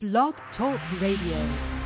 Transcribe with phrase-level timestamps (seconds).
[0.00, 1.77] Blog Talk Radio.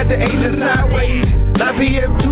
[0.00, 1.52] at the eight to nine waiting.
[1.52, 2.18] 9 p.m.
[2.20, 2.29] to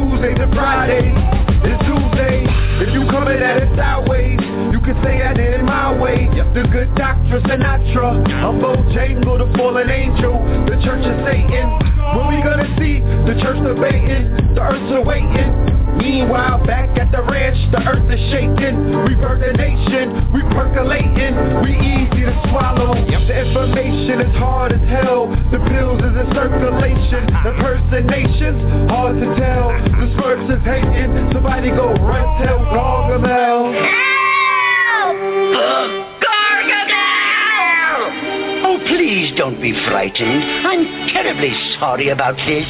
[41.38, 42.66] terribly sorry about this.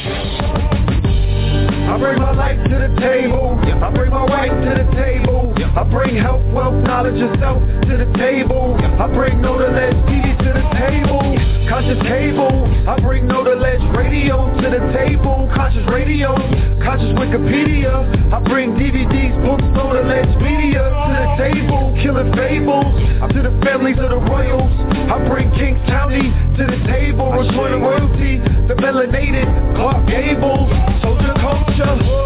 [1.89, 3.57] I bring my life to the table.
[3.81, 5.53] I bring my wife to the table.
[5.75, 8.77] I bring health, wealth, knowledge, and self to the table.
[8.77, 11.35] I bring no to TV to the table.
[11.69, 12.69] Conscious table.
[12.87, 13.57] I bring no to
[13.97, 15.49] radio to the table.
[15.55, 16.35] Conscious radio.
[16.83, 18.05] Conscious Wikipedia.
[18.33, 20.03] I bring DVDs, books, no to
[20.41, 21.97] media to the table.
[22.01, 22.93] Killing fables
[23.33, 24.71] to the families of the royals.
[25.09, 27.31] I bring King County to the table.
[27.33, 28.48] Restoring royalty
[28.91, 29.45] melanated,
[29.75, 30.67] Clark Gable,
[31.01, 32.18] soldier culture.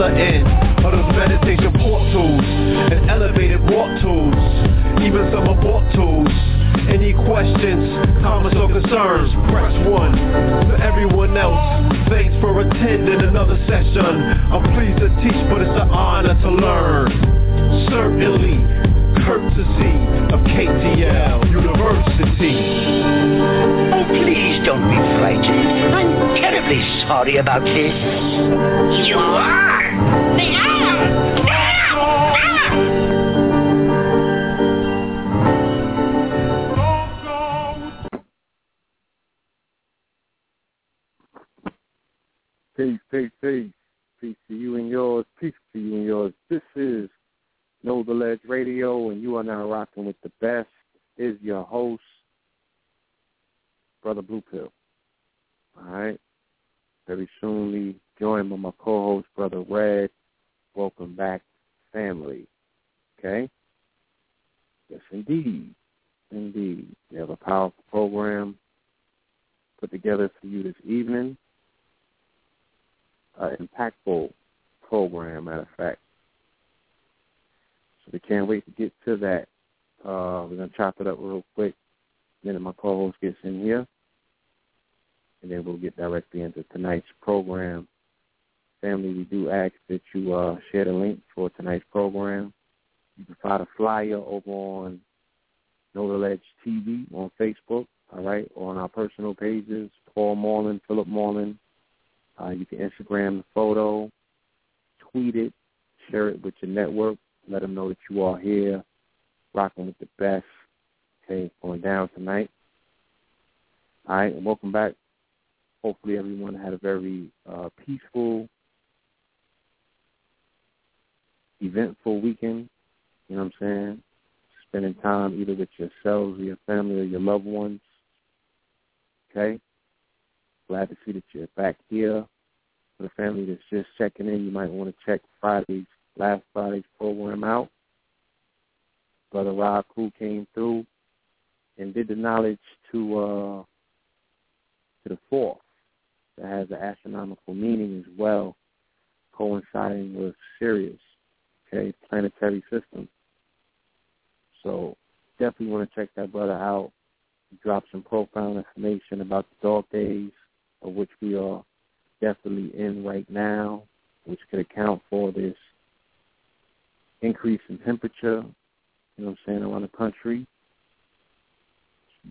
[0.00, 0.67] other end.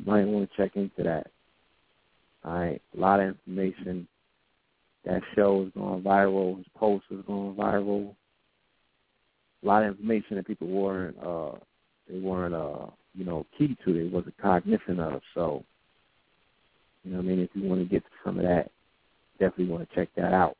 [0.05, 1.27] Might want to check into that.
[2.43, 4.07] All right, a lot of information.
[5.05, 6.57] That show is going viral.
[6.57, 8.13] His post is going viral.
[9.63, 11.53] A lot of information that people weren't, uh,
[12.09, 13.93] they weren't, uh, you know, key to.
[13.93, 15.21] They wasn't cognizant of.
[15.33, 15.63] So,
[17.03, 17.39] you know I mean?
[17.39, 18.69] If you want to get to some of that,
[19.39, 20.57] definitely want to check that out.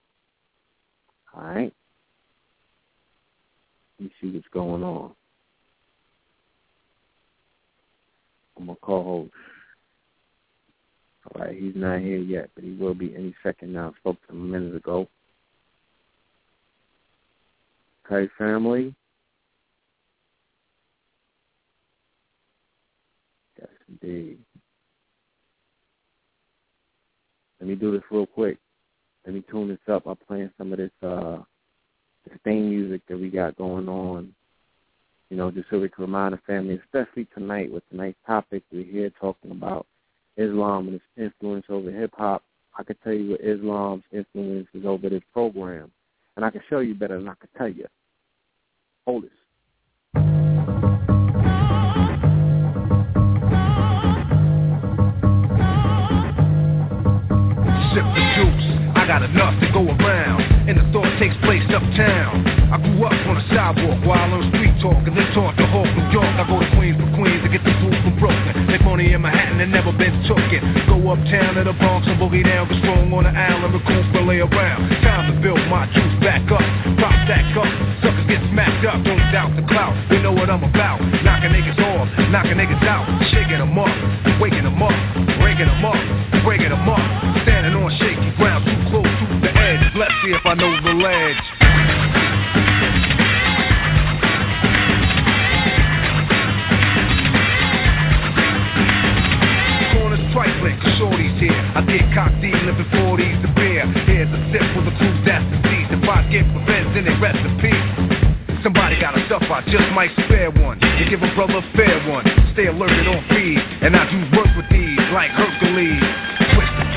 [1.36, 1.74] All right?
[4.00, 5.12] Me see what's going on.
[8.58, 9.32] I'm going to co-host.
[11.26, 13.94] All right, he's not here yet, but he will be any second now.
[13.96, 15.08] I spoke to him a minute ago.
[18.06, 18.96] Okay, family.
[23.60, 24.40] Yes, indeed.
[27.60, 28.58] Let me do this real quick.
[29.26, 30.04] Let me tune this up.
[30.06, 31.40] I'm playing some of this uh
[32.26, 34.34] this theme music that we got going on.
[35.30, 38.86] You know, just so we can remind the family, especially tonight with tonight's topic, we're
[38.86, 39.86] here talking about
[40.38, 42.44] Islam and its influence over hip hop.
[42.78, 45.92] I can tell you what Islam's influence is over this program.
[46.38, 47.88] And I can show you better than I can tell you.
[49.06, 49.32] Hold it.
[57.94, 62.44] Sip the juice, I got enough to go around, and the thought takes place uptown.
[62.68, 65.88] I grew up on the sidewalk while on street talk, and they taught the whole
[65.88, 66.28] New York.
[66.28, 68.68] I go to Queens for Queens to get the food from Brooklyn.
[68.68, 70.60] Make money in Manhattan and never been took it.
[70.92, 74.28] Go uptown to the Bronx and boogie down, get strong on the island, recoup and
[74.28, 74.92] lay around.
[75.08, 76.64] Time to build my juice back up,
[77.00, 77.72] pop stack up,
[78.04, 79.00] suckers get smacked up.
[79.08, 81.00] Don't doubt the clout, they know what I'm about.
[81.24, 83.96] Knocking niggas off, knocking niggas out, shaking them up,
[84.44, 84.92] waking them up,
[85.40, 86.00] breaking them up,
[86.44, 87.00] breaking them up.
[87.48, 88.68] Standing on shaky ground,
[89.98, 91.42] Let's see if I know the ledge.
[100.38, 101.50] Trifling, shorty's here.
[101.74, 103.90] I get cocked deep, living 40s to beer.
[104.06, 105.90] Here's a sip for the crew that's deceased.
[105.90, 108.62] If I get revenge, then they rest in peace.
[108.62, 110.78] Somebody got a stuff, I just might spare one.
[111.02, 112.22] You give a brother a fair one.
[112.54, 116.27] Stay alerted on feed, and I do work with these like Hercules.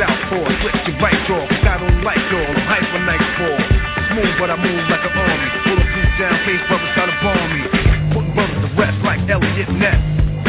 [0.00, 2.40] Southpaw, switch to right jaw, cause I don't like y'all.
[2.40, 3.60] I'm hyper nightfall.
[4.08, 5.48] Smooth, but I move like an army.
[5.68, 7.60] Bulletproof down, face brothers try to bomb me.
[8.16, 10.00] Putting brothers to rest like Eliot Ness.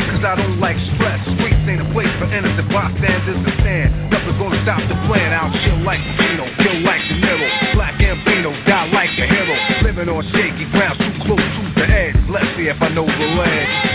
[0.08, 1.20] Cause I don't like stress.
[1.36, 3.91] Streets ain't a place for innocent bystanders to stand.
[4.08, 5.36] Nothing's gonna stop the plan.
[5.36, 7.75] I'll chill like Pacino, kill like De Niro.
[7.75, 9.55] Black and Gambino, die like a hero.
[9.84, 12.15] Living on shaky ground, too close to the edge.
[12.31, 13.91] Let's see if I know the ledge.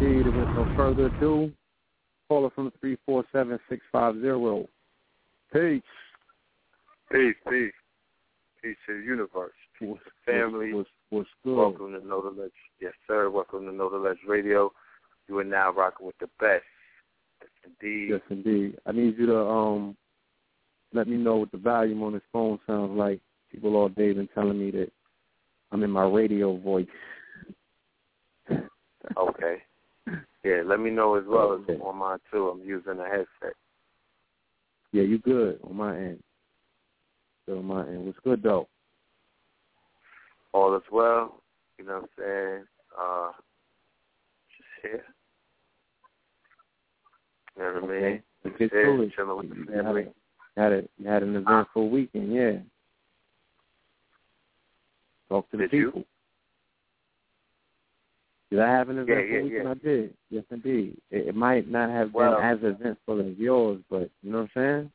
[0.00, 0.26] Indeed.
[0.26, 1.52] With no further ado,
[2.28, 4.68] caller from 347650.
[5.52, 5.82] Peace.
[7.10, 7.72] Peace, peace.
[8.62, 9.52] Peace to the universe.
[9.78, 10.72] Peace What's, to the family.
[10.74, 11.56] What's, what's good?
[11.56, 12.50] Welcome to Know the Ledge.
[12.80, 13.30] Yes, sir.
[13.30, 14.72] Welcome to Know the Ledge Radio.
[15.28, 16.64] You are now rocking with the best.
[17.40, 18.10] Yes, indeed.
[18.10, 18.78] Yes, indeed.
[18.86, 19.96] I need you to um
[20.92, 23.20] let me know what the volume on this phone sounds like.
[23.52, 24.90] People all day been telling me that
[25.72, 26.86] I'm in my radio voice.
[29.16, 29.62] Okay.
[30.48, 31.74] Yeah, let me know as well Okay.
[31.74, 32.48] as on mine too.
[32.48, 33.54] I'm using a headset.
[34.92, 36.22] Yeah, you good on my end.
[37.44, 38.06] Good on my end.
[38.06, 38.66] What's good though?
[40.54, 41.42] All is well.
[41.78, 42.64] You know what I'm saying?
[42.98, 43.30] Uh,
[44.56, 45.04] just here.
[47.58, 48.22] You know what I mean?
[48.46, 48.58] Okay.
[48.58, 50.06] Just here, chilling with You the had, family.
[50.56, 52.52] a, had, a, you had an eventful weekend, yeah.
[55.28, 56.04] Talk to the Did you?
[58.50, 59.64] Did I have an eventful yeah, weekend?
[59.64, 59.70] yeah.
[59.70, 60.14] I did.
[60.30, 60.96] Yes, indeed.
[61.10, 64.50] It, it might not have Well- been as eventful as yours, but you know what
[64.56, 64.92] I'm saying?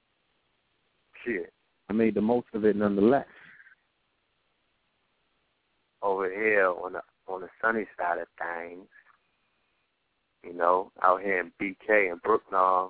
[1.26, 1.54] Shit.
[1.90, 3.28] I made the most of it nonetheless.
[6.02, 8.88] over here on the on the sunny side of things,
[10.44, 12.90] you know, out here in BK and Brooknall,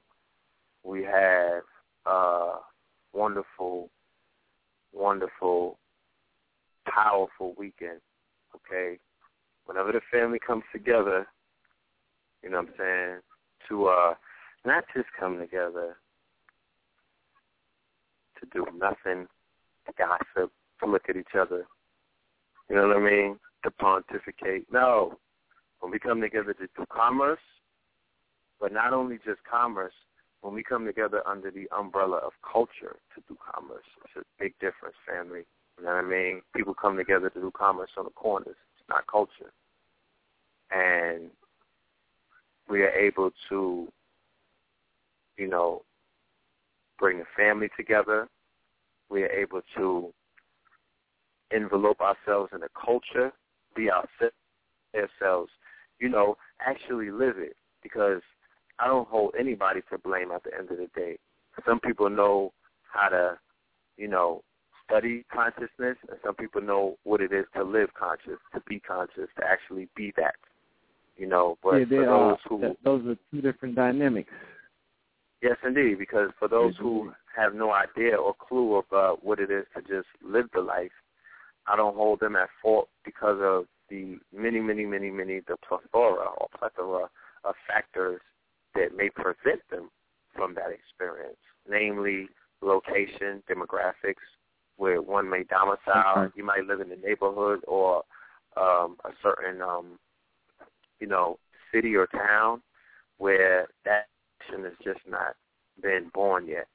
[0.84, 1.62] we have
[2.08, 2.55] uh
[3.13, 3.89] wonderful,
[4.93, 5.77] wonderful,
[6.88, 8.00] powerful weekend.
[8.55, 8.98] Okay,
[9.65, 11.27] whenever the family comes together,
[12.41, 13.20] you know what I'm saying,
[13.70, 14.13] to uh
[14.65, 15.98] not just come together
[18.39, 19.27] to do nothing,
[19.86, 21.65] to gossip, to look at each other,
[22.70, 23.39] you know what I mean?
[23.63, 24.65] To pontificate.
[24.72, 25.17] No.
[25.79, 27.39] When we come together to do commerce,
[28.60, 29.93] but not only just commerce,
[30.41, 34.53] when we come together under the umbrella of culture to do commerce, it's a big
[34.60, 35.43] difference, family.
[35.77, 36.41] You know what I mean?
[36.55, 38.55] People come together to do commerce on the corners.
[38.93, 39.51] Not culture.
[40.69, 41.31] And
[42.69, 43.91] we are able to,
[45.35, 45.81] you know,
[47.00, 48.29] bring the family together.
[49.09, 50.13] We are able to
[51.51, 53.31] envelope ourselves in a culture,
[53.75, 55.51] be ourselves,
[56.00, 57.55] you know, actually live it.
[57.81, 58.21] Because
[58.77, 61.17] I don't hold anybody to blame at the end of the day.
[61.67, 62.53] Some people know
[62.91, 63.39] how to,
[63.97, 64.43] you know,
[64.86, 69.30] study consciousness, and some people know what it is to live conscious, to be conscious,
[69.38, 70.36] to actually be that.
[71.18, 72.50] You know, but yeah, for uh, those are.
[72.50, 74.32] who those are two different dynamics.
[75.42, 76.00] Yes, indeed.
[76.00, 80.08] Because for those who have no idea or clue about what it is to just
[80.25, 80.92] live the life,
[81.68, 86.30] I don't hold them at fault because of the many, many, many, many, the plethora
[86.38, 87.10] or plethora
[87.44, 88.22] of factors
[88.74, 89.90] that may prevent them
[90.36, 91.38] from that experience,
[91.70, 92.28] namely
[92.62, 94.24] location, demographics,
[94.77, 96.24] where one may domicile.
[96.24, 96.34] Okay.
[96.36, 98.03] You might live in the neighborhood or
[98.58, 100.00] um, a certain, um,
[101.00, 101.38] you know,
[101.74, 102.62] city or town
[103.18, 104.08] where that
[104.42, 105.36] action has just not
[105.82, 106.68] been born yet.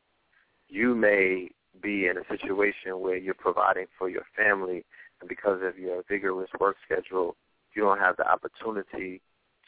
[0.69, 1.50] You may
[1.81, 4.85] be in a situation where you're providing for your family,
[5.21, 7.37] and because of your vigorous work schedule,
[7.75, 9.21] you don't have the opportunity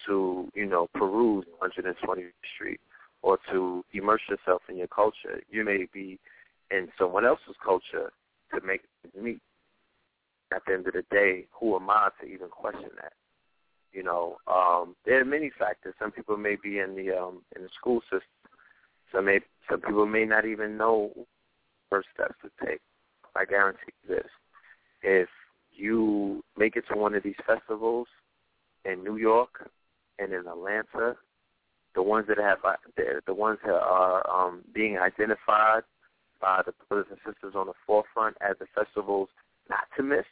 [0.06, 2.80] to, you know, peruse 120th Street
[3.22, 5.42] or to immerse yourself in your culture.
[5.50, 6.18] You may be
[6.70, 8.12] in someone else's culture
[8.54, 9.40] to make it meet.
[10.52, 13.12] At the end of the day, who am I to even question that?
[13.92, 15.94] You know, um, there are many factors.
[16.00, 18.20] Some people may be in the um, in the school system.
[19.12, 21.12] Some may some people may not even know
[21.88, 22.80] first steps to take.
[23.36, 24.28] I guarantee you this:
[25.02, 25.28] if
[25.72, 28.08] you make it to one of these festivals
[28.84, 29.70] in New York
[30.18, 31.16] and in Atlanta,
[31.94, 32.58] the ones that have
[32.96, 35.82] the, the ones that are um, being identified
[36.40, 39.28] by the brothers and sisters on the forefront as the festivals
[39.68, 40.24] not to miss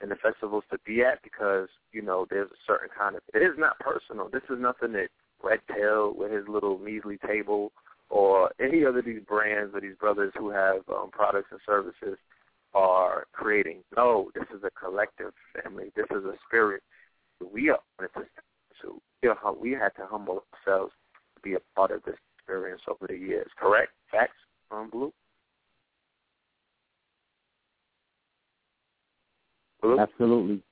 [0.00, 3.42] and the festivals to be at because, you know, there's a certain kind of it
[3.42, 4.28] is not personal.
[4.28, 5.08] This is nothing that
[5.42, 7.72] Red Tail with his little measly table
[8.10, 12.18] or any other of these brands or these brothers who have um, products and services
[12.74, 13.82] are creating.
[13.96, 15.92] No, this is a collective family.
[15.96, 16.82] This is a spirit
[17.52, 17.78] we are
[19.48, 20.92] are, we had to humble ourselves
[21.34, 23.48] to be a part of this experience over the years.
[23.58, 23.90] Correct?
[24.10, 24.36] Facts?
[24.70, 25.12] Um, Blue?
[29.80, 29.98] Blue?
[29.98, 30.62] Absolutely.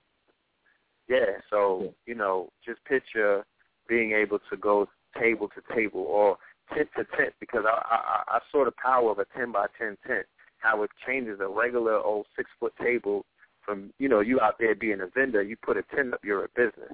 [1.09, 1.91] Yeah, so, Yeah.
[2.07, 3.45] you know, just picture
[3.89, 6.37] being able to go table to table or
[6.75, 9.97] tent to tent because I, I, I saw the power of a 10 by 10
[10.07, 10.27] tent,
[10.59, 13.25] how it changes a regular old six-foot table
[13.65, 16.45] from, you know, you out there being a vendor, you put a tent up, you're
[16.45, 16.93] a business.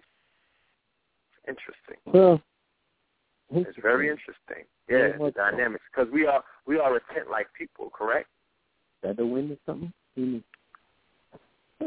[1.49, 1.97] Interesting.
[2.07, 2.43] Well,
[3.51, 4.65] It's very interesting.
[4.89, 5.85] Yeah, the dynamics.
[5.95, 8.29] Because we are, we are a tent-like people, correct?
[9.03, 9.93] Is That the wind or something?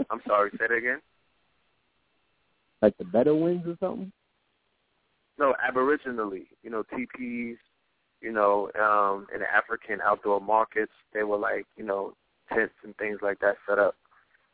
[0.10, 1.02] I'm sorry, say that again?
[2.82, 4.12] Like the better winds or something?
[5.38, 7.58] no, aboriginally, you know, teepees,
[8.22, 12.14] you know, um, in the African outdoor markets, they were like, you know,
[12.52, 13.96] tents and things like that set up.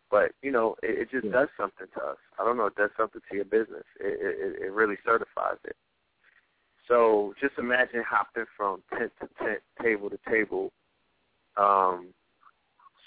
[0.09, 1.31] But you know, it, it just yeah.
[1.31, 2.17] does something to us.
[2.39, 3.85] I don't know, it does something to your business.
[3.99, 5.75] It, it, it really certifies it.
[6.87, 10.71] So just imagine hopping from tent to tent, table to table.
[11.55, 12.07] Um,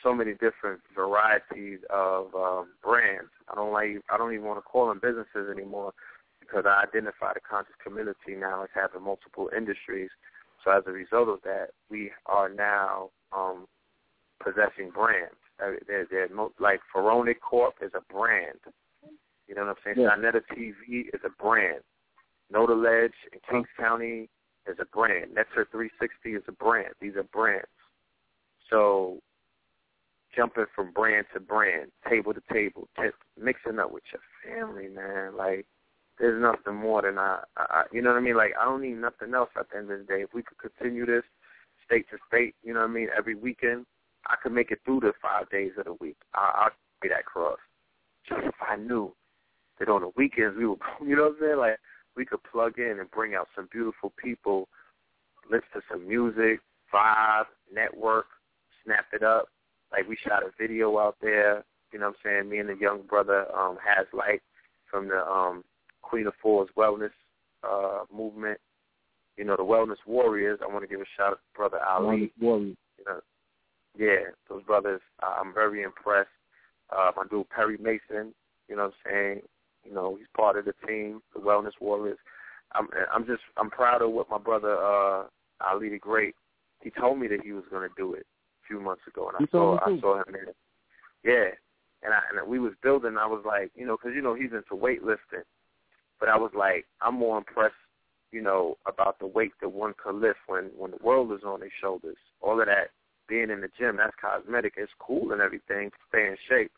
[0.04, 3.30] so many different varieties of um, brands.
[3.50, 4.00] I don't like.
[4.10, 5.92] I don't even want to call them businesses anymore
[6.40, 10.10] because I identify the conscious community now as having multiple industries.
[10.62, 13.66] So as a result of that, we are now um,
[14.42, 15.34] possessing brands.
[15.62, 16.28] Uh, they're, they're
[16.60, 18.58] like Pharaonic Corp is a brand.
[19.48, 19.96] You know what I'm saying?
[19.98, 20.16] Yeah.
[20.16, 21.82] Jonetta TV is a brand.
[22.50, 24.28] The Ledge in Kings County
[24.66, 25.32] is a brand.
[25.32, 26.94] Netzer 360 is a brand.
[27.00, 27.66] These are brands.
[28.70, 29.20] So
[30.36, 33.08] jumping from brand to brand, table to table, t-
[33.40, 35.36] mixing up with your family, man.
[35.36, 35.66] Like
[36.18, 38.36] there's nothing more than I, I, you know what I mean?
[38.36, 40.22] Like I don't need nothing else at the end of the day.
[40.22, 41.24] If we could continue this
[41.86, 43.86] state to state, you know what I mean, every weekend,
[44.26, 46.16] I could make it through the five days of the week.
[46.34, 46.70] I, I'll
[47.02, 47.58] pay that cross.
[48.28, 49.12] Just if I knew
[49.78, 51.58] that on the weekends we would, you know what I'm saying?
[51.58, 51.78] Like
[52.16, 54.68] we could plug in and bring out some beautiful people,
[55.50, 56.60] listen to some music,
[56.92, 58.26] vibe, network,
[58.84, 59.48] snap it up.
[59.94, 62.50] Like we shot a video out there, you know what I'm saying?
[62.50, 64.42] Me and the young brother um has light
[64.90, 65.62] from the um
[66.02, 67.12] Queen of Fours Wellness
[67.62, 68.58] uh movement.
[69.36, 70.58] You know, the Wellness Warriors.
[70.62, 72.32] I want to give a shout out to Brother Ali.
[72.40, 72.76] Warriors.
[72.98, 73.20] You know,
[73.96, 75.00] yeah, those brothers.
[75.22, 76.28] Uh, I'm very impressed.
[76.90, 78.34] Uh, my dude Perry Mason.
[78.68, 79.40] You know what I'm saying?
[79.84, 82.18] You know, he's part of the team, the Wellness Warriors.
[82.72, 85.24] I'm I'm just I'm proud of what my brother uh
[85.60, 86.34] Ali the Great.
[86.82, 88.26] He told me that he was going to do it
[88.66, 90.54] few months ago, and I saw I saw him there.
[91.24, 91.54] Yeah,
[92.02, 93.16] and I and we was building.
[93.18, 95.44] I was like, you know, because you know he's into weightlifting,
[96.20, 97.74] but I was like, I'm more impressed,
[98.32, 101.60] you know, about the weight that one could lift when when the world is on
[101.60, 102.16] their shoulders.
[102.40, 102.90] All of that
[103.28, 104.74] being in the gym, that's cosmetic.
[104.76, 106.72] It's cool and everything to stay in shape.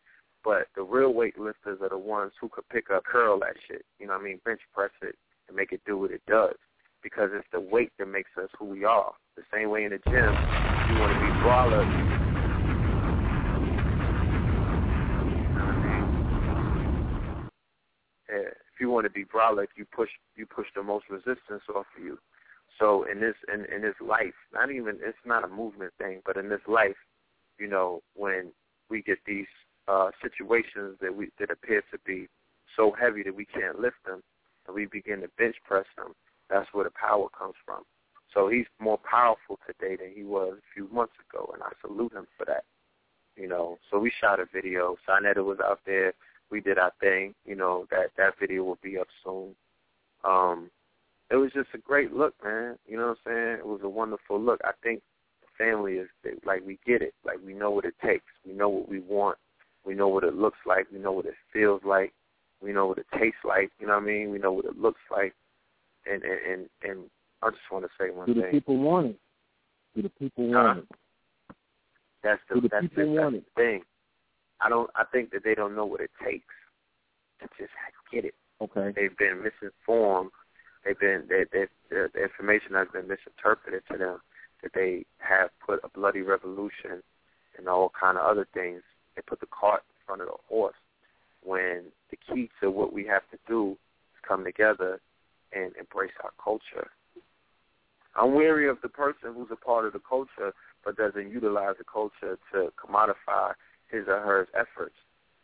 [0.45, 3.85] But the real weightlifters are the ones who could pick up, curl that shit.
[3.99, 4.41] You know what I mean?
[4.45, 5.17] Bench press it
[5.49, 6.55] and make it do what it does.
[7.03, 9.13] Because it's the weight that makes us who we are.
[9.37, 10.39] The same way in the gym,
[10.91, 12.07] you want to be brawler,
[18.77, 22.05] if you want to be brolic, you push you push the most resistance off of
[22.05, 22.19] you.
[22.79, 26.37] So in this in in this life, not even it's not a movement thing, but
[26.37, 26.97] in this life,
[27.59, 28.53] you know, when
[28.91, 29.47] we get these
[29.89, 32.29] uh, situations that we that appear to be
[32.77, 34.23] so heavy that we can't lift them,
[34.67, 36.13] and we begin to bench press them.
[36.51, 37.83] That's where the power comes from.
[38.37, 42.13] So he's more powerful today than he was a few months ago, and I salute
[42.13, 42.65] him for that.
[43.35, 44.97] You know, so we shot a video.
[45.09, 46.13] Sinetta was out there.
[46.51, 47.35] We did our thing.
[47.47, 49.57] You know that that video will be up soon.
[50.23, 50.71] Um,
[51.31, 52.77] it was just a great look, man.
[52.87, 53.59] You know what I'm saying?
[53.61, 54.61] It was a wonderful look.
[54.65, 55.01] I think
[55.41, 56.09] the family is
[56.45, 57.15] like we get it.
[57.25, 58.33] Like we know what it takes.
[58.47, 59.39] We know what we want.
[59.87, 60.87] We know what it looks like.
[60.93, 62.13] We know what it feels like.
[62.63, 63.71] We know what it tastes like.
[63.79, 64.31] You know what I mean?
[64.31, 65.35] We know what it looks like.
[66.05, 67.01] And and and, and
[67.47, 68.43] I just want to say one Do thing.
[68.43, 69.19] Do the people want it?
[69.95, 70.85] Do the people want it?
[72.23, 73.55] That's the, Do the that's people the, want that's it?
[73.57, 73.83] the thing.
[74.61, 74.91] I don't.
[74.95, 76.55] I think that they don't know what it takes
[77.41, 77.71] to just
[78.13, 78.35] get it.
[78.61, 78.93] Okay.
[78.97, 80.31] They've been misinformed.
[80.85, 84.21] They've been they, they, the, the information has been misinterpreted to them.
[84.63, 87.03] That they have put a bloody revolution
[87.59, 88.83] and all kind of other things
[89.15, 90.75] they put the cart in front of the horse
[91.43, 95.01] when the key to what we have to do is come together
[95.53, 96.91] and embrace our culture.
[98.17, 100.53] I'm weary of the person who's a part of the culture
[100.85, 103.53] but doesn't utilize the culture to commodify
[103.91, 104.95] his or her efforts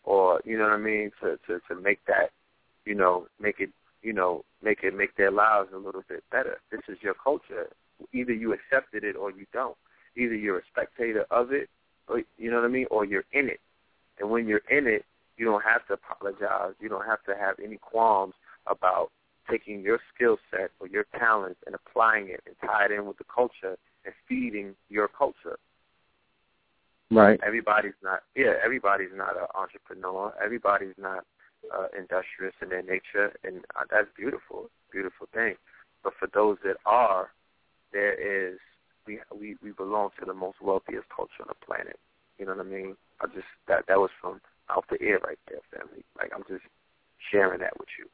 [0.04, 2.30] or, you know what I mean, to, to, to make that,
[2.84, 3.70] you know, make it,
[4.02, 6.58] you know, make it, make their lives a little bit better.
[6.70, 7.68] This is your culture.
[8.12, 9.76] Either you accepted it or you don't.
[10.16, 11.68] Either you're a spectator of it
[12.38, 13.60] you know what I mean, or you're in it.
[14.18, 15.04] And when you're in it,
[15.36, 16.74] you don't have to apologize.
[16.80, 18.34] You don't have to have any qualms
[18.66, 19.10] about
[19.50, 23.18] taking your skill set or your talents and applying it and tie it in with
[23.18, 25.58] the culture and feeding your culture.
[27.10, 27.38] Right.
[27.44, 28.22] Everybody's not.
[28.34, 30.32] Yeah, everybody's not an entrepreneur.
[30.42, 31.24] Everybody's not
[31.70, 35.56] uh, industrious in their nature, and uh, that's beautiful, beautiful thing.
[36.02, 37.30] But for those that are,
[37.92, 38.58] there is
[39.06, 41.98] we we we belong to the most wealthiest culture on the planet.
[42.38, 42.96] You know what I mean?
[43.20, 46.04] I just that that was from off the air right there, family.
[46.16, 46.64] Like I'm just
[47.30, 48.06] sharing that with you.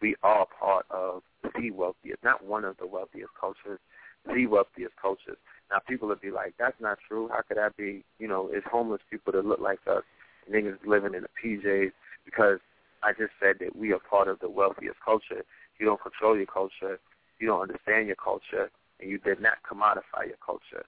[0.00, 3.80] We are part of the wealthiest, not one of the wealthiest cultures,
[4.26, 5.38] the wealthiest cultures.
[5.70, 7.28] Now people would be like, that's not true.
[7.28, 8.04] How could that be?
[8.18, 10.02] You know, it's homeless people that look like us,
[10.50, 11.92] niggas living in the PJs
[12.24, 12.58] because
[13.02, 15.44] I just said that we are part of the wealthiest culture.
[15.78, 16.98] You don't control your culture.
[17.38, 20.84] You don't understand your culture, and you did not commodify your culture.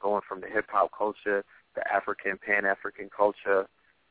[0.00, 1.44] Going from the hip hop culture,
[1.74, 3.66] the African Pan African culture,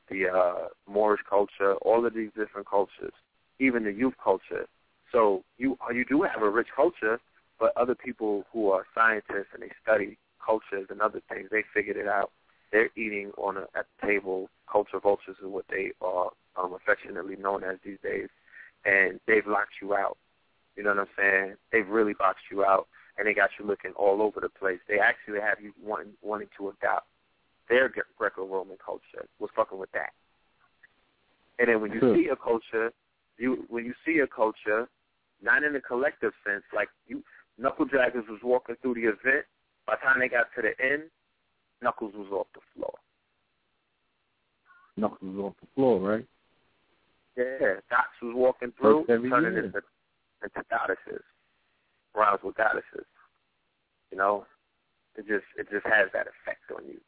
[0.09, 3.13] the uh, Moorish culture, all of these different cultures,
[3.59, 4.65] even the youth culture.
[5.11, 7.19] So you you do have a rich culture,
[7.59, 11.97] but other people who are scientists and they study cultures and other things, they figured
[11.97, 12.31] it out.
[12.71, 14.49] They're eating on a, at the table.
[14.71, 18.29] Culture vultures is what they are um, affectionately known as these days,
[18.85, 20.17] and they've locked you out.
[20.75, 21.55] You know what I'm saying?
[21.71, 24.79] They've really boxed you out, and they got you looking all over the place.
[24.87, 27.07] They actually have you wanting wanting to adopt
[27.67, 29.27] their Greco-Roman culture.
[29.39, 30.11] Was fucking with that.
[31.57, 32.93] And then when you see a culture,
[33.39, 34.87] you when you see a culture,
[35.41, 37.23] not in the collective sense, like you
[37.57, 39.45] Knuckle Draggers was walking through the event.
[39.87, 41.03] By the time they got to the end,
[41.81, 42.93] Knuckles was off the floor.
[44.97, 46.25] Knuckles off the floor, right?
[47.35, 49.65] Yeah, Dots was walking through, turning year.
[49.65, 49.81] into
[50.43, 51.23] into goddesses,
[52.15, 53.07] rhymes with goddesses.
[54.11, 54.45] You know,
[55.15, 56.99] it just it just has that effect on you.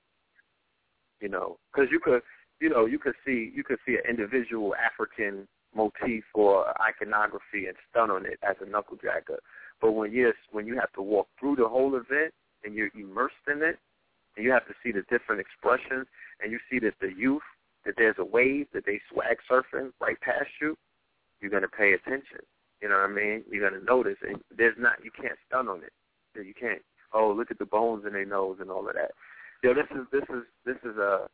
[1.20, 2.22] You know, because you could
[2.62, 7.75] you know you could see you could see an individual African motif or iconography and
[7.89, 9.38] stun on it as a knuckle dragger,
[9.79, 13.36] but when you when you have to walk through the whole event and you're immersed
[13.47, 13.79] in it,
[14.36, 16.05] and you have to see the different expressions,
[16.41, 17.41] and you see that the youth
[17.86, 20.77] that there's a wave that they swag surfing right past you,
[21.41, 22.39] you're gonna pay attention.
[22.81, 23.43] You know what I mean?
[23.49, 25.93] You're gonna notice, and there's not you can't stun on it.
[26.36, 26.81] You can't.
[27.13, 29.12] Oh, look at the bones in their nose and all of that.
[29.63, 31.27] Yo, this is this is this is a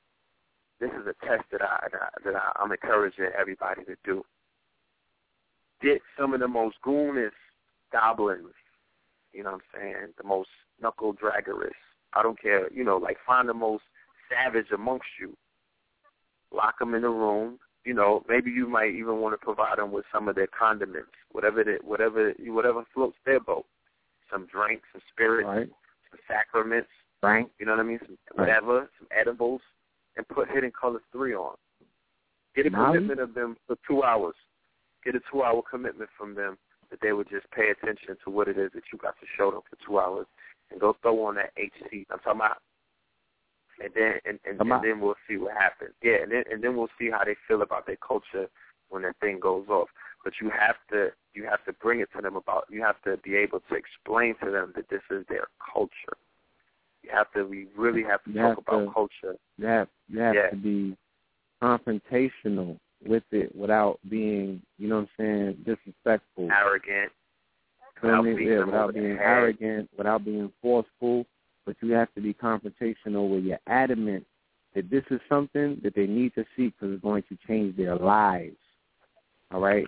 [0.80, 4.24] this is a test that I that, I, that I'm encouraging everybody to do.
[5.82, 7.36] Get some of the most gooniest
[7.92, 8.54] goblins.
[9.34, 10.14] You know what I'm saying?
[10.18, 10.50] The most
[10.82, 11.72] knuckle draggerists.
[12.14, 12.72] I don't care.
[12.72, 13.84] You know, like find the most
[14.30, 15.36] savage amongst you
[16.52, 17.60] lock them in a room.
[17.86, 21.12] You know, maybe you might even want to provide them with some of their condiments,
[21.32, 23.66] whatever they, whatever whatever floats their boat.
[24.32, 25.70] Some drinks, some spirits, Right.
[26.12, 26.90] some sacraments.
[27.24, 27.48] Right.
[27.60, 28.00] You know what I mean?
[28.00, 28.48] Some Right.
[28.48, 29.62] whatever, some edibles,
[30.18, 31.56] and put Hidden Colors three on.
[32.56, 32.96] Get a Molly?
[32.98, 34.36] commitment of them for two hours.
[35.06, 36.58] Get a two hour commitment from them
[36.90, 39.52] that they would just pay attention to what it is that you got to show
[39.52, 40.26] them for two hours,
[40.72, 42.08] and go throw on that HC.
[42.12, 42.58] I'm talking about
[43.80, 45.94] and then and, and, and then we'll see what happens.
[46.02, 48.48] Yeah, and then and then we'll see how they feel about their culture
[48.90, 49.90] when that thing goes off.
[50.24, 53.18] But you have to you have to bring it to them about you have to
[53.18, 56.18] be able to explain to them that this is their culture.
[57.12, 59.36] Have to we really have to You talk have about to- culture.
[59.58, 60.50] You have you have Yeah.
[60.50, 60.98] to be
[61.62, 66.50] confrontational with it without being, you know what I'm saying, disrespectful.
[66.52, 67.12] Arrogant.
[68.02, 68.24] Without?
[68.26, 71.26] Yeah, without being arrogant, without being forceful,
[71.66, 74.26] but you have to be confrontational where you're adamant
[74.76, 77.96] that this is something that they need to see because it's going to change their
[77.96, 78.58] lives.
[79.52, 79.88] All right?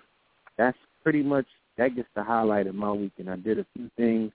[0.56, 3.30] That's pretty much, that gets the highlight of my weekend.
[3.30, 4.32] I did a few things,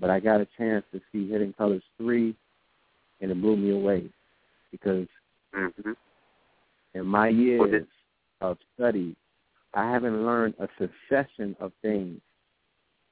[0.00, 2.34] but I got a chance to see Hidden Colors 3,
[3.20, 4.08] and it blew me away
[4.70, 5.06] because
[5.52, 5.92] hmm
[6.94, 7.86] in my years
[8.40, 9.14] of study,
[9.74, 12.20] I haven't learned a succession of things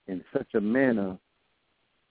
[0.09, 1.18] in such a manner,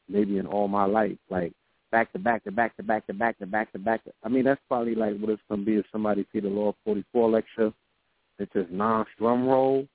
[0.07, 1.53] maybe in all my life, like
[1.91, 4.03] back to back to back to back to back to back to back.
[4.03, 6.75] To, I mean, that's probably like what it's gonna be if somebody see the Law
[6.83, 7.73] 44 lecture.
[8.37, 9.87] It's just non-strum roll,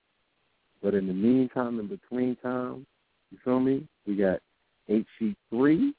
[0.83, 2.87] but in the meantime, in between time,
[3.31, 3.87] you feel me?
[4.07, 4.41] We got
[4.89, 5.93] HC3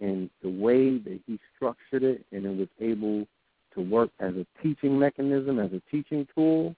[0.00, 3.26] and the way that he structured it, and it was able
[3.74, 6.74] to work as a teaching mechanism, as a teaching tool,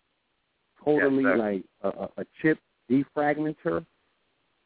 [0.84, 2.58] totally Yes, like a, a, chip
[2.90, 3.84] defragmenter.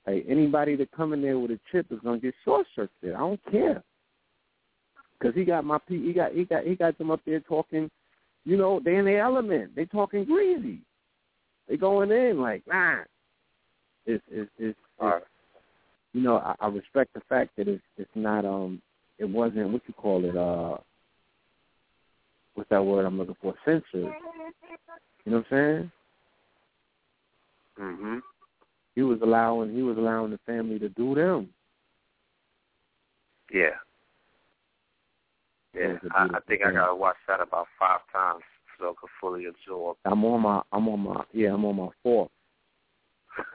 [0.07, 3.15] Like anybody that come in there with a chip is gonna get short circuited.
[3.15, 3.83] I don't care,
[5.19, 7.91] because he got my pe- he got he got he got them up there talking.
[8.45, 9.77] You know, they in their element.
[9.77, 10.81] They talking greasy.
[11.69, 13.03] They going in like nah.
[14.07, 15.23] It's it's it's, right.
[16.13, 18.81] You know, I, I respect the fact that it's it's not um
[19.19, 20.79] it wasn't what you call it, uh
[22.55, 23.55] what's that word I'm looking for?
[23.65, 23.85] Censored.
[23.95, 25.93] You know what I'm saying?
[27.79, 28.19] hmm
[28.95, 31.49] He was allowing he was allowing the family to do them.
[33.53, 33.71] Yeah.
[35.75, 35.83] Yeah.
[35.83, 38.43] It was a I, I think I gotta watch that about five times
[38.79, 39.97] so I can fully absorb.
[40.05, 42.31] I'm on my I'm on my yeah, I'm on my fourth.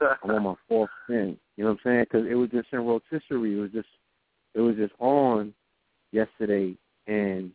[0.22, 1.36] I'm on my fourth thing.
[1.56, 2.04] You know what I'm saying?
[2.10, 3.56] Because it was just in rotisserie.
[3.56, 3.88] It was just
[4.54, 5.52] it was just on
[6.12, 7.50] yesterday, and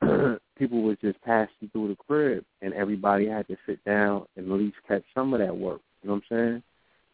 [0.58, 4.58] people was just passing through the crib, and everybody had to sit down and at
[4.58, 5.80] least catch some of that work.
[6.02, 6.62] You know what I'm saying?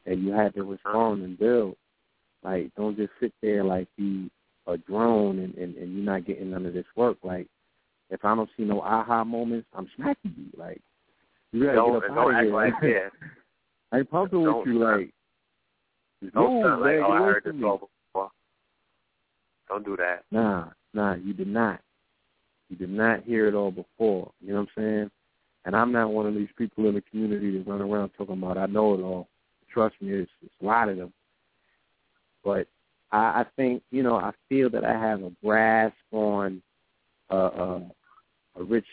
[0.06, 1.76] And you had to respond and build.
[2.42, 4.30] Like, don't just sit there like you
[4.66, 7.16] a drone and, and, and you're not getting none of this work.
[7.22, 7.46] Like,
[8.10, 10.50] if I don't see no aha moments, I'm smacking you.
[10.56, 10.80] Like,
[11.52, 13.12] You gotta don't, get up don't out act of like here.
[13.22, 13.28] yeah.
[13.90, 15.12] I ain't pumping with you like.
[16.22, 18.30] Move, sound like oh I heard this all before.
[19.68, 20.24] Don't do that.
[20.30, 21.80] Nah, nah, you did not.
[22.68, 24.30] You did not hear it all before.
[24.40, 25.10] You know what I'm saying?
[25.64, 28.58] And I'm not one of these people in the community that run around talking about
[28.58, 29.28] I know it all.
[29.72, 31.12] Trust me, it's, it's a lot of them.
[32.44, 32.66] But
[33.12, 36.62] I, I think you know I feel that I have a grasp on
[37.30, 37.80] uh, uh,
[38.56, 38.86] a rich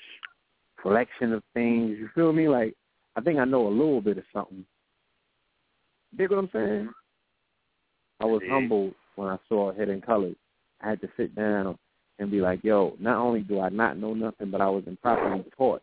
[0.82, 1.98] collection of things.
[1.98, 2.48] You feel me?
[2.50, 2.76] Like
[3.16, 4.66] I think I know a little bit of something.
[6.12, 6.90] You dig what I'm saying?
[8.20, 10.36] I was humbled when I saw Hidden Colors.
[10.82, 11.78] I had to sit down
[12.20, 15.44] and be like, yo, not only do I not know nothing, but I was improperly
[15.58, 15.82] taught.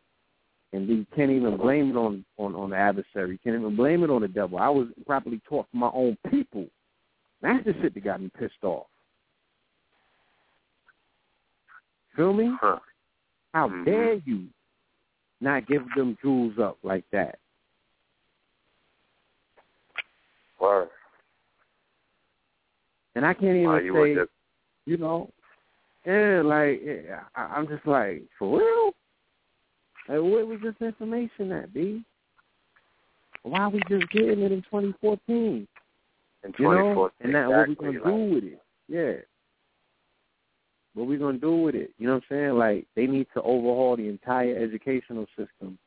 [0.72, 3.32] And you can't even blame it on, on, on the adversary.
[3.32, 4.58] You can't even blame it on the devil.
[4.58, 6.66] I was improperly taught from my own people.
[7.42, 8.86] That's the shit that got me pissed off.
[12.16, 12.56] Feel me?
[12.60, 12.78] Huh.
[13.52, 13.84] How Mhm.
[13.84, 14.48] dare you
[15.40, 17.38] not give them jewels up like that?
[20.58, 20.88] Word.
[23.14, 24.30] And I can't even you say, just
[24.86, 25.30] you know,
[26.06, 26.82] yeah, like
[27.34, 28.94] I, I'm just like, for real?
[30.08, 32.04] Like, where was this information at, B?
[33.42, 35.66] Why are we just getting it in 2014?
[36.44, 37.14] in You know, 2014.
[37.20, 38.62] and now what we exactly, gonna do with it?
[38.88, 39.12] Yeah.
[40.94, 41.90] What we gonna do with it?
[41.98, 42.58] You know what I'm saying?
[42.58, 45.78] Like they need to overhaul the entire educational system.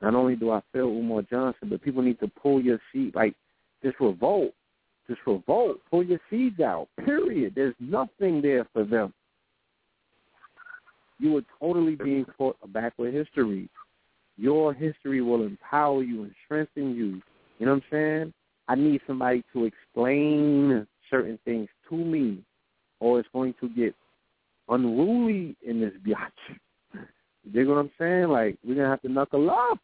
[0.00, 3.14] Not only do I feel Umar Johnson, but people need to pull your seat.
[3.14, 3.34] like
[3.82, 4.52] just revolt,
[5.08, 6.88] just revolt, pull your seeds out.
[7.04, 7.52] Period.
[7.54, 9.12] There's nothing there for them.
[11.18, 13.68] You are totally being taught a backward history.
[14.36, 17.22] Your history will empower you and strengthen you.
[17.58, 18.32] You know what I'm saying?
[18.68, 22.42] I need somebody to explain certain things to me,
[23.00, 23.94] or it's going to get
[24.68, 26.56] unruly in this biatch.
[27.44, 28.28] You dig what I'm saying?
[28.28, 29.78] Like we're gonna have to knuckle up,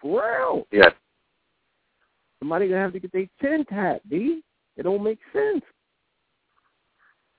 [0.00, 0.66] for real.
[0.70, 0.90] Yeah.
[2.38, 4.42] Somebody gonna have to get their chin tapped, B.
[4.76, 5.64] It don't make sense.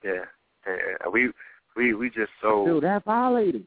[0.04, 0.24] Yeah.
[0.66, 1.08] yeah.
[1.10, 1.30] We
[1.76, 3.66] we we just so that violated.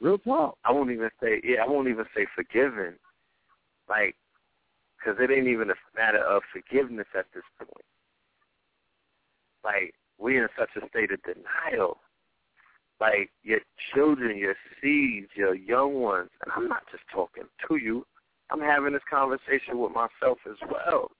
[0.00, 0.56] Real talk.
[0.64, 1.62] I won't even say yeah.
[1.64, 2.94] I won't even say forgiven,
[3.88, 4.16] like,
[4.98, 7.84] because it ain't even a matter of forgiveness at this point.
[9.64, 11.98] Like we in such a state of denial.
[13.00, 13.60] Like your
[13.94, 18.06] children, your seeds, your young ones, and I'm not just talking to you.
[18.50, 21.10] I'm having this conversation with myself as well.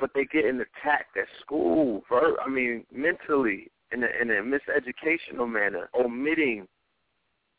[0.00, 4.42] But they get getting attacked at school, ver- I mean, mentally, in a, in a
[4.42, 6.66] miseducational manner, omitting,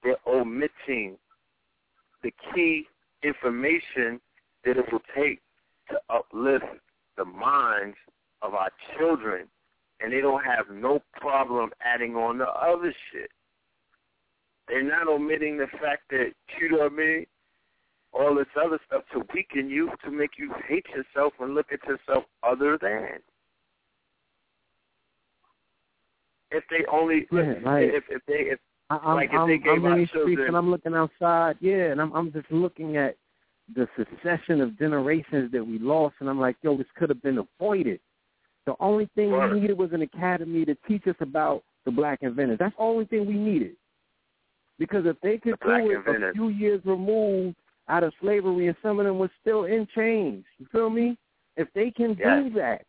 [0.04, 1.18] they're omitting
[2.24, 2.86] the key
[3.24, 4.20] information
[4.66, 5.40] that it will take
[5.90, 6.66] to uplift
[7.18, 7.96] the minds
[8.42, 9.48] of our children,
[10.02, 13.30] and they don't have no problem adding on the other shit.
[14.68, 17.26] They're not omitting the fact that, you know what I mean,
[18.18, 21.80] all this other stuff to weaken you, to make you hate yourself and look at
[21.84, 23.20] yourself other than.
[26.52, 29.74] If they only, Yeah, like- if, if they, if I'm, Like if I'm, they gave
[29.74, 32.98] I'm our in these streets and I'm looking outside, yeah, and I'm I'm just looking
[32.98, 33.18] at
[33.76, 37.40] the succession of generations that we lost, and I'm like, yo, this could have been
[37.40, 38.00] avoided.
[38.68, 39.52] The only thing Right.
[39.52, 42.60] we needed was an academy to teach us about the black inventors.
[42.60, 43.76] That's the only thing we needed.
[44.78, 47.56] Because if they could The do it a few years removed
[47.88, 51.18] out of slavery, and some of them were still in chains, you feel me?
[51.58, 52.44] If they can Yes.
[52.44, 52.86] do that,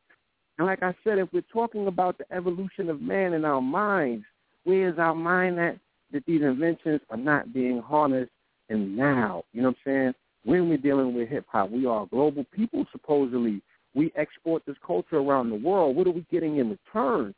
[0.58, 4.24] and like I said, if we're talking about the evolution of man in our minds,
[4.64, 5.78] where is our mind at
[6.12, 8.32] that these inventions are not being harnessed
[8.68, 9.44] and now?
[9.52, 10.14] You know what I'm saying?
[10.44, 13.60] When we're dealing with hip hop, we are a global people supposedly.
[13.94, 15.96] We export this culture around the world.
[15.96, 17.34] What are we getting in return?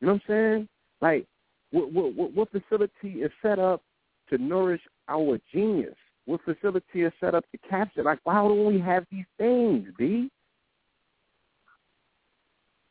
[0.00, 0.68] You know what I'm saying?
[1.00, 1.26] Like,
[1.72, 3.82] what, what, what facility is set up
[4.30, 5.94] to nourish our genius?
[6.26, 8.02] What facility is set up to capture?
[8.02, 10.30] Like, why don't we have these things, B?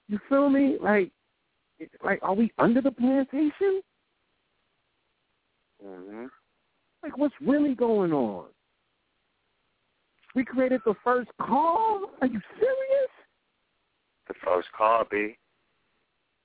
[0.08, 0.78] You feel me?
[0.82, 1.12] Like,
[2.04, 3.82] like, are we under the plantation?
[5.84, 6.26] hmm
[7.04, 8.45] Like, what's really going on?
[10.34, 12.00] We created the first car.
[12.21, 13.10] Are you serious?
[14.28, 15.38] the first car, B.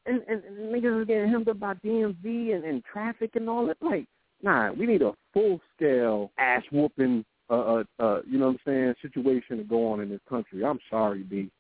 [0.07, 3.66] And, and, and niggas are getting hemmed up by DMV and, and traffic and all
[3.66, 3.76] that.
[3.81, 4.07] Like,
[4.42, 8.61] nah, we need a full scale ass whooping, uh, uh, uh, you know what I'm
[8.64, 10.64] saying, situation to go on in this country.
[10.64, 11.50] I'm sorry, B.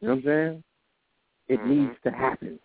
[0.00, 0.64] You know what I'm saying?
[1.48, 1.66] It Mhm.
[1.66, 2.58] needs to happen.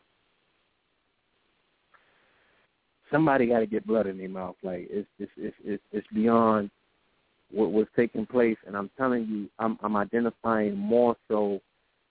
[3.11, 4.55] Somebody got to get blood in their mouth.
[4.61, 6.69] Like it's it's it's it's, it's beyond
[7.51, 11.61] what was taking place, and I'm telling you, I'm I'm identifying more so.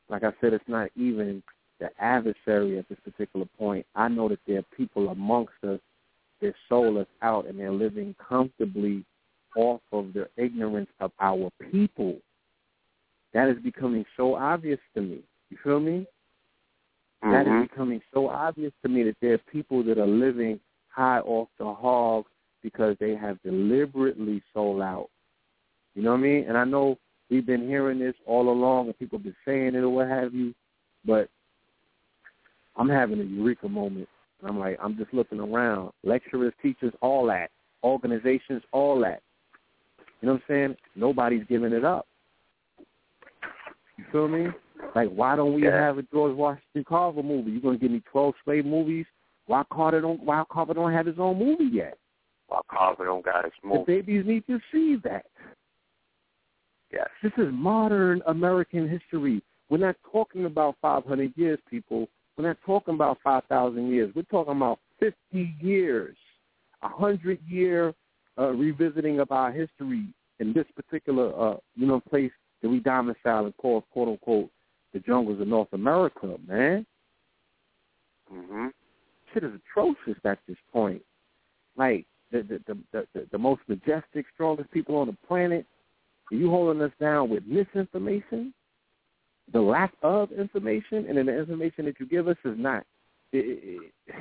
[0.09, 1.43] Like I said, it's not even
[1.79, 3.87] the adversary at this particular point.
[3.95, 5.81] I know that there are people amongst us
[6.41, 9.05] that sold us out, and they're living comfortably
[9.57, 12.17] off of the ignorance of our people.
[13.35, 15.21] That is becoming so obvious to me.
[15.51, 16.07] You feel me?
[17.25, 17.33] Mm-hmm.
[17.33, 21.21] That is becoming so obvious to me that there are people that are living high
[21.21, 22.25] off the hog
[22.63, 25.09] because they have deliberately sold out.
[25.95, 26.45] You know what I mean?
[26.49, 26.99] And I know
[27.31, 30.35] we've been hearing this all along and people have been saying it or what have
[30.35, 30.55] you,
[31.05, 31.29] but
[32.77, 34.09] I'm having a eureka moment.
[34.45, 35.93] I'm like, I'm just looking around.
[36.05, 37.51] Lecturers, teachers, all that.
[37.83, 39.23] Organizations, all that.
[40.21, 40.77] You know what I'm saying?
[40.97, 42.07] Nobody's giving it up.
[43.97, 44.49] You feel me?
[44.95, 45.81] Like, why don't we Yeah.
[45.81, 47.51] have a George Washington Carver movie?
[47.51, 49.07] You're gonna give me twelve slave movies?
[49.47, 50.23] Why Carter don't?
[50.23, 51.99] Why Carver don't have his own movie yet?
[52.47, 53.79] Why Carver don't got his movie?
[53.79, 55.27] The babies need to see that.
[56.93, 57.09] Yes.
[57.23, 59.43] This is modern American history.
[59.69, 62.09] We're not talking about 500 years, people.
[62.39, 64.13] We're not talking about 5,000 years.
[64.15, 66.17] We're talking about 50 years,
[66.83, 67.93] a hundred year
[68.39, 70.07] uh, revisiting of our history
[70.39, 72.31] in this particular, uh, you know, place
[72.63, 74.51] that we domicile and call, quote unquote,
[74.95, 76.87] the jungles of North America, man.
[78.33, 78.73] Mhm.
[79.33, 81.03] Shit is atrocious at this point.
[81.77, 85.67] Like the the the the, the, the most majestic, strongest people on the planet
[86.31, 88.55] are you holding us down with misinformation,
[89.53, 92.85] the lack of information, and then the information that you give us is not.
[93.33, 94.15] It, it, it,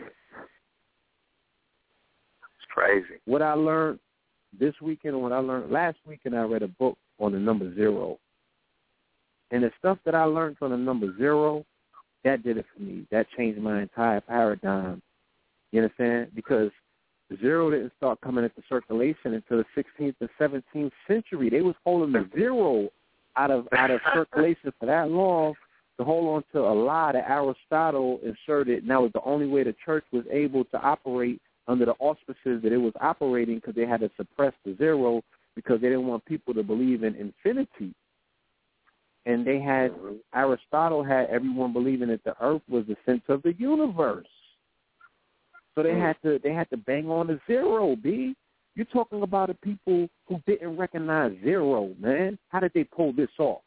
[2.66, 3.20] It's crazy.
[3.26, 4.00] what I learned
[4.58, 7.74] this weekend, and what I learned last weekend, I read a book on the number
[7.76, 8.18] zero,
[9.52, 11.66] and the stuff that I learned from the number zero,
[12.24, 13.06] that did it for me.
[13.12, 15.02] That changed my entire paradigm.
[15.72, 16.32] You understand?
[16.36, 16.72] Because
[17.42, 21.50] zero didn't start coming into circulation until the 16th and 17th century.
[21.50, 22.90] They was holding the zero
[23.38, 25.54] out of out of circulation for that long
[25.98, 28.84] to hold on to a lie that Aristotle inserted.
[28.84, 32.62] And that was the only way the church was able to operate under the auspices
[32.64, 35.24] that it was operating because they had to suppress the zero
[35.56, 37.94] because they didn't want people to believe in infinity.
[39.26, 40.20] And they had Mhm.
[40.34, 44.28] Aristotle had everyone believing that the earth was the center of the universe.
[45.76, 46.00] So they Mm.
[46.00, 48.36] had to they had to bang on the zero, B.
[48.78, 52.38] You're talking about the people who didn't recognize zero, man.
[52.50, 53.62] How did they pull this off?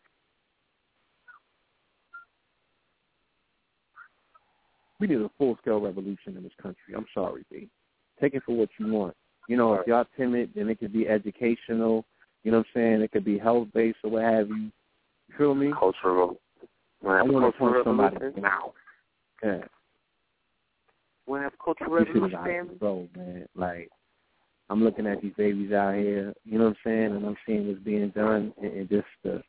[5.01, 6.94] We need a full scale revolution in this country.
[6.96, 7.68] I'm sorry, B.
[8.20, 9.16] Take it for what you want.
[9.49, 12.05] You know, if y'all timid, then it could be educational.
[12.44, 13.03] You know what I'm saying?
[13.03, 14.70] It could be health based or what have you.
[15.29, 15.73] You feel me?
[15.77, 16.37] Cultural.
[17.05, 18.75] I want to punch somebody now.
[19.42, 19.62] Yeah.
[21.27, 22.68] When have cultural revolution, family?
[22.68, 23.46] control, man.
[23.57, 23.90] Like,
[24.70, 27.66] I'm looking at these babies out here, you know what I'm saying, and I'm seeing
[27.66, 29.42] what's being done, and, and just the,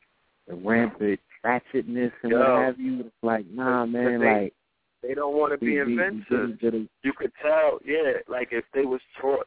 [0.48, 2.38] the rampant ratchetness and Yo.
[2.40, 3.00] what have you.
[3.00, 4.54] It's like, nah, man, they- like
[5.02, 6.24] They don't want to be inventors.
[6.30, 6.88] really did it.
[7.04, 9.46] you could tell, yeah, like if they was taught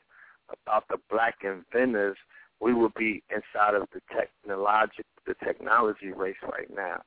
[0.66, 2.18] about the black inventors,
[2.62, 7.02] we would be inside of the technologic, the technology race right now.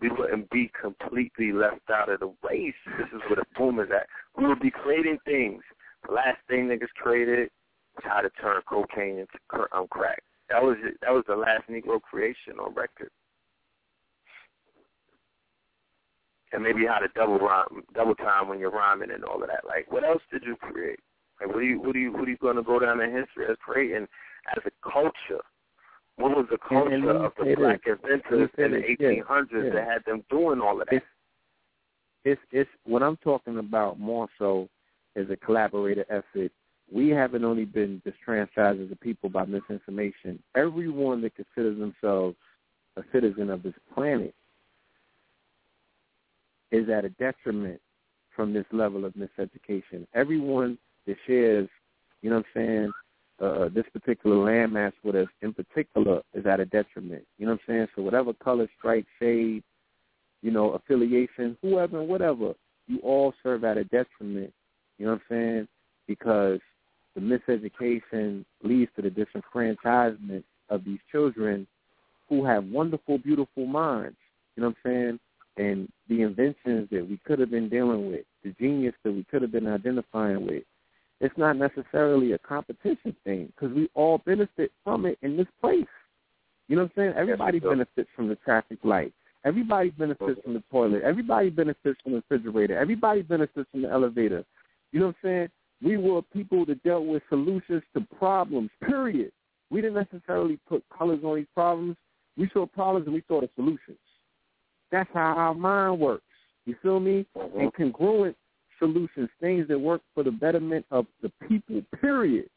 [0.00, 2.74] We wouldn't be completely left out of the race.
[2.98, 4.06] This is where the boom is at.
[4.36, 5.62] We would be creating things.
[6.06, 7.50] The last thing niggas created
[8.04, 10.22] how to turn cocaine into um, crack.
[10.48, 10.96] That was it.
[11.02, 13.10] That was the last Negro creation on record.
[16.52, 19.64] And maybe how to double rhyme, double time when you're rhyming and all of that.
[19.64, 20.98] Like, what else did you create?
[21.40, 23.10] Like, what are you, what are you, what are you going to go down in
[23.10, 24.08] history as creating
[24.56, 25.42] as a culture?
[26.16, 27.96] What was the culture And- and of the black this.
[28.02, 29.70] inventors in the this, yeah, 1800s yeah.
[29.74, 30.96] that had them doing all of that?
[30.96, 31.06] It's,
[32.24, 34.68] it's it's what I'm talking about more so
[35.16, 36.50] is a collaborative effort.
[36.92, 40.42] We haven't only been disenfranchised as a people by misinformation.
[40.56, 42.36] Everyone that considers themselves
[42.96, 44.34] a citizen of this planet
[46.72, 47.80] is at a detriment
[48.34, 50.06] from this level of miseducation.
[50.14, 51.68] Everyone that shares,
[52.22, 52.92] you know what I'm saying,
[53.40, 57.24] uh, this particular landmass with us in particular is at a detriment.
[57.38, 57.86] You know what I'm saying?
[57.96, 59.62] So whatever color, stripe, shade,
[60.42, 62.54] you know, affiliation, whoever and whatever,
[62.86, 64.52] you all serve at a detriment.
[64.98, 65.68] You know what I'm saying?
[66.06, 66.60] Because
[67.14, 71.66] the miseducation leads to the disenfranchisement of these children
[72.28, 74.16] who have wonderful, beautiful minds.
[74.56, 75.20] You know what I'm saying?
[75.56, 79.42] And the inventions that we could have been dealing with, the genius that we could
[79.42, 80.62] have been identifying with.
[81.20, 85.84] It's not necessarily a competition thing because we all benefit from it in this place.
[86.68, 87.14] You know what I'm saying?
[87.16, 89.12] Everybody benefits from the traffic light.
[89.44, 91.02] Everybody benefits from the toilet.
[91.02, 92.78] Everybody benefits from the refrigerator.
[92.78, 94.44] Everybody benefits from the elevator.
[94.92, 95.48] You know what I'm saying?
[95.82, 99.32] We were people that dealt with solutions to problems, period.
[99.70, 101.96] We didn't necessarily put colors on these problems.
[102.36, 103.98] We saw problems and we saw of solutions.
[104.90, 106.24] That's how our mind works.
[106.66, 107.26] You feel me?
[107.34, 107.62] Mhm.
[107.62, 108.36] And congruent
[108.78, 112.50] solutions, things that work for the betterment of the people, period.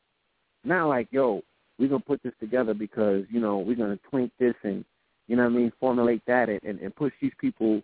[0.64, 1.44] Not like, yo,
[1.78, 4.84] we're gonna put this together because you know we're gonna twink this and
[5.28, 7.82] you know what I mean formulate that and, and, and push these people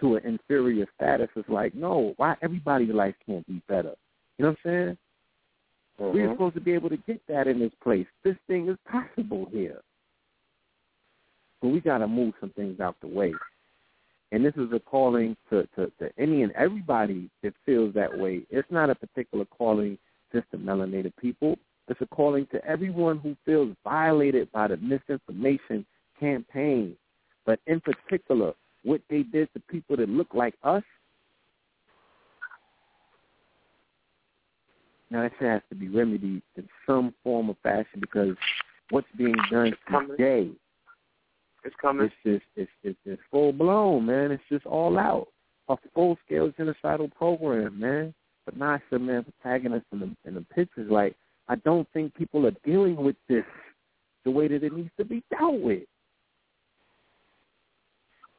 [0.00, 1.28] to an inferior status.
[1.36, 3.94] It's like no, why everybody's life can't be better?
[4.40, 4.98] You know what I'm saying?
[6.00, 6.16] Mm-hmm.
[6.16, 8.06] We're supposed to be able to get that in this place.
[8.24, 9.82] This thing is possible here.
[11.60, 13.34] But we got to move some things out the way.
[14.32, 18.40] And this is a calling to, to, to any and everybody that feels that way.
[18.48, 19.98] It's not a particular calling
[20.32, 21.58] just to melanated people.
[21.88, 25.84] It's a calling to everyone who feels violated by the misinformation
[26.18, 26.96] campaign.
[27.44, 30.84] But in particular, what they did to people that look like us,
[35.10, 38.36] now that has to be remedied in some form or fashion because
[38.90, 39.74] what's being done
[40.08, 40.50] today
[41.64, 42.06] it's coming.
[42.06, 44.30] It's just it's it's, it's full blown, man.
[44.30, 45.28] It's just all out.
[45.68, 48.14] A full scale genocidal program, man.
[48.44, 51.14] But Nasha, man, for tagging us in the in the pictures, like
[51.48, 53.44] I don't think people are dealing with this
[54.24, 55.82] the way that it needs to be dealt with.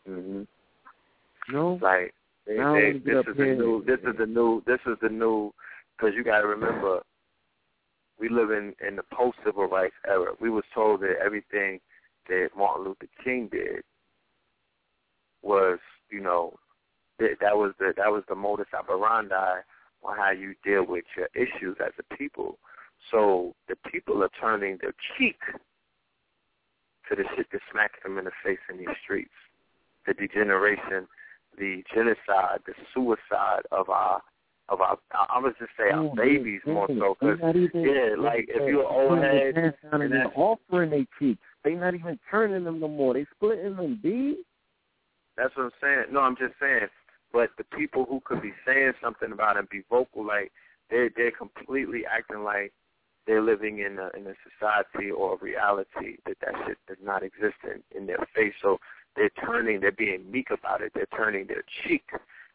[0.07, 0.47] Mhm.
[1.51, 2.13] No, like
[2.47, 3.83] they, they, this is the new.
[3.85, 4.63] This is the new.
[4.65, 5.53] This is the new.
[5.97, 7.01] Because you got to remember,
[8.19, 10.33] we live in in the post civil rights era.
[10.39, 11.79] We was told that everything
[12.27, 13.83] that Martin Luther King did
[15.41, 15.79] was,
[16.09, 16.55] you know,
[17.19, 19.61] that, that was the that was the modus operandi
[20.03, 22.57] on how you deal with your issues as a people.
[23.11, 25.39] So the people are turning their cheek
[27.09, 29.29] to the shit that smacks them in the face in these streets.
[30.07, 31.07] The degeneration,
[31.57, 34.21] the genocide, the suicide of our
[34.71, 38.45] of our I was just say our Oh, babies more so because even- yeah, like
[38.49, 39.57] if you're they old head
[39.91, 41.41] and that's- offering their cheeks.
[41.63, 43.13] They not even turning them no more.
[43.13, 44.43] They splitting them, B.
[45.37, 46.05] That's what I'm saying.
[46.11, 46.87] No, I'm just saying.
[47.31, 50.51] But the people who could be saying something about it and be vocal, like
[50.89, 52.73] they they're completely acting like
[53.27, 57.23] they're living in a in a society or a reality that that shit does not
[57.23, 58.53] exist in in their face.
[58.61, 58.79] So
[59.15, 60.91] they're turning, they're being meek about it.
[60.95, 62.09] They're turning their cheek.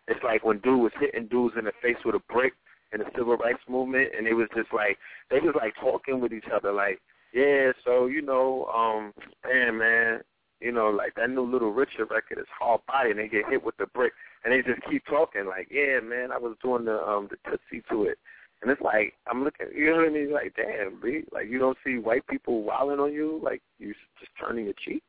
[0.09, 2.53] It's like when dude was hitting dudes in the face with a brick
[2.93, 4.99] in the civil rights movement, and it was just like
[5.31, 7.01] they was like talking with each other, like,
[7.33, 10.21] yeah, so you know, um, damn man,
[10.61, 13.65] you know, like that new Little Richard record is hard body, and they get hit
[13.65, 14.13] with the brick,
[14.45, 17.85] and they just keep talking, like, yeah, man, I was doing the um the tootsie
[17.91, 18.19] to it,
[18.63, 20.33] and it's like I'm looking, you know what I mean?
[20.33, 24.31] Like, damn, B, like you don't see white people wilding on you, like you just
[24.41, 25.03] turning your cheek.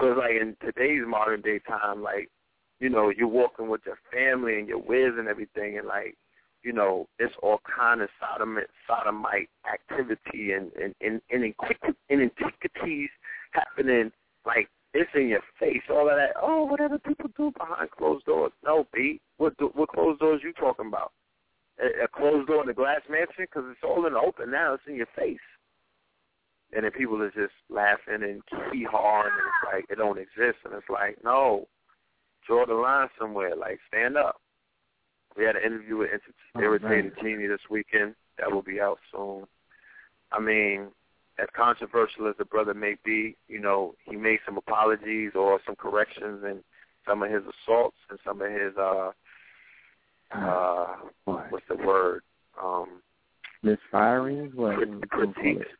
[0.00, 2.28] So it's like in today's modern day time, like,
[2.82, 6.16] you know, you're walking with your family and your whiz and everything, and like,
[6.64, 11.54] you know, it's all kind of sodomite, sodomite activity and and and, and,
[12.10, 13.10] antiquities
[13.52, 14.10] happening,
[14.44, 16.34] like it's in your face, all of that.
[16.42, 18.52] Oh, whatever people do behind closed doors.
[18.64, 21.12] No, B, what do, what closed doors you talking about?
[21.80, 23.46] A, a closed door in the glass mansion?
[23.46, 24.74] Because it's all in the open now.
[24.74, 25.38] It's in your face.
[26.74, 30.58] And then people are just laughing and hee-hawing, and it's like it don't exist.
[30.64, 31.68] And it's like, no,
[32.46, 33.54] draw the line somewhere.
[33.56, 34.40] Like, stand up.
[35.36, 38.14] We had an interview with Inter- Irritated Genie this weekend.
[38.38, 39.44] That will be out soon.
[40.30, 40.88] I mean,
[41.38, 45.76] as controversial as the brother may be, you know, he made some apologies or some
[45.76, 46.62] corrections in
[47.06, 49.10] some of his assaults and some of his uh
[50.34, 52.22] uh what's the word?
[52.62, 53.02] Um
[53.64, 54.54] Misfirings?
[54.54, 54.76] What?
[54.76, 55.70] crit- critiques.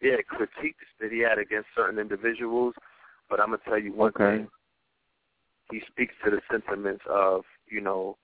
[0.00, 2.74] Yeah, critiques that he had against certain individuals.
[3.28, 4.38] But I'm gonna tell you one Okay.
[4.38, 4.48] thing.
[5.70, 8.16] He speaks to the sentiments of, you know,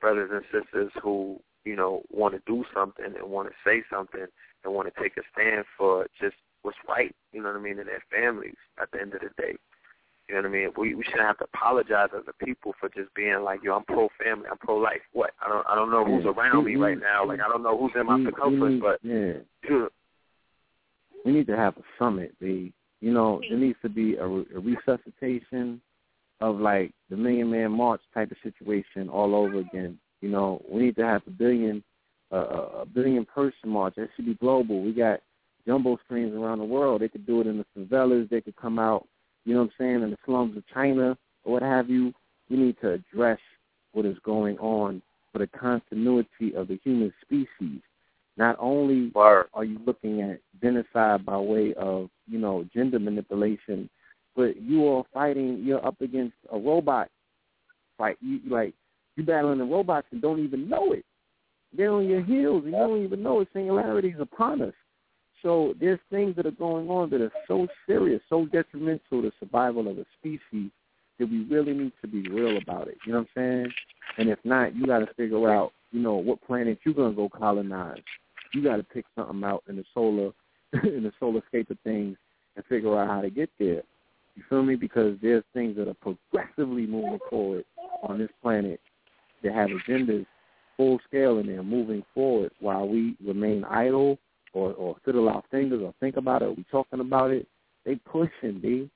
[0.00, 4.26] brothers and sisters who, you know, want to do something and want to say something
[4.64, 7.78] and want to take a stand for just what's right, you know what I mean,
[7.78, 9.56] in their families at the end of the day.
[10.28, 10.68] You know what I mean?
[10.76, 13.84] We we shouldn't have to apologize as a people for just being like, yo, I'm
[13.84, 15.00] pro family, I'm pro life.
[15.12, 15.30] What?
[15.40, 17.26] I don't I don't know who's around me right now.
[17.26, 19.32] Like I don't know who's in my circumference, but yeah,
[19.66, 19.88] dude,
[21.24, 22.34] we need to have a summit.
[22.42, 25.80] The you know there needs to be a, a resuscitation
[26.40, 29.98] of like the Million Man March type of situation all over again.
[30.20, 31.82] You know, we need to have a billion
[32.32, 33.94] uh, a billion person march.
[33.96, 34.82] That should be global.
[34.82, 35.20] We got
[35.66, 37.00] jumbo screens around the world.
[37.00, 38.28] They could do it in the favelas.
[38.28, 39.06] They could come out.
[39.44, 40.02] You know what I'm saying?
[40.02, 42.12] In the slums of China or what have you.
[42.50, 43.38] We need to address
[43.92, 47.80] what is going on for the continuity of the human species.
[48.36, 53.90] Not only are you looking at genocide by way of, you know, gender manipulation,
[54.38, 57.08] but you are fighting, you're up against a robot
[57.98, 58.16] fight.
[58.20, 58.72] You like
[59.16, 61.04] you battling the robots and don't even know it.
[61.76, 63.48] They're on your heels and you don't even know it.
[63.52, 64.74] Singularity is upon us.
[65.42, 69.32] So there's things that are going on that are so serious, so detrimental to the
[69.40, 70.70] survival of the species
[71.18, 72.96] that we really need to be real about it.
[73.04, 73.72] You know what I'm saying?
[74.18, 77.28] And if not, you got to figure out, you know, what planet you're gonna go
[77.28, 78.02] colonize.
[78.54, 80.30] You got to pick something out in the solar
[80.84, 82.16] in the solar scape of things
[82.54, 83.82] and figure out how to get there.
[84.38, 84.76] You feel me?
[84.76, 85.94] Because there's things that are
[86.30, 87.64] progressively moving forward
[88.04, 88.80] on this planet
[89.42, 90.24] that have agendas
[90.76, 94.16] full scale and they're moving forward while we remain idle
[94.52, 97.48] or, or fiddle our fingers or think about it, we talking about it.
[97.84, 98.88] They pushing, B.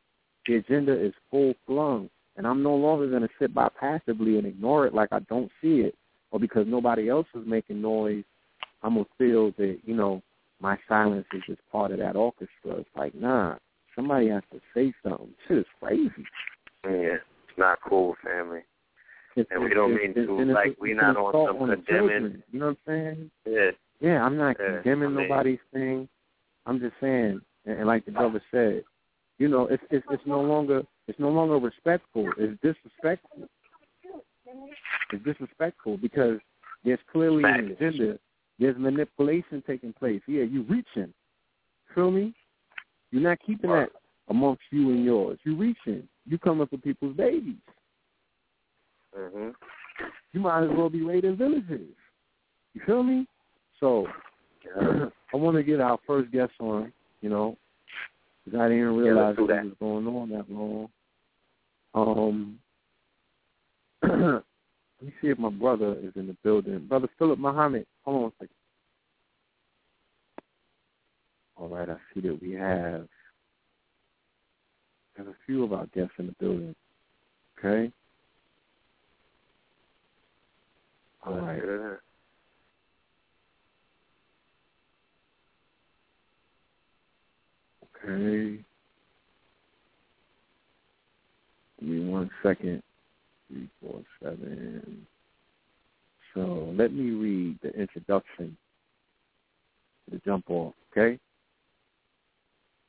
[0.47, 2.09] The agenda is full flung.
[2.37, 5.51] And I'm no longer going to sit by passively and ignore it like I don't
[5.61, 5.97] see it
[6.31, 8.23] or because nobody else is making noise,
[8.85, 10.23] I'm going to feel that, you know,
[10.61, 12.77] my silence is just part of that orchestra.
[12.77, 13.57] It's like, nah,
[13.95, 15.35] somebody has to say something.
[15.49, 16.11] Shit is crazy.
[16.85, 18.61] Yeah, it's not cool, family.
[19.37, 22.43] It's, and we don't mean to like we not on some on condemning.
[22.53, 23.31] You know what I'm saying?
[23.47, 23.71] Yeah.
[24.01, 26.09] Yeah, I'm not Yeah, condemning I mean- nobody's thing.
[26.67, 28.85] I'm just saying, and, and like the brother said,
[29.39, 32.29] you know, it's it's it's no longer it's no longer respectful.
[32.39, 33.49] It's disrespectful.
[35.13, 36.39] It's disrespectful because
[36.85, 38.19] there's clearly an agenda.
[38.59, 40.21] There's manipulation taking place.
[40.27, 41.13] Yeah, you reaching.
[41.95, 42.35] Feel me?
[43.13, 43.91] You're not keeping that
[44.29, 45.39] amongst you and yours.
[45.45, 46.09] You're reaching.
[46.27, 47.57] You coming for people's babies.
[49.17, 49.55] Mhm.
[50.33, 51.95] You might as well be raiding villages.
[52.75, 53.27] You feel me?
[53.79, 54.07] So
[54.81, 57.59] I want to get our first guest on, you know,
[58.45, 59.65] because I didn't Yeah, realize let's what that.
[59.65, 60.89] was going on that long.
[61.95, 62.59] Um,
[64.03, 64.43] let
[65.03, 66.87] me see if my brother is in the building.
[66.87, 68.57] Brother Philip Muhammad, hold on a second.
[71.63, 73.09] All right, I see that we have
[75.17, 76.75] have a few of our guests in the building.
[77.59, 77.93] Okay.
[81.27, 81.63] All right.
[81.65, 81.97] Yeah.
[88.11, 88.59] Okay.
[91.81, 92.83] Give me one second.
[93.49, 95.07] Three, four, seven.
[96.35, 98.57] So let me read the introduction
[100.07, 101.19] to the jump off, okay?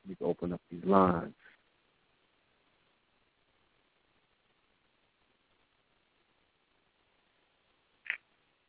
[0.08, 1.34] We can open up these lines.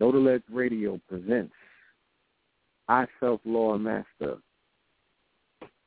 [0.01, 1.53] Notaledge Radio presents
[2.89, 4.37] I Self Law Master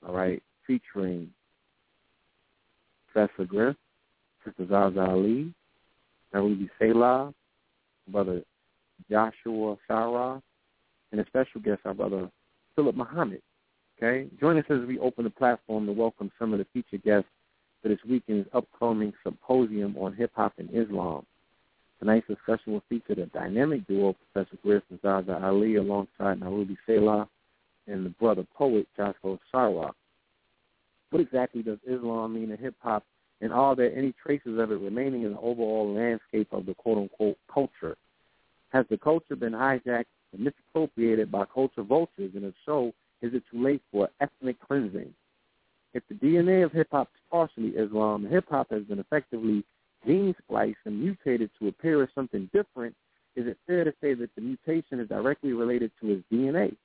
[0.07, 1.31] all right, featuring
[3.13, 3.77] Professor Griff,
[4.45, 5.53] Sister Zaza Ali,
[6.35, 7.33] Narubi Selah,
[8.09, 8.43] Brother
[9.11, 10.41] Joshua Sa Ra,
[11.13, 12.31] and a special guest, our brother
[12.77, 13.43] Philip Muhammad.
[14.01, 14.29] Okay?
[14.41, 17.29] Join us as we open the platform to welcome some of the featured guests
[17.83, 21.27] for this weekend's upcoming symposium on hip hop and Islam.
[21.99, 27.29] Tonight's discussion will feature the dynamic duo Professor Griff and Zaza Ali alongside Narubi Selah
[27.89, 29.95] and the brother poet Joshua Sarwak.
[31.11, 33.05] What exactly does Islam mean in hip hop,
[33.41, 36.99] and are there any traces of it remaining in the overall landscape of the quote
[36.99, 37.97] unquote culture?
[38.69, 42.93] Has the culture been hijacked and misappropriated by culture vultures, and if so,
[43.23, 45.13] is it too late for ethnic cleansing?
[45.95, 49.65] If the DNA of hip hop is partially Islam, hip hop has been effectively
[50.07, 52.95] gene spliced and mutated to appear as something different,
[53.37, 56.77] is it fair to say that the mutation is directly related to its DNA?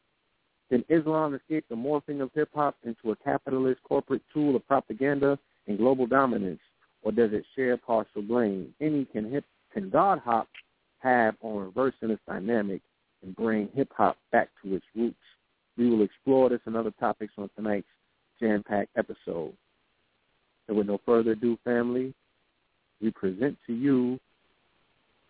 [0.69, 5.37] Can Islam escape the morphing of hip hop into a capitalist corporate tool of propaganda
[5.67, 6.61] and global dominance,
[7.01, 8.73] or does it share partial blame?
[8.81, 10.47] Any can hip can God hop
[10.99, 12.81] have on reversing this dynamic
[13.23, 15.17] and bring hip hop back to its roots?
[15.77, 17.87] We will explore this and other topics on tonight's
[18.39, 19.53] jam-packed episode.
[20.67, 22.13] And with no further ado, family,
[23.01, 24.19] we present to you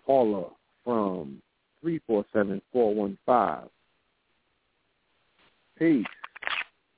[0.06, 0.50] Paula
[0.84, 1.42] from
[1.82, 3.70] 347415.
[5.78, 6.06] Peace.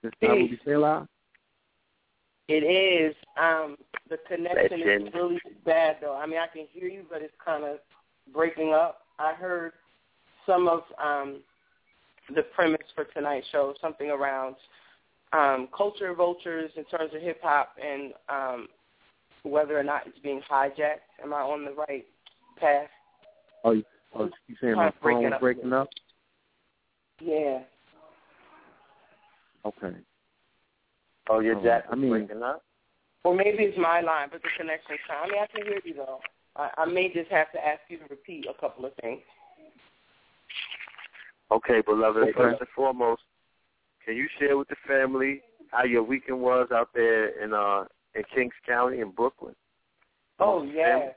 [0.04, 1.08] This time will be Selah.
[2.48, 3.16] It is.
[3.40, 3.78] Um,
[4.10, 5.08] the connection Legend.
[5.08, 6.16] is really bad, though.
[6.16, 7.78] I mean, I can hear you, but it's kind of
[8.34, 9.02] breaking up.
[9.18, 9.72] I heard
[10.46, 11.42] some of um,
[12.34, 14.56] the premise for tonight's show, something around
[15.34, 18.68] um, culture vultures in terms of hip hop and um,
[19.44, 21.06] whether or not it's being hijacked.
[21.24, 22.06] Am I on the right
[22.58, 22.88] path?
[23.64, 23.84] Oh, you,
[24.18, 25.42] oh, you saying my Kinda breaking phone up.
[25.42, 25.90] breaking up?
[27.22, 27.60] Yeah.
[29.66, 29.96] Okay.
[31.30, 32.62] Oh, your Oh, jack I is mean- breaking up.
[33.24, 35.18] Or maybe it's my line, but the connection's fine.
[35.24, 36.20] I mean, I can hear you, though.
[36.56, 39.22] I, I may just have to ask you to repeat a couple of things.
[41.52, 42.34] Okay, beloved.
[42.36, 43.22] First and foremost,
[44.04, 45.42] can you share with the family
[45.72, 47.86] how your weekend was out there in uh
[48.16, 49.56] in Kings County in Brooklyn?
[50.40, 51.10] Oh yeah,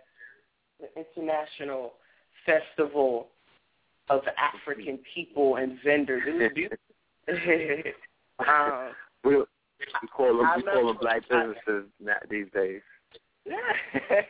[0.80, 1.94] the International
[2.46, 3.28] Festival
[4.10, 6.22] of African People and Vendors.
[6.26, 6.84] It was beautiful.
[8.48, 8.90] um,
[9.24, 12.80] we we call them I we call them black businesses na- these days.
[13.44, 13.56] Yeah.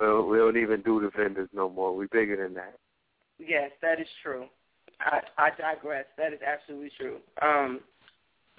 [0.00, 1.94] Well, we don't even do the vendors no more.
[1.94, 2.78] We're bigger than that.
[3.38, 4.46] yes, that is true.
[5.00, 6.04] I, I digress.
[6.18, 7.18] That is absolutely true.
[7.42, 7.80] Um,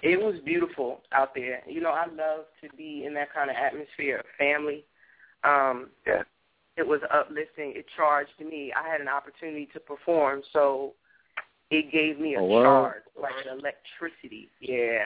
[0.02, 1.62] it was beautiful out there.
[1.66, 4.84] You know, I love to be in that kind of atmosphere of family.
[5.44, 6.22] Um, yeah.
[6.76, 7.74] It was uplifting.
[7.76, 8.72] It charged me.
[8.76, 10.94] I had an opportunity to perform, so
[11.70, 12.62] it gave me a oh, wow.
[12.62, 14.48] charge, like an electricity.
[14.60, 15.04] Yeah.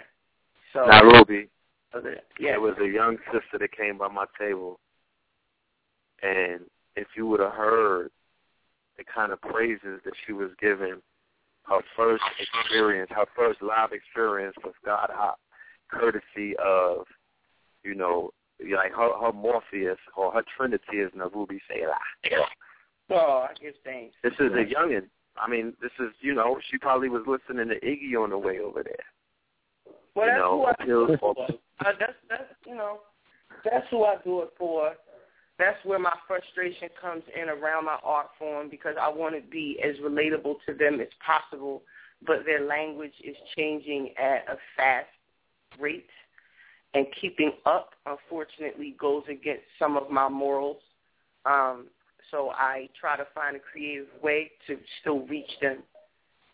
[0.72, 1.48] So Narubi.
[2.38, 2.52] Yeah.
[2.52, 4.78] There was a young sister that came by my table,
[6.22, 6.60] and
[6.94, 8.10] if you would have heard
[8.96, 11.02] the kind of praises that she was given
[11.68, 15.38] her first experience, her first live experience with God Hop,
[15.90, 17.06] courtesy of,
[17.84, 22.46] you know, like her, her Morpheus or her Trinity is Narubi Selah.
[23.10, 24.14] Oh, I give thanks.
[24.22, 25.02] This is a youngin.
[25.38, 28.58] I mean, this is, you know, she probably was listening to Iggy on the way
[28.58, 28.94] over there.
[30.14, 31.34] Well, you that's know, who I do it for.
[31.38, 33.00] Uh, that's that's you know,
[33.64, 34.94] that's who I do it for.
[35.58, 39.78] That's where my frustration comes in around my art form because I want to be
[39.82, 41.82] as relatable to them as possible,
[42.26, 45.08] but their language is changing at a fast
[45.80, 46.08] rate,
[46.94, 50.80] and keeping up, unfortunately, goes against some of my morals.
[51.44, 51.86] Um,
[52.30, 55.78] so I try to find a creative way to still reach them.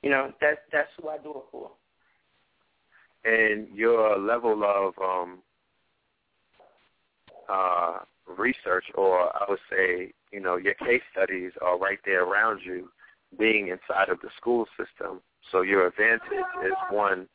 [0.02, 1.70] You know, that's that's who I do it for.
[3.24, 5.38] And your level of um,
[7.48, 7.98] uh,
[8.38, 12.90] research, or I would say, you know, your case studies are right there around you,
[13.38, 15.20] being inside of the school system.
[15.50, 16.20] So your advantage
[16.64, 17.28] is one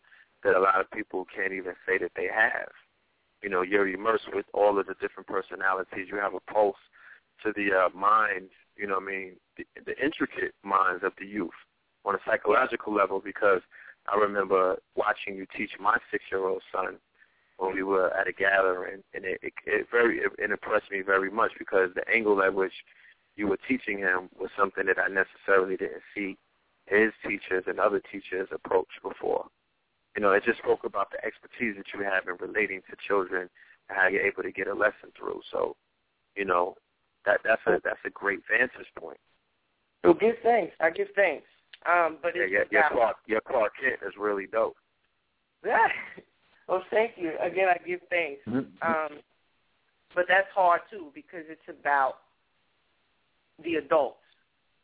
[0.44, 2.70] that a lot of people can't even say that they have.
[3.42, 6.08] You know, you're immersed with all of the different personalities.
[6.10, 6.78] You have a pulse
[7.44, 11.26] to the uh, minds, you know what I mean, the, the intricate minds of the
[11.26, 11.52] youth
[12.06, 13.62] on a psychological level because
[14.08, 16.98] I remember watching you teach my six-year-old son
[17.58, 21.32] when we were at a gathering, and it, it, it very it, impressed me very
[21.32, 22.74] much because the angle at which
[23.36, 26.38] you were teaching him was something that I necessarily didn't see
[26.86, 29.46] his teachers and other teachers approach before.
[30.16, 33.50] You know, it just spoke about the expertise that you have in relating to children
[33.90, 35.42] and how you're able to get a lesson through.
[35.52, 35.76] So,
[36.36, 36.76] you know,
[37.26, 39.20] that that's a that's a great vantage point.
[40.04, 40.74] Well, give thanks.
[40.80, 41.46] I give thanks.
[41.86, 44.78] Um, but yeah, it's your, Clark your Clark Kent is really dope.
[45.66, 45.88] Yeah.
[46.68, 47.32] Well, thank you.
[47.42, 48.42] Again, I give thanks.
[48.82, 49.20] Um,
[50.16, 52.16] but that's hard too because it's about
[53.64, 54.18] the adults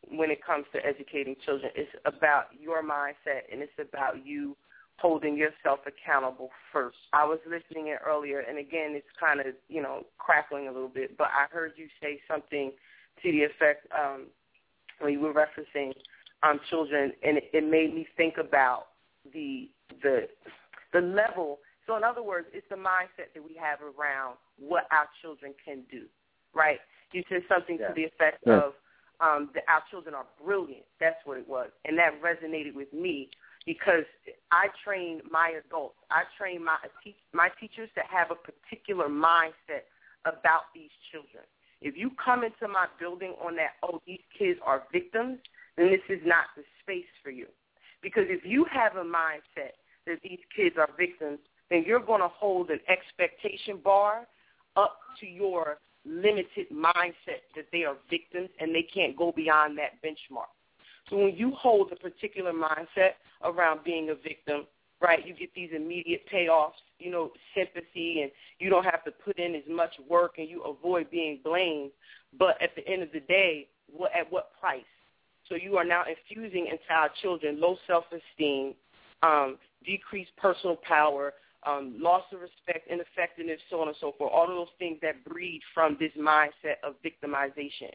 [0.09, 1.71] when it comes to educating children.
[1.75, 4.55] It's about your mindset and it's about you
[4.97, 6.97] holding yourself accountable first.
[7.13, 10.89] I was listening in earlier, and again, it's kind of you know crackling a little
[10.89, 12.71] bit, but I heard you say something
[13.21, 14.27] to the effect um,
[14.99, 15.93] when you were referencing
[16.43, 18.87] um, children, and it, it made me think about
[19.33, 19.69] the
[20.01, 20.27] the
[20.93, 21.59] the level.
[21.85, 25.83] So, in other words, it's the mindset that we have around what our children can
[25.91, 26.05] do,
[26.53, 26.79] right?
[27.11, 27.89] You said something Yeah.
[27.89, 28.63] to the effect Yeah.
[28.63, 28.75] of
[29.19, 30.85] um, that our children are brilliant.
[30.99, 33.29] That's what it was, and that resonated with me
[33.65, 34.05] because
[34.51, 35.97] I train my adults.
[36.09, 36.77] I train my
[37.31, 39.85] my teachers to have a particular mindset
[40.25, 41.43] about these children.
[41.81, 45.39] If you come into my building on that, oh, these kids are victims,
[45.77, 47.47] then this is not the space for you.
[48.01, 49.75] Because if you have a mindset
[50.05, 51.39] that these kids are victims,
[51.69, 54.27] then you're going to hold an expectation bar
[54.75, 60.01] up to your limited mindset that they are victims and they can't go beyond that
[60.03, 60.51] benchmark.
[61.09, 64.65] So when you hold a particular mindset around being a victim,
[65.01, 69.37] right, you get these immediate payoffs, you know, sympathy, and you don't have to put
[69.37, 71.91] in as much work and you avoid being blamed.
[72.37, 74.81] But at the end of the day, what, at what price?
[75.49, 78.73] So you are now infusing into our children low self-esteem,
[79.21, 81.33] um, decreased personal power,
[81.65, 85.23] um, loss of respect, ineffectiveness, so on and so forth, all of those things that
[85.25, 87.91] breed from this mindset of victimization.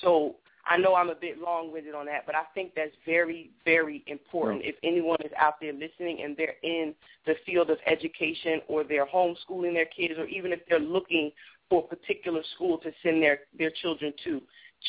[0.00, 0.36] So
[0.66, 4.64] I know I'm a bit long-winded on that, but I think that's very, very important.
[4.64, 6.94] If anyone is out there listening and they're in
[7.26, 11.30] the field of education or they're homeschooling their kids or even if they're looking
[11.68, 14.40] for a particular school to send their, their children to,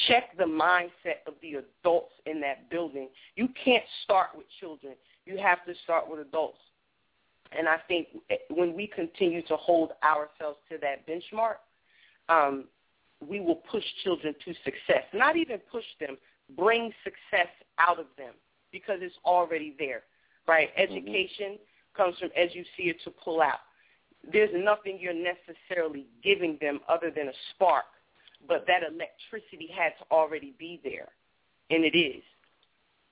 [0.08, 3.10] check the mindset of the adults in that building.
[3.36, 4.94] You can't start with children.
[5.26, 6.60] You have to start with adults.
[7.58, 8.08] And I think
[8.50, 11.56] when we continue to hold ourselves to that benchmark,
[12.30, 12.66] um,
[13.26, 15.04] we will push children to success.
[15.14, 16.18] Not even push them,
[16.58, 17.50] bring success
[17.80, 18.34] out of them
[18.72, 20.04] because it's already there,
[20.48, 20.70] right?
[20.78, 21.58] Education
[21.96, 23.60] comes from as you see it to pull out.
[24.32, 27.86] There's nothing you're necessarily giving them other than a spark,
[28.48, 31.10] but that electricity had to already be there,
[31.70, 32.24] and it is.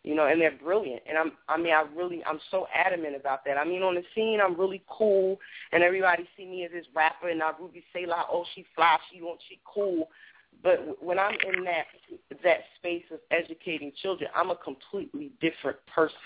[0.03, 1.01] You know, and they're brilliant.
[1.07, 3.57] And I'm I mean I really I'm so adamant about that.
[3.57, 5.39] I mean on the scene I'm really cool
[5.71, 8.97] and everybody see me as this rapper and I Ruby say like, oh she fly,
[9.11, 10.09] she want she cool.
[10.61, 11.85] But when I'm in that
[12.43, 16.17] that space of educating children, I'm a completely different person.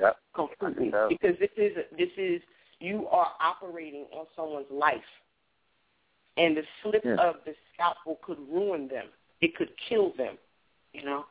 [0.00, 0.16] Yep.
[0.34, 0.66] Completely.
[0.68, 1.08] I can tell.
[1.08, 2.40] Because this is this is
[2.80, 5.10] you are operating on someone's life.
[6.36, 7.16] And the slip Yeah.
[7.16, 9.06] of the scalpel could ruin them.
[9.40, 10.36] It could kill them,
[10.92, 11.26] you know?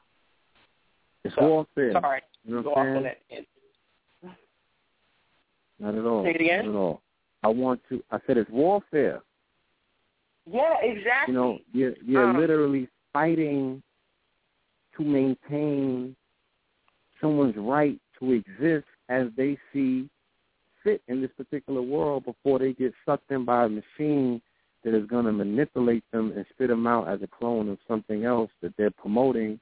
[1.23, 1.91] It's So, warfare.
[1.93, 3.45] Sorry, You know go what off I'm on saying?
[4.21, 4.35] that.
[5.79, 6.23] Not at all.
[6.23, 6.65] Say it again?
[6.65, 7.01] Not at all.
[7.43, 8.01] I want to.
[8.11, 9.21] I said it's warfare.
[10.49, 11.33] Yeah, exactly.
[11.33, 13.81] You know, you're you're Um, literally fighting
[14.97, 16.15] to maintain
[17.19, 20.09] someone's right to exist as they see
[20.83, 24.41] fit in this particular world before they get sucked in by a machine
[24.83, 28.25] that is going to manipulate them and spit them out as a clone of something
[28.25, 29.59] else that they're promoting.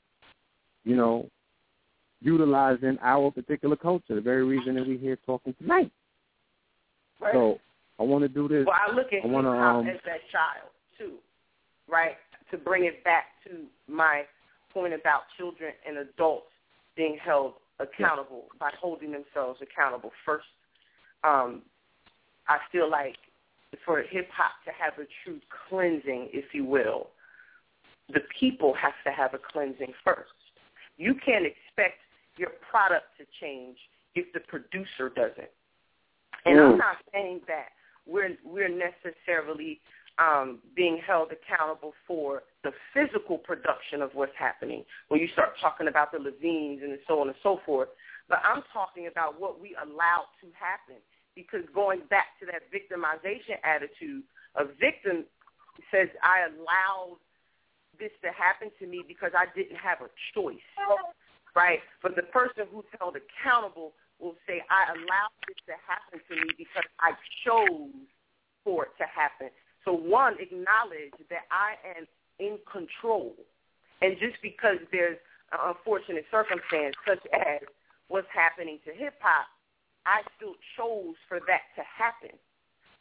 [0.83, 1.29] You know,
[2.21, 5.91] utilizing our particular culture, the very reason that we're here talking tonight.
[7.19, 7.33] Right.
[7.33, 7.59] So
[7.99, 8.65] I want to do this.
[8.65, 11.15] Well, I look at I wanna, hip hop um, as that child too,
[11.89, 12.15] right?
[12.51, 14.23] To bring it back to my
[14.73, 16.47] point about children and adults
[16.95, 20.45] being held accountable by holding themselves accountable first.
[21.23, 21.61] Um,
[22.47, 23.15] I feel like
[23.85, 27.07] for hip hop to have a true cleansing, if you will,
[28.13, 30.31] the people have to have a cleansing first.
[30.97, 31.99] You can't expect
[32.37, 33.77] your product to change
[34.15, 35.51] if the producer doesn't.
[36.45, 36.77] And I'm Mm.
[36.77, 37.73] not saying that
[38.05, 39.79] we're we're necessarily
[40.17, 45.87] um, being held accountable for the physical production of what's happening when you start talking
[45.87, 47.89] about the Levines and so on and so forth.
[48.27, 51.01] But I'm talking about what we allow to happen
[51.35, 54.23] because going back to that victimization attitude,
[54.55, 55.25] a victim
[55.91, 57.17] says, I allowed
[57.99, 60.57] this to happen to me because I didn't have a choice,
[61.55, 61.79] right?
[62.01, 66.53] But the person who's held accountable will say, I allowed this to happen to me
[66.57, 67.11] because I
[67.45, 68.05] chose
[68.63, 69.49] for it to happen.
[69.83, 72.05] So one, acknowledge that I am
[72.37, 73.33] in control.
[74.01, 75.17] And just because there's
[75.51, 77.61] an unfortunate circumstance such as
[78.07, 79.47] what's happening to hip hop,
[80.05, 82.37] I still chose for that to happen.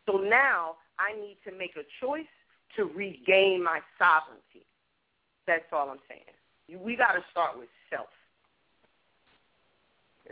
[0.07, 2.29] So now I need to make a choice
[2.77, 4.65] to regain my sovereignty.
[5.47, 6.81] That's all I'm saying.
[6.81, 7.69] We got to start with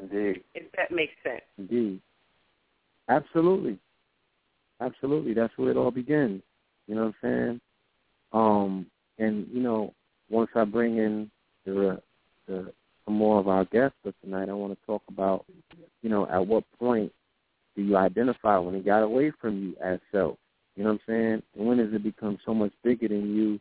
[0.00, 0.42] Indeed.
[0.54, 1.42] if that makes sense.
[1.58, 2.00] Indeed.
[3.08, 3.78] Absolutely.
[4.80, 5.34] Absolutely.
[5.34, 6.42] That's where it all begins.
[6.86, 7.60] You know what I'm saying?
[8.32, 8.86] Um,
[9.18, 9.94] and you know,
[10.30, 11.30] once I bring in
[11.64, 12.00] the,
[12.46, 12.72] the
[13.04, 15.46] some more of our guests for tonight, I want to talk about,
[16.02, 17.10] you know, at what point
[17.74, 20.36] do you identify when it got away from you as self?
[20.76, 21.42] You know what I'm saying?
[21.56, 23.58] And when does it become so much bigger than you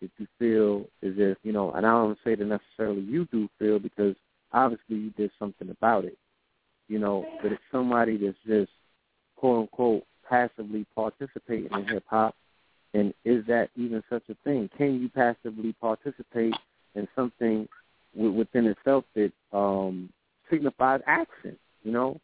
[0.00, 3.48] that you feel as if, you know, and I don't say that necessarily you do
[3.58, 4.14] feel because
[4.54, 6.16] obviously you did something about it.
[6.88, 8.70] You know, but it's somebody that's just
[9.36, 12.34] quote unquote passively participating in hip hop
[12.94, 14.70] and is that even such a thing?
[14.78, 16.54] Can you passively participate
[16.94, 17.68] in something
[18.14, 20.08] w- within itself that um,
[20.48, 21.56] signifies action?
[21.82, 22.20] You know,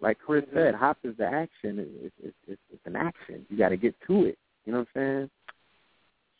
[0.00, 1.86] like Chris said, hop is the action.
[2.02, 3.44] It's, it's, it's, it's an action.
[3.50, 4.38] You got to get to it.
[4.64, 5.30] You know what I'm saying?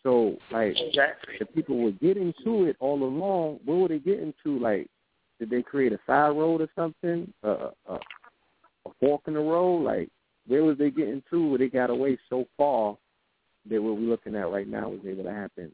[0.03, 1.35] So, like, Exactly.
[1.39, 3.61] the people were getting to it all along.
[3.65, 4.59] What were they getting to?
[4.59, 4.89] Like,
[5.39, 7.33] did they create a side road or something?
[7.43, 9.83] Uh, a, a fork in the road?
[9.83, 10.09] Like,
[10.47, 11.49] where was they getting to?
[11.49, 12.97] Where they got away so far
[13.69, 15.73] that what we're looking at right now was able to happen?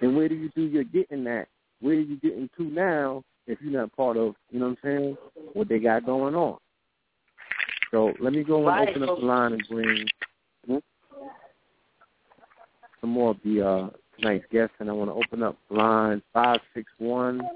[0.00, 1.48] And where do you do your getting at?
[1.80, 4.98] Where are you getting to now if you're not part of, you know what I'm
[4.98, 5.16] saying,
[5.52, 6.58] what they got going on?
[7.90, 8.88] So let me go and Right.
[8.88, 10.08] open up the line and bring
[13.00, 16.60] some more of the uh, tonight's guests, and I want to open up line five
[16.74, 17.48] six one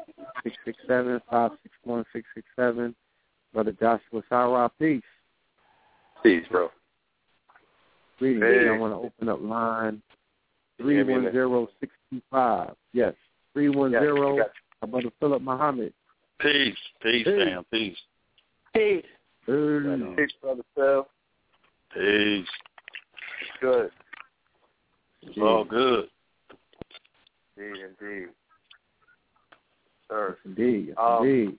[0.43, 2.95] six six seven five six one six six seven.
[3.53, 5.03] Brother Joshua Sa Ra, peace.
[6.23, 6.71] Peace, bro.
[8.19, 8.43] Greetings.
[8.45, 8.69] Hey.
[8.69, 10.03] I want to open up line
[10.79, 11.33] Can you hear three me in one there?
[11.33, 12.75] zero six two five.
[12.93, 13.15] Yes,
[13.55, 14.35] 310, Yes, zero.
[14.35, 14.51] I got
[14.83, 15.93] My brother Philip Muhammad.
[16.41, 17.45] Peace, peace, Hey.
[17.51, 17.97] Sam, peace,
[18.75, 19.05] Peace.
[19.47, 20.15] Hey.
[20.17, 21.07] Peace, brother Phil.
[21.95, 22.47] peace.
[23.61, 23.91] Good.
[25.23, 26.09] It's all good.
[27.61, 28.29] Indeed, indeed.
[30.09, 31.59] Sir, Indeed, Um, indeed.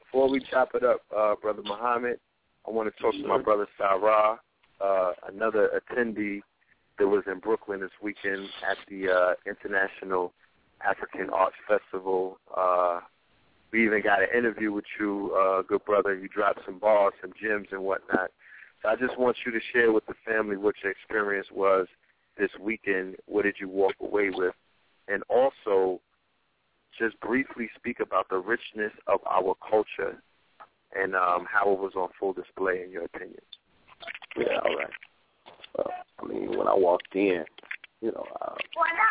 [0.00, 2.20] before we chop it up, uh, Brother Muhammad,
[2.66, 4.38] I want to talk to my brother Sa Ra,
[4.80, 6.42] uh, another attendee
[6.98, 10.32] that was in Brooklyn this weekend at the uh, International
[10.82, 12.38] African Arts Festival.
[12.54, 13.00] Uh,
[13.72, 16.14] we even got an interview with you, uh, good brother.
[16.14, 18.30] You dropped some bars, some gems, and whatnot.
[18.82, 21.88] So I just want you to share with the family what your experience was
[22.38, 23.16] this weekend.
[23.26, 24.54] What did you walk away with?
[25.08, 26.00] And also,
[26.98, 30.22] just briefly speak about the richness of our culture
[30.94, 33.40] and um, how it was on full display, in your opinion.
[34.36, 34.90] Yeah, all right.
[35.76, 37.44] Well, I mean, when I walked in,
[38.00, 38.54] you know, uh,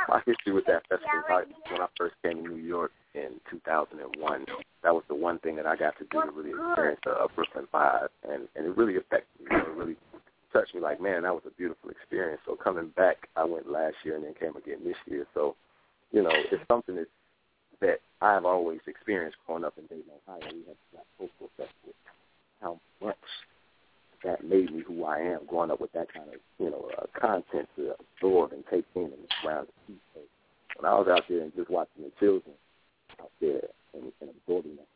[0.07, 4.45] my history with that festival started when I first came to New York in 2001.
[4.84, 7.67] That was the one thing that I got to do to really experience the Brooklyn
[7.73, 9.57] vibe, and and it really affected me.
[9.57, 9.97] It really
[10.52, 10.82] touched me.
[10.82, 12.41] Like, man, that was a beautiful experience.
[12.45, 15.26] So coming back, I went last year and then came again this year.
[15.34, 15.56] So,
[16.12, 17.08] you know, it's something that
[17.80, 20.39] that I've always experienced growing up in Dayton, Ohio.
[20.52, 21.93] We had that Coastal Festival.
[22.60, 23.16] How much
[24.24, 27.06] that made me who I am, growing up with that kind of you know uh,
[27.20, 30.22] content to absorb and take in and surround So
[30.78, 32.56] when I was out there and just watching the children
[33.22, 33.62] out there
[33.93, 34.88] and, and absorbing that,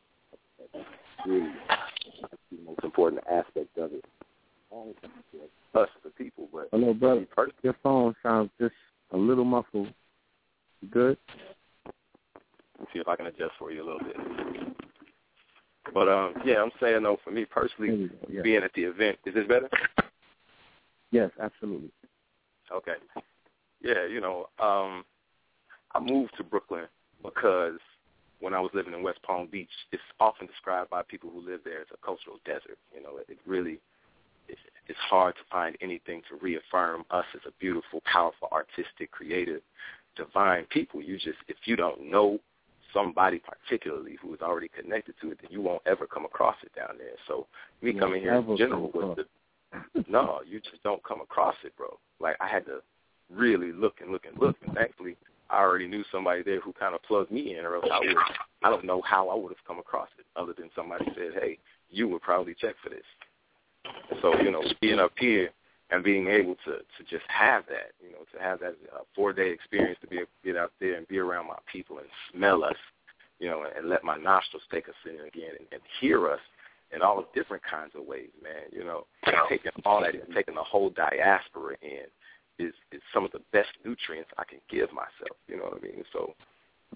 [0.73, 0.85] that's
[1.27, 1.51] really
[2.51, 4.05] the most important aspect of it.
[4.73, 7.25] Us, the people, but hello, brother.
[7.61, 8.73] Your phone sounds just
[9.11, 9.89] a little muffled.
[10.81, 11.17] You good?
[12.93, 14.15] see if I can adjust for you a little bit.
[15.93, 18.41] But um, yeah, I'm saying though, for me personally, yeah.
[18.41, 19.69] being at the event, is this better?
[21.11, 21.91] Yes, absolutely.
[22.71, 22.95] Okay.
[23.83, 25.03] Yeah, you know, um,
[25.93, 26.85] I moved to Brooklyn
[27.23, 27.79] because
[28.39, 31.61] when I was living in West Palm Beach, it's often described by people who live
[31.65, 32.77] there as a cultural desert.
[32.95, 33.79] You know, it really
[34.47, 39.61] it's hard to find anything to reaffirm us as a beautiful, powerful, artistic, creative,
[40.17, 41.01] divine people.
[41.01, 42.39] You just if you don't know
[42.93, 46.75] somebody particularly who is already connected to it, then you won't ever come across it
[46.75, 47.15] down there.
[47.27, 47.47] So
[47.81, 49.25] me coming here in general was the
[50.09, 51.97] no, you just don't come across it, bro.
[52.19, 52.79] Like I had to
[53.33, 55.15] really look and look and look, and thankfully
[55.49, 58.17] I already knew somebody there who kind of plugged me in, or else I would
[58.63, 61.57] I don't know how I would have come across it, other than somebody said, hey,
[61.89, 63.03] you would probably check for this.
[64.21, 65.49] So you know, being up here
[65.89, 69.33] and being able to to just have that, you know, to have that uh, four
[69.33, 72.07] day experience to be able to get out there and be around my people and
[72.31, 72.75] smell us,
[73.39, 76.39] you know, and let my nostrils take us in again and, and hear us
[76.93, 78.63] in all the different kinds of ways, man.
[78.71, 79.05] You know,
[79.49, 82.05] taking all that in, taking the whole diaspora in
[82.59, 85.37] is is some of the best nutrients I can give myself.
[85.47, 86.03] You know what I mean?
[86.13, 86.33] So,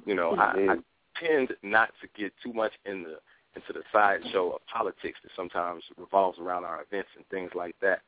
[0.06, 0.76] you know, I, I
[1.20, 3.18] tend not to get too much in the
[3.56, 8.02] into the sideshow of politics that sometimes revolves around our events and things like that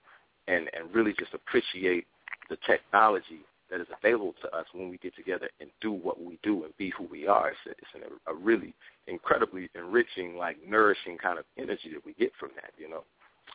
[0.48, 2.06] and, and really just appreciate
[2.50, 6.40] the technology that is available to us when we get together and do what we
[6.42, 7.50] do and be who we are.
[7.50, 8.74] It's, it's an, a really
[9.08, 13.04] incredibly enriching, like nourishing kind of energy that we get from that, you know.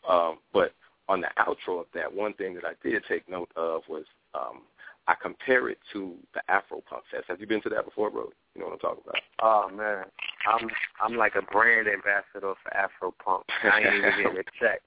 [0.09, 0.73] Um, but
[1.09, 4.63] on the outro of that, one thing that I did take note of was um,
[5.09, 7.25] I compare it to the Afro Punk Fest.
[7.29, 8.31] Have you been to that before, bro?
[8.55, 9.23] You know what I'm talking about?
[9.43, 10.05] Oh man,
[10.47, 10.69] I'm
[11.03, 13.45] I'm like a brand ambassador for Afro Punk.
[13.65, 14.81] I ain't even getting a check.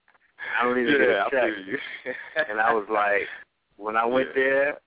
[0.59, 1.49] I don't even yeah, get a check.
[1.67, 1.77] you.
[2.49, 3.27] and I was like,
[3.77, 4.43] when I went Yeah.
[4.43, 4.77] there,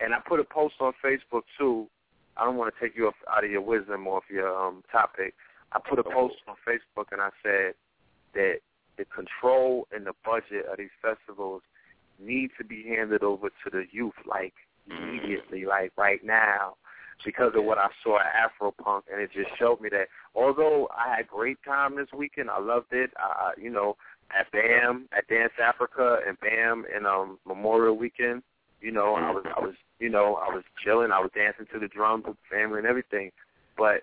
[0.00, 1.88] and I put a post on Facebook too.
[2.36, 4.82] I don't want to take you off out of your wisdom or off your um,
[4.90, 5.34] topic.
[5.72, 7.74] I put a post on Facebook and I said
[8.34, 8.56] that
[8.98, 11.62] the control and the budget of these festivals
[12.20, 14.54] need to be handed over to the youth, like
[14.86, 16.74] immediately, like right now,
[17.24, 21.16] because of what I saw at Afropunk, and it just showed me that although I
[21.16, 23.10] had great time this weekend, I loved it.
[23.16, 23.96] I, you know,
[24.38, 28.42] at BAM, at Dance Africa, and BAM in um Memorial Weekend.
[28.80, 31.12] You know, I was I was you know I was chilling.
[31.12, 33.30] I was dancing to the drums with the family and everything.
[33.76, 34.02] But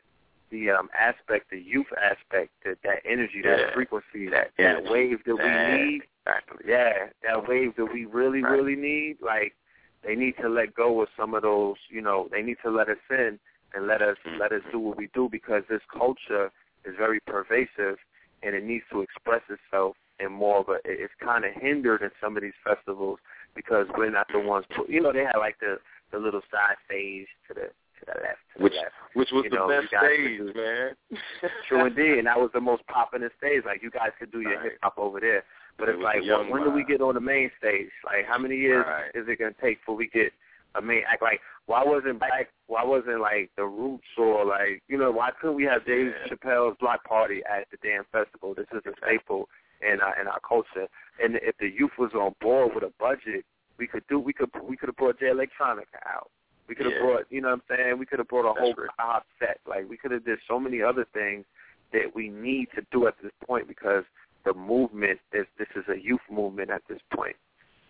[0.51, 3.73] the um aspect, the youth aspect, that that energy, that Yeah.
[3.73, 4.89] frequency, That that energy.
[4.89, 6.69] wave that That- we need, Exactly.
[6.69, 8.51] yeah, that wave that we really Right.
[8.51, 9.21] really need.
[9.21, 9.55] Like
[10.03, 11.77] they need to let go of some of those.
[11.89, 13.39] You know, they need to let us in
[13.73, 14.37] and let us Mm-hmm.
[14.39, 16.51] let us do what we do because this culture
[16.85, 17.97] is very pervasive
[18.43, 22.11] and it needs to express itself in more of a it's kind of hindered in
[22.19, 23.19] some of these festivals
[23.55, 25.79] because we're not the ones put, you know they have like the
[26.11, 27.69] the little side stage to the
[28.01, 28.95] to the left to Which the left.
[29.13, 30.95] which was You the know, best stage, do- man.
[31.69, 33.63] true indeed and that was the most popping stage.
[33.65, 34.75] Like you guys could do your Right.
[34.75, 35.43] hip hop over there.
[35.77, 36.21] But It it's like
[36.51, 37.89] when, do we get on the main stage?
[38.05, 39.11] Like how many years Right.
[39.15, 40.33] is it going to take before we get
[40.75, 41.21] a main act?
[41.21, 45.55] Like why wasn't back why wasn't like the roots or like you know why couldn't
[45.55, 46.27] we have Dave Yeah.
[46.35, 48.53] Chappelle's block party at the damn festival?
[48.53, 49.47] This is a staple
[49.81, 50.87] in our in our culture.
[51.23, 53.45] And if the youth was on board with a budget
[53.77, 56.29] we could do we could we could have brought Jay Electronica out
[56.71, 57.01] we could have Yeah.
[57.01, 59.59] brought you know what I'm saying we could have brought a That's whole crowd set
[59.67, 61.43] like we could have did so many other things
[61.91, 64.05] that we need to do at this point because
[64.45, 67.35] the movement is this is a youth movement at this point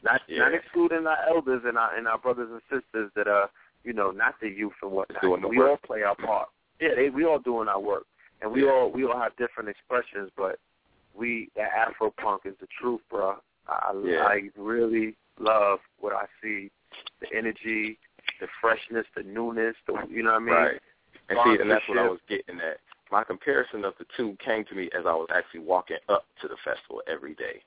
[0.03, 0.39] not Yeah.
[0.39, 3.51] not excluding our elders and our and our brothers and sisters that are
[3.83, 5.21] you know not the youth and whatnot.
[5.21, 5.69] Doing we work.
[5.69, 6.49] all play our part.
[6.79, 8.05] Yeah, they, we all doing our work,
[8.41, 8.71] and we Yeah.
[8.71, 10.57] all we all have different expressions, but
[11.13, 13.37] we that Afro punk is the truth, bro.
[13.67, 14.25] I Yeah.
[14.25, 16.71] I really love what I see,
[17.21, 17.97] the energy,
[18.41, 20.53] the freshness, the newness, the you know what I mean.
[20.55, 20.81] Right.
[21.29, 22.79] And see, and that's what I was getting at.
[23.09, 26.47] My comparison of the two came to me as I was actually walking up to
[26.47, 27.61] the festival every day.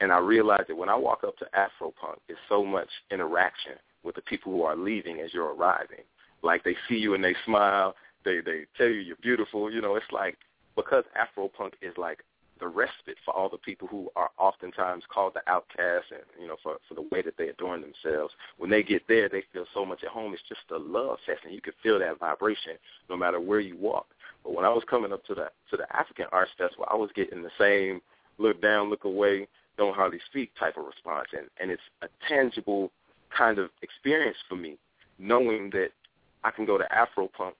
[0.00, 4.14] And I realized that when I walk up to Afropunk, it's so much interaction with
[4.14, 6.04] the people who are leaving as you're arriving.
[6.42, 7.94] Like they see you and they smile.
[8.24, 9.70] They they tell you you're beautiful.
[9.70, 10.36] You know, it's like
[10.76, 12.20] because Afro punk is like
[12.64, 16.56] the respite for all the people who are oftentimes called the outcasts and you know
[16.62, 18.32] for for the way that they adorn themselves.
[18.56, 20.32] When they get there they feel so much at home.
[20.32, 22.72] It's just a love fest and you can feel that vibration
[23.10, 24.06] no matter where you walk.
[24.42, 27.10] But when i was coming up to the to the african arts festival i was
[27.14, 28.00] getting the same
[28.38, 29.46] look down look away
[29.76, 31.28] don't hardly speak type of response.
[31.36, 32.90] And and it's a tangible
[33.36, 34.78] kind of experience for me
[35.18, 35.90] knowing that
[36.44, 37.56] i can go to afro punk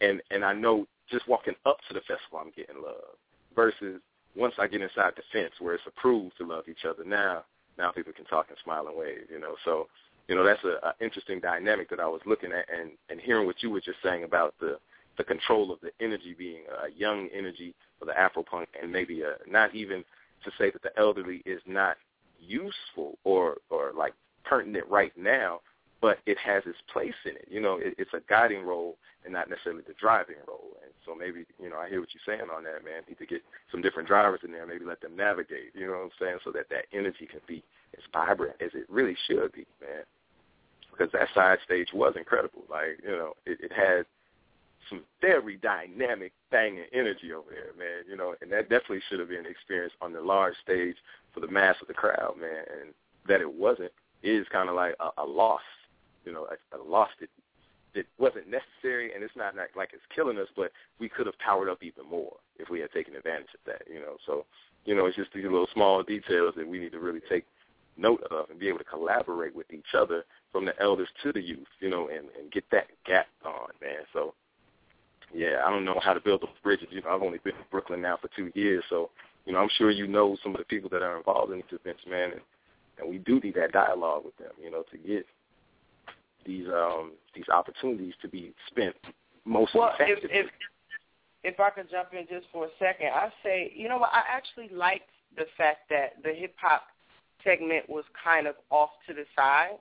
[0.00, 3.16] and and i know just walking up to the festival i'm getting love
[3.54, 4.00] versus
[4.36, 7.44] once I get inside the fence where it's approved to love each other, now
[7.78, 9.54] now people can talk and smile and wave, you know.
[9.64, 9.88] So,
[10.28, 13.46] you know, that's a, a interesting dynamic that I was looking at and and hearing
[13.46, 14.78] what you were just saying about the
[15.18, 19.36] the control of the energy being a young energy for the Afropunk and maybe a,
[19.50, 20.04] not even
[20.44, 21.96] to say that the elderly is not
[22.38, 24.12] useful or or like
[24.44, 25.60] pertinent right now,
[26.00, 27.48] but it has its place in it.
[27.50, 30.76] You know, it, it's a guiding role and not necessarily the driving role.
[31.06, 33.06] So maybe, you know, I hear what you're saying on that, man.
[33.08, 36.10] Need to get some different drivers in there, maybe let them navigate, you know what
[36.10, 37.62] I'm saying, so that that energy can be
[37.96, 40.02] as vibrant as it really should be, man.
[40.90, 42.64] Because that side stage was incredible.
[42.68, 44.06] Like, you know, it, it had
[44.88, 48.04] some very dynamic banging energy over there, man.
[48.08, 50.96] You know, and that definitely should have been experienced on the large stage
[51.32, 52.64] for the mass of the crowd, man.
[52.80, 52.94] And
[53.28, 53.92] that it wasn't
[54.22, 55.60] is kind of like a, a loss,
[56.24, 57.10] you know, a, a loss
[57.96, 60.70] that it wasn't necessary, and it's not like it's killing us, but
[61.00, 64.00] we could have powered up even more if we had taken advantage of that, you
[64.00, 64.16] know.
[64.26, 64.44] So,
[64.84, 67.44] you know, it's just these little small details that we need to really take
[67.96, 71.40] note of and be able to collaborate with each other from the elders to the
[71.40, 74.04] youth, you know, and, and get that gap on, man.
[74.12, 74.34] So,
[75.34, 76.88] yeah, I don't know how to build those bridges.
[76.90, 79.10] You know, I've only been in Brooklyn now for two years, so,
[79.46, 81.80] you know, I'm sure you know some of the people that are involved in these
[81.80, 82.40] events, man, and,
[82.98, 85.26] and we do need that dialogue with them, you know, to get
[86.46, 88.94] these um these opportunities to be spent
[89.44, 90.30] most well, effectively.
[90.32, 90.52] If, if
[91.44, 94.22] if I could jump in just for a second, I say, you know what, I
[94.28, 96.82] actually liked the fact that the hip hop
[97.44, 99.78] segment was kind of off to the side.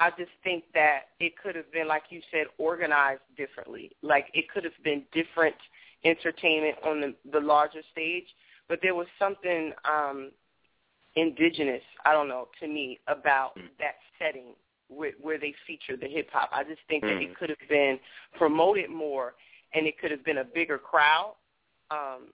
[0.00, 3.90] I just think that it could have been, like you said, organized differently.
[4.02, 5.56] Like it could have been different
[6.04, 8.26] entertainment on the, the larger stage,
[8.68, 10.30] but there was something um,
[11.16, 13.68] indigenous, I don't know, to me about mm.
[13.80, 14.54] that setting
[14.88, 16.50] where, where they feature the hip hop.
[16.52, 17.08] I just think mm.
[17.08, 17.98] that it could have been
[18.36, 19.34] promoted more,
[19.74, 21.34] and it could have been a bigger crowd.
[21.90, 22.32] Um,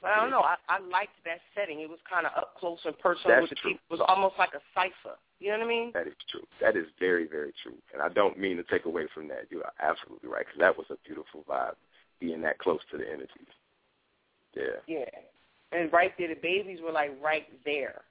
[0.00, 0.40] but I don't know.
[0.42, 1.80] I, I liked that setting.
[1.80, 3.70] It was kind of up close and personal That's with the true.
[3.72, 3.84] people.
[3.88, 5.16] It was almost like a cipher.
[5.38, 5.90] You know what I mean?
[5.94, 6.46] That is true.
[6.60, 7.78] That is very, very true.
[7.92, 9.46] And I don't mean to take away from that.
[9.50, 11.78] You are absolutely right because that was a beautiful vibe,
[12.18, 13.46] being that close to the energy.
[14.54, 14.82] Yeah.
[14.86, 15.10] Yeah.
[15.70, 18.02] And right there, the babies were like right there.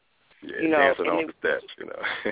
[0.42, 2.32] Yeah, you know, dancing and on it, the steps, you know.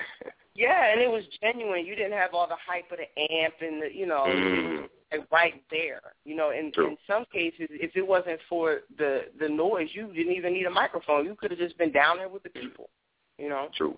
[0.54, 1.86] Yeah, and it was genuine.
[1.86, 4.88] You didn't have all the hype of the amp and the, you know, mm.
[5.12, 6.00] like right there.
[6.24, 6.88] You know, in True.
[6.88, 10.70] in some cases, if it wasn't for the the noise, you didn't even need a
[10.70, 11.24] microphone.
[11.24, 12.90] You could have just been down there with the people.
[13.38, 13.68] You know.
[13.76, 13.96] True.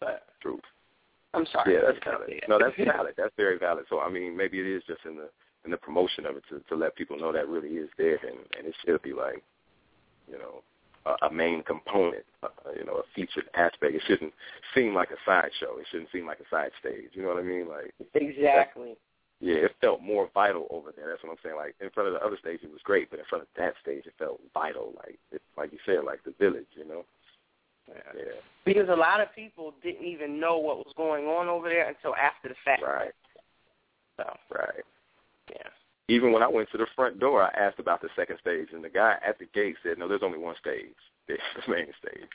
[0.00, 0.60] But True.
[1.34, 1.74] I'm sorry.
[1.74, 2.30] Yeah, that's valid.
[2.48, 3.14] No, that's valid.
[3.16, 3.84] That's very valid.
[3.90, 5.28] So I mean, maybe it is just in the
[5.64, 8.38] in the promotion of it to to let people know that really is there, and
[8.56, 9.42] and it should be like,
[10.30, 10.62] you know,
[11.06, 13.94] a, a main component, uh, you know, a featured aspect.
[13.94, 14.32] It shouldn't
[14.74, 15.78] seem like a sideshow.
[15.78, 17.10] It shouldn't seem like a side stage.
[17.12, 17.68] You know what I mean?
[17.68, 18.96] Like exactly.
[19.40, 21.08] Yeah, it felt more vital over there.
[21.08, 21.56] That's what I'm saying.
[21.56, 23.74] Like in front of the other stage, it was great, but in front of that
[23.82, 24.92] stage, it felt vital.
[24.96, 26.70] Like it, like you said, like the village.
[26.76, 27.04] You know.
[27.88, 27.94] Yeah.
[28.16, 28.40] yeah.
[28.64, 32.14] Because a lot of people didn't even know what was going on over there until
[32.16, 32.82] after the fact.
[32.82, 33.12] Right.
[34.16, 34.24] So.
[34.50, 34.84] Right.
[35.50, 35.68] Yeah
[36.08, 38.84] even when I went to the front door, I asked about the second stage, and
[38.84, 40.94] the guy at the gate said, "No, there's only one stage,
[41.28, 41.38] the
[41.68, 42.28] main stage."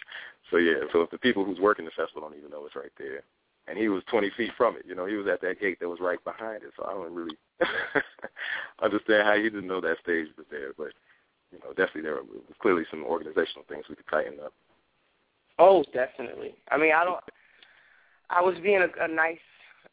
[0.49, 2.91] So yeah, so if the people who's working the festival don't even know it's right
[2.97, 3.23] there,
[3.67, 5.89] and he was 20 feet from it, you know, he was at that gate that
[5.89, 6.71] was right behind it.
[6.75, 7.37] So I don't really
[8.81, 10.89] understand how he didn't know that stage was there, but
[11.51, 14.53] you know, definitely there was clearly some organizational things we could tighten up.
[15.59, 16.55] Oh, definitely.
[16.71, 17.19] I mean, I don't.
[18.29, 19.39] I was being a, a nice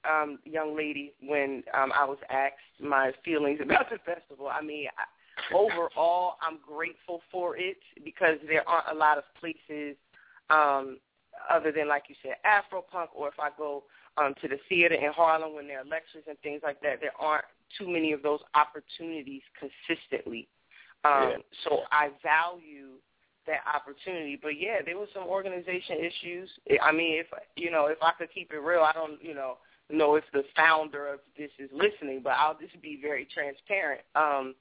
[0.09, 4.49] um, young lady when um, I was asked my feelings about the festival.
[4.49, 9.97] I mean, I, overall, I'm grateful for it because there aren't a lot of places
[10.51, 10.99] um,
[11.51, 13.85] other than, like you said, Afropunk, or if I go
[14.17, 17.13] um, to the theater in Harlem when there are lectures and things like that, there
[17.19, 17.45] aren't
[17.79, 20.49] too many of those opportunities consistently.
[21.05, 21.37] Um, yeah.
[21.65, 22.99] So I value
[23.47, 24.39] that opportunity.
[24.41, 26.51] But yeah, there was some organization issues.
[26.83, 27.27] I mean, if
[27.57, 29.59] you know, if I could keep it real, I don't, you know,
[29.91, 34.03] know if the founder of this is listening, but I'll just be very transparent.
[34.15, 34.55] Um,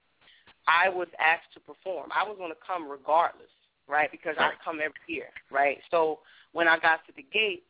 [0.67, 2.09] I was asked to perform.
[2.13, 3.53] I was going to come regardless,
[3.87, 4.11] right?
[4.11, 5.77] Because I come every year, right?
[5.91, 6.19] So
[6.53, 7.63] when I got to the gate,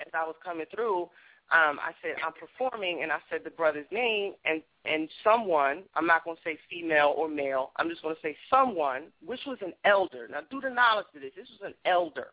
[0.00, 1.08] as I was coming through,
[1.50, 6.06] um, I said I'm performing, and I said the brother's name, and and someone, I'm
[6.06, 9.56] not going to say female or male, I'm just going to say someone, which was
[9.62, 10.28] an elder.
[10.30, 11.32] Now, do the knowledge to this.
[11.34, 12.28] This was an elder.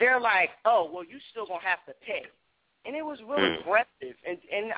[0.00, 2.26] They're like, oh, well, you still going to have to pay,
[2.88, 3.60] and it was really Mm.
[3.60, 4.72] aggressive and and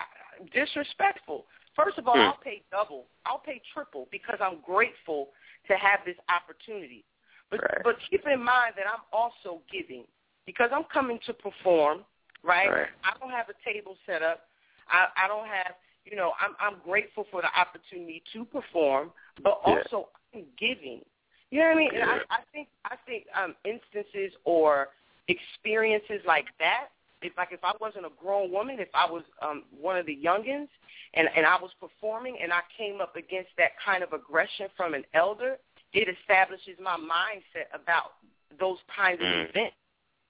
[0.52, 1.46] disrespectful.
[1.74, 2.26] First of all, Mm.
[2.26, 5.32] I'll pay double, I'll pay triple because I'm grateful
[5.68, 7.04] to have this opportunity.
[7.48, 7.82] But Right.
[7.84, 10.06] but keep in mind that I'm also giving
[10.44, 12.04] because I'm coming to perform
[12.42, 12.70] right?
[12.70, 12.88] Right.
[13.04, 14.48] I don't have a table set up.
[14.88, 19.60] I, I don't have, you know, I'm I'm grateful for the opportunity to perform, but
[19.66, 19.74] Yeah.
[19.74, 21.04] also I'm giving.
[21.50, 21.90] You know what I mean?
[21.94, 24.88] And I, I think I think um instances or
[25.28, 26.88] experiences like that,
[27.22, 30.16] if like if I wasn't a grown woman, if I was um one of the
[30.16, 30.68] youngins
[31.14, 34.94] and, and I was performing and I came up against that kind of aggression from
[34.94, 35.56] an elder,
[35.92, 38.12] it establishes my mindset about
[38.58, 39.48] those kinds of Mm.
[39.50, 39.76] events.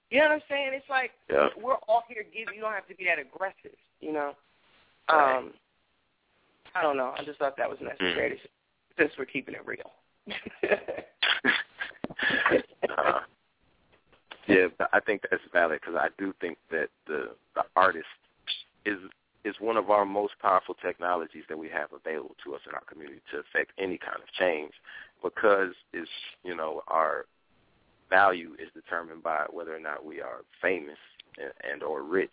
[0.09, 0.71] You know what I'm saying?
[0.73, 1.49] It's like Yeah.
[1.57, 2.55] we're all here giving.
[2.55, 3.77] You don't have to be that aggressive.
[4.01, 4.35] You know.
[5.09, 5.37] Right.
[5.37, 5.53] Um,
[6.75, 7.13] I don't know.
[7.17, 8.49] I just thought that was necessary to-
[8.97, 9.91] since we're keeping it real.
[12.97, 13.19] uh,
[14.47, 18.05] yeah, I think that's valid because I do think that the the artist
[18.85, 18.97] is
[19.43, 22.83] is one of our most powerful technologies that we have available to us in our
[22.89, 24.73] community to affect any kind of change
[25.23, 26.09] because it's
[26.43, 27.25] you know our
[28.09, 30.97] value is determined by whether or not we are famous
[31.37, 32.29] and, and or rich.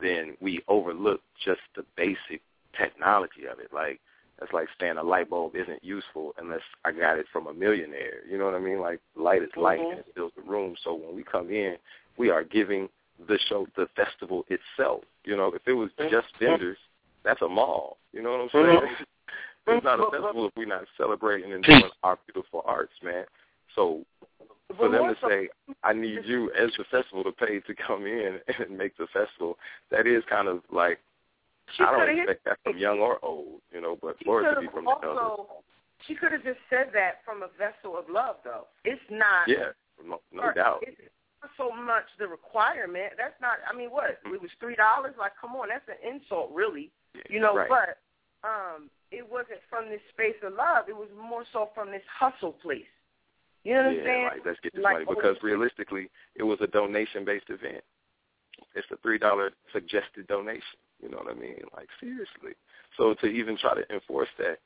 [0.00, 2.40] Then we overlook just the basic
[2.78, 4.00] technology of it like
[4.40, 8.26] that's like saying a light bulb isn't useful unless I got it from a millionaire.
[8.28, 8.80] You know what I mean?
[8.80, 9.90] Like light is light Mhm.
[9.90, 10.76] and it fills the room.
[10.82, 11.76] So when we come in,
[12.16, 12.88] we are giving
[13.28, 15.04] the show, the festival itself.
[15.24, 16.78] You know, if it was just vendors,
[17.22, 17.98] that's a mall.
[18.12, 18.80] You know what I'm saying?
[18.80, 19.06] Mhm.
[19.66, 22.94] it's not a But- but- festival if we're not celebrating and doing our beautiful arts,
[23.02, 23.26] man.
[23.74, 24.04] So
[24.76, 25.48] for them to say,
[25.84, 29.58] I need you as the festival to pay to come in and make the festival,
[29.90, 30.98] that is kind of like
[31.76, 34.54] She I don't expect that from young or old, you know, but for it could
[34.54, 35.46] to be from the elders.
[36.06, 38.66] She could have just said that from a vessel of love, though.
[38.84, 39.46] It's not.
[39.46, 40.82] Yeah, no, no or- doubt.
[40.86, 40.96] It's
[41.42, 43.12] not so much the requirement.
[43.18, 43.60] That's not.
[43.68, 44.18] I mean, what?
[44.24, 45.14] It was three dollars.
[45.18, 46.90] Like, come on, that's an insult, really.
[47.28, 47.68] You know, right.
[47.68, 47.98] but
[48.48, 50.88] um, it wasn't from this space of love.
[50.88, 52.88] It was more so from this hustle place.
[53.64, 54.24] You know what I'm yeah, saying?
[54.24, 57.84] like let's get this Like, money oh, because realistically, it was a donation-based event.
[58.74, 60.80] It's a three dollar suggested donation.
[61.02, 61.62] You know what I mean?
[61.76, 62.54] Like seriously.
[62.96, 64.58] So to even try to enforce that,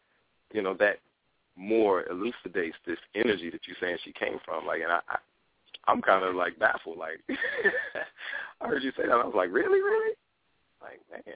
[0.52, 0.98] you know, that
[1.56, 4.66] more elucidates this energy that you're saying she came from.
[4.66, 5.18] Like, and I, I
[5.86, 6.98] I'm kind of like baffled.
[6.98, 7.20] Like,
[8.60, 10.14] I heard you say that, and I was like, really, really?
[10.80, 11.34] Like, man,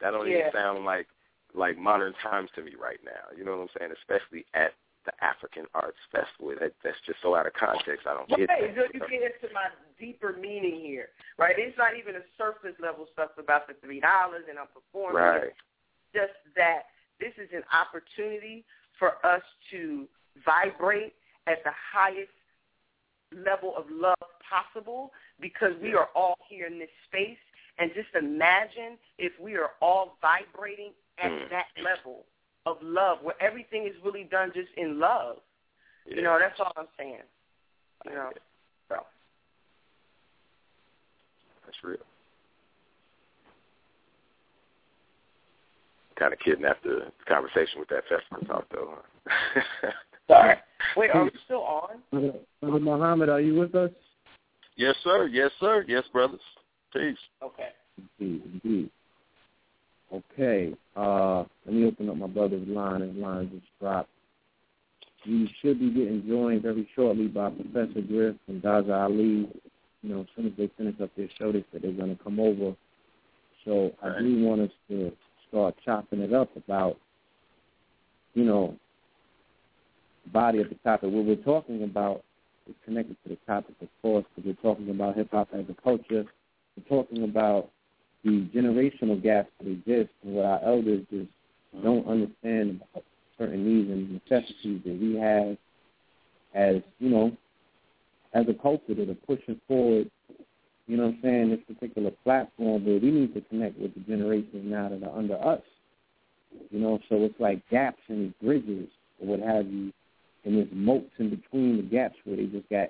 [0.00, 0.38] that don't Yeah.
[0.38, 1.08] even sound like
[1.54, 3.36] like modern times to me right now.
[3.36, 3.92] You know what I'm saying?
[4.00, 4.72] Especially at
[5.04, 6.54] the African Arts Festival.
[6.60, 8.06] That that's just so out of context.
[8.06, 8.94] I don't Right, get you that.
[8.94, 11.54] you get into my deeper meaning here, right?
[11.58, 15.22] It's not even a surface level stuff about the three dollars and I'm performing.
[15.22, 15.52] Right.
[16.14, 16.86] Just that
[17.20, 18.64] this is an opportunity
[18.98, 20.06] for us to
[20.44, 21.14] vibrate
[21.46, 22.30] at the highest
[23.34, 24.14] level of love
[24.48, 27.38] possible because we are all here in this space.
[27.78, 31.48] And just imagine if we are all vibrating at Mm.
[31.50, 32.26] that level
[32.66, 35.36] of love, where everything is really done just in love.
[36.06, 36.16] Yeah.
[36.16, 37.18] You know, that's all I'm saying.
[38.06, 38.30] You know,
[38.88, 38.96] so.
[41.64, 41.98] That's real.
[46.18, 48.98] Kind of kidnapped the conversation with that festival talk, though.
[49.26, 49.90] huh?
[50.28, 50.56] Sorry.
[50.96, 52.32] Wait, are we still on?
[52.60, 53.90] Brother Muhammad, are you with us?
[54.76, 55.26] Yes, sir.
[55.26, 55.84] Yes, sir.
[55.88, 56.40] Yes, brothers.
[56.92, 57.16] Peace.
[57.42, 57.68] Okay.
[58.20, 58.90] Indeed, indeed.
[60.14, 60.74] Okay.
[60.96, 63.00] Uh, let me open up my brother's line.
[63.00, 64.10] His line just dropped.
[65.24, 69.48] You should be getting joined very shortly by Professor Griff and Zaza Ali.
[70.02, 72.22] You know, as soon as they finish up their show, they said they're going to
[72.22, 72.76] come over.
[73.64, 75.12] So I do want us to
[75.48, 76.98] start chopping it up about,
[78.34, 78.76] you know,
[80.24, 81.10] the body of the topic.
[81.10, 82.22] What we're talking about
[82.68, 85.82] is connected to the topic, of course, because we're talking about hip hop as a
[85.82, 86.26] culture.
[86.76, 87.70] We're talking about
[88.24, 91.28] the generational gaps that exist and what our elders just
[91.82, 93.04] don't understand about
[93.38, 95.56] certain needs and necessities that we have
[96.54, 97.36] as, you know,
[98.32, 100.10] as a culture that are pushing forward,
[100.86, 104.00] you know what I'm saying, this particular platform where we need to connect with the
[104.00, 105.62] generations now that are under us.
[106.70, 108.88] You know, so it's like gaps and bridges
[109.20, 109.92] or what have you,
[110.44, 112.88] and there's moats in between the gaps where they just got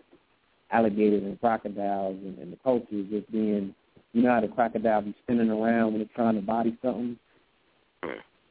[0.70, 3.74] alligators and crocodiles and, and the culture just being
[4.14, 7.18] you know how the crocodile be spinning around when it's trying to body something?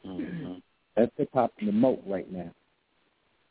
[0.06, 0.53] Mm-hmm.
[0.95, 2.52] That's hip hop in the moat right now.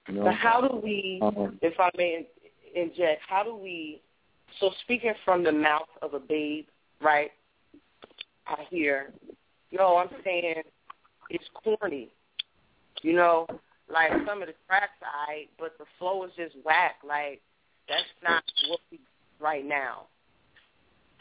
[0.09, 0.24] You know?
[0.26, 2.28] So how do we, Um, if I may
[2.74, 4.02] inject, how do we,
[4.60, 6.66] so speaking from the mouth of a babe,
[7.01, 7.30] right?
[8.47, 9.12] I hear,
[9.70, 10.62] yo, I'm saying
[11.30, 12.10] it's corny.
[13.02, 13.47] You know,
[13.90, 16.97] like some of the tracks I, but the flow is just whack.
[17.06, 17.40] Like
[17.89, 19.01] that's not what we
[19.40, 20.06] right now.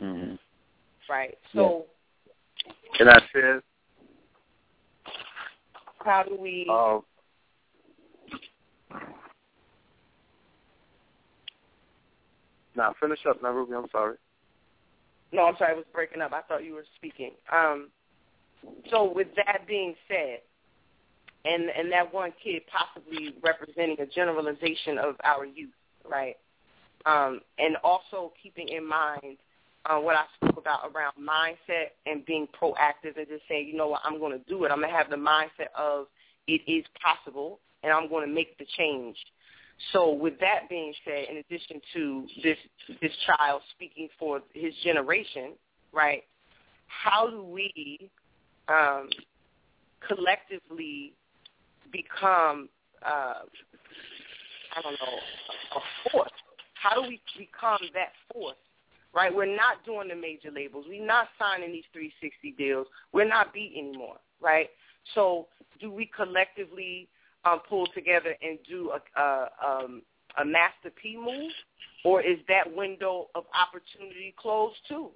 [0.01, 0.35] Mm-hmm.
[1.11, 1.37] Right.
[1.53, 1.87] So
[2.97, 3.61] Can I share?
[6.05, 6.65] how do we?
[6.71, 7.01] Um,
[12.77, 13.77] now finish up, Narubi.
[13.77, 14.15] I'm sorry.
[15.33, 16.31] No, I'm sorry, I was breaking up.
[16.31, 17.31] I thought you were speaking.
[17.53, 17.89] Um,
[18.89, 20.39] so with that being said,
[21.43, 25.71] and and that one kid possibly representing a generalization of our youth,
[26.09, 26.37] right?
[27.05, 29.37] Um, and also keeping in mind
[29.85, 33.87] uh, what I spoke about around mindset and being proactive and just saying, you know
[33.87, 34.71] what, I'm going to do it.
[34.71, 36.07] I'm going to have the mindset of
[36.47, 39.17] it is possible, and I'm going to make the change.
[39.93, 42.57] So with that being said, in addition to this
[43.01, 45.53] this child speaking for his generation,
[45.91, 46.23] right?
[46.87, 48.11] How do we
[48.67, 49.09] um,
[50.07, 51.13] collectively
[51.91, 52.69] become
[53.03, 53.41] uh,
[54.75, 55.17] I don't know
[55.75, 56.31] a force?
[56.75, 58.55] How do we become that force?
[59.13, 59.33] Right?
[59.33, 60.85] We're not doing the major labels.
[60.87, 62.87] We're not signing these 360 deals.
[63.11, 64.17] We're not beat anymore.
[64.41, 64.69] Right?
[65.15, 65.47] So
[65.79, 67.07] do we collectively
[67.45, 70.01] um, pull together and do a, a, um,
[70.39, 71.51] a Master P move,
[72.05, 75.09] or is that window of opportunity closed too?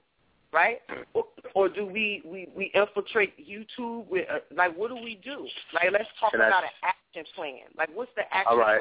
[0.52, 0.80] Right?
[1.14, 5.48] Or, or do we, we, we infiltrate YouTube with uh, like what do we do?
[5.74, 7.60] Like let's talk Can I- about an action plan.
[7.78, 8.80] Like what's the action All right.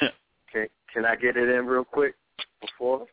[0.00, 0.10] plan?
[0.52, 2.14] Can Can I get it in real quick
[2.60, 3.06] before,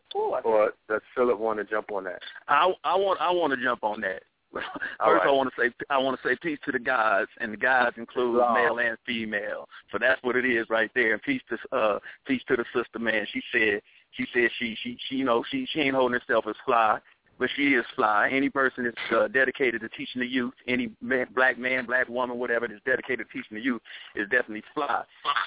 [0.43, 2.22] or does Philip want to jump on that?
[2.47, 4.23] I I want I want to jump on that.
[4.53, 4.67] First,
[5.01, 5.27] All right.
[5.27, 7.91] I want to say I want to say peace to the guys, and the guys
[7.97, 8.53] include Wow.
[8.53, 9.67] male and female.
[9.91, 11.13] So that's what it is right there.
[11.13, 13.26] And peace to uh peace to the sister, man.
[13.34, 13.81] She said
[14.11, 16.99] she said she she she you know she she ain't holding herself as fly,
[17.38, 18.30] but she is fly.
[18.31, 22.38] Any person that's uh, dedicated to teaching the youth, any man, black man, black woman,
[22.39, 23.81] whatever that's dedicated to teaching the youth
[24.15, 25.03] is definitely fly.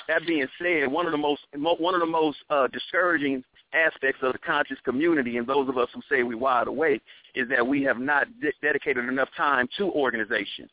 [0.09, 3.43] That being said, one of the most one of the most uh, discouraging
[3.73, 7.03] aspects of the conscious community, and those of us who say we wide awake,
[7.35, 10.69] is that we have not de- dedicated enough time to organization.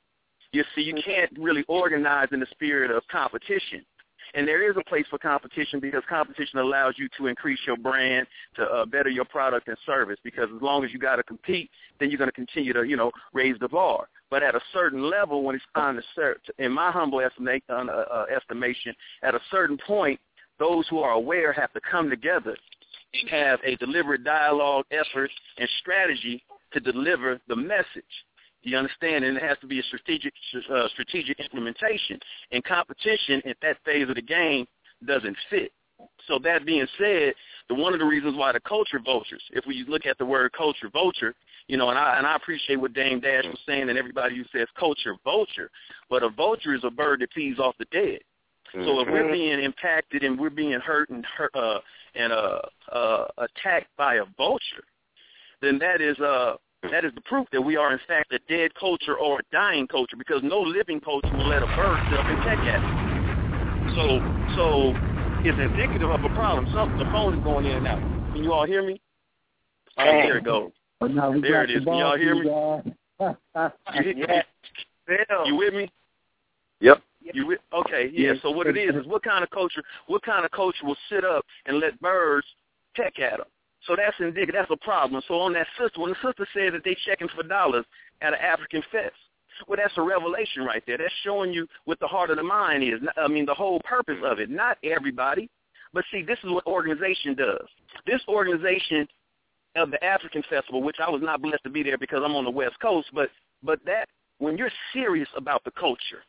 [0.51, 3.85] You see, you can't really organize in the spirit of competition.
[4.33, 8.27] And there is a place for competition because competition allows you to increase your brand,
[8.55, 10.17] to uh, better your product and service.
[10.23, 11.69] Because as long as you got to compete,
[11.99, 14.07] then you're going to continue to, you know, raise the bar.
[14.29, 17.75] But at a certain level, when it's time to serve, in my humble estimate, uh,
[17.75, 18.93] uh, estimation,
[19.23, 20.19] at a certain point,
[20.57, 22.57] those who are aware have to come together,
[23.29, 26.43] have a deliberate dialogue, effort, and strategy
[26.73, 28.03] to deliver the message.
[28.63, 29.23] You understand?
[29.23, 30.33] And it has to be a strategic
[30.73, 32.19] uh, strategic implementation.
[32.51, 34.65] And competition at that phase of the game
[35.05, 35.71] doesn't fit.
[36.27, 37.33] So that being said,
[37.69, 40.51] the one of the reasons why the culture vultures, if we look at the word
[40.53, 41.33] culture vulture,
[41.67, 44.43] you know, and I and I appreciate what Dame Dash was saying and everybody who
[44.51, 45.69] says culture vulture,
[46.09, 48.19] but a vulture is a bird that feeds off the dead.
[48.83, 51.79] So if we're being impacted and we're being hurt and hurt uh,
[52.15, 52.59] and uh,
[52.91, 54.83] uh, attacked by a vulture,
[55.61, 56.55] then that is uh,
[56.91, 59.87] that is the proof that we are in fact a dead culture or a dying
[59.87, 63.95] culture because no living culture will let a bird sit up and peck at it.
[63.95, 64.19] So
[64.55, 64.93] so
[65.45, 66.67] it's indicative of a problem.
[66.73, 67.99] Something the phone is going in and out.
[68.33, 68.99] Can you all hear me?
[69.97, 70.71] Oh, there it goes.
[70.99, 71.85] But now There it is.
[71.85, 72.49] the Can y'all hear me?
[72.49, 72.83] ball,
[73.53, 73.71] guys.
[74.03, 74.27] You,
[75.45, 75.91] you with me?
[76.81, 77.01] Yep.
[77.33, 78.09] You with, okay?
[78.13, 78.33] Yeah.
[78.41, 79.83] So what it is is what kind of culture?
[80.07, 82.47] What kind of culture will sit up and let birds
[82.95, 83.47] peck at them?
[83.87, 84.55] So that's indicative.
[84.55, 85.21] That's a problem.
[85.27, 87.85] So on that sister, when the sister said that they checking for dollars
[88.21, 89.15] at an African fest,
[89.67, 90.97] well, that's a revelation right there.
[90.97, 92.99] That's showing you what the heart of the mind is.
[93.17, 94.49] I mean, the whole purpose of it.
[94.49, 95.49] Not everybody,
[95.93, 97.67] but see, this is what organization does.
[98.05, 99.07] This organization
[99.75, 102.43] of the African Festival, which I was not blessed to be there because I'm on
[102.43, 103.29] the West Coast, but
[103.63, 104.07] but that
[104.39, 106.23] when you're serious about the culture,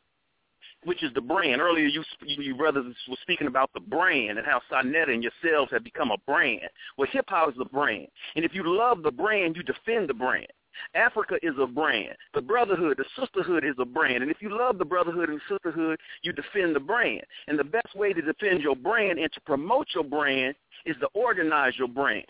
[0.86, 1.60] which is the brand.
[1.60, 5.84] Earlier, you you brothers were speaking about the brand and how Sonetta and yourselves have
[5.84, 6.62] become a brand.
[6.96, 8.06] Well, hip hop is the brand,
[8.36, 10.46] and if you love the brand, you defend the brand.
[10.94, 12.14] Africa is a brand.
[12.34, 14.22] The brotherhood, the sisterhood is a brand.
[14.22, 17.22] And if you love the brotherhood and sisterhood, you defend the brand.
[17.48, 20.54] And the best way to defend your brand and to promote your brand
[20.84, 22.26] is to organize your brand.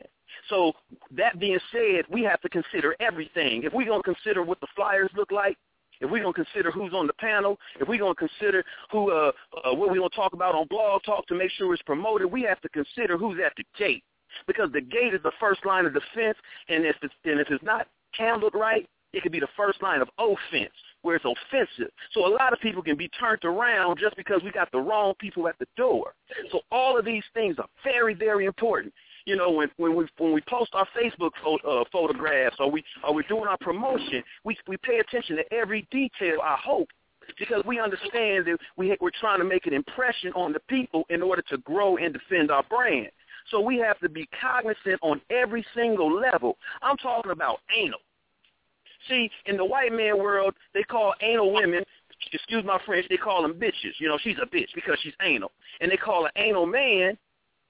[0.49, 0.73] So
[1.13, 3.65] that being said, we have to consider everything.
[3.65, 5.57] If we're going to consider what the flyers look like,
[6.01, 9.11] if we're going to consider who's on the panel, if we're going to consider who
[9.11, 9.33] uh,
[9.65, 12.31] uh, what we're going to talk about on Blog Talk to make sure it's promoted,
[12.31, 14.05] we have to consider who's at the gate
[14.47, 16.37] because the gate is the first line of defense,
[16.69, 20.03] and if it's, and if it's not handled right, it could be the first line
[20.03, 21.91] of offense where it's offensive.
[22.13, 25.15] So a lot of people can be turned around just because we got the wrong
[25.19, 26.15] people at the door.
[26.51, 28.93] So all of these things are very, very important.
[29.27, 32.85] You know, when when we when we post our Facebook photo, uh, photographs or we
[33.07, 36.39] or we're doing our promotion, we we pay attention to every detail.
[36.43, 36.89] I hope
[37.39, 41.23] because we understand that we we're trying to make an impression on the people in
[41.23, 43.09] order to grow and defend our brand.
[43.51, 46.57] So we have to be cognizant on every single level.
[46.83, 47.99] I'm talking about anal.
[49.09, 51.85] See, in the white man world, they call anal women,
[52.33, 53.99] excuse my French, they call them bitches.
[53.99, 55.53] You know, she's a bitch because she's anal.
[55.81, 57.17] And they call an anal man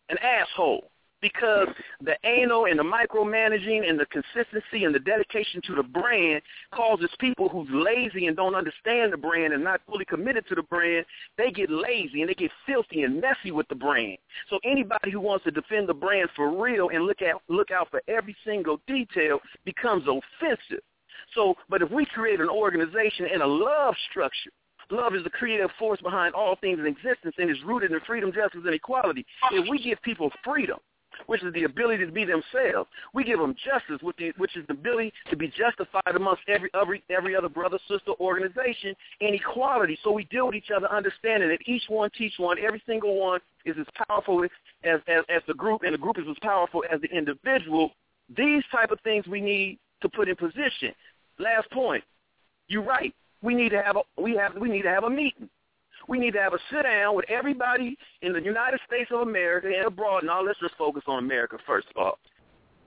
[0.08, 1.68] an asshole because
[2.00, 7.10] the anal and the micromanaging and the consistency and the dedication to the brand causes
[7.18, 11.04] people who's lazy and don't understand the brand and not fully committed to the brand,
[11.38, 14.18] they get lazy and they get filthy and messy with the brand.
[14.50, 17.88] So anybody who wants to defend the brand for real and look at look out
[17.90, 20.82] for every single detail becomes offensive.
[21.34, 24.50] So, but if we create an organization and a love structure
[24.90, 28.32] Love is the creative force behind all things in existence and is rooted in freedom,
[28.32, 29.26] justice, and equality.
[29.50, 30.78] If we give people freedom,
[31.26, 32.88] which is the ability to be themselves.
[33.14, 37.34] We give them justice, which is the ability to be justified amongst every every, every
[37.34, 39.98] other brother, sister, organization, and equality.
[40.02, 43.40] So we deal with each other, understanding that each one teach one, every single one
[43.64, 44.50] is as powerful as,
[44.84, 47.90] as, as the group, and the group is as powerful as the individual.
[48.36, 50.92] These type of things we need to put in position.
[51.38, 52.02] Last point.
[52.68, 53.14] You're right.
[53.42, 55.48] We need to have a we have we need to have a meeting.
[56.08, 59.68] We need to have a sit down with everybody in the United States of America
[59.68, 60.24] and abroad.
[60.24, 62.18] Now let's just focus on America first of all.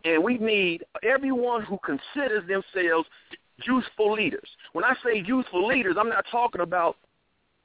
[0.06, 3.08] And we need everyone who considers themselves
[3.66, 4.48] useful leaders.
[4.74, 6.96] When I say useful leaders, I'm not talking about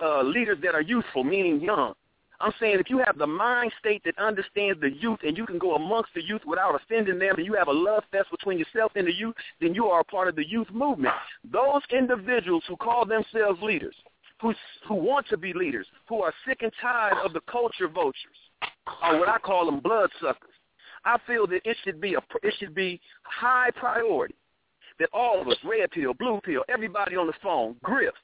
[0.03, 1.95] uh, leaders that are youthful, meaning young.
[2.41, 5.59] I'm saying if you have the mind state that understands the youth and you can
[5.59, 8.93] go amongst the youth without offending them and you have a love fest between yourself
[8.97, 11.15] and the youth, then you are a part of the youth movement.
[11.51, 13.95] Those individuals who call themselves leaders,
[14.89, 18.39] who want to be leaders, who are sick and tired of the culture vultures,
[19.03, 20.51] or what I call them bloodsuckers.
[21.05, 24.35] I feel that it should be a it should be high priority
[24.99, 28.15] that all of us, red pill, blue pill, everybody on the phone, griff,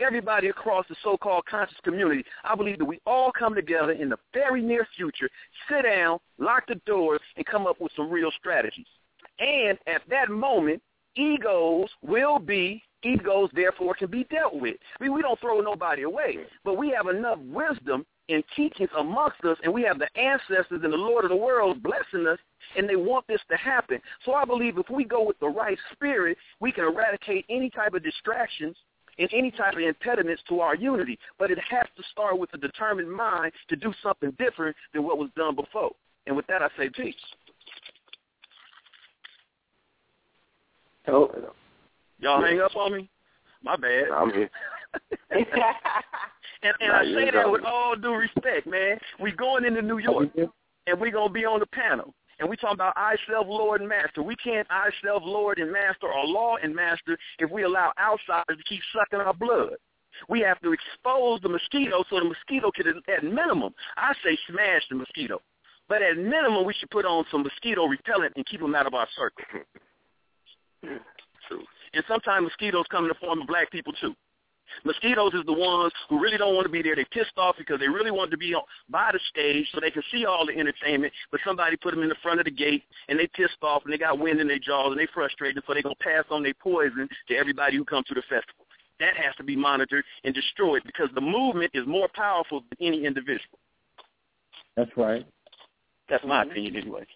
[0.00, 4.16] everybody across the so-called conscious community, I believe that we all come together in the
[4.32, 5.28] very near future,
[5.68, 8.86] sit down, lock the doors, and come up with some real strategies.
[9.38, 10.82] And at that moment,
[11.16, 14.76] egos will be egos therefore can be dealt with.
[14.98, 19.44] I mean, we don't throw nobody away, but we have enough wisdom and teachings amongst
[19.44, 22.38] us, and we have the ancestors and the Lord of the world blessing us,
[22.76, 24.00] and they want this to happen.
[24.24, 27.92] So I believe if we go with the right spirit, we can eradicate any type
[27.92, 28.76] of distractions
[29.18, 31.18] and any type of impediments to our unity.
[31.38, 35.18] But it has to start with a determined mind to do something different than what
[35.18, 35.92] was done before.
[36.26, 37.14] And with that, I say peace.
[41.08, 41.30] Oh,
[42.18, 43.10] Y'all hang up on me?
[43.62, 44.04] My bad.
[44.14, 44.50] I'm here.
[45.30, 48.98] and and I say that with all due respect, man.
[49.20, 50.28] We going into New York,
[50.86, 53.88] and we gonna be on the panel, and we talking about I self Lord and
[53.88, 54.22] Master.
[54.22, 58.58] We can't I self Lord and Master or Law and Master if we allow outsiders
[58.58, 59.74] to keep sucking our blood.
[60.28, 64.82] We have to expose the mosquito so the mosquito can, at minimum, I say smash
[64.88, 65.40] the mosquito.
[65.88, 68.94] But at minimum, we should put on some mosquito repellent and keep them out of
[68.94, 69.44] our circle.
[71.48, 71.62] True.
[71.92, 74.14] And sometimes mosquitoes come in the form of black people too.
[74.84, 76.96] Mosquitoes is the ones who really don't want to be there.
[76.96, 79.90] They pissed off because they really want to be on, by the stage so they
[79.90, 82.82] can see all the entertainment, but somebody put them in the front of the gate
[83.08, 85.74] and they pissed off and they got wind in their jaws and they frustrated, so
[85.74, 88.66] they're going to pass on their poison to everybody who comes to the festival.
[89.00, 93.04] That has to be monitored and destroyed because the movement is more powerful than any
[93.04, 93.58] individual.
[94.76, 95.26] That's right.
[96.08, 96.50] That's my mm-hmm.
[96.50, 97.06] opinion anyway.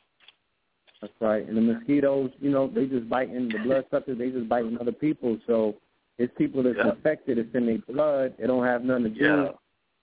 [1.01, 1.47] That's right.
[1.47, 4.19] And the mosquitoes, you know, they just biting the bloodsuckers.
[4.19, 5.39] They just biting other people.
[5.47, 5.77] So
[6.19, 6.91] it's people that's Yeah.
[6.91, 7.39] infected.
[7.39, 8.35] It's in their blood.
[8.39, 9.53] It don't have nothing to do Yeah.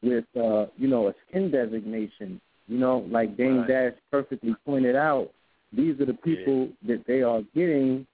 [0.01, 2.39] with, uh, you know, a skin designation.
[2.67, 3.67] You know, like Dame Right.
[3.67, 5.31] Dash perfectly pointed out,
[5.71, 8.07] these are the people that they are getting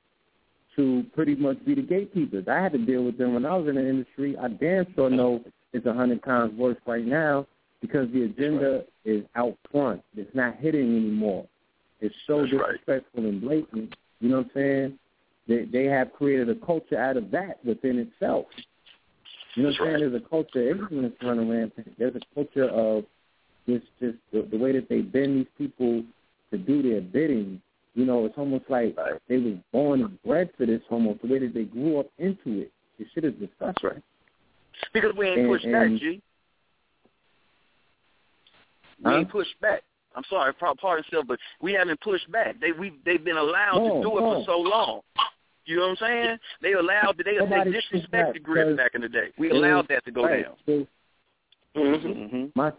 [0.76, 2.48] to pretty much be the gatekeepers.
[2.48, 4.38] I had to deal with them when I was in the industry.
[4.38, 5.44] I damn sure know
[5.74, 7.46] it's a hundred times worse right now
[7.82, 10.02] because the agenda is out front.
[10.16, 11.48] It's not hidden anymore.
[12.02, 12.62] It's so That's right.
[12.72, 13.96] disrespectful and blatant.
[14.20, 15.00] You know what I'm saying?
[15.48, 18.46] They they have created a culture out of that within itself.
[19.56, 20.00] You know what I'm saying?
[20.12, 21.94] There's a culture ignorance running rampant.
[21.98, 23.04] There's a culture of
[23.68, 26.04] just just the, the way that they bend these people
[26.52, 27.62] to do their bidding.
[27.94, 28.96] You know, it's almost like
[29.28, 30.82] they was born and bred for this.
[30.90, 32.72] Almost the way that they grew up into it.
[32.98, 34.02] This shit is disgusting.
[34.94, 36.22] Because we ain't And- pushed and- back, G.
[39.04, 39.18] We Huh?
[39.18, 39.84] ain't pushed back.
[40.16, 42.60] I'm sorry, pardon self, but we haven't pushed back.
[42.60, 44.34] They we they've been allowed No, to do it no.
[44.34, 45.02] for so long.
[45.66, 46.38] You know what I'm saying?
[46.62, 49.30] They allowed they they Nobody pushed disrespected back Griff back in the day.
[49.38, 50.44] We allowed that to go right.
[50.44, 50.56] down.
[50.66, 50.86] So
[51.76, 52.48] Mm-hmm.
[52.56, 52.74] My,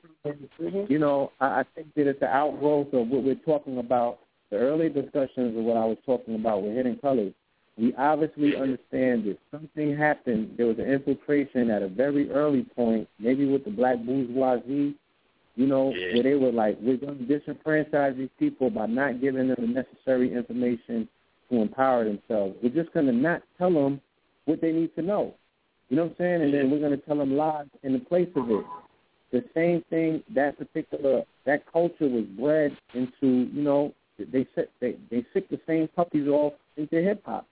[0.88, 4.18] you know, I, I think that it's the outgrowth of what we're talking about.
[4.50, 7.32] The early discussions of what I was talking about with Hidden Colors.
[7.78, 10.56] We obviously understand that something happened.
[10.58, 14.94] There was an infiltration at a very early point, maybe with the black bourgeoisie,
[15.56, 16.14] you know, Yeah.
[16.14, 19.66] where they were like, we're going to disenfranchise these people by not giving them the
[19.66, 21.08] necessary information
[21.50, 22.56] to empower themselves.
[22.62, 24.00] We're just going to not tell them
[24.46, 25.34] what they need to know.
[25.88, 26.42] You know what I'm saying?
[26.42, 28.64] And then we're going to tell them lies in the place of it.
[29.30, 34.96] The same thing, that particular, that culture was bred into, you know, they set, they,
[35.10, 37.46] they sick the same puppies off into hip-hop.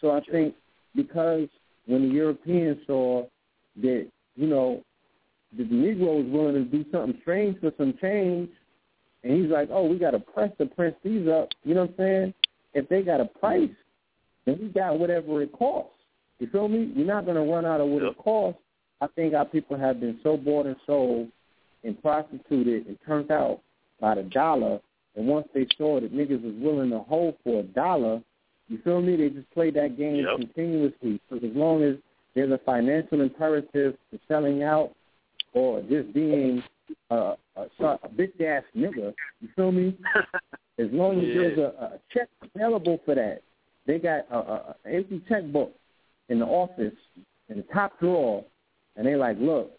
[0.00, 0.54] So I think
[0.94, 1.48] because
[1.86, 3.26] when the Europeans saw
[3.82, 4.82] that, you know,
[5.56, 8.48] the Negro was willing to do something strange for some change,
[9.22, 11.48] and he's like, oh, we got to press to press these up.
[11.64, 12.34] You know what I'm saying?
[12.74, 13.70] If they got a price,
[14.46, 15.92] then we got whatever it costs.
[16.38, 16.92] You feel me?
[16.96, 18.60] We're not going to run out of what it costs.
[19.00, 21.28] I think our people have been so bought and sold
[21.84, 23.60] and prostituted and turned out
[24.00, 24.80] by the dollar.
[25.16, 28.22] And once they saw that niggas was willing to hold for a dollar,
[28.68, 29.16] you feel me?
[29.16, 30.38] They just played that game Yep.
[30.38, 31.20] continuously.
[31.28, 31.96] So as long as
[32.34, 34.92] there's a financial imperative to selling out
[35.54, 36.62] or just being
[37.10, 39.96] a, a, a bitch ass nigga, you feel me?
[40.78, 41.34] As long as Yeah.
[41.34, 43.42] there's a, a check available for that,
[43.86, 45.72] they got a, a, a empty checkbook
[46.28, 46.94] in the office
[47.48, 48.44] in the top drawer,
[48.96, 49.70] and they like, look,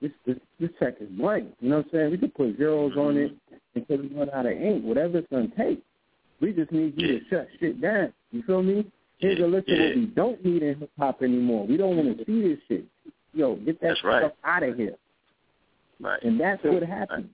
[0.00, 1.48] this this this check is blank.
[1.60, 2.10] You know what I'm saying?
[2.12, 3.32] We could put zeros on it
[3.74, 5.82] until we run out of ink, whatever it's gonna take.
[6.40, 8.12] We just need you to shut shit down.
[8.32, 8.90] You feel me?
[9.18, 11.66] Here's a list of what we don't need in hip hop anymore.
[11.66, 12.84] We don't want to see this shit.
[13.32, 14.20] Yo, get that That's right.
[14.22, 14.94] stuff out of here.
[16.00, 16.22] Right.
[16.22, 17.28] And that's what happened.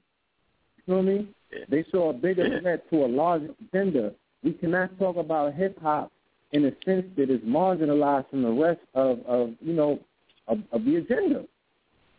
[0.87, 1.35] You know what I mean?
[1.69, 2.61] They saw a bigger Yeah.
[2.61, 4.15] threat to a larger agenda.
[4.43, 6.13] We cannot talk about hip hop
[6.53, 9.99] in a sense that is marginalized from the rest of, of you know,
[10.49, 11.45] of, of the agenda.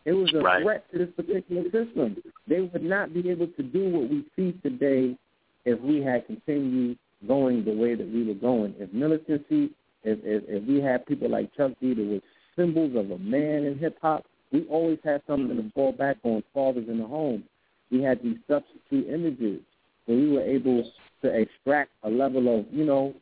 [0.04, 0.62] It was a Right.
[0.62, 2.16] threat to this particular system.
[2.46, 5.16] They would not be able to do what we see today
[5.64, 8.74] if we had continued going the way that we were going.
[8.78, 9.70] If militancy,
[10.04, 12.20] if if, if we had people like Chuck D that were
[12.58, 16.42] symbols of a man in hip hop, we always had something to fall back on,
[16.52, 17.44] fathers in the home.
[17.90, 19.60] We had these substitute images
[20.06, 20.90] where we were able
[21.22, 23.14] to extract a level of, you know,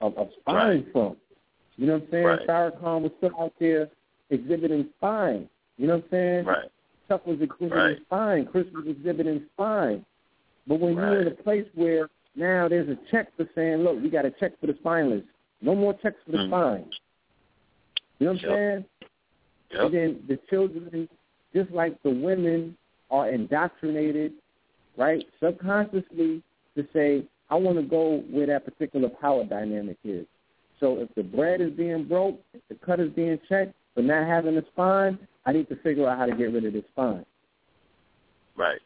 [0.00, 1.16] of, of spine from.
[1.76, 2.24] You know what I'm saying?
[2.24, 2.46] Right.
[2.46, 3.88] Farrakhan was still out there
[4.30, 5.48] exhibiting spine.
[5.76, 6.44] You know what I'm saying?
[6.44, 6.68] Right.
[7.08, 7.98] Chuck was exhibiting Right.
[8.06, 8.46] spine.
[8.46, 10.04] Chris was exhibiting spine.
[10.66, 11.12] But when Right.
[11.12, 14.30] you're in a place where now there's a check for saying, look, we got a
[14.30, 15.24] check for the spineless.
[15.62, 16.48] No more checks for the Mm.
[16.48, 16.90] spine.
[18.20, 18.84] You know what I'm saying?
[19.72, 19.80] Yep.
[19.80, 21.08] And then the children,
[21.54, 22.76] just like the women,
[23.10, 24.32] are indoctrinated,
[24.96, 26.42] right, subconsciously
[26.76, 30.26] to say, I want to go where that particular power dynamic is.
[30.78, 34.26] So if the bread is being broke, if the cut is being checked, but not
[34.26, 37.24] having a spine, I need to figure out how to get rid of this spine
[38.56, 38.80] Right.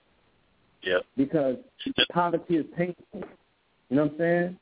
[0.82, 1.02] Yep.
[1.16, 1.56] because
[2.12, 3.24] poverty is painful.
[3.90, 4.59] You know what I'm saying?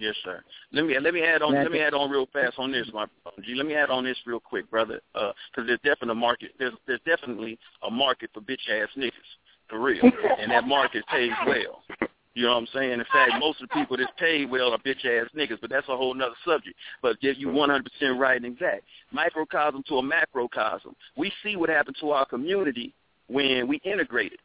[0.00, 0.42] Yes, sir.
[0.72, 2.88] Let me let me add on Now, let me add on real fast on this,
[2.94, 3.04] my
[3.44, 3.54] G.
[3.54, 6.52] Let me add on this real quick, brother, uh, because there's definitely a market.
[6.58, 9.12] There's there's definitely a market for bitch ass niggas,
[9.68, 10.02] for real,
[10.38, 11.82] and that market pays well.
[12.32, 12.92] You know what I'm saying?
[12.92, 15.88] In fact, most of the people that's paid well are bitch ass niggas, but that's
[15.88, 16.76] a whole nother subject.
[17.02, 17.82] But get you 100%
[18.18, 18.84] right and exact.
[19.12, 20.94] Microcosm to a macrocosm.
[21.16, 22.94] We see what happened to our community
[23.26, 24.38] when we integrated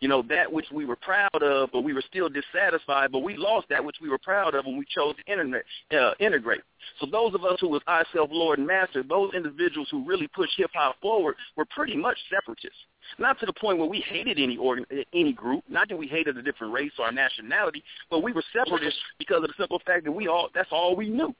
[0.00, 3.36] you know, that which we were proud of, but we were still dissatisfied, but we
[3.36, 5.62] lost that which we were proud of when we chose to internet,
[5.92, 6.60] uh, integrate.
[7.00, 10.28] So those of us who was I, self, Lord, and Master, those individuals who really
[10.28, 12.78] pushed hip-hop forward were pretty much separatists.
[13.18, 16.36] Not to the point where we hated any organ, any group, not that we hated
[16.36, 20.12] a different race or nationality, but we were separatists because of the simple fact that
[20.12, 21.34] we all, that's all we knew.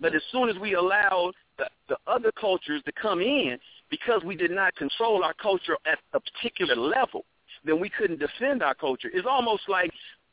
[0.00, 3.58] But as soon as we allowed the, the other cultures to come in,
[3.90, 7.24] because we did not control our culture at a particular level,
[7.64, 9.10] then we couldn't defend our culture.
[9.12, 9.90] It's almost like,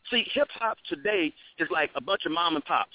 [0.10, 2.90] see, hip hop today is like a bunch of mom and pops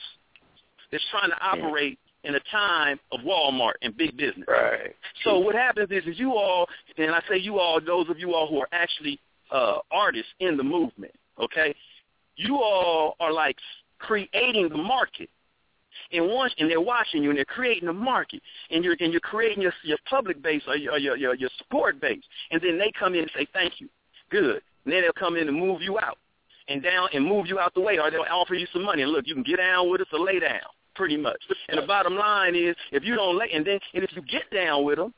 [0.90, 4.46] that's trying to operate in a time of Walmart and big business.
[4.46, 4.94] Right.
[5.24, 8.34] So what happens is, is you all, and I say you all, those of you
[8.34, 9.18] all who are actually
[9.50, 11.74] uh, artists in the movement, okay,
[12.36, 13.56] you all are like
[13.98, 15.28] creating the market.
[16.10, 19.20] And once, and they're watching you, and they're creating a market, and you're and you're
[19.20, 22.90] creating your your public base or your your your, your support base, and then they
[22.98, 23.88] come in and say thank you,
[24.32, 26.18] good, and then they'll come in and move you out,
[26.68, 29.12] and down and move you out the way, or they'll offer you some money, and
[29.12, 30.60] look, you can get down with us or lay down,
[30.96, 31.40] pretty much.
[31.68, 34.50] And the bottom line is, if you don't lay, and then and if you get
[34.50, 35.12] down with them,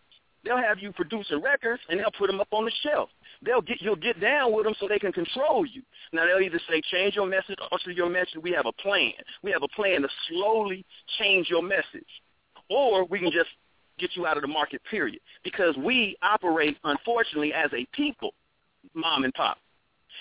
[0.44, 3.08] they'll have you producing records, and they'll put them up on the shelf.
[3.42, 5.82] They'll get you'll get down with them so they can control you.
[6.12, 8.38] Now they'll either say change your message, alter your message.
[8.42, 9.12] We have a plan.
[9.42, 10.84] We have a plan to slowly
[11.18, 12.08] change your message,
[12.68, 13.50] or we can just
[13.98, 15.20] get you out of the market, period.
[15.44, 18.34] Because we operate, unfortunately, as a people,
[18.94, 19.58] mom and pop.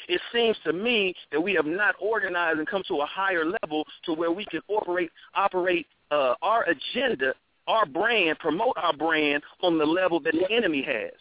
[0.07, 3.85] It seems to me that we have not organized and come to a higher level
[4.05, 7.33] to where we can operate operate uh, our agenda,
[7.67, 11.13] our brand, promote our brand on the level that the enemy has.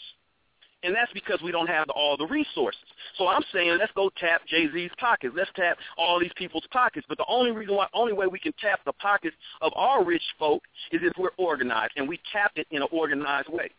[0.84, 2.80] And that's because we don't have all the resources.
[3.16, 5.32] So I'm saying let's go tap Jay-Z's pockets.
[5.36, 7.06] Let's tap all these people's pockets.
[7.08, 10.22] But the only reason why, only way we can tap the pockets of our rich
[10.40, 13.70] folk is if we're organized, and we tap it in an organized way.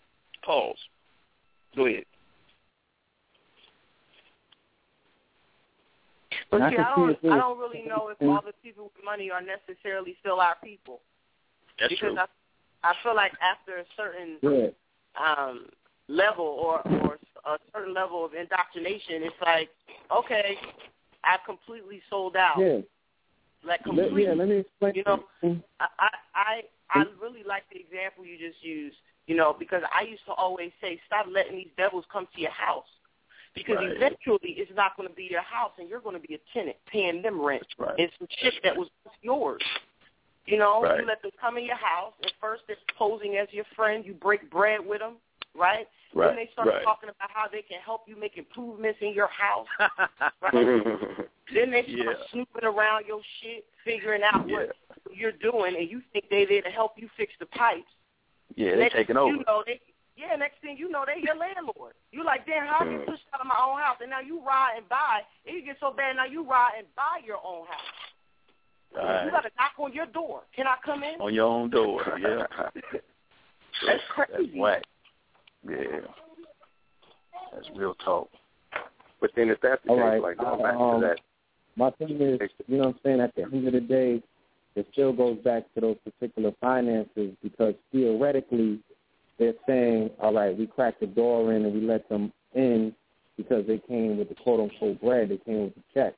[0.46, 0.78] Pause.
[1.76, 2.06] Go ahead.
[6.54, 8.92] But I see, can I don't, it I don't really know if all the people
[8.94, 11.02] with money are necessarily still our people.
[11.80, 12.18] That's because true.
[12.84, 14.70] I, I feel like after a certain Yeah.
[15.18, 15.66] um,
[16.08, 19.70] level or or a certain level of indoctrination, it's like,
[20.16, 20.60] okay,
[21.24, 22.60] I completely sold out.
[22.60, 22.82] Yeah.
[23.66, 24.24] Like Let, completely.
[24.26, 24.94] yeah, let me explain.
[24.94, 25.24] You know,
[25.80, 28.98] I I I I really like the example you just used.
[29.26, 32.52] You know, because I used to always say, stop letting these devils come to your
[32.52, 32.86] house.
[33.54, 33.92] Because Right.
[33.96, 36.78] eventually it's not going to be your house and you're going to be a tenant
[36.88, 37.94] paying them rent right.
[38.00, 38.90] and some shit that was
[39.22, 39.62] yours.
[40.46, 41.00] You know, Right.
[41.00, 42.14] you let them come in your house.
[42.24, 44.04] At first, they're posing as your friend.
[44.06, 45.18] You break bread with them,
[45.56, 45.88] right?
[46.16, 46.84] Right, Then they start right.
[46.84, 49.68] talking about how they can help you make improvements in your house.
[50.42, 50.54] right?
[51.54, 52.28] then they start Yeah.
[52.32, 54.76] snooping around your shit, figuring out what
[55.12, 57.90] you're doing, and you think they're there to help you fix the pipes.
[58.56, 59.32] Yeah, they're taking over.
[59.32, 59.80] You know, they,
[60.16, 61.94] yeah, next thing you know, they your landlord.
[62.12, 64.78] You like, damn, how you pushed out of my own house, and now you ride
[64.78, 65.22] and buy.
[65.46, 67.94] It get so bad now you ride and buy your own house.
[68.96, 69.26] Right.
[69.26, 70.44] You got to knock on your door.
[70.56, 71.20] Can I come in?
[71.20, 72.46] On your own door, yeah.
[73.86, 74.32] That's crazy.
[74.32, 74.84] That's whack.
[75.68, 76.06] Yeah.
[77.54, 78.30] That's real talk.
[79.20, 80.22] But then if that's the All case, right.
[80.22, 81.20] like going back um, to that,
[81.76, 84.22] My thing is, you know what I'm saying, at the end of the day,
[84.76, 88.80] it still goes back to those particular finances because theoretically
[89.40, 92.94] they're saying, all right, we cracked the door in and we let them in
[93.38, 96.18] because they came with the quote-unquote bread, they came with the checks.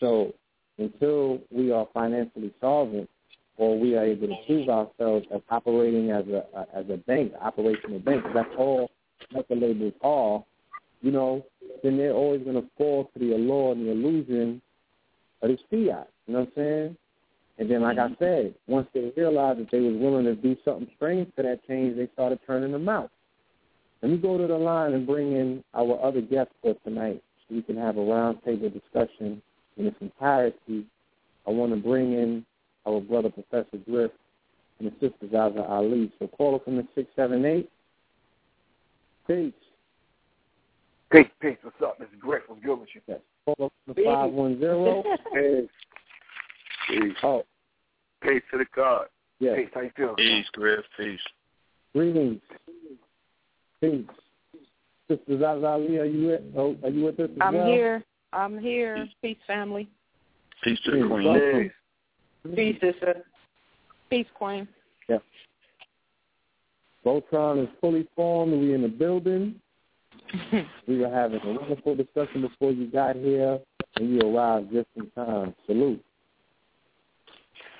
[0.00, 0.34] So
[0.78, 3.08] until we are financially solvent
[3.56, 6.44] or we are able to prove ourselves as operating as a
[6.74, 8.90] as a bank, operational bank, that's all
[9.32, 10.44] liquor labels are,
[11.02, 11.44] you know,
[11.82, 14.60] then they're always to fall to the allure and the illusion
[15.42, 16.08] of this fiat.
[16.26, 16.96] You know what I'm saying?
[17.58, 18.24] And then, like I mm-hmm.
[18.24, 21.96] said, once they realized that they was willing to do something strange to that change,
[21.96, 23.10] they started turning them out.
[24.02, 27.54] Let me go to the line and bring in our other guest for tonight so
[27.54, 29.40] we can have a roundtable discussion
[29.76, 30.84] in its entirety.
[31.46, 32.44] I want to bring in
[32.86, 34.10] our brother Professor Griff
[34.78, 36.12] and the sister Zaza Ali.
[36.18, 37.70] So call us from the 678.
[39.26, 39.52] Peace.
[41.10, 41.56] Peace, peace.
[41.62, 41.98] What's up?
[41.98, 42.42] This is Griff.
[42.48, 43.00] What's good with you?
[43.06, 43.20] Yes.
[43.44, 45.68] Call us from the 510.
[46.88, 47.00] Peace.
[47.00, 47.12] Peace.
[47.22, 47.44] Oh,
[48.22, 49.06] Peace to the God.
[49.40, 49.56] yes.
[49.56, 49.68] Peace.
[49.74, 50.14] How you feeling?
[50.16, 50.84] Peace, Griff.
[50.98, 51.20] Peace.
[51.94, 52.40] Greetings.
[53.80, 54.04] Peace.
[55.08, 57.66] Sister Zaza Ali, are you with, oh, are you with us as I'm well?
[57.66, 58.02] here.
[58.32, 59.06] I'm here.
[59.20, 59.88] Peace, family.
[60.62, 61.02] Peace to Peace.
[61.02, 61.24] the queen.
[61.24, 61.70] Welcome.
[62.56, 63.22] Peace, sister.
[64.10, 64.68] Peace, Queen.
[65.08, 65.18] Yeah.
[67.04, 68.52] Voltron is fully formed.
[68.52, 69.60] We in the building.
[70.86, 73.58] we were having a wonderful discussion before you got here,
[73.96, 75.54] and you arrived just in time.
[75.66, 76.02] Salute.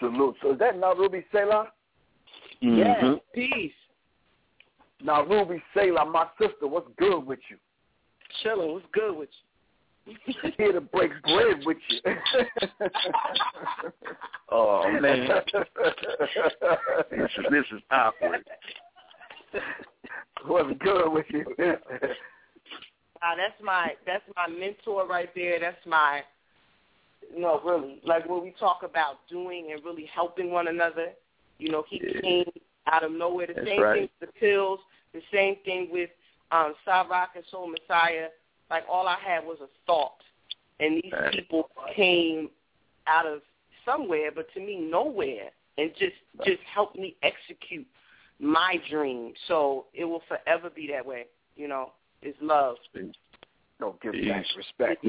[0.01, 0.37] Salute.
[0.43, 1.73] So is that Narubi Selah?
[2.61, 3.03] Yes.
[3.03, 3.21] Mhm.
[3.33, 3.73] Peace.
[5.03, 7.59] Narubi Selah, my sister, what's good with you?
[8.43, 8.73] Chilling.
[8.73, 9.45] What's good with you?
[10.59, 12.01] Here to break bread with you.
[14.51, 15.27] Oh man,
[17.11, 18.45] this is this is awkward.
[20.47, 21.45] what's good with you?
[21.59, 25.59] Uh, that's my that's my mentor right there.
[25.59, 26.21] That's my
[27.37, 28.01] no, really.
[28.05, 31.13] Like when we talk about doing and really helping one another,
[31.59, 32.21] you know, he Yeah.
[32.21, 32.53] came
[32.87, 33.47] out of nowhere.
[33.47, 33.95] The That's same right.
[33.95, 34.81] thing with the pills.
[35.13, 36.11] The same thing with
[36.51, 38.29] um Savak and Soul Messiah.
[38.71, 40.23] Like all I had was a thought,
[40.81, 41.33] and these Right.
[41.33, 42.51] people came
[43.07, 43.43] out of
[43.85, 47.87] somewhere, but to me nowhere, and just just helped me execute
[48.41, 49.35] my dream.
[49.47, 51.27] So it will forever be that way.
[51.57, 51.93] You know,
[52.23, 52.77] it's love.
[53.81, 54.29] no, give Peace.
[54.29, 55.05] thanks, respect.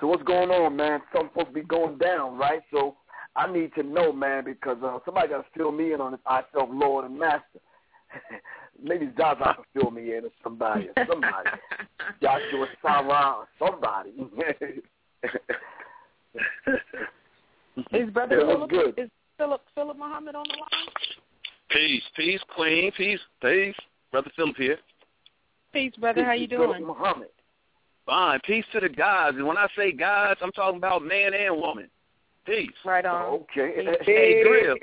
[0.00, 1.00] So what's going on, man?
[1.12, 2.62] Something's supposed to be going down, right?
[2.72, 2.96] So
[3.36, 6.20] I need to know, man, because uh, somebody got to fill me in on this
[6.26, 7.60] I self Lord and Master.
[8.82, 11.50] Maybe Zaza can fill me in or somebody or somebody.
[12.22, 14.10] Joshua Sarah or somebody.
[17.92, 18.94] Is Brother Yeah, that's Philip good.
[18.98, 20.88] is Philip Philip Muhammad on the line?
[21.70, 23.74] Peace, peace, queen, peace, peace.
[24.10, 24.76] Brother Philip here.
[25.72, 26.24] Peace, brother.
[26.24, 26.84] How you doing?
[26.84, 27.28] Muhammad.
[28.06, 28.40] Fine.
[28.44, 29.36] Peace to the gods.
[29.36, 31.88] And when I say gods, I'm talking about man and woman.
[32.46, 32.70] Peace.
[32.84, 33.40] Right on.
[33.42, 33.86] Okay.
[34.04, 34.78] Hey, Griff.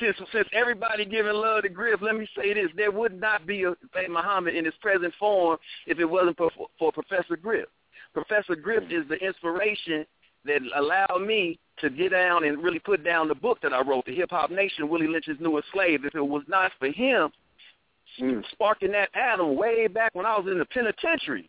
[0.00, 3.64] Since, since everybody giving love to Griff, let me say this: there would not be
[3.64, 7.66] a Saint Muhammad in his present form if it wasn't for, for Professor Griff.
[8.12, 10.04] Professor Griff is the inspiration
[10.44, 14.06] that allowed me to get down and really put down the book that I wrote,
[14.06, 16.04] The Hip Hop Nation, Willie Lynch's Newest Slave.
[16.04, 17.30] If it was not for him
[18.18, 18.40] hmm.
[18.52, 21.48] sparking that atom way back when I was in the penitentiary,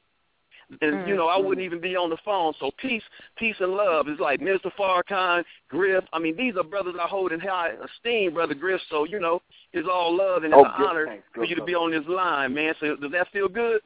[0.82, 2.54] and you know I wouldn't even be on the phone.
[2.60, 3.04] So peace,
[3.38, 4.72] peace and love is like Mr.
[4.78, 6.04] Farrakhan, Griff.
[6.14, 8.82] I mean, these are brothers I hold in high esteem, brother Griff.
[8.90, 9.42] So you know,
[9.74, 11.24] it's all love and it's Oh, an good, honor thanks.
[11.34, 12.74] for you to be on this line, man.
[12.80, 13.82] So does that feel good?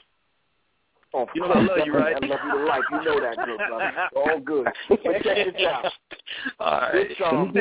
[1.15, 2.15] Oh, You know I love you, right?
[2.15, 2.81] I love you to life.
[2.91, 3.93] You know that, good brother.
[4.15, 4.67] All good.
[4.89, 5.85] But check this out.
[6.59, 7.07] All right.
[7.07, 7.51] This, um,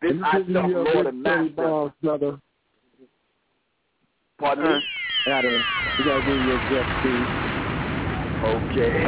[0.00, 1.62] this I Let me give you a Lord good and story, Master.
[1.62, 2.40] boss, brother.
[4.38, 4.88] Pardon me?
[5.26, 5.64] Gotta,
[5.98, 6.90] you gotta give you a gift,
[8.44, 9.04] Okay.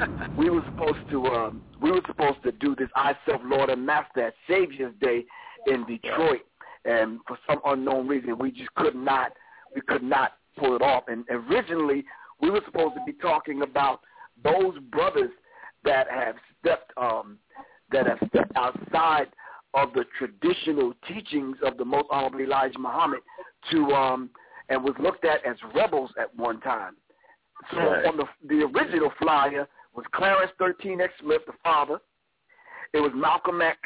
[0.36, 3.84] we were supposed to um we were supposed to do this I self Lord and
[3.84, 5.24] Master at Savior's Day
[5.66, 6.42] in Detroit
[6.84, 9.32] and for some unknown reason we just could not
[9.74, 12.04] we could not pull it off and originally
[12.40, 14.00] we were supposed to be talking about
[14.44, 15.30] those brothers
[15.84, 17.38] that have stepped um
[17.90, 19.28] that have stepped outside
[19.74, 23.20] of the traditional teachings of the most honorable Elijah Muhammad
[23.70, 24.30] to um
[24.68, 26.96] and was looked at as rebels at one time.
[27.72, 28.04] So Right.
[28.04, 32.00] on the the original flyer was Clarence 13X Smith, the father.
[32.92, 33.78] It was Malcolm X.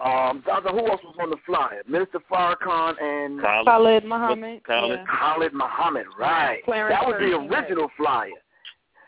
[0.00, 1.82] Um, Zaza, who else was on the flyer?
[1.86, 4.64] Minister Farrakhan and Khalid Muhammad.
[4.64, 4.98] Khalid.
[4.98, 5.04] Yeah.
[5.06, 6.64] Khalid Muhammad, right.
[6.64, 7.50] Clarence that was the 13X.
[7.52, 8.30] original flyer.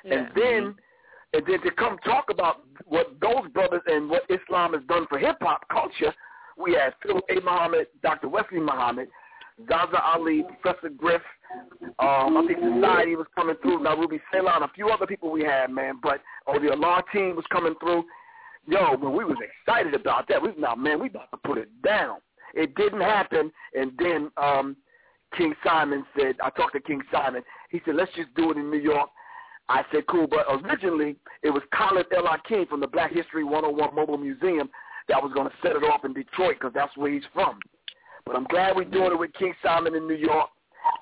[0.04, 0.74] And then
[1.32, 5.18] and then to come talk about what those brothers and what Islam has done for
[5.18, 6.14] hip hop culture,
[6.56, 7.40] we had Phil A.
[7.40, 8.28] Muhammad, Dr.
[8.28, 9.08] Wesley Muhammad,
[9.68, 11.22] Zaza Ali, Professor Griff,
[12.00, 15.44] um, I think Society was coming through, now Ruby Ceylon, a few other people we
[15.44, 18.04] had, man, but oh the Allah team was coming through.
[18.66, 21.68] Yo, when we was excited about that, we now man, we about to put it
[21.82, 22.18] down.
[22.54, 24.76] It didn't happen and then um
[25.36, 27.42] King Simon said I talked to King Simon.
[27.70, 29.10] He said, Let's just do it in New York.
[29.68, 33.94] I said, cool, but originally it was Khalid El King from the Black History 101
[33.94, 34.68] Mobile Museum
[35.08, 37.58] that was going to set it off in Detroit because that's where he's from.
[38.26, 40.48] But I'm glad we're doing it with King Simon in New York.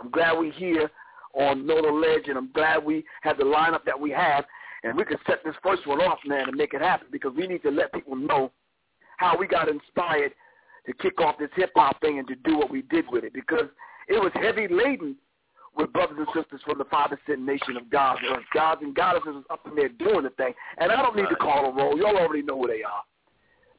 [0.00, 0.90] I'm glad we're here
[1.34, 4.44] on Know the Ledge, and I'm glad we have the lineup that we have,
[4.82, 7.46] and we can set this first one off, man, and make it happen because we
[7.46, 8.50] need to let people know
[9.16, 10.32] how we got inspired
[10.86, 13.68] to kick off this hip-hop thing and to do what we did with it because
[14.08, 15.16] it was heavy laden
[15.76, 18.44] with brothers and sisters from the five percent nation of and earth.
[18.52, 20.52] Gods and goddesses was up in there doing the thing.
[20.78, 21.96] And I don't need to call a roll.
[21.96, 23.02] Y'all already know who they are.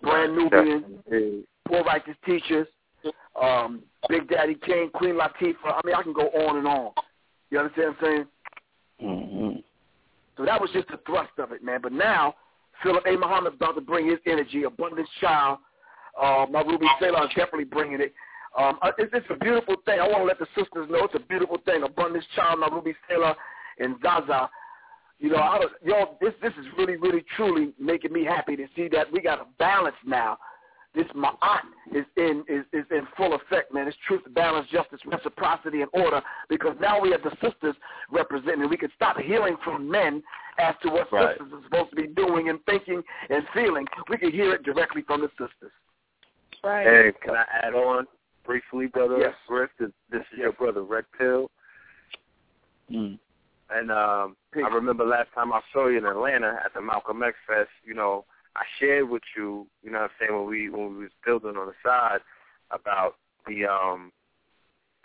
[0.02, 2.68] Brand Nubian, Poor Righteous Teachers,
[3.41, 5.55] um, Big Daddy Kane, Queen Latifah.
[5.65, 6.91] I mean, I can go on and on.
[7.49, 8.27] You understand what I'm saying?
[9.01, 9.63] mhm
[10.38, 11.81] So that was just the thrust of it, man.
[11.81, 12.35] But now,
[12.81, 13.11] Philip A.
[13.17, 15.59] Muhammad's about to bring his energy, Abundance Child.
[16.21, 18.13] Uh, my Ruby Ceylon is definitely bringing it.
[18.57, 19.99] Um, uh, it's, it's a beautiful thing.
[19.99, 21.84] I want to let the sisters know it's a beautiful thing.
[21.84, 23.35] Abundance Child, my Ruby Ceylon,
[23.80, 24.49] and Zaza.
[25.19, 28.65] You know, I was, yo, this this is really, really, truly making me happy to
[28.75, 30.38] see that we got a balance now.
[30.95, 33.88] This ma'at is in is, is in full effect, man.
[33.88, 36.22] It's truth, balance, justice, reciprocity, and order.
[36.49, 37.76] Because now we have the sisters
[38.11, 38.70] representing.
[38.70, 40.22] We can stop hearing from men
[40.60, 41.38] as to what Right.
[41.38, 43.88] sisters are supposed to be doing and thinking and feeling.
[44.07, 45.72] We can hear it directly from the sisters.
[46.64, 46.86] Right.
[46.86, 48.06] Hey, can I add on
[48.45, 49.18] briefly, brother?
[49.18, 49.34] Yes.
[49.48, 51.49] Griff, this, this is your brother, Red Pill.
[52.90, 57.36] And um, I remember last time I saw you in Atlanta at the Malcolm X
[57.48, 57.70] Fest.
[57.84, 59.67] You know, I shared with you.
[59.84, 62.19] You know, what I'm saying when we when we was building on the side
[62.71, 63.15] about
[63.47, 64.11] the um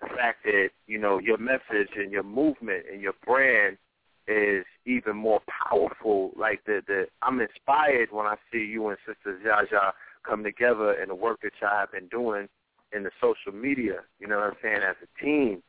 [0.00, 3.78] the fact that you know your message and your movement and your brand
[4.26, 6.32] is even more powerful.
[6.36, 9.92] Like the the I'm inspired when I see you and Sister Zaza
[10.26, 12.48] come together and the work that y'all have been doing
[12.92, 14.00] in the social media.
[14.20, 15.62] You know what I'm saying as a team.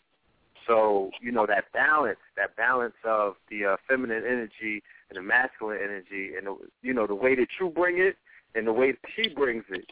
[0.68, 5.80] So you know that balance, that balance of the uh, feminine energy and the masculine
[5.84, 8.15] energy, and the, you know the way that you bring it
[8.56, 9.86] and the way that she brings it.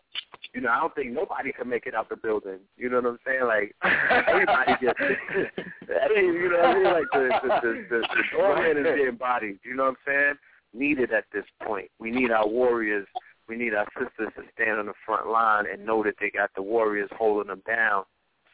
[0.54, 2.60] You know, I don't think nobody can make it out the building.
[2.78, 3.44] You know what I'm saying?
[3.44, 3.76] Like
[4.28, 5.00] everybody gets.
[5.00, 9.60] I mean, you know, I mean, like the the the, the, the doorman is embodied.
[9.64, 10.34] You know what I'm saying?
[10.74, 11.90] Needed at this point.
[12.00, 13.08] We need our warriors.
[13.48, 16.50] We need our sisters to stand on the front line and know that they got
[16.56, 18.04] the warriors holding them down,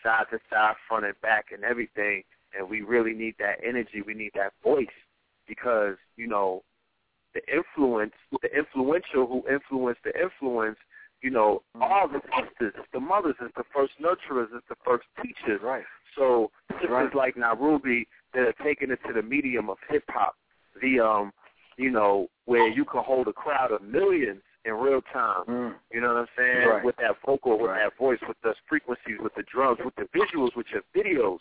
[0.03, 2.23] side to side, front and back, and everything.
[2.57, 4.03] And we really need that energy.
[4.05, 4.85] We need that voice
[5.47, 6.63] because you know
[7.33, 10.77] the influence, the influential who influence the influence,
[11.21, 15.61] you know, all the sisters, the mothers, it's the first nurturers, it's the first teachers.
[15.63, 15.83] Right.
[16.15, 17.15] So sisters Right.
[17.15, 20.35] like Narubi that are taking it to the medium of hip hop,
[20.81, 21.31] the um
[21.77, 25.43] you know, where you can hold a crowd of millions in real time.
[25.47, 25.75] Mm.
[25.91, 26.67] You know what I'm saying?
[26.67, 26.83] Right.
[26.83, 27.83] With that vocal, with Right.
[27.83, 31.39] that voice, with those frequencies, with the drums, with the visuals, with your videos.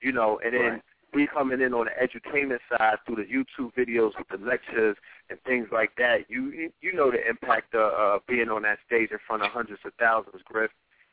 [0.00, 0.82] You know, and then Right.
[1.12, 4.96] we coming in on the edutainment side through the YouTube videos with the lectures
[5.28, 6.30] and things like that.
[6.30, 9.84] You you- know the impact of uh, being on that stage in front of hundreds
[9.84, 10.70] of thousands, Griff.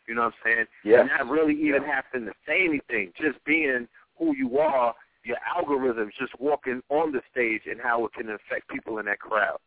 [0.07, 0.67] You know what I'm saying?
[0.83, 1.01] Yes.
[1.01, 3.87] And not really even having to say anything, just being
[4.17, 8.69] who you are, your algorithms just walking on the stage and how it can affect
[8.69, 9.59] people in that crowd.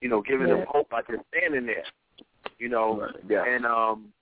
[0.00, 1.84] You know, giving them hope by just standing there.
[2.58, 3.44] You know, Yeah.
[3.44, 4.12] and um,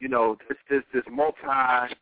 [0.00, 1.94] you know, this this this multi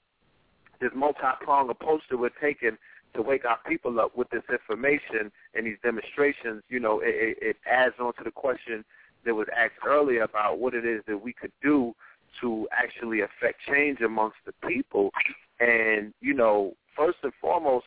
[0.81, 2.77] this multi pronged approach that we're taking
[3.15, 7.39] to wake our people up with this information and these demonstrations, you know, it, it,
[7.41, 8.85] it adds on to the question
[9.25, 11.95] that was asked earlier about what it is that we could do
[12.41, 15.11] to actually affect change amongst the people.
[15.61, 17.87] And, you know, first and foremost,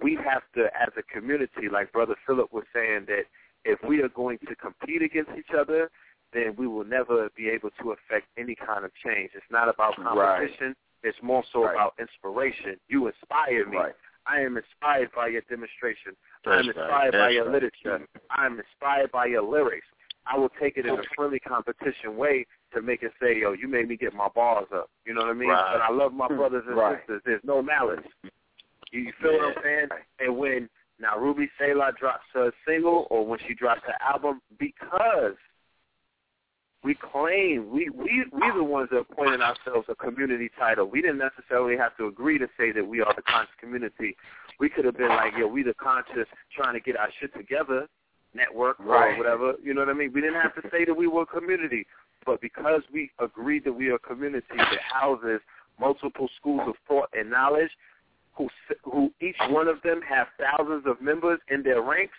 [0.00, 3.24] we have to, as a community, like Brother Philip was saying, that
[3.64, 5.90] if we are going to compete against each other,
[6.32, 9.30] then we will never be able to affect any kind of change.
[9.34, 10.38] It's not about Right.
[10.38, 10.74] competition.
[11.02, 11.74] It's more so Right.
[11.74, 12.78] about inspiration.
[12.88, 13.76] You inspire me.
[13.76, 13.94] Right.
[14.26, 16.16] I am inspired by your demonstration.
[16.46, 16.84] I am That's right.
[16.84, 17.52] inspired by your right.
[17.52, 18.06] literature.
[18.30, 19.86] I am inspired by your lyrics.
[20.26, 23.66] I will take it in a friendly competition way to make it say, yo, you
[23.66, 24.90] made me get my bars up.
[25.04, 25.48] You know what I mean?
[25.48, 25.72] Right.
[25.72, 26.98] But I love my brothers and Right.
[27.00, 27.22] sisters.
[27.24, 28.06] There's no malice.
[28.92, 29.88] You, you feel what I'm saying?
[30.20, 30.70] And when
[31.02, 35.36] Narubi Selah drops her single or when she drops her album, because
[36.84, 40.86] we claim we we we the ones that appointed ourselves a community title.
[40.86, 44.16] We didn't necessarily have to agree to say that we are the conscious community.
[44.58, 47.86] We could have been like, yo, we the conscious trying to get our shit together
[48.34, 49.14] network Right.
[49.14, 49.54] or whatever.
[49.62, 50.10] You know what I mean?
[50.12, 51.86] We didn't have to say that we were a community,
[52.24, 55.40] but because we agreed that we are a community that houses
[55.78, 57.70] multiple schools of thought and knowledge,
[58.34, 58.48] who
[58.84, 62.16] who each one of them have thousands of members in their ranks,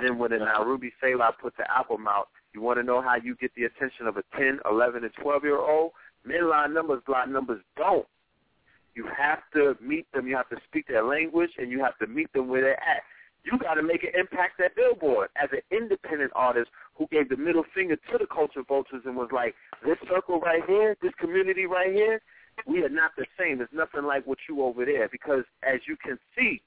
[0.00, 3.34] then when the Ruby Selah put the album out, you want to know how you
[3.36, 5.92] get the attention of a 10, 11, and 12 year old?
[6.24, 8.06] Men line numbers, block numbers don't.
[8.94, 10.26] You have to meet them.
[10.26, 13.02] You have to speak their language, and you have to meet them where they're at.
[13.44, 17.36] You got to make an impact at Billboard as an independent artist who gave the
[17.36, 19.54] middle finger to the culture vultures and was like,
[19.84, 22.20] this circle right here, this community right here,
[22.66, 23.58] we are not the same.
[23.58, 26.62] There's nothing like what you over there because as you can see,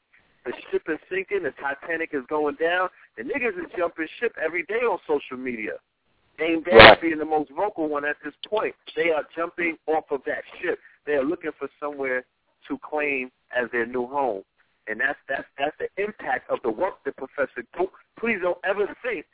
[0.46, 4.64] the ship is sinking, the Titanic is going down, the niggas is jumping ship every
[4.64, 5.74] day on social media.
[6.38, 7.02] Dame Dash Right.
[7.02, 8.76] being the most vocal one at this point.
[8.96, 10.80] They are jumping off of that ship.
[11.06, 12.26] They are looking for somewhere
[12.68, 14.44] to claim as their new home.
[14.88, 17.88] And that's that's that's the impact of the work that Professor do.
[18.20, 19.26] Please don't ever think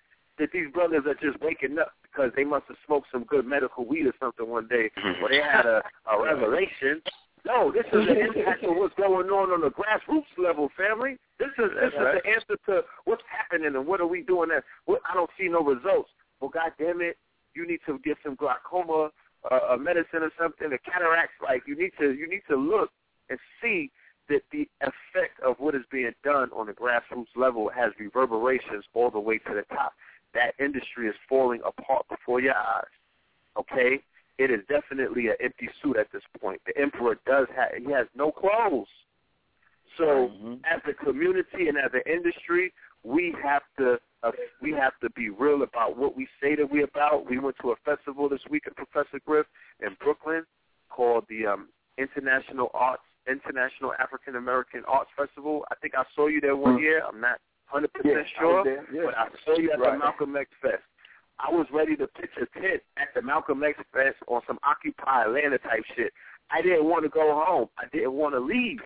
[0.42, 3.86] that these brothers are just waking up because they must have smoked some good medical
[3.86, 4.90] weed or something one day,
[5.22, 5.82] or they had a,
[6.12, 7.02] a revelation.
[7.46, 11.18] No, this is the impact of what's going on on the grassroots level, family.
[11.40, 14.50] This is this That's is the answer to what's happening and what are we doing
[14.50, 16.10] that what I don't see no results.
[16.40, 17.18] Well, God damn it,
[17.56, 19.10] you need to get some glaucoma,
[19.50, 21.34] uh, a medicine or something, a cataracts.
[21.42, 22.90] Like you need to you need to look
[23.30, 23.90] and see
[24.30, 29.10] that the effect of what is being done on the grassroots level has reverberations all
[29.10, 29.94] the way to the top.
[30.34, 32.86] That industry is falling apart before your eyes.
[33.58, 34.02] Okay,
[34.38, 36.62] it is definitely an empty suit at this point.
[36.66, 38.88] The emperor does have he has no clothes.
[39.98, 40.32] So
[40.66, 44.32] as a community and as an industry, we have to uh,
[44.62, 47.30] we have to be real about what we say that we about.
[47.30, 49.48] We went to a festival this week at Professor Griff
[49.82, 50.44] in Brooklyn
[50.90, 55.66] called the um, International Arts International African American Arts Festival.
[55.72, 56.82] I think I saw you there one Mm.
[56.82, 57.04] year.
[57.08, 57.40] I'm not
[57.74, 59.02] 100% Yeah, sure, there, yeah.
[59.06, 59.94] but I saw you at Right.
[59.94, 60.84] the Malcolm X Fest.
[61.40, 65.24] I was ready to pitch a tent at the Malcolm X Fest on some Occupy
[65.26, 66.14] Atlanta type shit.
[66.52, 67.70] I didn't want to go home.
[67.78, 68.80] I didn't want to leave.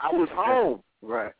[0.00, 0.82] I was home.
[1.00, 1.32] Right.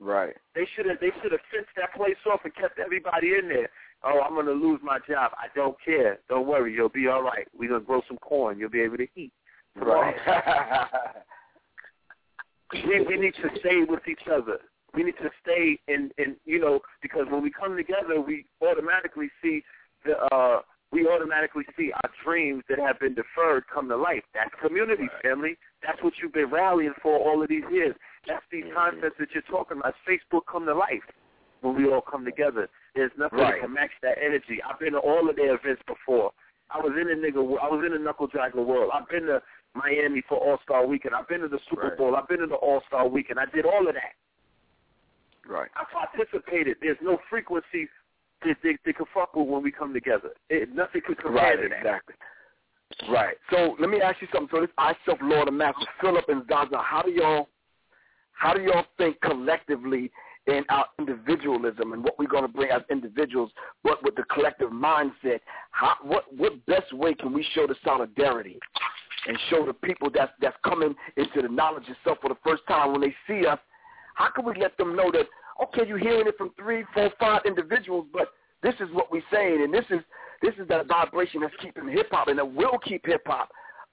[0.00, 0.34] Right.
[0.54, 3.68] They should have they should have fenced that place off and kept everybody in there.
[4.02, 5.30] Oh, I'm gonna lose my job.
[5.38, 6.18] I don't care.
[6.28, 7.46] Don't worry, you'll be all right.
[7.56, 8.58] We're gonna grow some corn.
[8.58, 9.32] You'll be able to eat.
[9.76, 10.16] Right.
[12.72, 14.58] we we need to stay with each other.
[14.94, 19.28] We need to stay in in you know because when we come together, we automatically
[19.42, 19.62] see
[20.04, 20.60] the uh
[20.92, 24.22] we automatically see our dreams that have been deferred come to life.
[24.34, 25.56] That's community, family.
[25.82, 27.96] That's what you've been rallying for all of these years.
[28.28, 29.94] That's these concepts that you're talking about.
[30.06, 31.02] Facebook come to life
[31.62, 32.68] when we all come together.
[32.94, 33.54] There's nothing Right.
[33.54, 34.60] that can match that energy.
[34.62, 36.32] I've been to all of their events before.
[36.70, 37.40] I was in the nigga.
[37.62, 38.90] I was in the knuckle dragger world.
[38.92, 39.40] I've been to
[39.74, 41.14] Miami for All Star Weekend.
[41.14, 41.96] I've been to the Super Right.
[41.96, 42.16] Bowl.
[42.16, 43.38] I've been to the All Star Weekend.
[43.40, 44.12] I did all of that.
[45.48, 45.70] Right.
[45.76, 46.76] I participated.
[46.80, 47.88] There's no frequency
[48.44, 50.30] that they, they can fuck with when we come together.
[50.50, 51.78] It, nothing could compare Right, to that.
[51.78, 52.14] exactly.
[53.10, 53.36] Right.
[53.50, 54.48] So let me ask you something.
[54.52, 57.48] So this I self Lord and Master Philip and Zaza, how do y'all
[58.32, 60.10] how do y'all think collectively
[60.46, 63.50] in our individualism and what we're going to bring as individuals,
[63.84, 65.40] but with the collective mindset.
[65.70, 68.58] How, what what best way can we show the solidarity
[69.28, 72.62] and show the people that's that's coming into the knowledge of self for the first
[72.68, 73.58] time when they see us?
[74.14, 75.26] How can we let them know that
[75.62, 78.28] okay, you're hearing it from three, four, five individuals, but
[78.62, 80.00] this is what we're saying, and this is
[80.42, 83.50] this is that vibration that's keeping hip hop, and that will keep hip hop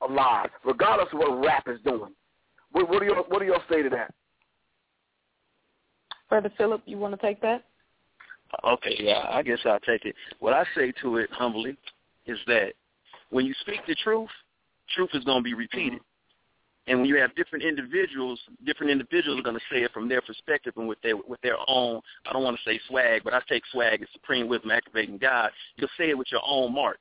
[0.08, 2.14] alive, regardless of what rap is doing.
[2.72, 4.14] What, what do you what do y'all say to that?
[6.30, 7.66] Brother Philip, you want to take that?
[8.64, 10.16] Okay, yeah, I guess I'll take it.
[10.40, 11.78] What I say to it humbly
[12.26, 12.74] is that
[13.30, 14.30] when you speak the truth,
[14.96, 16.00] truth is going to be repeated.
[16.90, 20.22] And when you have different individuals, different individuals are going to say it from their
[20.22, 22.02] perspective and with their with their own.
[22.26, 25.52] I don't want to say swag, but I take swag as supreme wisdom activating God.
[25.76, 26.98] You'll say it with your own mark,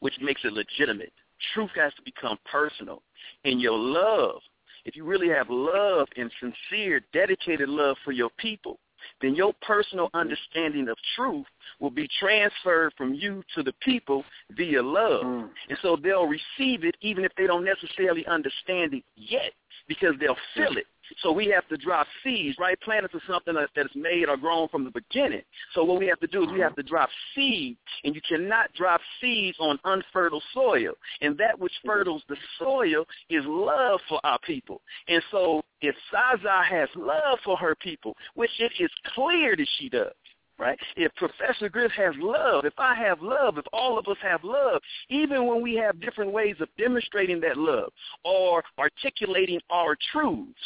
[0.00, 1.12] which makes it legitimate.
[1.52, 3.02] Truth has to become personal,
[3.44, 4.40] and your love.
[4.86, 8.78] If you really have love and sincere, dedicated love for your people,
[9.20, 11.46] then your personal understanding of truth
[11.80, 14.24] will be transferred from you to the people
[14.56, 15.24] via love.
[15.24, 15.48] Mm.
[15.68, 19.52] And so they'll receive it even if they don't necessarily understand it yet
[19.88, 20.86] because they'll feel it.
[21.22, 22.78] So we have to drop seeds, right?
[22.80, 25.42] Planted to something that, that is made or grown from the beginning.
[25.74, 26.82] So what we have to do is we have uh-huh.
[26.82, 30.92] to drop seeds, and you cannot drop seeds on unfertile soil.
[31.20, 34.80] And that which fertiles the soil is love for our people.
[35.08, 39.88] And so if Zaza has love for her people, which it is clear that she
[39.88, 40.12] does,
[40.58, 40.78] right?
[40.96, 44.80] If Professor Griff has love, if I have love, if all of us have love,
[45.08, 47.92] even when we have different ways of demonstrating that love
[48.24, 50.58] or articulating our truths,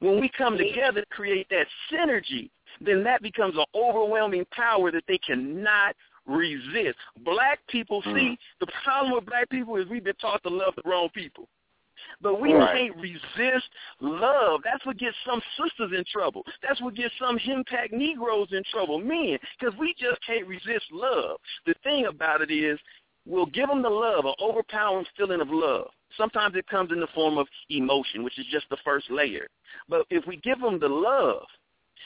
[0.00, 2.50] when we come together to create that synergy,
[2.80, 5.94] then that becomes an overwhelming power that they cannot
[6.26, 6.98] resist.
[7.24, 8.14] Black people, hmm.
[8.14, 11.48] see, the problem with black people is we've been taught to love the wrong people.
[12.20, 12.90] But we Right.
[12.92, 13.68] can't resist
[14.00, 14.62] love.
[14.62, 16.44] That's what gets some sisters in trouble.
[16.62, 21.40] That's what gets some impact Negroes in trouble, men, because we just can't resist love.
[21.64, 22.78] The thing about it is
[23.26, 25.88] we'll give them the love, an overpowering feeling of love.
[26.16, 29.48] Sometimes it comes in the form of emotion, which is just the first layer.
[29.88, 31.42] But if we give them the love,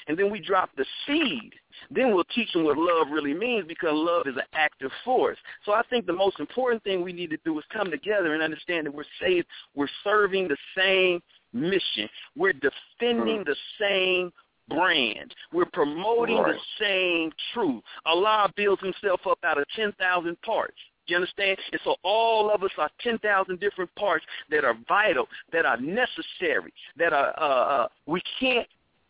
[0.06, 1.52] and then we drop the seed,
[1.90, 5.36] then we'll teach them what love really means because love is an active force.
[5.64, 8.42] So I think the most important thing we need to do is come together and
[8.42, 11.20] understand that we're saved, we're serving the same
[11.52, 12.08] mission.
[12.36, 13.46] We're defending mm.
[13.46, 14.32] the same
[14.68, 15.34] brand.
[15.52, 17.82] We're promoting the same truth.
[18.06, 20.78] Allah builds himself up out of 10,000 parts.
[21.10, 21.58] You understand?
[21.72, 26.72] And so all of us are 10,000 different parts that are vital, that are necessary,
[26.96, 28.66] that are, uh, uh, we can't,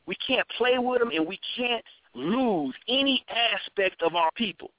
[0.06, 4.70] we can't play with them and we can't lose any aspect of our people.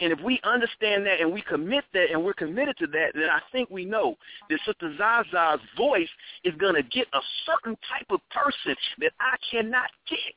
[0.00, 3.30] And if we understand that and we commit that and we're committed to that, then
[3.30, 4.16] I think we know
[4.50, 6.08] that Sister Zaza's voice
[6.44, 10.34] is going to get a certain type of person that I cannot get.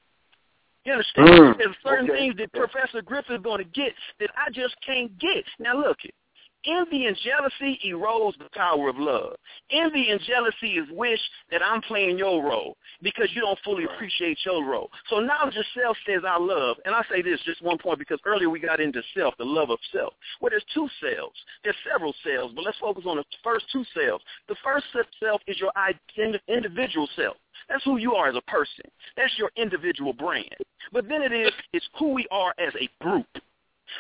[0.90, 1.30] You understand?
[1.30, 2.20] Mm, There's certain okay.
[2.20, 5.46] things that Professor Griffith is going to get that I just can't get.
[5.60, 6.16] Now look it.
[6.66, 9.36] Envy and jealousy erodes the power of love.
[9.72, 11.20] Envy and jealousy is wish
[11.52, 14.90] that I'm playing your role because you don't fully appreciate your role.
[15.12, 16.78] So knowledge of self says I love.
[16.86, 19.70] And I say this just one point because earlier we got into self, the love
[19.70, 20.14] of self.
[20.42, 21.38] Well, there's two selves.
[21.64, 24.24] There's several selves, but let's focus on the first two selves.
[24.48, 24.88] The first
[25.24, 25.72] self is your
[26.48, 27.38] individual self.
[27.68, 28.86] That's who you are as a person.
[29.18, 30.56] That's your individual brand.
[30.92, 33.28] But then it is it's who we are as a group.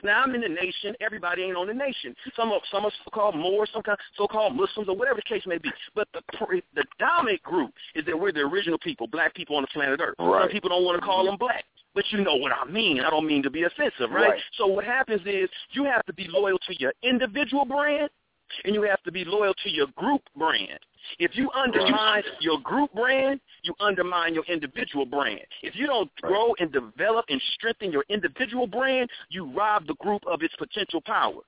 [0.03, 0.95] Now I'm in the nation.
[1.01, 2.15] Everybody ain't on the nation.
[2.35, 5.57] Some of some are so-called Moors, some kind so-called Muslims, or whatever the case may
[5.57, 5.71] be.
[5.95, 9.63] But the pr- the dominant group is that we're the original people, black people on
[9.63, 10.15] the planet Earth.
[10.17, 10.51] Some Right.
[10.51, 11.65] people don't want to call them black,
[11.95, 13.01] but you know what I mean.
[13.01, 14.29] I don't mean to be offensive, right?
[14.29, 14.41] Right.
[14.57, 18.09] So what happens is you have to be loyal to your individual brand,
[18.63, 20.79] and you have to be loyal to your group brand.
[21.17, 25.41] If you undermine your group brand, you undermine your individual brand.
[25.63, 30.21] If you don't grow and develop and strengthen your individual brand, you rob the group
[30.27, 31.41] of its potential power.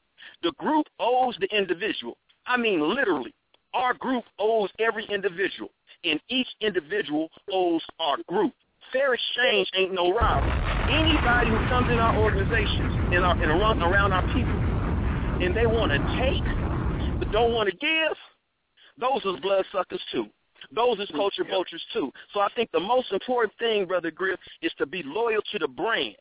[0.43, 2.17] The group owes the individual.
[2.45, 3.33] I mean literally.
[3.73, 5.69] Our group owes every individual,
[6.03, 8.53] and each individual owes our group.
[8.91, 10.51] Fair exchange ain't no robbery.
[10.91, 14.59] Anybody who comes in our organizations and, our, and around, around our people,
[15.45, 16.43] and they want to take
[17.21, 18.17] but don't want to give,
[18.99, 20.25] those is bloodsuckers too.
[20.73, 22.11] Those is mm, culture vultures too.
[22.33, 25.67] So I think the most important thing, Brother Griff, is to be loyal to the
[25.67, 26.15] brand.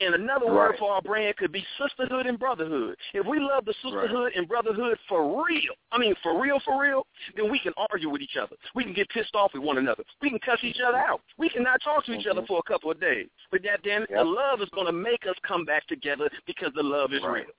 [0.00, 2.96] And another word for our brand could be sisterhood and brotherhood.
[3.14, 7.06] If we love the sisterhood and brotherhood for real, I mean for real, for real,
[7.36, 8.56] then we can argue with each other.
[8.74, 10.02] We can get pissed off with one another.
[10.20, 11.20] We can cuss each other out.
[11.38, 12.46] We can not talk to each other mm-hmm.
[12.46, 13.28] for a couple of days.
[13.52, 16.72] But that damn it, the love is going to make us come back together because
[16.74, 17.44] the love is Right.
[17.44, 17.54] real.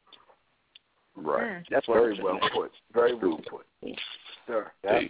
[1.16, 1.64] Right.
[1.70, 2.72] That's what Very I'm well put.
[2.94, 3.66] Very well put.
[4.48, 4.72] Sir.
[4.84, 5.02] Yep.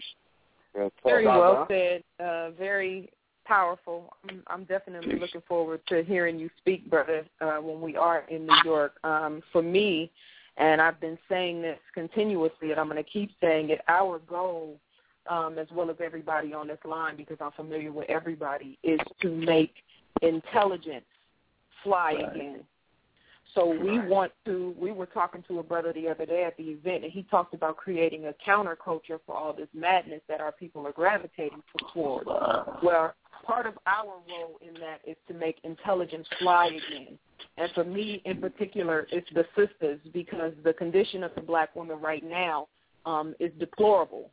[0.73, 0.91] Real.
[1.03, 2.03] Very well said.
[2.19, 3.10] Uh, very
[3.45, 4.14] powerful.
[4.30, 8.45] I'm, I'm definitely looking forward to hearing you speak, brother, uh, when we are in
[8.45, 8.94] New York.
[9.03, 10.11] Um, for me,
[10.57, 13.82] and I've been saying this continuously, and I'm going to keep saying it.
[13.88, 14.80] Our goal,
[15.30, 19.30] um, as well as everybody on this line, because I'm familiar with everybody, is to
[19.30, 19.73] make
[20.22, 21.06] intelligence
[21.84, 22.36] fly right.
[22.36, 22.60] again.
[23.56, 24.76] So we want to.
[24.77, 27.53] We were talking to a brother the other day at the event, and he talked
[27.53, 31.64] about creating a counterculture for all this madness that our people are gravitating
[31.94, 32.27] toward.
[32.27, 33.14] Well,
[33.45, 37.18] part of our role in that is to make intelligence fly again.
[37.57, 41.99] And for me in particular, it's the sisters because the condition of the black woman
[42.02, 42.68] right now
[43.06, 44.32] um, is deplorable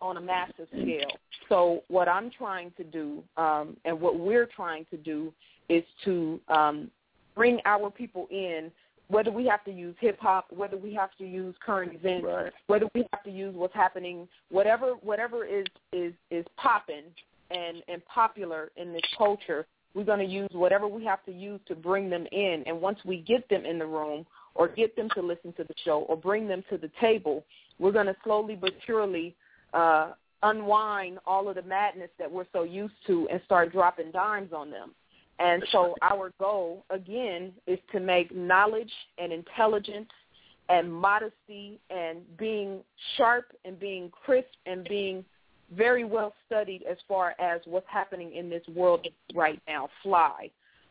[0.00, 1.10] on a massive scale.
[1.48, 5.32] So what I'm trying to do, um, and what we're trying to do,
[5.68, 6.90] is to um,
[7.34, 8.70] bring our people in,
[9.08, 12.52] whether we have to use hip hop, whether we have to use current events, right.
[12.66, 17.04] whether we have to use what's happening, whatever whatever is is is popping
[17.50, 19.66] and and popular in this culture.
[19.94, 22.98] We're going to use whatever we have to use to bring them in, and once
[23.04, 26.16] we get them in the room or get them to listen to the show or
[26.16, 27.44] bring them to the table,
[27.78, 29.34] we're going to slowly but surely
[29.74, 34.52] uh, unwind all of the madness that we're so used to and start dropping dimes
[34.54, 34.92] on them.
[35.42, 40.10] And so our goal, again, is to make knowledge and intelligence
[40.68, 42.80] and modesty and being
[43.16, 45.24] sharp and being crisp and being
[45.76, 50.48] very well studied as far as what's happening in this world right now fly.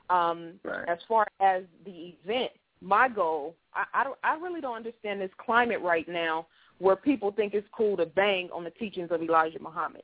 [0.09, 0.87] Um, right.
[0.89, 2.51] As far as the event,
[2.81, 6.47] my goal, I, I, don't, I really don't understand this climate right now
[6.79, 10.03] where people think it's cool to bang on the teachings of Elijah Muhammad.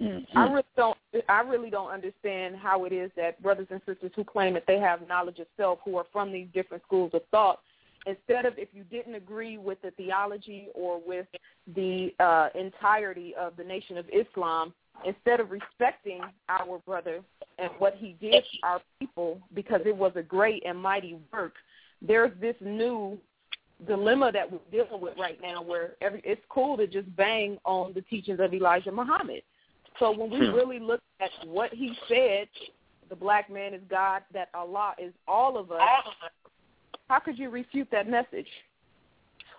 [0.00, 0.36] Mm-hmm.
[0.36, 0.98] I really don't.
[1.28, 4.78] I really don't understand how it is that brothers and sisters who claim that they
[4.78, 7.60] have knowledge of self, who are from these different schools of thought,
[8.06, 11.26] instead of if you didn't agree with the theology or with
[11.76, 14.74] the uh, entirety of the Nation of Islam,
[15.06, 17.20] instead of respecting our brother
[17.60, 21.54] and what he did for our people, because it was a great and mighty work,
[22.02, 23.16] there's this new
[23.86, 27.92] dilemma that we're dealing with right now, where every, it's cool to just bang on
[27.92, 29.42] the teachings of Elijah Muhammad
[29.98, 30.54] so when we Hmm.
[30.54, 32.48] really look at what he said,
[33.08, 35.80] the black man is God, that Allah is all of us,
[37.08, 38.48] how could you refute that message?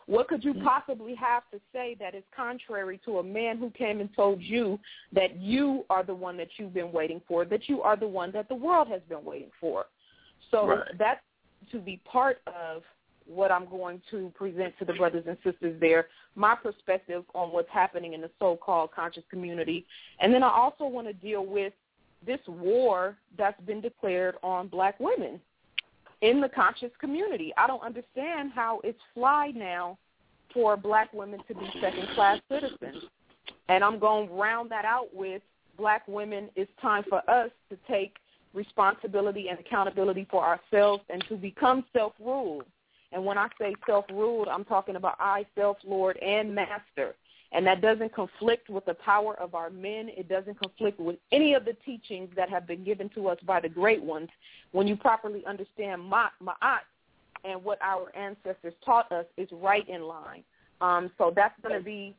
[0.08, 4.02] What could you possibly have to say that is contrary to a man who came
[4.02, 4.80] and told you
[5.14, 8.32] that you are the one that you've been waiting for, that you are the one
[8.32, 9.88] that the world has been waiting for?
[10.52, 10.98] So Right.
[10.98, 11.22] that's
[11.72, 12.84] to be part of
[13.28, 17.70] what I'm going to present to the brothers and sisters there, my perspective on what's
[17.72, 19.86] happening in the so-called conscious community.
[20.20, 21.74] And then I also want to deal with
[22.26, 25.40] this war that's been declared on black women
[26.22, 27.54] in the conscious community.
[27.58, 29.98] I don't understand how it's fly now
[30.54, 33.04] for black women to be second-class citizens.
[33.68, 35.42] And I'm going to round that out with
[35.78, 38.16] black women, it's time for us to take
[38.54, 42.64] responsibility and accountability for ourselves and to become self-ruled.
[43.12, 47.16] And when I say self-ruled, I'm talking about I, self-lord, and master.
[47.52, 50.10] And that doesn't conflict with the power of our men.
[50.10, 53.62] It doesn't conflict with any of the teachings that have been given to us by
[53.62, 54.30] the great ones.
[54.72, 56.80] When you properly understand Ma'at,
[57.46, 60.44] and what our ancestors taught us is right in line.
[60.82, 62.16] Um, so that's going to be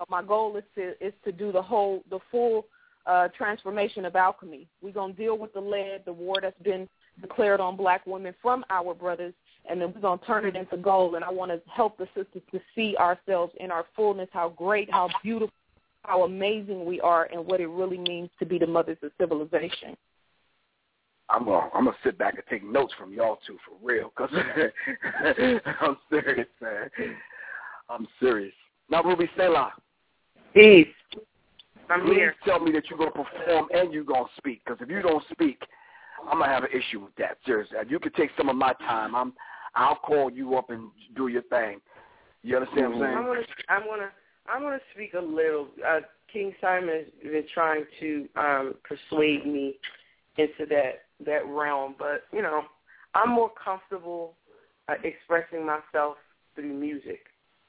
[0.00, 2.66] uh, my goal is to is to do the whole the full
[3.06, 4.68] uh, transformation of alchemy.
[4.80, 6.88] We're going to deal with the lead, the war that's been
[7.20, 9.34] declared on black women from our brothers,
[9.68, 11.14] and then we're going to turn it into gold.
[11.14, 14.90] And I want to help the sisters to see ourselves in our fullness, how great,
[14.90, 15.54] how beautiful,
[16.02, 19.96] how amazing we are, and what it really means to be the mothers of civilization.
[21.30, 24.30] I'm gonna I'm gonna sit back and take notes from y'all two for real, cause
[25.80, 26.88] I'm serious, man.
[27.90, 28.54] I'm serious.
[28.90, 29.72] Narubi Selah,
[30.54, 30.86] Peace.
[31.90, 32.34] I'm please here.
[32.44, 35.60] tell me that you're gonna perform and you're gonna speak, because if you don't speak,
[36.30, 37.38] I'm gonna have an issue with that.
[37.44, 39.14] Seriously, you could take some of my time.
[39.14, 39.34] I'm
[39.74, 41.80] I'll call you up and do your thing.
[42.42, 43.12] You understand what I'm saying?
[43.12, 43.28] I saying?
[43.28, 43.72] want to.
[43.72, 44.10] I want to.
[44.50, 45.68] I want to speak a little.
[45.86, 46.00] Uh,
[46.32, 49.76] King Simon has been trying to um, persuade me
[50.36, 52.62] into that that realm, but you know,
[53.14, 54.34] I'm more comfortable
[54.88, 56.16] uh, expressing myself
[56.54, 57.20] through music.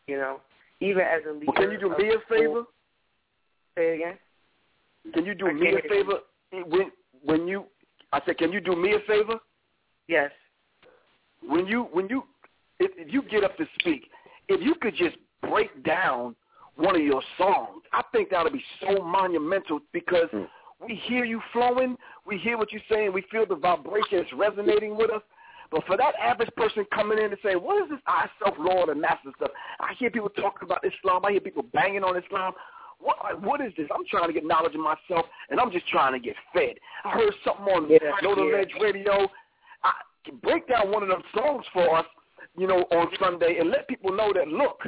[0.08, 0.40] You know,
[0.80, 1.46] even as a leader.
[1.48, 2.64] Well, can you do me a school- favor?
[3.76, 4.18] Say it again.
[5.14, 6.20] Can you do I me a favor?
[6.52, 6.92] When
[7.24, 7.66] when you,
[8.12, 9.36] I said, can you do me a favor?
[10.08, 10.32] Yes.
[11.46, 12.24] When you when you
[12.80, 14.10] if, if you get up to speak,
[14.48, 15.18] if you could just
[15.48, 16.36] break down
[16.76, 20.44] one of your songs, I think that would be so monumental because hmm.
[20.86, 24.98] we hear you flowing, we hear what you're saying, we feel the vibration vibrations resonating
[24.98, 25.22] with us.
[25.72, 28.90] But for that average person coming in and saying, what is this I self Lord
[28.90, 29.52] and master stuff?
[29.80, 31.22] I hear people talking about Islam.
[31.26, 32.54] I hear people banging on Islam.
[33.00, 33.88] what, what is this?
[33.94, 36.76] I'm trying to get knowledge of myself, and I'm just trying to get fed.
[37.06, 38.58] I heard something on Yeah, Know the yeah.
[38.58, 39.30] Ledge Radio.
[40.28, 42.06] I break down one of them songs for us,
[42.58, 44.82] you know, on Sunday, and let people know that look,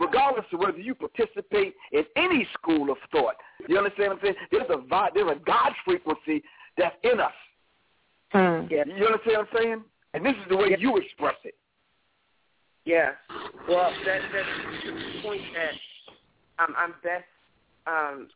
[0.00, 3.36] regardless of whether you participate in any school of thought,
[3.68, 4.34] you understand what I'm saying?
[4.50, 6.42] There's a vibe, there's a God frequency
[6.76, 7.32] that's in us.
[8.34, 8.84] Yeah.
[8.86, 9.84] You understand what I'm saying?
[10.14, 11.54] And this is the way you express it.
[12.84, 13.10] Yeah.
[13.68, 17.24] Well, that that's the point that um, I'm best
[17.86, 18.28] um,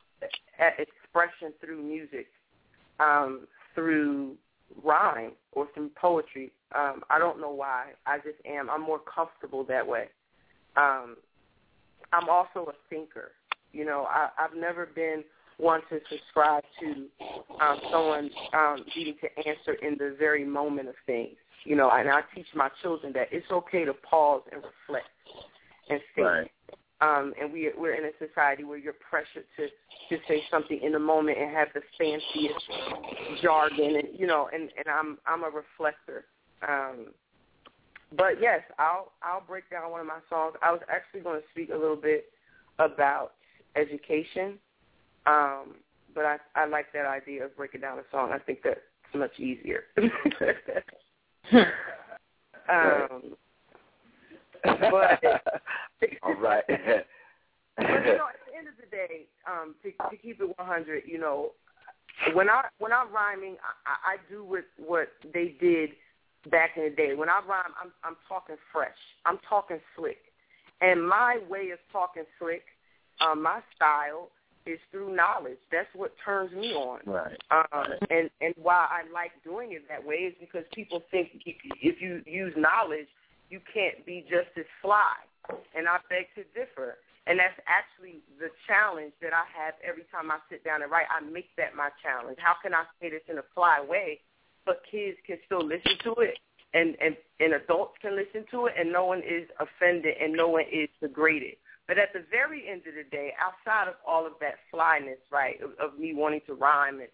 [0.59, 2.27] at expression through music,
[3.01, 4.37] um, through
[4.83, 6.53] rhyme or through poetry.
[6.75, 7.93] Um, I don't know why.
[8.07, 8.71] I just am.
[8.71, 10.07] I'm more comfortable that way.
[10.77, 11.17] Um,
[12.13, 13.33] I'm also a thinker.
[13.73, 15.25] You know, I, I've never been
[15.59, 17.07] one to subscribe to
[17.61, 21.37] um, someone um, needing to answer in the very moment of things.
[21.65, 25.07] You know, and I teach my children that it's okay to pause and reflect
[25.89, 26.27] and think.
[26.27, 26.51] Right.
[27.03, 29.67] Um, and we we're in a society where you're pressured to
[30.09, 34.71] to say something in the moment and have the fanciest jargon, and you know, and
[34.77, 36.27] and I'm I'm a reflector.
[36.67, 37.07] Um,
[38.17, 40.55] but yes, I'll I'll break down one of my songs.
[40.63, 42.27] I was actually going to speak a little bit
[42.79, 43.33] about
[43.75, 44.59] education,
[45.27, 45.75] um,
[46.15, 48.31] but I I like that idea of breaking down a song.
[48.33, 48.79] I think that's
[49.13, 49.85] much easier.
[52.71, 53.35] um,
[54.65, 55.21] but
[56.23, 56.65] All right.
[56.69, 56.77] but
[57.79, 61.19] you know, at the end of the day, um, to, to keep it 100, you
[61.19, 61.53] know,
[62.35, 63.57] when I when I'm rhyming,
[63.87, 65.91] I, I do what what they did
[66.51, 67.15] back in the day.
[67.15, 68.91] When I rhyme, I'm I'm talking fresh.
[69.25, 70.19] I'm talking slick,
[70.81, 72.63] and my way of talking slick,
[73.21, 74.29] um, my style
[74.67, 75.59] is through knowledge.
[75.73, 77.01] That's what turns me on.
[77.07, 77.37] Right.
[77.51, 82.01] Um, and and why I like doing it that way is because people think if
[82.01, 83.09] you use knowledge,
[83.53, 85.13] you can't be just as fly.
[85.77, 86.97] And I beg to differ.
[87.29, 91.07] And that's actually the challenge that I have every time I sit down and write.
[91.13, 92.41] I make that my challenge.
[92.41, 94.25] How can I say this in a fly way,
[94.65, 96.35] but kids can still listen to it,
[96.75, 100.49] and and and adults can listen to it, and no one is offended and no
[100.49, 101.55] one is degraded.
[101.87, 105.63] But at the very end of the day, outside of all of that flyness, right,
[105.63, 107.11] of, of me wanting to rhyme, and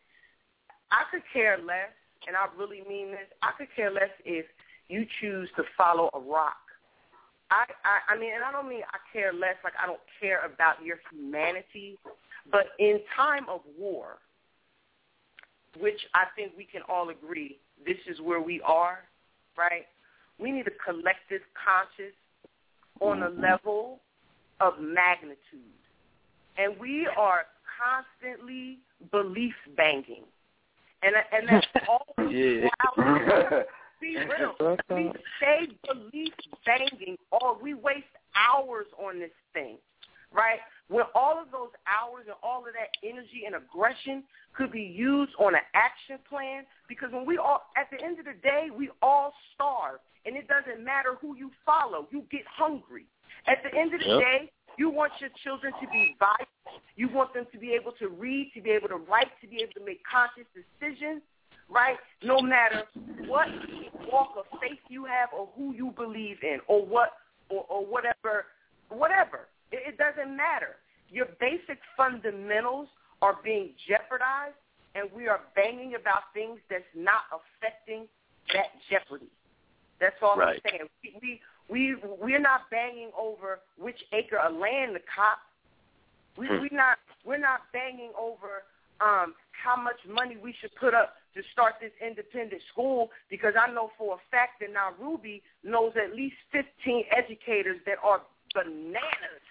[0.88, 1.92] I could care less,
[2.26, 3.28] and I really mean this.
[3.42, 4.46] I could care less if
[4.88, 6.56] you choose to follow a rock.
[7.50, 10.44] I, I, I mean, and I don't mean I care less, like I don't care
[10.44, 11.98] about your humanity,
[12.50, 14.18] but in time of war,
[15.78, 18.98] which I think we can all agree, this is where we are,
[19.56, 19.86] right?
[20.38, 22.14] We need a collective conscious
[23.00, 23.42] on a mm-hmm.
[23.42, 24.00] level
[24.60, 25.38] of magnitude.
[26.56, 27.42] And we are
[27.78, 28.78] constantly
[29.10, 30.24] belief banging.
[31.02, 32.68] And and that's all Yeah.
[34.00, 34.54] be real.
[34.90, 36.32] We stay belief
[36.64, 38.04] banging or we waste
[38.36, 39.78] hours on this thing.
[40.30, 40.58] Right?
[40.88, 45.32] When all of those hours and all of that energy and aggression could be used
[45.38, 48.90] on an action plan because when we all at the end of the day we
[49.00, 53.06] all starve and it doesn't matter who you follow, you get hungry.
[53.46, 54.20] At the end of the Yep.
[54.20, 56.48] day, you want your children to be vibrant.
[56.96, 59.62] You want them to be able to read, to be able to write, to be
[59.62, 61.22] able to make conscious decisions,
[61.70, 61.96] right?
[62.22, 62.84] No matter
[63.26, 63.48] what
[64.10, 67.10] walk of faith you have or who you believe in or what
[67.50, 68.46] or, or whatever,
[68.88, 69.48] whatever.
[69.72, 70.76] It, it doesn't matter.
[71.10, 72.88] Your basic fundamentals
[73.22, 74.56] are being jeopardized,
[74.94, 78.06] and we are banging about things that's not affecting
[78.54, 79.28] that jeopardy.
[80.00, 80.60] That's all Right.
[80.64, 80.88] I'm saying.
[81.02, 81.40] We, we
[81.70, 85.38] we we're not banging over which acre of land the cop.
[86.36, 86.60] We Hmm.
[86.62, 88.62] we not we're not banging over
[89.00, 93.70] um how much money we should put up to start this independent school because I
[93.70, 96.66] know for a fact that Narubi knows at least 15
[97.14, 98.22] educators that are
[98.54, 99.46] bananas.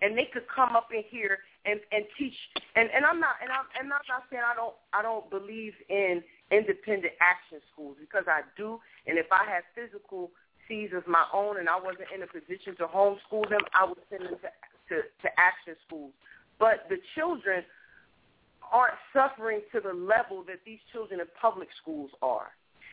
[0.00, 2.38] And they could come up in here and and teach.
[2.78, 5.74] And and I'm not and I'm and I'm not saying I don't I don't believe
[5.90, 6.22] in
[6.54, 8.78] independent action schools because I do.
[9.10, 10.30] And if I had physical
[10.70, 13.98] seeds of my own and I wasn't in a position to homeschool them I would
[14.06, 14.50] send them to
[14.94, 16.14] to, to action schools.
[16.62, 17.66] But the children
[18.72, 22.48] aren't suffering to the level that these children in public schools are.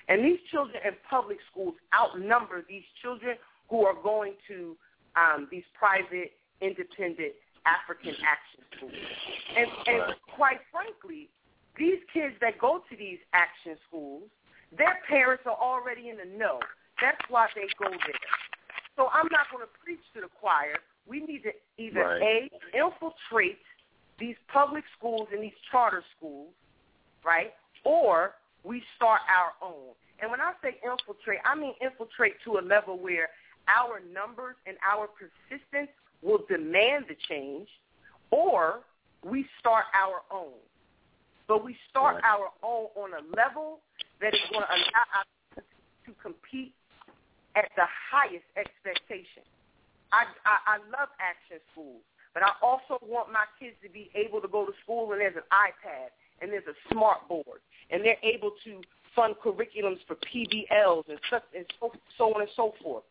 [0.07, 3.35] And these children in public schools outnumber these children
[3.69, 4.77] who are going to
[5.15, 7.33] um, these private, independent
[7.65, 8.93] African action schools.
[9.57, 10.01] And, and
[10.35, 11.29] quite frankly,
[11.77, 14.23] these kids that go to these action schools,
[14.77, 16.59] their parents are already in the know.
[17.01, 18.25] That's why they go there.
[18.95, 20.79] So I'm not going to preach to the choir.
[21.07, 22.49] We need to either Right.
[22.53, 23.59] A, infiltrate
[24.19, 26.49] these public schools and these charter schools,
[27.23, 27.53] right?
[27.83, 29.93] Or we start our own.
[30.21, 33.29] And when I say infiltrate, I mean infiltrate to a level where
[33.67, 35.89] our numbers and our persistence
[36.21, 37.67] will demand the change,
[38.31, 38.79] or
[39.23, 40.53] we start our own.
[41.47, 42.23] But we start Right.
[42.23, 43.79] our own on a level
[44.21, 45.21] that is going to allow
[45.57, 45.63] us
[46.05, 46.73] to compete
[47.55, 49.43] at the highest expectation.
[50.11, 52.01] I, I, I love action schools,
[52.35, 55.37] but I also want my kids to be able to go to school and there's
[55.37, 58.81] an iPad and there's a smart board and they're able to
[59.15, 63.03] fund curriculums for PBLs and such and so, so on and so forth.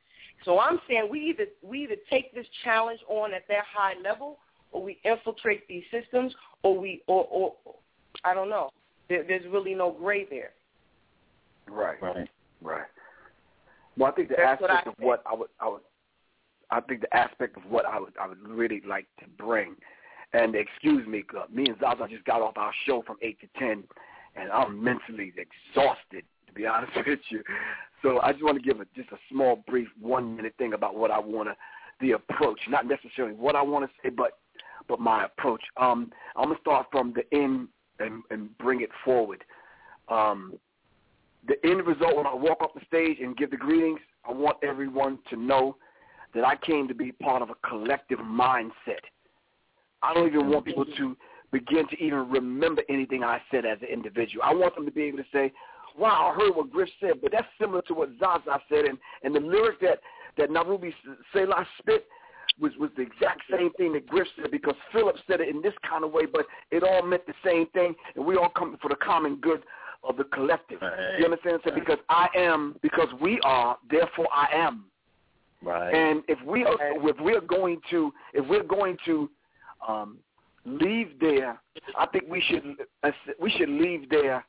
[0.44, 4.38] So I'm saying we either we either take this challenge on at that high level,
[4.72, 7.54] or we infiltrate these systems, or we or or
[8.24, 8.70] I don't know.
[9.08, 10.50] There, there's really no gray there.
[11.66, 12.00] Right.
[12.02, 12.28] Right.
[12.60, 12.84] Right.
[13.96, 15.80] Well, I think the That's what aspect I of what I would, I would,
[16.70, 19.76] I think the aspect of what I would, I would really like to bring,
[20.32, 23.46] and excuse me, 'cause me and Zaza just got off our show from eight to
[23.58, 23.84] ten,
[24.36, 27.42] and I'm mentally exhausted to be honest with you.
[28.02, 30.94] So I just want to give a, just a small, brief, one minute thing about
[30.96, 31.56] what I want to,
[32.00, 34.38] the approach, not necessarily what I want to say, but
[34.86, 35.62] but my approach.
[35.78, 37.68] Um, I'm gonna start from the end
[38.00, 39.42] and, and bring it forward.
[40.08, 40.58] Um,
[41.46, 44.58] the end result when I walk up the stage and give the greetings, I want
[44.62, 45.76] everyone to know
[46.34, 49.04] that I came to be part of a collective mindset.
[50.02, 51.16] I don't even want people to
[51.52, 54.44] begin to even remember anything I said as an individual.
[54.44, 55.52] I want them to be able to say,
[55.96, 58.84] wow, I heard what Griff said, but that's similar to what Zaza said.
[58.86, 60.00] And, and the lyric that,
[60.36, 60.92] that Narubi
[61.32, 62.06] Selah spit
[62.60, 65.74] was, was the exact same thing that Griff said because Philip said it in this
[65.88, 68.88] kind of way, but it all meant the same thing, and we all come for
[68.88, 69.62] the common good
[70.02, 70.82] of the collective.
[70.82, 71.18] Right.
[71.18, 71.60] You understand?
[71.64, 74.84] So because I am, because we are, therefore I am.
[75.64, 75.94] Right.
[75.94, 79.30] And if we are, if we're going to, if we're going to
[79.86, 80.18] um,
[80.64, 81.60] leave there,
[81.98, 82.64] I think we should
[83.02, 83.10] uh,
[83.40, 84.44] we should leave there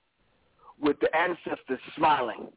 [0.80, 2.48] with the ancestors smiling,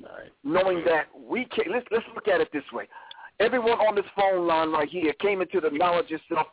[0.00, 0.30] Right.
[0.44, 1.72] knowing that we can.
[1.72, 2.86] Let's let's look at it this way.
[3.40, 6.46] Everyone on this phone line right here came into the knowledge of self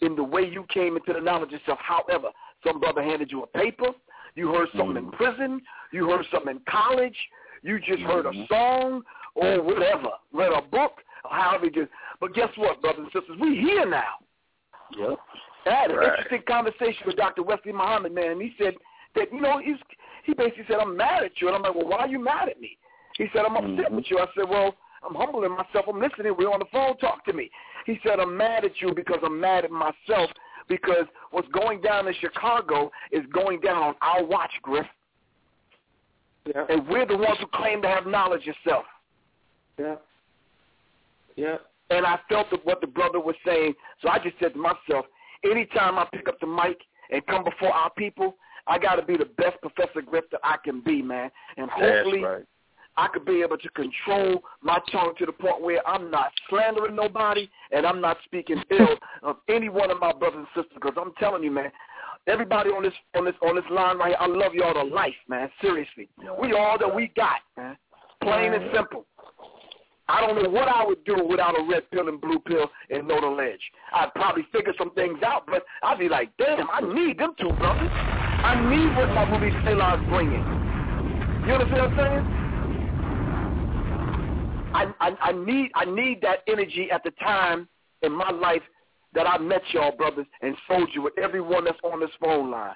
[0.00, 1.78] in the way you came into the knowledge of self.
[1.80, 2.28] However,
[2.66, 3.88] some brother handed you a paper.
[4.34, 5.12] You heard something in mm.
[5.12, 5.60] prison.
[5.92, 7.16] You heard something in college.
[7.62, 8.44] You just heard a mm-hmm.
[8.48, 9.02] song
[9.34, 10.10] or whatever.
[10.32, 10.92] Read a book.
[11.24, 11.90] Or however you just.
[12.20, 13.38] But guess what, brothers and sisters?
[13.40, 14.18] We here now.
[14.96, 15.18] Yep.
[15.66, 16.08] I had an Right.
[16.08, 17.42] interesting conversation with Dr.
[17.42, 18.32] Wesley Muhammad, man.
[18.32, 18.74] And he said
[19.14, 19.76] that, you know, he's,
[20.24, 21.48] he basically said, I'm mad at you.
[21.48, 22.78] And I'm like, well, why are you mad at me?
[23.16, 23.96] He said, I'm upset mm-hmm.
[23.96, 24.18] with you.
[24.18, 25.86] I said, well, I'm humbling myself.
[25.88, 26.34] I'm listening.
[26.38, 26.96] We're on the phone.
[26.98, 27.50] Talk to me.
[27.86, 30.30] He said, I'm mad at you because I'm mad at myself
[30.68, 34.86] because what's going down in Chicago is going down on our watch, Griff.
[36.46, 36.64] Yeah.
[36.68, 38.84] And we're the ones who claim to have knowledge yourself.
[39.78, 39.96] Yeah.
[41.36, 41.56] Yeah.
[41.90, 43.74] And I felt what the brother was saying.
[44.02, 45.06] So I just said to myself,
[45.44, 46.78] anytime I pick up the mic
[47.10, 48.36] and come before our people,
[48.66, 51.30] I got to be the best Professor Griff that I can be, man.
[51.56, 52.44] And hopefully right.
[52.98, 56.96] I could be able to control my tongue to the point where I'm not slandering
[56.96, 60.74] nobody and I'm not speaking ill of any one of my brothers and sisters.
[60.74, 61.70] Because I'm telling you, man,
[62.26, 65.14] everybody on this on this on this line right here, I love y'all to life,
[65.28, 65.48] man.
[65.62, 66.08] Seriously,
[66.40, 67.76] we all that we got, man.
[68.20, 69.06] Plain and simple.
[70.08, 73.06] I don't know what I would do without a red pill and blue pill and
[73.06, 73.60] know the ledge.
[73.92, 77.52] I'd probably figure some things out, but I'd be like, damn, I need them two
[77.52, 77.90] brothers.
[77.92, 80.44] I need what my movie Sailor's bringing.
[81.46, 82.48] You understand what I'm saying?
[84.74, 87.68] I, I, I need I need that energy at the time
[88.02, 88.62] in my life
[89.14, 92.74] that I met y'all brothers and sold you with everyone that's on this phone line.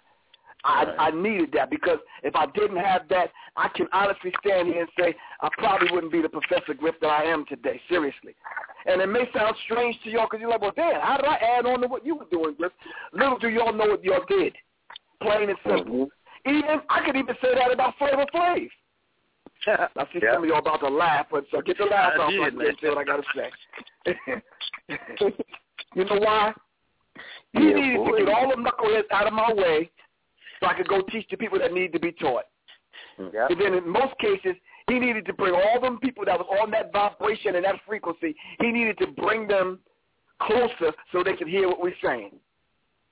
[0.64, 4.82] I, I needed that because if I didn't have that, I can honestly stand here
[4.82, 8.34] and say I probably wouldn't be the Professor Griff that I am today, seriously.
[8.86, 11.34] And it may sound strange to y'all because you're like, well, damn, how did I
[11.36, 12.72] add on to what you were doing, Griff?
[13.12, 14.54] Little do y'all know what y'all did.
[15.20, 16.06] Plain and simple.
[16.06, 16.56] Mm-hmm.
[16.56, 18.68] Even I could even say that about Flavor Flav.
[19.96, 22.30] I see some of y'all about to laugh, but so get the laugh I off
[22.30, 24.42] did, I say what I got to say.
[25.94, 26.52] you know why?
[27.52, 28.18] He Yeah, needed boy.
[28.18, 29.90] to get all the knuckleheads out of my way
[30.62, 32.44] so I could go teach the people that need to be taught.
[33.50, 34.56] And then in most cases,
[34.88, 38.34] he needed to bring all them people that was on that vibration and that frequency,
[38.60, 39.78] he needed to bring them
[40.40, 42.32] closer so they could hear what we're saying.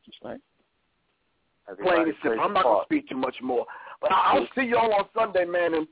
[0.06, 1.86] That's right.
[1.97, 2.40] Plain and simple.
[2.44, 3.66] I'm not going to speak too much more.
[4.01, 5.86] But I- I'll see y'all on Sunday, man, and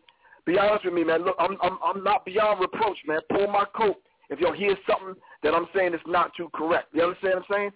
[0.47, 1.24] be honest with me, man.
[1.24, 3.20] Look, I'm I'm I'm not beyond reproach, man.
[3.30, 6.89] Pull my coat if y'all hear something that I'm saying is not too correct.
[6.94, 7.70] You understand what I'm saying?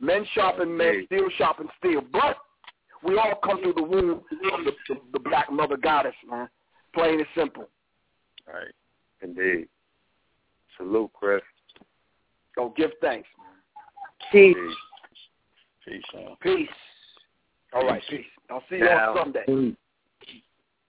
[0.00, 2.02] Men sharpen men, steel sharpen steel.
[2.12, 2.36] But
[3.02, 4.22] we all come through the womb of
[4.64, 6.48] the, the, the black mother goddess, man.
[6.94, 7.68] Plain and simple.
[8.46, 8.72] Right.
[9.22, 9.68] Indeed.
[10.76, 11.42] Salute, Chris.
[12.56, 13.28] Go give thanks.
[13.38, 13.46] man.
[14.32, 14.74] Peace.
[15.86, 16.36] Peace, man.
[16.40, 16.68] Peace.
[17.74, 18.24] All right, peace.
[18.50, 19.74] I'll see you Now- on Sunday.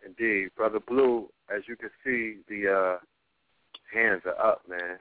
[0.06, 0.50] Indeed.
[0.56, 2.98] Brother Blue, as you can see, the uh,
[3.94, 4.98] hands are up, man.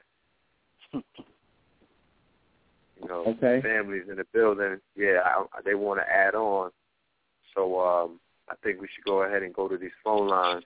[3.01, 3.61] you know, Okay.
[3.61, 4.77] families in the building.
[4.95, 6.71] Yeah, I, they want to add on.
[7.59, 8.19] So um,
[8.49, 10.63] I think we should go ahead and go to these phone lines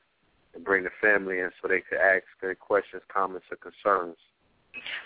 [0.53, 4.17] and bring the family in so they could ask their questions, comments, or concerns.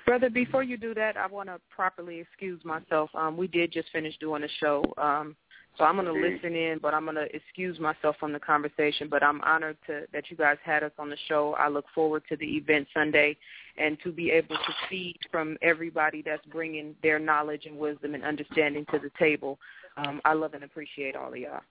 [0.05, 3.09] Brother, before you do that, I want to properly excuse myself.
[3.15, 5.35] Um, we did just finish doing a show, um,
[5.77, 9.07] so I'm going to listen in, but I'm going to excuse myself from the conversation.
[9.09, 11.55] But I'm honored to, that you guys had us on the show.
[11.57, 13.37] I look forward to the event Sunday
[13.77, 18.23] and to be able to see from everybody that's bringing their knowledge and wisdom and
[18.23, 19.59] understanding to the table.
[19.97, 21.61] Um, I love and appreciate all of y'all.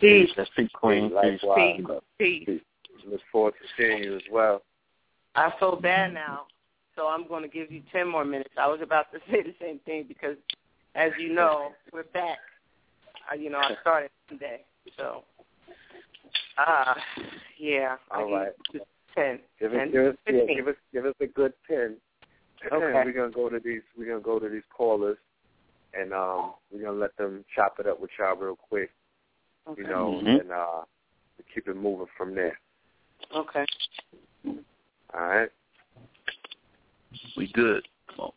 [0.00, 0.30] Peace.
[0.36, 1.10] That's peace, Queen.
[1.10, 1.40] Peace.
[1.42, 2.00] Likewise.
[2.18, 2.44] Peace.
[2.46, 2.60] Peace.
[3.08, 4.62] Look forward to seeing you as well.
[5.34, 6.46] I feel bad now,
[6.96, 8.54] so I'm going to give you 10 more minutes.
[8.58, 10.36] I was about to say the same thing because,
[10.94, 12.38] as you know, we're back.
[13.30, 14.62] Uh, you know, I started today,
[14.96, 15.24] so.
[16.58, 16.94] Uh,
[17.58, 17.96] yeah.
[18.10, 18.52] I All give right.
[19.14, 19.38] 10.
[19.60, 21.96] Give 10, us, give us, yeah, give us, give us a good ten.
[22.72, 22.92] Okay.
[23.04, 23.82] we're gonna go to these.
[23.96, 25.18] We're gonna go to these callers,
[25.94, 28.90] and um, we're gonna let them chop it up with y'all real quick.
[29.68, 29.82] Okay.
[29.82, 30.40] You know, Mhm.
[30.40, 30.82] and uh,
[31.54, 32.58] keep it moving from there.
[33.34, 33.64] Okay.
[35.14, 35.50] All right.
[37.36, 37.86] We good.
[38.08, 38.32] Come on.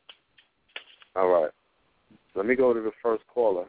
[1.15, 1.51] All right.
[2.35, 3.67] Let me go to the first caller.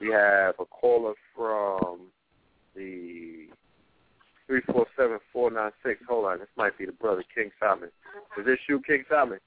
[0.00, 2.10] We have a caller from
[2.74, 3.48] the
[4.46, 6.00] three four seven four nine six.
[6.08, 7.90] Hold on, this might be the brother King Simon.
[8.38, 9.38] Is this you, King Simon?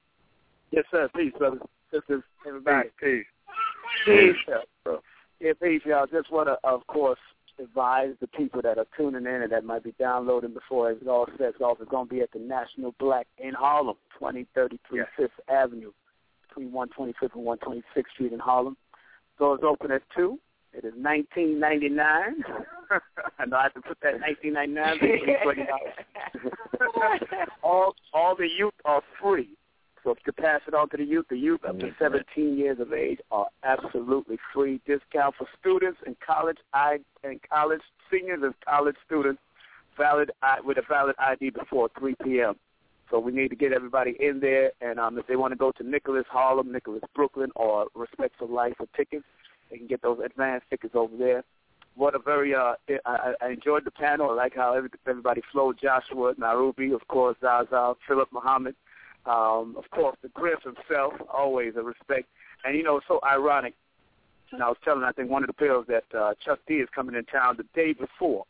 [0.72, 1.10] Yes, sir.
[1.16, 1.60] Peace, brother.
[1.92, 2.90] Sisters, everybody.
[3.00, 3.26] Peace.
[4.06, 4.36] Peace.
[4.84, 5.02] bro.
[5.40, 5.54] Yeah,
[5.86, 6.08] y'all.
[6.08, 7.20] Just want to, of course,
[7.60, 11.28] advise the people that are tuning in and that might be downloading before it all
[11.38, 11.78] sets off.
[11.82, 15.92] It's going to be at the National Black in Harlem, 2033 Fifth Avenue,
[16.48, 18.78] between 125th and 126th Street in Harlem.
[19.38, 20.38] Doors open at 2.
[20.74, 22.44] It is 1999.
[23.40, 25.38] I know I have to put that 1999.
[25.46, 27.48] but $20.
[27.64, 29.50] all all the youth are free.
[30.04, 32.58] So if you could pass it on to the youth, the youth up to 17
[32.58, 34.80] years of age are absolutely free.
[34.86, 39.42] Discount for students and college I and college seniors and college students
[39.98, 42.56] valid I, with a valid ID before 3 p.m.
[43.12, 45.72] So we need to get everybody in there, and um, if they want to go
[45.72, 49.26] to Nicholas Harlem, Nicholas Brooklyn, or Respect for Life for tickets,
[49.70, 51.44] they can get those advance tickets over there.
[51.96, 54.30] What a very uh, I, I enjoyed the panel.
[54.30, 55.80] I like how every, everybody flowed.
[55.80, 58.76] Jashua, Narubi, of course, Zaza, Philip Muhammad,
[59.26, 61.14] um, of course, the Griff himself.
[61.34, 62.28] Always a respect.
[62.64, 63.74] And you know, it's so ironic.
[64.52, 66.90] And I was telling, I think one of the pills that uh, Chuck D is
[66.96, 68.46] coming in town the day before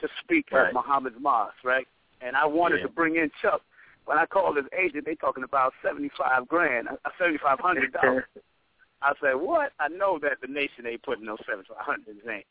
[0.00, 0.68] to speak Right.
[0.68, 1.86] at Muhammad's mosque, right?
[2.20, 2.86] And I wanted Yeah.
[2.86, 3.62] to bring in Chuck.
[4.06, 7.92] When I called his agent, they talking about seventy five grand, uh, seventy five hundred
[7.92, 8.24] dollars.
[9.02, 9.72] I said, what?
[9.78, 12.42] I know that the nation ain't putting no seventy five hundred in.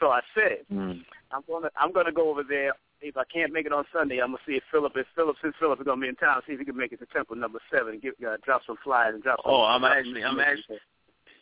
[0.00, 1.04] So I said, Mm.
[1.30, 2.72] I'm gonna I'm gonna go over there.
[3.00, 5.54] If I can't make it on Sunday, I'm gonna see if Philip if Philip since
[5.60, 7.58] Philip is gonna be in town, see if he can make it to Temple number
[7.70, 9.40] seven and give uh, drop some flyers and drop.
[9.44, 10.78] Some, Oh, I'm actually, I'm actually.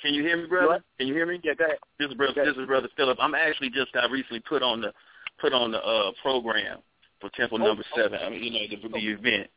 [0.03, 0.67] Can you hear me, brother?
[0.67, 0.83] What?
[0.99, 1.41] Can you hear me?
[1.45, 1.79] Yeah, go ahead.
[1.99, 2.45] This is brother.
[2.45, 3.19] This is brother Philip.
[3.21, 4.93] I'm actually just got recently put on the
[5.41, 6.79] put on the uh program
[7.21, 7.97] for Temple Oh, Number oh.
[7.97, 8.19] Seven.
[8.21, 9.49] I mean, you know, the, the event.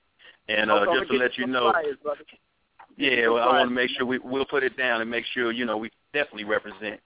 [0.47, 1.97] And uh, just to let you know, flyers,
[2.97, 5.51] yeah, well, I want to make sure we we'll put it down and make sure
[5.51, 6.99] you know we definitely represent.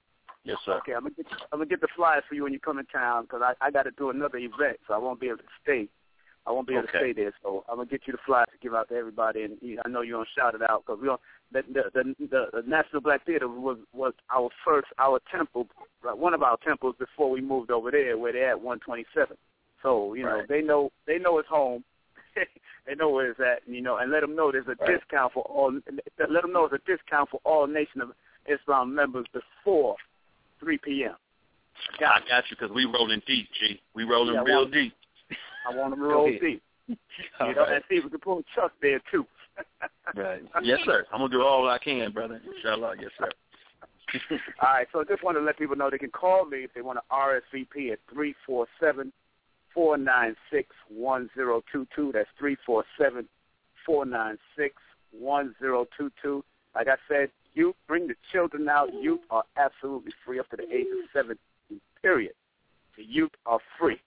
[0.49, 0.77] Yes, sir.
[0.77, 2.85] Okay, I'm gonna get I'm gonna get the flyers for you when you come in
[2.85, 5.43] town because I I got to do another event, so I won't be able to
[5.61, 5.87] stay.
[6.47, 8.57] I won't be able to stay there, so I'm gonna get you the flyers to
[8.57, 11.07] give out to everybody, and you, I know you're gonna shout it out because we
[11.07, 11.21] don't.
[11.51, 15.67] The, the the the National Black Theater was was our first our temple,
[16.01, 19.37] one of our temples before we moved over there, where they're at 127.
[19.83, 20.47] So you know Right.
[20.47, 21.83] they know they know it's home.
[22.85, 24.99] they know where it's at, you know, and let them know there's a Right.
[24.99, 25.71] discount for all.
[25.73, 28.11] Let them know there's a discount for all Nation of
[28.47, 29.95] Islam members before
[30.59, 31.15] 3 p.m.
[31.99, 33.81] I got you because we rolling deep, G.
[33.95, 34.93] We rolling Yeah, real well- deep.
[35.69, 36.41] I want them to roll ahead.
[36.41, 36.63] deep.
[37.39, 37.73] All You know, right.
[37.73, 39.25] and see if we can pull Chuck there too.
[40.15, 40.41] Right.
[40.63, 41.05] Yes, sir.
[41.13, 42.41] I'm gonna do all I can, brother.
[42.55, 42.95] Inshallah.
[42.99, 43.29] Yes, sir.
[44.61, 46.73] All right, so I just want to let people know they can call me if
[46.73, 49.13] they want to RSVP at three four seven
[49.71, 52.11] four nine six one zero two two.
[52.11, 53.27] That's three four seven
[53.85, 54.75] four nine six
[55.11, 56.43] one zero two two.
[56.73, 58.93] Like I said, youth bring the children out.
[58.93, 61.81] Youth are absolutely free up to the age of seventeen.
[62.01, 62.33] Period.
[62.97, 63.99] The youth are free.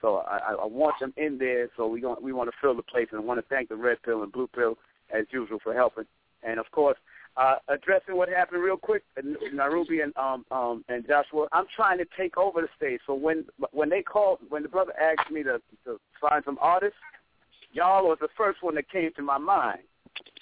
[0.00, 1.68] So I, I- want them in there.
[1.76, 3.76] So we going we want to fill the place, and I want to thank the
[3.76, 4.76] Red Pill and Blue Pill
[5.14, 6.04] as usual for helping.
[6.42, 6.98] And of course,
[7.36, 11.48] uh, addressing what happened real quick, and Narubi and um um and Jashua.
[11.52, 13.00] I'm trying to take over the stage.
[13.06, 16.98] So when when they called, when the brother asked me to to find some artists,
[17.72, 19.80] y'all was the first one that came to my mind.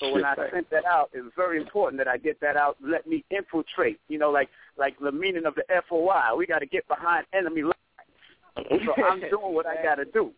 [0.00, 2.76] So when I sent that out, it was very important that I get that out.
[2.80, 4.00] Let me infiltrate.
[4.08, 6.34] You know, like like the meaning of the FOI.
[6.36, 7.74] We got to get behind enemy lines.
[8.56, 10.32] So I'm doing what I got to do.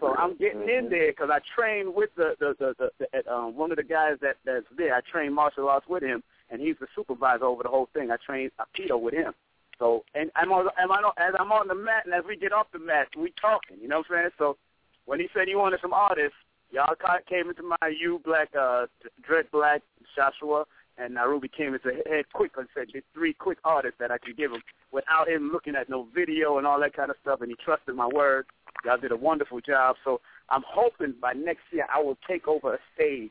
[0.00, 3.26] So I'm getting in there because I trained with the the the, the, the at,
[3.28, 4.94] um, one of the guys that that's there.
[4.94, 8.10] I trained martial arts with him, and he's the supervisor over the whole thing.
[8.10, 9.32] I trained Aikido with him.
[9.78, 12.52] So and I'm on am I as I'm on the mat and as we get
[12.52, 13.76] off the mat, we talking.
[13.80, 14.30] You know what I'm saying?
[14.38, 14.56] So
[15.04, 16.36] when he said he wanted some artists,
[16.72, 16.94] y'all
[17.28, 18.86] came into my U Black, uh,
[19.26, 19.82] Dread Black,
[20.16, 20.64] Jashua,
[20.98, 24.36] and Narubi came into head quick and said there's three quick artists that I could
[24.36, 27.50] give him without him looking at no video and all that kind of stuff, and
[27.50, 28.46] he trusted my word.
[28.84, 29.96] Y'all did a wonderful job.
[30.04, 33.30] So I'm hoping by next year I will take over a stage,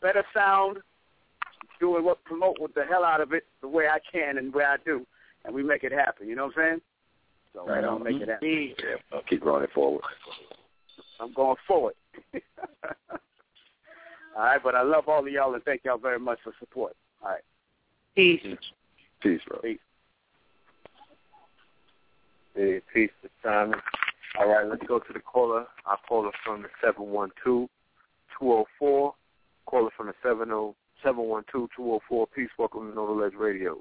[0.00, 0.78] better sound,
[1.80, 4.70] doing what promote what the hell out of it the way I can and where
[4.70, 5.06] I do,
[5.44, 6.28] and we make it happen.
[6.28, 6.80] You know what I'm saying?
[7.54, 8.02] So right we're on.
[8.02, 8.74] make it happen.
[8.78, 10.02] Yeah, I'll keep running forward.
[11.20, 11.94] I'm going forward.
[12.34, 12.40] all
[14.36, 16.94] right, but I love all of y'all and thank y'all very much for support.
[17.22, 17.42] All right.
[18.14, 18.40] Peace.
[19.22, 19.58] Peace, bro.
[19.60, 19.78] Peace.
[22.54, 23.80] Hey, peace to Simon.
[24.38, 25.66] All right, let's go to the caller.
[25.84, 26.68] Our caller from the
[28.40, 29.12] 712-204.
[29.66, 30.74] Caller from the
[31.04, 32.26] 712-204.
[32.34, 32.48] Peace.
[32.58, 33.78] Welcome to Know the Ledge Radio.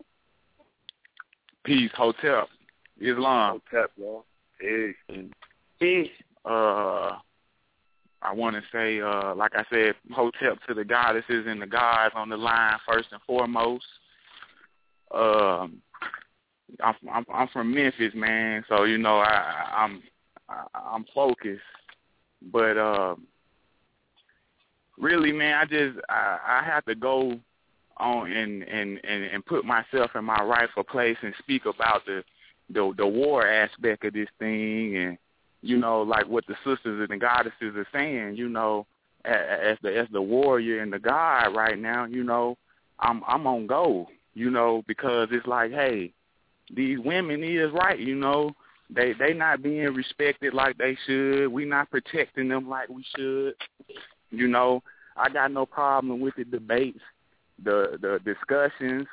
[1.64, 2.48] Peace, Hotep,
[3.00, 3.62] Islam.
[3.72, 4.24] Hotep, bro.
[4.60, 4.96] Peace.
[5.80, 6.10] Peace.
[6.46, 7.18] Uh,
[8.22, 12.14] I want to say, uh, like I said, Hotep to the goddesses and the gods
[12.16, 13.86] on the line first and foremost.
[15.14, 15.82] Um,
[16.84, 20.04] I'm I'm, I'm from Memphis, man, so you know I I'm
[20.50, 21.62] I, I'm focused,
[22.52, 23.28] but um,
[24.98, 27.40] really, man, I just I, I have to go
[27.98, 32.24] on and, and and and put myself in my rightful place and speak about the
[32.70, 35.18] the the war aspect of this thing and
[35.66, 38.86] you know like what the sisters and the goddesses are saying you know
[39.26, 42.56] as the as the warrior and the god right now you know
[43.00, 46.14] i'm i'm on go you know because it's like hey
[46.74, 48.52] these women is right you know.
[48.90, 51.48] They they not being respected like they should.
[51.48, 53.56] We not protecting them like we should
[54.32, 54.84] you know.
[55.18, 57.00] I got no problem with the debates
[57.64, 59.08] the the discussions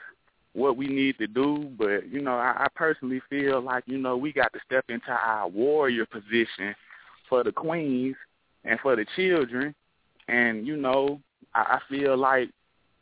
[0.54, 4.16] what we need to do, but you know, I, I personally feel like you know
[4.16, 6.74] we got to step into our warrior position
[7.28, 8.16] for the queens
[8.64, 9.74] and for the children,
[10.28, 11.20] and you know,
[11.54, 12.50] I, I feel like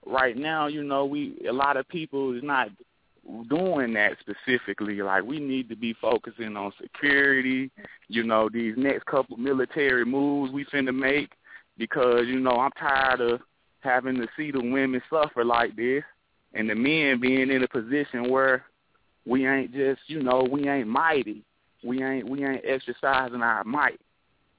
[0.06, 2.68] right now, you know, we a lot of people is not
[3.48, 5.02] doing that specifically.
[5.02, 7.70] Like we need to be focusing on security,
[8.08, 11.32] you know, these next couple military moves we finna make
[11.78, 13.40] because you know I'm tired of
[13.80, 16.04] having to see the women suffer like this
[16.54, 18.64] and the men being in a position where
[19.26, 21.44] we ain't just, you know, we ain't mighty.
[21.82, 24.00] We ain't we ain't exercising our might.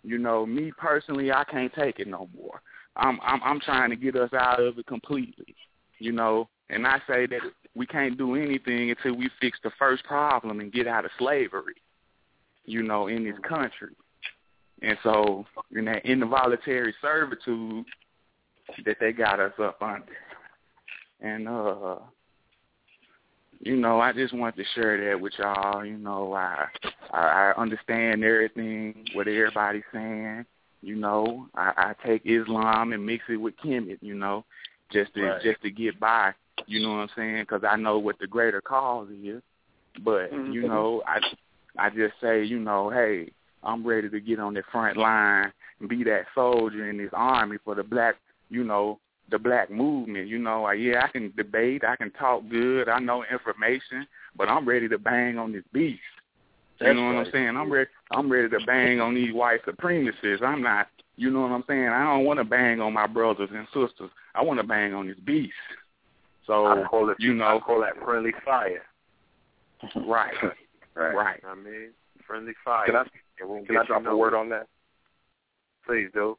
[0.04, 2.62] You know, me personally, I can't take it no more.
[2.96, 5.56] I'm I'm I'm trying to get us out of it completely.
[6.00, 7.42] You know, and I say that
[7.76, 11.76] we can't do anything until we fix the first problem and get out of slavery.
[12.66, 13.96] You know, in this country.
[14.82, 17.86] And so, in that involuntary servitude
[18.86, 20.06] that they got us up under.
[21.22, 21.96] And uh
[23.60, 25.86] you know, I just want to share that with y'all.
[25.86, 26.66] You know, I
[27.12, 30.46] I, I understand everything what everybody's saying.
[30.82, 34.00] You know, I, I take Islam and mix it with Kemet.
[34.02, 34.46] You know,
[34.92, 35.42] just to Right.
[35.44, 36.34] just to get by.
[36.68, 37.44] You know what I'm saying?
[37.44, 39.42] Because I know what the greater cause is.
[40.04, 40.54] But Mm-hmm.
[40.54, 41.20] you know, I
[41.78, 43.32] I just say, you know, hey,
[43.64, 47.58] I'm ready to get on the front line and be that soldier in this army
[47.64, 48.16] for the black,
[48.50, 49.00] you know,
[49.32, 50.28] the black movement.
[50.28, 54.06] You know, yeah, I can debate, I can talk good, I know information,
[54.38, 56.02] but I'm ready to bang on this beast.
[56.80, 57.26] You That's know what right.
[57.28, 57.58] I'm saying?
[57.58, 57.90] I'm ready.
[58.12, 60.42] I'm ready to bang on these white supremacists.
[60.42, 60.88] I'm not.
[61.16, 61.88] You know what I'm saying?
[61.88, 64.10] I don't want to bang on my brothers and sisters.
[64.34, 65.54] I want to bang on this beast.
[66.48, 68.84] So I call it, you know, I call that friendly fire.
[70.08, 70.34] right,
[70.96, 71.16] Right.
[71.16, 71.42] right.
[71.48, 71.92] I mean,
[72.26, 72.88] friendly fire.
[72.88, 73.04] Can I
[73.38, 74.68] can I you drop a word on that?
[75.86, 76.38] Please do.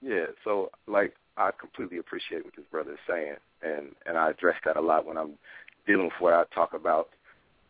[0.00, 4.56] Yeah, so like I completely appreciate what this brother is saying, and and I address
[4.64, 5.32] that a lot when I'm
[5.86, 7.08] dealing with what I talk about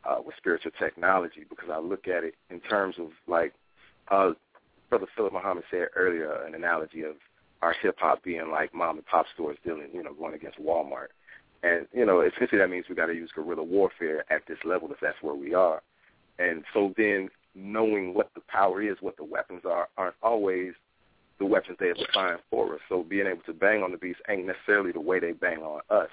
[0.05, 3.55] uh, with spiritual technology because I look at it in terms of like
[4.10, 4.32] uh,
[4.90, 7.14] brother Philip Muhammad said earlier, an analogy of
[7.62, 11.09] our hip hop being like mom and pop stores dealing, you know, going against Walmart,
[11.62, 14.90] and you know, essentially that means we got to use guerrilla warfare at this level
[14.90, 15.82] if that's where we are,
[16.39, 20.72] and so then knowing what the power is, what the weapons are, aren't always
[21.38, 22.80] the weapons they have defined for us.
[22.88, 25.80] So being able to bang on the beast ain't necessarily the way they bang on
[25.90, 26.10] us.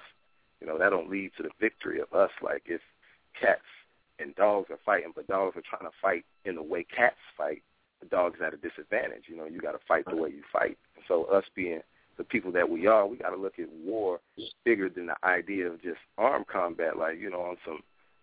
[0.60, 2.30] You know, that don't lead to the victory of us.
[2.42, 2.80] Like if
[3.40, 3.60] cats
[4.18, 7.62] and dogs are fighting, but dogs are trying to fight in the way cats fight,
[8.00, 9.24] the dog's at a disadvantage.
[9.26, 10.76] You know, you got to fight the way you fight.
[11.08, 11.80] So us being
[12.18, 14.20] the people that we are, we got to look at war
[14.64, 16.98] bigger than the idea of just armed combat.
[16.98, 17.80] Like you know, on some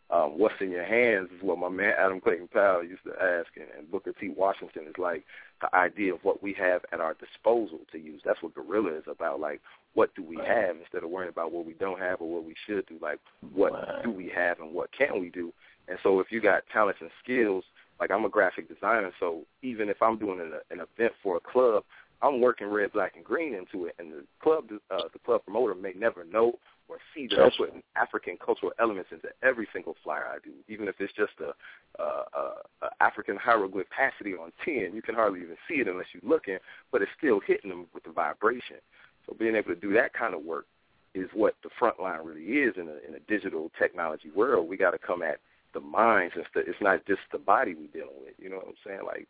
[0.09, 3.47] um, what's in your hands is what my man Adam Clayton Powell used to ask,
[3.55, 4.29] and, and Booker T.
[4.29, 5.25] Washington is like
[5.61, 8.21] the idea of what we have at our disposal to use.
[8.23, 9.39] That's what Guerrilla is about.
[9.39, 9.61] Like,
[9.93, 12.55] what do we have instead of worrying about what we don't have or what we
[12.65, 12.97] should do?
[13.01, 13.19] Like,
[13.53, 15.51] what do we have and what can we do?
[15.87, 17.63] And so, if you got talents and skills,
[17.99, 21.39] like I'm a graphic designer, so even if I'm doing an, an event for a
[21.39, 21.83] club,
[22.21, 25.75] I'm working red, black, and green into it, and the club, uh, the club promoter
[25.75, 26.53] may never know
[26.89, 30.87] or see that I'm putting African cultural elements into every single flyer I do, even
[30.87, 32.53] if it's just a, a, a,
[32.83, 34.91] a African hieroglyph opacity on 10.
[34.93, 36.57] You can hardly even see it unless you're looking,
[36.91, 38.77] but it's still hitting them with the vibration.
[39.25, 40.65] So being able to do that kind of work
[41.13, 44.69] is what the front line really is in a, in a digital technology world.
[44.69, 45.39] We got to come at
[45.73, 46.67] the minds instead.
[46.67, 48.33] It's not just the body we're dealing with.
[48.39, 49.01] You know what I'm saying?
[49.05, 49.27] Like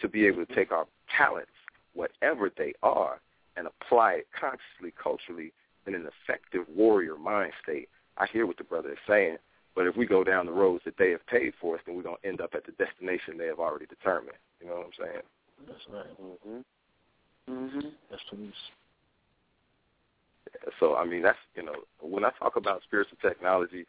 [0.00, 0.86] to be able to take our
[1.16, 1.50] talents,
[1.94, 3.20] whatever they are,
[3.56, 5.52] and apply it consciously, culturally,
[5.86, 7.88] in an effective warrior mind state.
[8.16, 9.38] I hear what the brother is saying,
[9.74, 12.02] but if we go down the roads that they have paid for us, then we're
[12.02, 14.36] going to end up at the destination they have already determined.
[14.60, 15.22] You know what I'm saying?
[15.66, 16.20] That's right.
[16.20, 17.52] Mm-hmm.
[17.52, 17.88] Mm-hmm.
[18.10, 18.52] That's what he's.
[20.78, 23.86] So I mean, that's you know, when I talk about spiritual technology,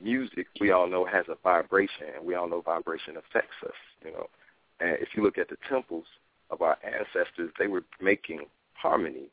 [0.00, 3.74] music we all know has a vibration, and we all know vibration affects us.
[4.04, 4.26] You know,
[4.80, 6.06] and if you look at the temples
[6.50, 8.40] of our ancestors, they were making
[8.74, 9.28] harmony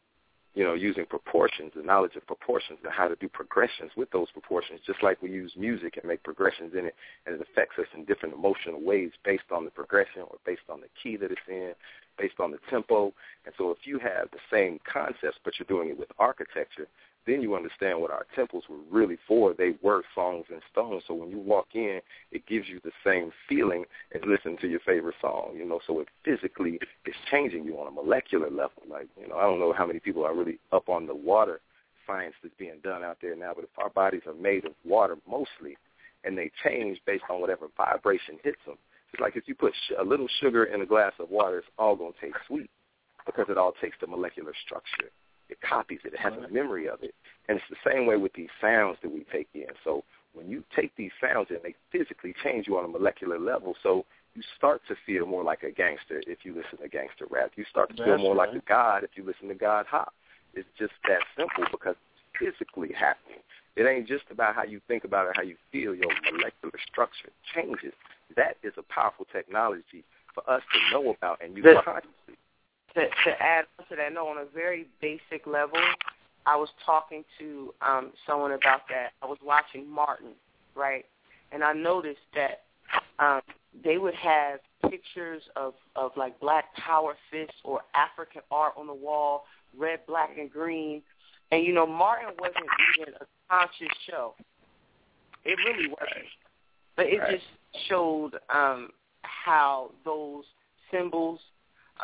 [0.58, 4.32] you know, using proportions, the knowledge of proportions and how to do progressions with those
[4.32, 6.96] proportions, just like we use music and make progressions in it,
[7.28, 10.82] and it affects us in different emotional ways based on the progression or based on
[10.82, 11.74] the key that it's in,
[12.18, 13.14] based on the tempo.
[13.46, 16.88] And so if you have the same concepts, but you're doing it with architecture,
[17.28, 19.54] then you understand what our temples were really for.
[19.54, 21.04] They were songs and stones.
[21.08, 22.00] So when you walk in,
[22.32, 23.84] it gives you the same feeling
[24.16, 27.88] as listening to your favorite song, you know, so it physically is changing you on
[27.88, 28.82] a molecular level.
[28.90, 31.60] Like, you know, I don't know how many people are really up on the water
[32.08, 35.18] science that's being done out there now, but if our bodies are made of water
[35.30, 35.78] mostly
[36.24, 38.78] and they change based on whatever vibration hits them,
[39.12, 41.96] it's like if you put a little sugar in a glass of water, it's all
[41.96, 42.70] going to taste sweet
[43.26, 45.12] because it all takes the molecular structure
[45.50, 46.14] it copies it.
[46.14, 47.14] It has a memory of it.
[47.48, 49.68] And it's the same way with these sounds that we take in.
[49.84, 50.04] So
[50.34, 53.76] when you take these sounds in, they physically change you on a molecular level.
[53.82, 54.06] So
[54.36, 57.52] you start to feel more like a gangster if you listen to gangster rap.
[57.56, 58.54] You start to That's feel more right.
[58.54, 60.14] like a god if you listen to God hop.
[60.54, 63.40] It's just that simple because it's physically happening.
[63.76, 65.94] It ain't just about how you think about it, how you feel.
[65.94, 67.94] Your molecular structure changes.
[68.36, 70.04] That is a powerful technology
[70.34, 72.38] for us to know about and use consciously.
[72.98, 75.80] To, to add on to that, no, on a very basic level,
[76.46, 79.12] I was talking to um, someone about that.
[79.22, 80.32] I was watching Martin,
[80.76, 81.06] right,
[81.52, 82.64] and I noticed that
[83.20, 83.42] um,
[83.84, 84.60] they would have
[84.90, 89.44] pictures of of like Black Power fists or African art on the wall,
[89.78, 91.02] red, black, and green.
[91.52, 92.66] And you know, Martin wasn't
[93.00, 94.34] even a conscious show.
[95.46, 96.28] It really wasn't.
[96.96, 97.32] But it Right.
[97.32, 97.46] just
[97.88, 98.90] showed um,
[99.22, 100.46] how those
[100.92, 101.40] symbols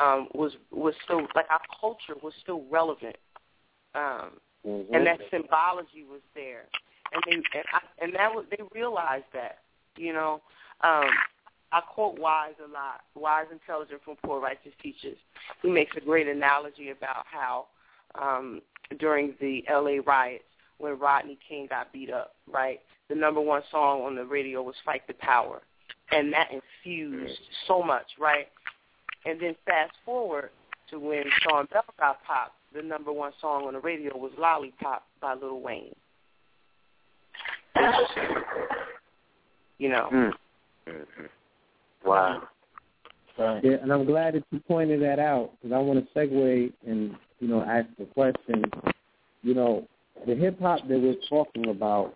[0.00, 3.16] um, was was still like our culture was still relevant,
[3.94, 4.32] um,
[4.66, 4.94] Mm-hmm.
[4.94, 6.64] and that symbology was there,
[7.12, 9.58] and they and, I, and that was they realized that,
[9.96, 10.40] you know.
[10.82, 11.10] Um,
[11.70, 13.00] I quote Wise a lot.
[13.14, 15.18] Wise, intelligent from poor righteous teachers.
[15.60, 17.66] He makes a great analogy about how
[18.14, 18.62] um,
[18.98, 19.98] during the L.A.
[19.98, 20.44] riots,
[20.78, 22.80] when Rodney King got beat up, right?
[23.10, 25.60] The number one song on the radio was "Fight the Power,"
[26.10, 27.38] and that infused
[27.68, 28.48] so much, right?
[29.26, 30.50] And then fast forward
[30.90, 35.04] to when Sean Bell got popped, the number one song on the radio was "Lollipop"
[35.20, 35.94] by Lil Wayne.
[39.78, 40.08] You know.
[40.12, 41.24] Mm-hmm.
[42.04, 42.42] Wow.
[43.38, 47.16] Yeah, and I'm glad that you pointed that out because I want to segue and
[47.40, 48.64] you know ask the question.
[49.42, 49.88] You know,
[50.26, 52.14] the hip hop that we're talking about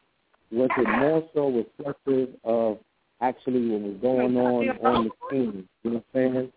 [0.53, 2.79] was it more so reflective of
[3.21, 5.69] actually what was going on on the scene?
[5.83, 6.53] You know what I'm saying?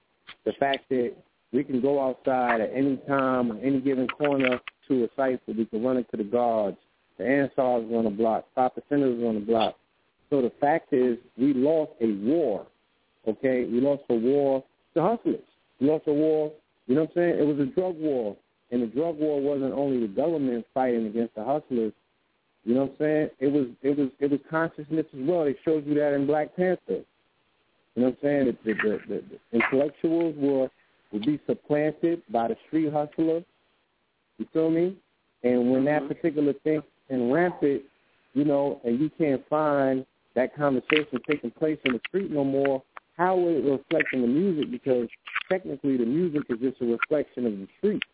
[0.46, 1.14] The fact that
[1.54, 5.66] we can go outside at any time any given corner to a site where we
[5.66, 6.78] can run into the guards.
[7.18, 9.76] The Ansars on the block, Papa Centers on the block.
[10.30, 12.66] So the fact is, we lost a war
[13.28, 14.64] Okay, we lost a war
[14.96, 15.42] to hustlers.
[15.80, 16.52] We lost a war.
[16.88, 17.40] You know what I'm saying?
[17.40, 18.36] It was a drug war,
[18.72, 21.94] and the drug war wasn't only the government fighting against the hustlers.
[22.64, 23.30] You know what I'm saying?
[23.40, 25.46] It was it was it was consciousness as well.
[25.46, 27.02] They showed you that in Black Panther.
[27.96, 28.58] You know what I'm saying?
[28.64, 30.70] The, the, the, the, the intellectuals were
[31.12, 33.44] would be supplanted by the street hustler.
[34.38, 34.96] You feel me?
[35.44, 36.14] And when that mm-hmm.
[36.14, 37.82] particular thing is rampant,
[38.34, 40.06] you know, and you can't find
[40.36, 42.82] that conversation taking place in the street no more,
[43.18, 44.72] how will it reflect in the music?
[44.72, 45.08] Because
[45.50, 48.08] technically, the music is just a reflection of the streets,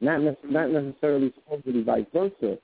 [0.00, 2.58] not nec- not necessarily supposedly vice versa.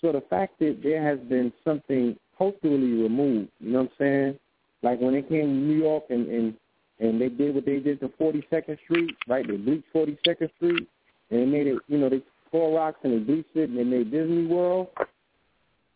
[0.00, 3.50] So the fact that there has been something culturally removed.
[3.60, 4.38] You know what I'm saying?
[4.82, 6.54] Like when they came to New York and and
[6.98, 9.46] and they did what they did to 42nd Street, right?
[9.46, 10.88] They bleached 42nd Street
[11.30, 11.78] and they made it.
[11.88, 14.88] You know, they tore rocks and they bleached it and they made Disney World.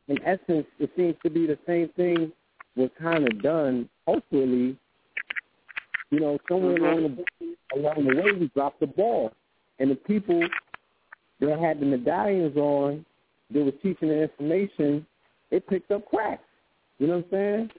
[0.09, 2.33] In essence, it seems to be the same thing
[2.77, 4.77] was kind of done culturally.
[6.11, 9.33] You know, somewhere along the along the way we dropped the ball,
[9.79, 10.41] and the people
[11.41, 13.05] that had the medallions on,
[13.53, 15.07] that was teaching the information,
[15.51, 16.41] it picked up crack.
[16.99, 17.71] You know what I'm saying?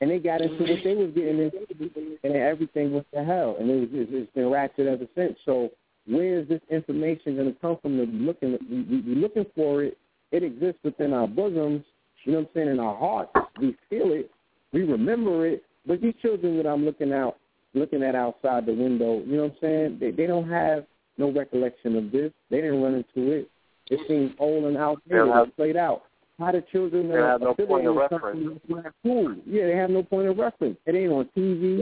[0.00, 3.56] And they got into what they was getting into, and everything went to hell.
[3.58, 5.36] And it was it's, it's been ratchet ever since.
[5.44, 5.70] So
[6.06, 7.96] where is this information going to come from?
[7.96, 9.96] The looking, we, we, we're looking for it.
[10.32, 11.84] It exists within our bosoms.
[12.24, 12.68] You know what I'm saying?
[12.68, 13.30] In our hearts,
[13.60, 14.30] we feel it,
[14.72, 15.62] we remember it.
[15.86, 17.36] But these children that I'm looking out,
[17.74, 19.98] looking at outside the window, you know what I'm saying?
[20.00, 20.86] They they don't have
[21.18, 22.32] no recollection of this.
[22.50, 23.50] They didn't run into it.
[23.90, 25.18] It seems old and outdated.
[25.56, 26.02] played out.
[26.38, 28.22] How the children They have no point of reference.
[28.22, 29.36] something that's not cool.
[29.46, 30.76] Yeah, they have no point of reference.
[30.86, 31.78] It ain't on TV.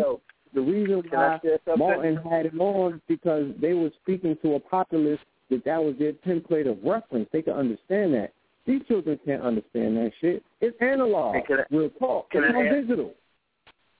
[0.54, 1.40] the reason why?
[1.78, 5.18] Martin had it on because they were speaking to a populace
[5.48, 7.28] that that was their template of reference.
[7.32, 8.32] They could understand that.
[8.66, 10.42] These children can't understand that shit.
[10.60, 11.36] It's analog.
[11.36, 12.30] Hey, I- Real talk.
[12.30, 13.14] can it's I not add- digital.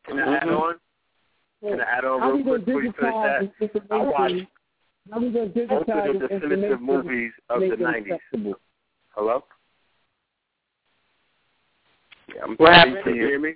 [0.07, 0.74] Can I add on?
[1.62, 3.83] Can I add on How real quick before you finish that?
[3.91, 4.47] I watched information?
[5.11, 8.15] How we gonna most of the definitive movies of the 90s.
[8.15, 8.55] acceptable?
[9.16, 9.45] Hello?
[12.34, 13.04] Yeah, I'm What sorry, happened?
[13.04, 13.54] Can you hear me?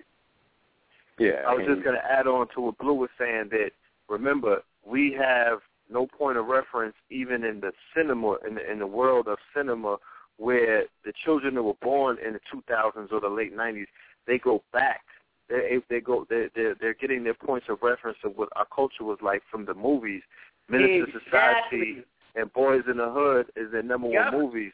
[1.18, 1.42] Yeah.
[1.46, 3.70] I was just going to add on to what Blue was saying that
[4.08, 5.58] remember we have
[5.90, 9.96] no point of reference even in the cinema in the in the world of cinema
[10.36, 13.86] where the children that were born in the 2000s or the late 90s
[14.26, 15.02] they go back
[15.48, 19.04] they they go they they're, they're getting their points of reference of what our culture
[19.04, 20.22] was like from the movies
[20.68, 22.02] Menace II Society
[22.34, 24.32] and Boyz n the Hood is their number Yep.
[24.32, 24.72] one movies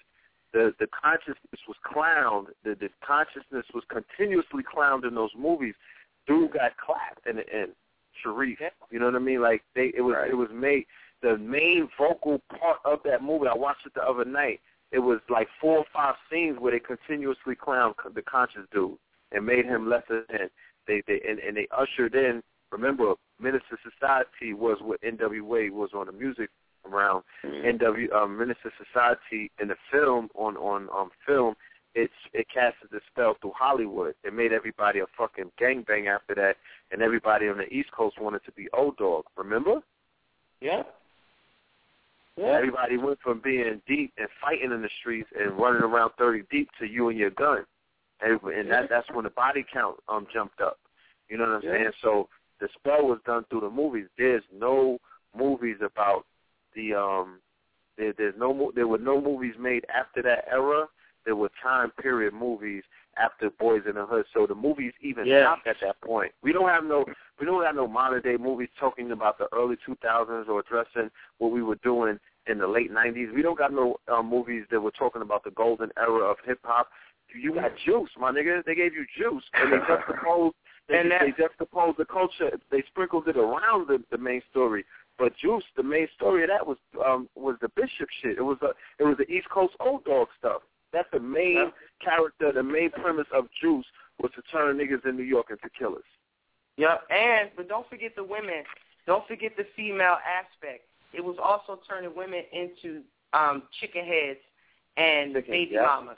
[0.52, 5.74] the the consciousness was clowned the the consciousness was continuously clowned in those movies
[6.26, 7.72] dude got clapped in the end.
[8.22, 8.58] Sharif.
[8.90, 9.40] You know what I mean?
[9.40, 10.86] Like they it was it was made
[11.22, 13.46] the main vocal part of that movie.
[13.46, 14.60] I watched it the other night.
[14.90, 18.98] It was like four or five scenes where they continuously clowned the conscious dude
[19.32, 20.50] and made him lesser than
[20.86, 22.42] they they and, and they ushered in.
[22.70, 26.48] Remember, Menace II Society was what NWA was on the music
[26.90, 27.22] around.
[27.44, 31.54] NW um, Menace II Society in the film on on um film
[31.94, 34.14] it's it casted the spell through Hollywood.
[34.24, 36.56] It made everybody a fucking gangbang after that,
[36.90, 39.24] and everybody on the East Coast wanted to be O-Dog.
[39.36, 39.82] Remember?
[40.62, 40.84] Yeah.
[42.38, 46.70] Everybody went from being deep and fighting in the streets and running around thirty deep
[46.80, 47.66] to you and your gun,
[48.22, 50.78] and, and that that's when the body count um jumped up.
[51.28, 51.72] You know what I'm Yeah.
[51.72, 51.90] saying?
[52.00, 54.06] So the spell was done through the movies.
[54.16, 54.98] There's no
[55.36, 56.24] movies about
[56.74, 57.38] the um.
[57.98, 60.86] There, there's no there were no movies made after that era.
[61.26, 62.82] There were time period movies
[63.18, 64.24] after Boyz n the Hood.
[64.32, 65.42] So the movies even Yeah.
[65.42, 66.32] stopped at that point.
[66.42, 67.04] We don't have no
[67.38, 71.52] we don't have no modern day movies talking about the early 2000s or addressing what
[71.52, 73.32] we were doing in the late 90s.
[73.34, 76.60] We don't got no um, movies that were talking about the golden era of hip
[76.64, 76.88] hop.
[77.34, 78.64] You got Juice, my nigga.
[78.64, 80.54] They gave you Juice, and they juxtaposed.
[80.88, 82.50] They, And that- they juxtaposed the culture.
[82.70, 84.84] They sprinkled it around the, the main story.
[85.22, 88.38] But Juice, the main story of that was um, was the Bishop shit.
[88.38, 90.62] It was a it was the East Coast O-Dog stuff.
[90.92, 91.70] That's the main
[92.04, 92.50] character.
[92.50, 93.86] The main premise of Juice
[94.20, 96.02] was to turn niggas in New York into killers.
[96.76, 98.64] Yep, and but don't forget the women.
[99.06, 100.86] Don't forget the female aspect.
[101.12, 103.02] It was also turning women into
[103.32, 104.40] um chicken heads
[104.96, 105.86] and baby yep.
[105.86, 106.16] mamas.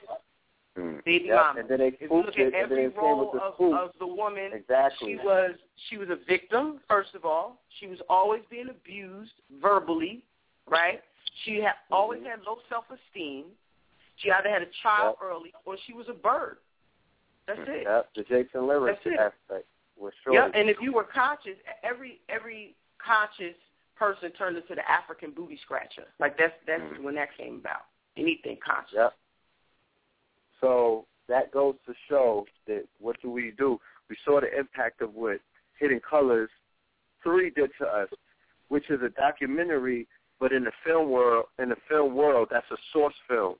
[0.79, 0.99] Mm-hmm.
[1.05, 1.61] Baby Yep, mamas.
[1.61, 4.07] and then they if you look at every it came role the of, of the
[4.07, 5.13] woman, Exactly.
[5.13, 5.53] she was
[5.89, 6.81] she was a victim.
[6.89, 10.25] First of all, she was always being abused verbally,
[10.69, 11.01] right?
[11.45, 12.29] She had always Mm-hmm.
[12.31, 13.45] had low self esteem.
[14.17, 16.59] She either had a child early or she was a bird.
[17.47, 17.83] That's mm, it.
[17.85, 20.13] Yep, the Jason Lyric aspect was.
[20.31, 23.55] Yeah, and if you were conscious, every every conscious
[23.97, 26.05] person turned into the African booty scratcher.
[26.19, 27.03] Like that's that's mm.
[27.03, 27.83] when that came about.
[28.17, 28.95] Anything conscious.
[28.95, 29.15] Yep.
[30.65, 33.79] So that goes to show that what do we do?
[34.09, 35.41] We saw the impact of what
[35.79, 36.49] Hidden Colors
[37.23, 38.09] 3 did to us,
[38.69, 40.09] which is a documentary,
[40.41, 43.57] but in the film world, in the film world, that's a source film.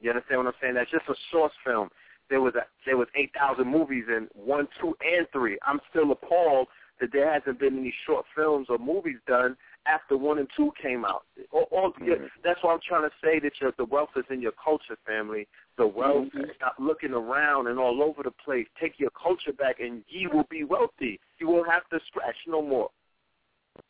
[0.00, 0.74] You understand what I'm saying?
[0.74, 1.90] That's just a source film.
[2.30, 5.58] There was a, there was 8,000 movies in one, two, and three.
[5.66, 9.54] I'm still appalled that there hasn't been any short films or movies done
[9.86, 11.24] after one and two came out.
[11.52, 14.40] All, all, yeah, that's why I'm trying to say that your, the wealth is in
[14.40, 15.46] your culture, family.
[15.78, 18.66] The wealth, stop looking around and all over the place.
[18.80, 21.20] Take your culture back, and ye will be wealthy.
[21.38, 22.90] You won't have to scratch no more.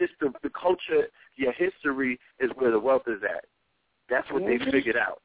[0.01, 3.45] It's the, the culture, your history is where the wealth is at.
[4.09, 4.71] That's what they Mhm.
[4.71, 5.23] figured out.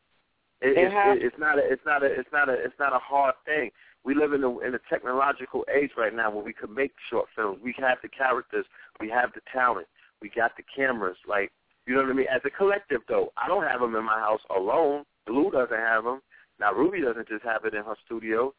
[0.62, 2.94] It, And it's, it, it's not a it's not a it's not a it's not
[2.94, 3.72] a hard thing.
[4.04, 7.28] We live in a in a technological age right now where we can make short
[7.36, 7.60] films.
[7.64, 8.66] We have the characters,
[9.00, 9.88] we have the talent,
[10.22, 11.18] we got the cameras.
[11.28, 11.52] Like
[11.88, 12.28] you know what I mean?
[12.34, 15.04] As a collective, though, I don't have them in my house alone.
[15.26, 16.22] Blue doesn't have them.
[16.62, 18.54] Narubi doesn't just have it in her studio.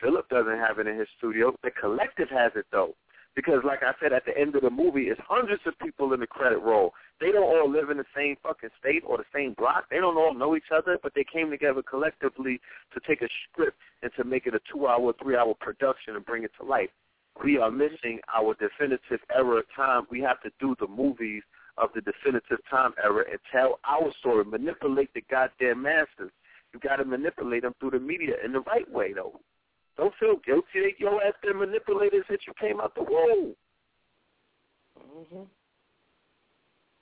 [0.00, 1.54] Philip doesn't have it in his studio.
[1.62, 2.94] The collective has it though.
[3.36, 6.20] Because like I said, at the end of the movie, it's hundreds of people in
[6.20, 6.92] the credit roll.
[7.20, 9.84] They don't all live in the same fucking state or the same block.
[9.90, 12.60] They don't all know each other, but they came together collectively
[12.92, 16.50] to take a script and to make it a two-hour, three-hour production and bring it
[16.60, 16.90] to life.
[17.42, 20.06] We are missing our definitive era of time.
[20.10, 21.42] We have to do the movies
[21.78, 26.30] of the definitive time era and tell our story, manipulate the goddamn masses.
[26.72, 29.40] You got to manipulate them through the media in the right way, though.
[29.96, 30.66] Don't feel guilty.
[30.74, 33.54] They your ass been manipulators since you came out the womb.
[34.98, 35.42] Mm-hmm.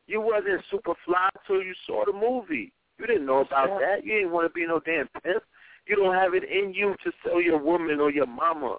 [0.06, 2.72] You wasn't super fly until you saw the movie.
[2.98, 3.78] You didn't know about Yeah.
[3.96, 4.04] that.
[4.06, 5.42] You didn't want to be no damn pimp.
[5.86, 8.78] You don't have it in you to sell your woman or your mama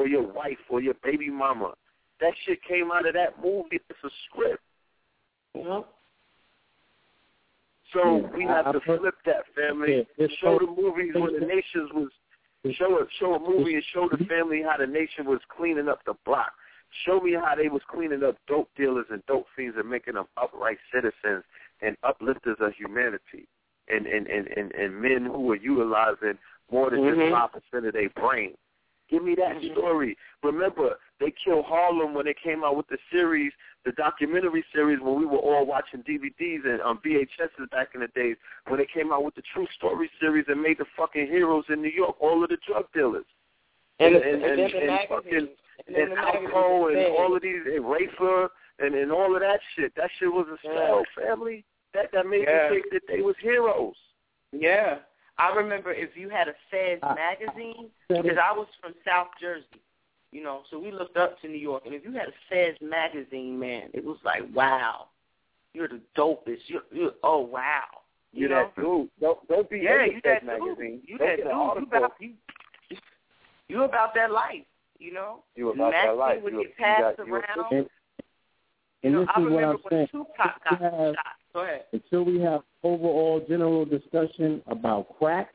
[0.00, 1.74] or your wife or your baby mama.
[2.20, 3.80] That shit came out of that movie.
[3.90, 4.62] It's a script.
[5.54, 5.80] Yeah.
[7.92, 10.06] So Yeah, we have I to put- flip that family.
[10.16, 12.08] Yeah, show the movies when the nations was
[12.76, 16.00] show a show a movie and show the family how the nation was cleaning up
[16.04, 16.52] the block.
[17.04, 20.26] Show me how they was cleaning up dope dealers and dope fiends and making them
[20.36, 21.44] upright citizens
[21.82, 23.46] and uplifters of humanity
[23.88, 26.38] and and and and, and men who were utilizing
[26.70, 27.16] more than Mhm.
[27.18, 28.56] just five percent of their brain.
[29.10, 30.16] Give me that story.
[30.42, 33.52] Remember, they killed Harlem when they came out with the series,
[33.84, 38.08] the documentary series, when we were all watching DVDs and um, VHSs back in the
[38.08, 38.36] days.
[38.68, 41.82] When they came out with the True Story series and made the fucking heroes in
[41.82, 43.24] New York, all of the drug dealers,
[43.98, 45.08] And, and and, and, the and magazines.
[45.08, 45.48] fucking
[45.88, 48.48] And and Alpo and all of these and Rafer
[48.78, 49.92] and and all of that shit.
[49.96, 51.64] That shit was a spell, family.
[51.94, 52.68] That that made Yeah.
[52.70, 53.96] me think that they was heroes.
[54.52, 54.98] Yeah.
[55.40, 58.36] I remember if you had a Feds uh, magazine, because.
[58.42, 59.64] I was from South Jersey,
[60.32, 62.78] you know, so we looked up to New York, and if you had a Feds
[62.82, 65.06] magazine, man, it was like, wow,
[65.72, 66.58] you're the dopest.
[66.66, 67.84] You're, you're oh wow,
[68.32, 68.70] you You know.
[68.76, 69.08] that dude.
[69.20, 70.68] Don't don't be Yeah, you the that Fed dude.
[70.68, 71.00] magazine.
[71.06, 71.46] You Don't that dude.
[71.46, 72.32] You about you.
[73.68, 74.64] You about that life,
[74.98, 75.44] you know.
[75.54, 76.42] You about that life.
[76.42, 77.72] would You- get you passed you a around.
[77.72, 77.86] And,
[79.02, 80.08] You know, this I is what remember I'm when saying.
[80.10, 81.16] Tupac got shot.
[81.52, 81.84] Go ahead.
[81.92, 85.52] until we have overall general discussion about crack,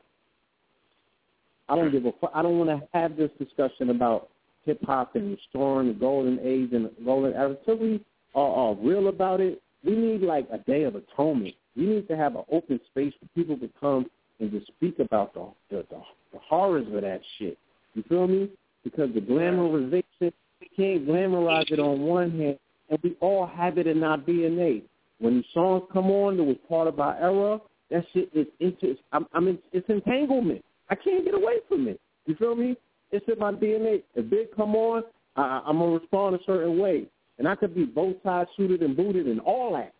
[1.68, 2.12] I don't give a.
[2.34, 4.28] I don't want to have this discussion about
[4.64, 7.50] hip hop and restoring the golden age and golden era.
[7.50, 11.54] Until we are, are real about it, we need like a day of atonement.
[11.76, 14.06] We need to have an open space where people can come
[14.38, 16.02] and just speak about the the, the,
[16.32, 17.58] the horrors of that shit.
[17.94, 18.50] You feel me?
[18.84, 22.58] Because the glamorization, we can't glamorize it on one hand,
[22.90, 24.82] and we all have it in our DNA.
[25.18, 28.96] When these songs come on that was part of our era, that shit is into.
[29.12, 30.64] I'm, I'm in, it's entanglement.
[30.90, 32.00] I can't get away from it.
[32.26, 32.76] You feel me?
[33.12, 34.02] It's in my DNA.
[34.14, 35.02] If Big come on,
[35.36, 37.06] I, I'm gonna respond a certain way,
[37.38, 39.92] and I could be both sides suited and booted and all that.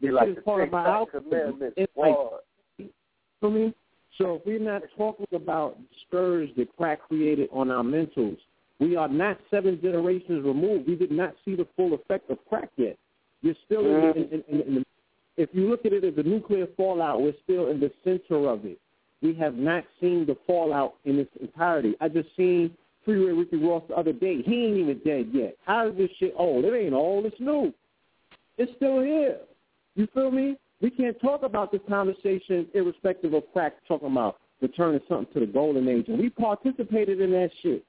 [0.00, 1.22] This like part of my outfit.
[1.76, 2.14] It's like
[2.78, 2.88] you
[3.40, 3.74] feel me?
[4.18, 8.38] So if we're not talking about the scourge that crack created on our mentals,
[8.78, 10.88] we are not seven generations removed.
[10.88, 12.98] We did not see the full effect of crack yet.
[13.42, 14.34] You're still in, the, mm-hmm.
[14.34, 14.84] in, in, in the.
[15.36, 18.64] If you look at it as a nuclear fallout, we're still in the center of
[18.66, 18.78] it.
[19.22, 21.94] We have not seen the fallout in its entirety.
[22.00, 22.70] I just seen
[23.04, 24.42] Freeway Ricky Ross the other day.
[24.42, 25.56] He ain't even dead yet.
[25.64, 26.64] How is this shit old?
[26.64, 27.26] It ain't old.
[27.26, 27.72] It's new.
[28.58, 29.38] It's still here.
[29.94, 30.56] You feel me?
[30.80, 35.52] We can't talk about this conversation irrespective of crack talking about returning something to the
[35.52, 36.08] golden age.
[36.08, 37.84] And we participated in that shit.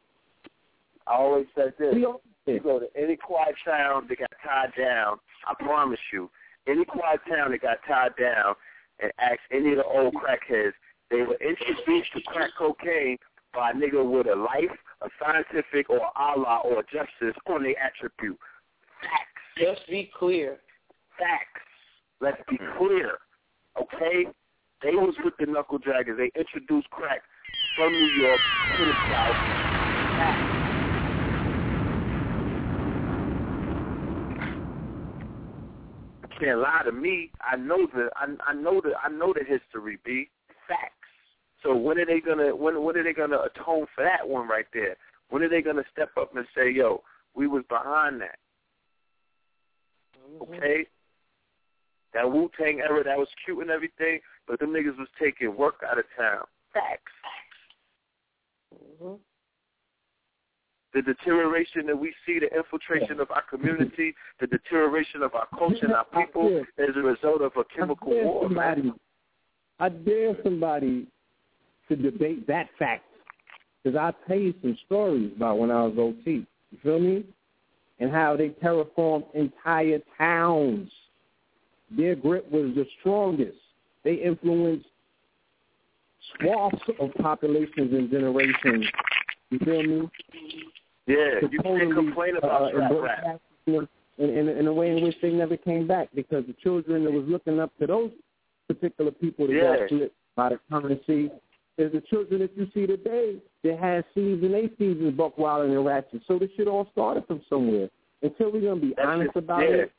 [1.08, 1.94] I always said this.
[1.94, 6.30] We all You go to any quiet town that got tied down, I promise you,
[6.68, 8.56] any quiet town that got tied down
[9.00, 10.74] and asked any of the old crackheads,
[11.10, 13.18] they were introduced to crack cocaine
[13.54, 18.40] by a nigga with a life, a scientific, or Allah or justice on their attribute.
[19.02, 19.42] Facts.
[19.58, 20.58] Just be clear.
[21.18, 21.68] Facts.
[22.22, 22.78] Let's be hmm.
[22.78, 23.18] clear.
[23.80, 24.28] Okay?
[24.82, 26.18] They was with the knuckle draggers.
[26.18, 27.22] They introduced crack
[27.76, 28.40] from New York
[28.78, 29.36] to the South.
[30.18, 30.61] Facts.
[36.42, 37.32] Can't lie to me.
[37.42, 40.00] I know the I, I know the I know the history.
[40.04, 40.30] B
[40.68, 40.96] facts.
[41.64, 44.66] So when are they gonna when when are they gonna atone for that one right
[44.74, 44.98] there?
[45.30, 47.04] When are they gonna step up and say, "Yo,
[47.36, 48.40] we was behind that"?
[50.42, 50.88] Okay.
[52.14, 55.76] That Wu Tang era, that was cute and everything, but them niggas was taking work
[55.90, 56.46] out of town.
[56.74, 57.12] Facts.
[58.76, 59.16] Mm-hmm.
[60.94, 65.86] The deterioration that we see, the infiltration of our community, the deterioration of our culture
[65.86, 68.92] and our people, as a result of a chemical I war, somebody,
[69.80, 71.08] I dare somebody
[71.88, 73.06] to debate that fact.
[73.84, 76.46] Because I'll tell you some stories about when I was OT.
[76.72, 77.24] You feel me?
[78.00, 80.90] And how they terraformed entire towns.
[81.96, 83.58] Their grip was the strongest.
[84.04, 84.88] They influenced
[86.40, 88.86] swaths of populations and generations.
[89.50, 90.10] You feel me?
[91.08, 93.42] Yeah, To you can't complain about uh, rap.
[93.68, 97.12] in, in, in a way in which they never came back because the children that
[97.12, 98.12] was looking up to those
[98.68, 99.78] particular people that Yeah.
[99.80, 101.32] got flipped by the currency
[101.78, 105.38] is the children that you see today that had seeds and they seeds in buck
[105.38, 106.22] wild and ratchet.
[106.28, 107.90] So this shit all started from somewhere.
[108.22, 109.76] Until we're gonna be That's honest it, about yeah.
[109.76, 109.92] it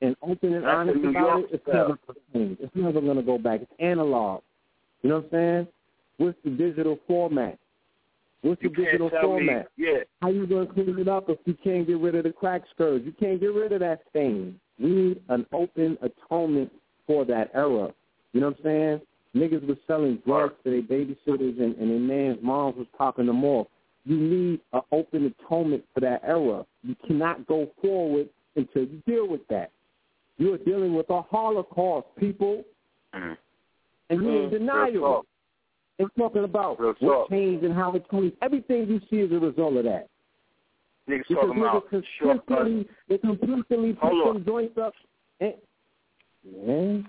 [0.00, 1.74] and open and That's honest about it, it's style.
[1.88, 1.98] never
[2.32, 2.56] gonna.
[2.60, 3.60] It's never gonna go back.
[3.62, 4.42] It's analog.
[5.02, 5.66] You know what I'm saying?
[6.16, 7.58] What's the digital format?
[8.42, 9.68] What's You the digital tell me, format?
[9.76, 9.98] yeah.
[10.22, 13.02] How you gonna clean it up if you can't get rid of the crack scourge?
[13.04, 14.58] You can't get rid of that stain.
[14.78, 16.70] We need an open atonement
[17.06, 17.92] for that era.
[18.32, 19.00] You know what I'm saying?
[19.34, 23.44] Niggas was selling drugs to their babysitters and, and their man's moms was popping them
[23.44, 23.66] off.
[24.04, 26.64] You need an open atonement for that era.
[26.82, 29.70] You cannot go forward until you deal with that.
[30.38, 32.64] You're dealing with a Holocaust, people,
[33.12, 33.36] and
[34.10, 35.26] you're in Mm, denial.
[35.98, 38.36] And talking about Real what changed and how it changed.
[38.40, 40.08] Everything you see is a result of that.
[41.08, 44.92] Niggas Because talking about niggas consistently, they completely put joints up.
[45.40, 45.54] And,
[46.44, 47.06] man,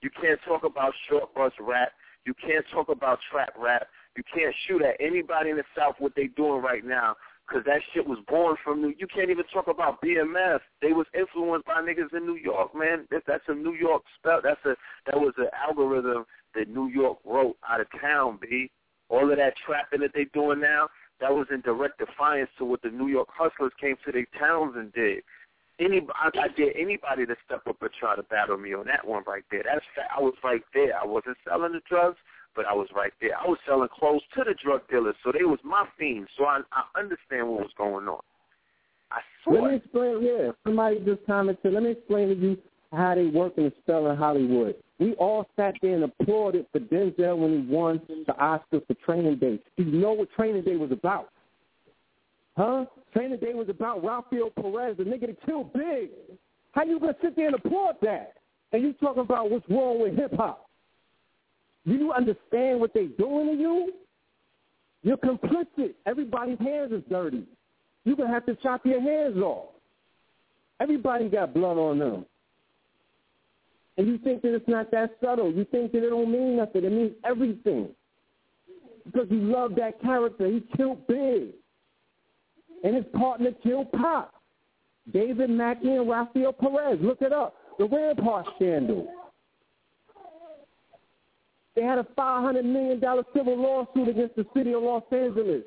[0.00, 1.92] You can't talk about short bus rap.
[2.24, 3.86] You can't talk about trap rap.
[4.16, 7.16] You can't shoot at anybody in the South what they doing right now
[7.50, 8.94] because that shit was born from New.
[8.98, 10.60] You can't even talk about BMF.
[10.80, 13.06] They was influenced by niggas in New York, man.
[13.10, 14.40] That, that's a New York spell.
[14.42, 14.74] That's a
[15.06, 18.70] that was an algorithm that New York wrote out of town, b.
[19.08, 20.88] All of that trapping that they doing now,
[21.20, 24.74] that was in direct defiance to what the New York hustlers came to their towns
[24.76, 25.22] and did.
[25.78, 29.06] Any, I, I dare anybody to step up and try to battle me on that
[29.06, 29.62] one right there.
[29.64, 29.84] That's
[30.16, 30.92] I was right there.
[31.00, 32.18] I wasn't selling the drugs,
[32.54, 33.36] but I was right there.
[33.36, 36.28] I was selling clothes to the drug dealers, so they was my fiends.
[36.36, 38.20] So I, I understand what was going on.
[39.10, 39.20] I
[39.50, 39.76] let me it.
[39.76, 40.22] explain.
[40.22, 41.72] Yeah, somebody just commented.
[41.72, 42.58] Let me explain to you
[42.92, 44.74] how they work and spell in Hollywood.
[44.98, 49.36] We all sat there and applauded for Denzel when he won the Oscar for Training
[49.36, 49.58] Day.
[49.76, 51.30] Do you know what Training Day was about?
[52.56, 52.84] Huh?
[53.12, 56.10] Training Day was about Rafael Perez, the nigga that killed Big.
[56.72, 58.34] How you gonna sit there and applaud that?
[58.72, 60.68] And you talking about what's wrong with hip hop?
[61.86, 63.92] Do you understand what they doing to you?
[65.02, 65.94] You're complicit.
[66.06, 67.44] Everybody's hands is dirty.
[68.04, 69.70] You're gonna have to chop your hands off.
[70.78, 72.26] Everybody got blood on them.
[74.00, 75.52] And you think that it's not that subtle.
[75.52, 76.84] You think that it don't mean nothing.
[76.86, 77.90] It means everything.
[79.04, 80.46] Because you love that character.
[80.46, 81.48] He killed Big.
[82.82, 84.32] And his partner killed Pop.
[85.12, 86.98] David Mackey and Rafael Perez.
[87.02, 87.56] Look it up.
[87.78, 89.06] The Rampart scandal.
[91.76, 93.02] They had a $500 million
[93.36, 95.64] civil lawsuit against the city of Los Angeles.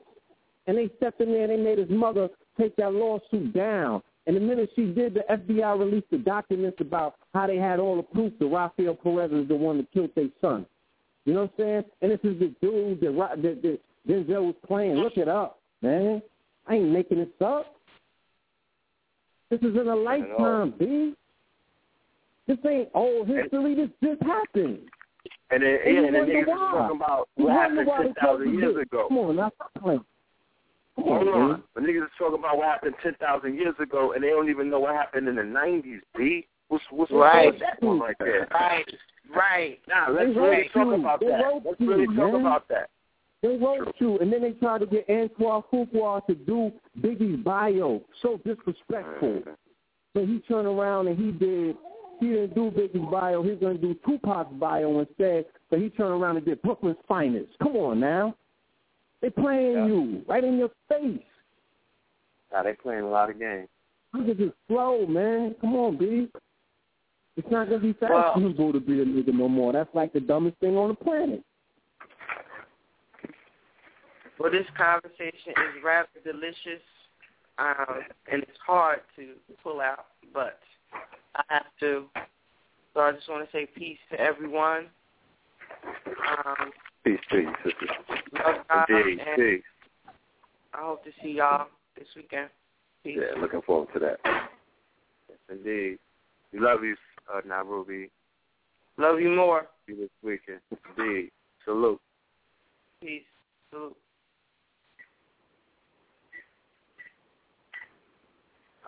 [0.65, 2.29] And they stepped in there and they made his mother
[2.59, 4.01] take that lawsuit down.
[4.25, 7.97] And the minute she did, the FBI released the documents about how they had all
[7.97, 10.65] the proof that Rafael Perez is the one that killed their son.
[11.25, 11.83] You know what I'm saying?
[12.01, 14.95] And this is the dude that, that, that Denzel was playing.
[14.95, 16.21] Look it up, man.
[16.67, 17.75] I ain't making this up.
[19.49, 21.13] This is in a lifetime, B.
[22.47, 23.75] This ain't old history.
[23.75, 24.79] This just happened.
[25.51, 26.71] And then, And yeah, and then niggas why.
[26.71, 29.05] talking about what happened why they 10,000 years ago.
[29.09, 30.03] Come on, now stop playing.
[30.95, 31.63] Come Hold on, on.
[31.73, 34.79] But niggas is talking about what happened 10,000 years ago, and they don't even know
[34.79, 36.47] what happened in the 90s, B.
[36.67, 37.45] What's, what's what's Right.
[37.45, 38.47] wrong with that one right there?
[38.51, 38.85] Right,
[39.35, 39.79] right.
[39.87, 40.93] Nah, let's They really talk you.
[40.93, 41.61] about They that.
[41.65, 42.35] Let's you, really talk man.
[42.35, 42.89] about that.
[43.41, 48.01] They wrote you, and then they tried to get Antoine Fuqua to do Biggie's bio.
[48.21, 49.43] So disrespectful.
[50.13, 51.75] But he turned around and he did.
[52.19, 53.43] He didn't do Biggie's bio.
[53.43, 55.45] He's going to do Tupac's bio instead.
[55.69, 57.51] But he turned around and did Brooklyn's finest.
[57.61, 58.35] Come on now.
[59.23, 61.21] They playing you right in your face.
[62.51, 63.69] Nah, they playing a lot of games.
[64.13, 65.55] Look at this flow, man.
[65.61, 66.27] Come on, B.
[67.37, 69.71] It's not going to be Well- fashionable to be a nigga no more.
[69.71, 71.41] That's like the dumbest thing on the planet.
[74.37, 76.81] Well, this conversation is rather delicious,
[77.59, 80.59] um, and it's hard to pull out, but
[81.35, 82.09] I have to.
[82.93, 84.89] So I just want to say peace to everyone.
[85.85, 86.73] Um,
[87.03, 87.89] Peace to you, sisters.
[88.33, 89.61] love Indeed, peace.
[90.73, 91.67] I hope to see y'all
[91.97, 92.49] this weekend.
[93.03, 93.17] Peace.
[93.19, 94.17] Yeah, looking forward to that.
[94.23, 95.99] Yes, indeed.
[96.53, 96.95] We love you,
[97.33, 98.09] uh, Narubi.
[98.97, 99.67] Love you more.
[99.85, 100.59] See you this weekend.
[100.97, 101.31] Indeed.
[101.65, 101.99] Salute.
[103.01, 103.23] Peace.
[103.69, 103.97] Salute.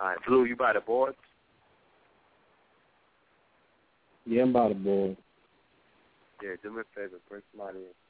[0.02, 1.18] All right, Blue, you by the boards?
[4.26, 5.18] Yeah, I'm about the board.
[6.44, 8.05] Yeah, do me a favor, bring somebody in.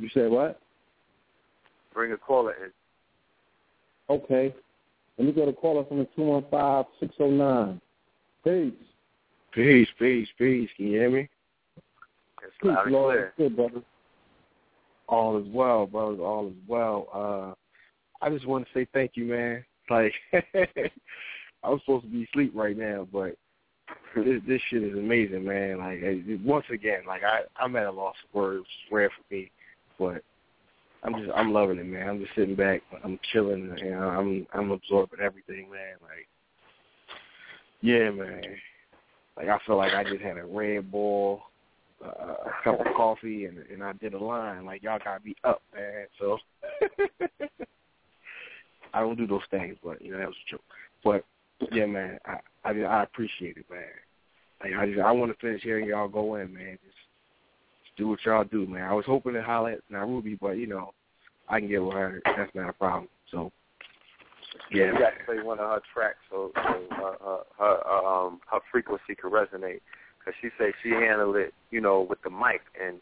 [0.00, 0.60] You said what?
[1.92, 2.70] Bring a caller in.
[4.14, 4.54] Okay.
[5.18, 7.80] Let me go to caller from the two one five six oh nine.
[8.42, 8.72] Peace.
[9.52, 10.70] Peace, peace, peace.
[10.76, 11.28] Can you hear me?
[12.42, 13.14] It's Peace, Lord.
[13.14, 13.32] clear.
[13.36, 13.82] Good, brother.
[15.08, 16.22] All is well, brother.
[16.22, 17.08] All is well.
[17.12, 19.64] Uh, I just want to say thank you, man.
[19.90, 20.12] Like,
[21.62, 23.36] I'm supposed to be asleep right now, but
[24.16, 25.78] this this shit is amazing, man.
[25.78, 26.00] Like,
[26.44, 29.50] once again, like I I'm at a loss of words, which is rare for me,
[30.00, 30.24] but
[31.04, 32.08] I'm just I'm loving it, man.
[32.08, 35.96] I'm just sitting back, I'm chilling, and I'm I'm absorbing everything, man.
[36.02, 36.26] Like,
[37.82, 38.42] yeah, man.
[39.36, 41.42] Like I feel like I just had a Red Bull,
[42.04, 44.64] uh, a cup of coffee, and and I did a line.
[44.66, 46.06] Like y'all gotta be up, man.
[46.18, 46.38] So
[48.94, 50.64] I don't do those things, but you know that was a joke.
[51.04, 51.24] But
[51.72, 53.84] yeah, man, I I, I appreciate it, man.
[54.62, 56.78] Like I just I want to finish hearing y'all go in, man.
[56.84, 56.96] Just,
[58.00, 58.88] do what y'all do, man.
[58.88, 60.92] I was hoping to holler at Narubi, but you know
[61.48, 62.20] I can get with her.
[62.24, 63.08] That's not a problem.
[63.30, 63.52] So
[64.72, 68.26] yeah, you got to play one of her tracks so, so her, her, her, uh,
[68.26, 69.80] um, her frequency can resonate.
[70.18, 73.00] Because she say she handled it, you know, with the mic, and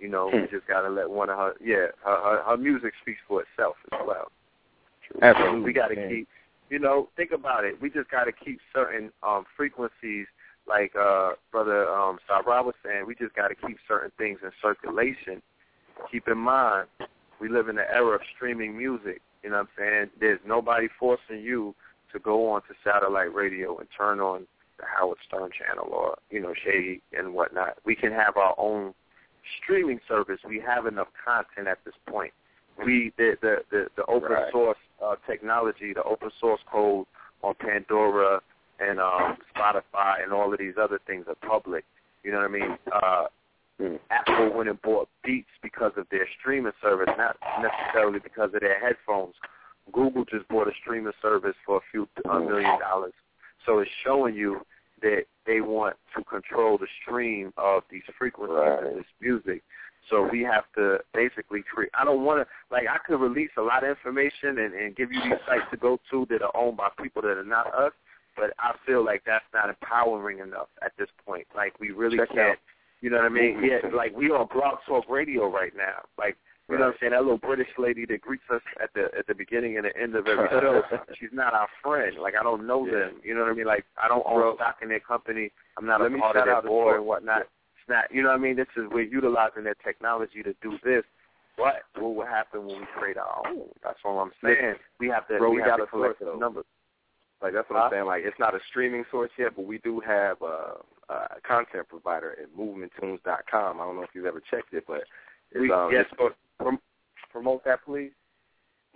[0.00, 2.92] you know, we just got to let one of her, yeah, her, her her music
[3.02, 4.30] speaks for itself as well.
[5.22, 6.08] Absolutely, we got to man.
[6.08, 6.28] keep,
[6.70, 7.80] you know, think about it.
[7.80, 10.26] We just got to keep certain um frequencies,
[10.68, 13.04] like uh brother um Sa Ra was saying.
[13.06, 15.42] We just got to keep certain things in circulation.
[16.12, 16.86] Keep in mind,
[17.40, 19.20] we live in the era of streaming music.
[19.42, 20.10] You know what I'm saying?
[20.20, 21.74] There's nobody forcing you
[22.12, 24.46] to go on to satellite radio and turn on
[24.78, 27.78] the Howard Stern channel or, you know, Shady and whatnot.
[27.84, 28.94] We can have our own
[29.62, 30.38] streaming service.
[30.46, 32.32] We have enough content at this point.
[32.84, 34.52] We the the the, the open Right.
[34.52, 37.06] source uh, technology, the open source code
[37.42, 38.40] on Pandora
[38.80, 41.84] and um, Spotify and all of these other things are public.
[42.22, 42.78] You know what I mean?
[42.92, 43.24] Uh,
[44.10, 48.80] Apple went and bought Beats because of their streaming service, not necessarily because of their
[48.80, 49.34] headphones.
[49.92, 53.12] Google just bought a streaming service for a few uh, million dollars.
[53.64, 54.60] So it's showing you
[55.02, 59.62] that they want to control the stream of these frequencies of this music.
[60.10, 61.90] So we have to basically create.
[61.98, 65.12] I don't want to like I could release a lot of information and, and give
[65.12, 67.92] you these sites to go to that are owned by people that are not us,
[68.38, 71.46] but I feel like that's not empowering enough at this point.
[71.54, 72.40] Like we really Check can't.
[72.40, 72.56] out
[73.00, 73.62] You know what I mean?
[73.62, 76.02] Yeah, like we on Blog Talk Radio right now.
[76.18, 76.36] Like
[76.68, 77.12] you know what I'm saying?
[77.12, 80.14] That little British lady that greets us at the at the beginning and the end
[80.14, 80.82] of every show,
[81.18, 82.16] she's not our friend.
[82.20, 82.92] Like I don't know Yeah.
[83.08, 83.12] them.
[83.24, 83.66] You know what I mean?
[83.66, 84.54] Like I don't own Bro.
[84.56, 85.50] stock in their company.
[85.78, 87.42] I'm not Let a part of their board and whatnot.
[87.42, 88.04] It's not.
[88.12, 88.56] You know what I mean?
[88.56, 91.04] This is we're utilizing their technology to do this.
[91.56, 93.68] But what will happen when we create our own?
[93.82, 94.74] That's all I'm saying.
[95.00, 95.38] We have to.
[95.38, 96.36] Bro, we, we have got to collect though.
[96.36, 96.66] numbers.
[97.42, 97.78] Like that's what?
[97.78, 98.06] I'm saying.
[98.06, 100.74] Like it's not a streaming source yet, but we do have uh,
[101.08, 103.80] a content provider at movementtunes.com.
[103.80, 105.02] I don't know if you've ever checked it, but
[105.52, 106.80] it's, We, um, yes, it's prom-
[107.30, 108.10] promote that, please.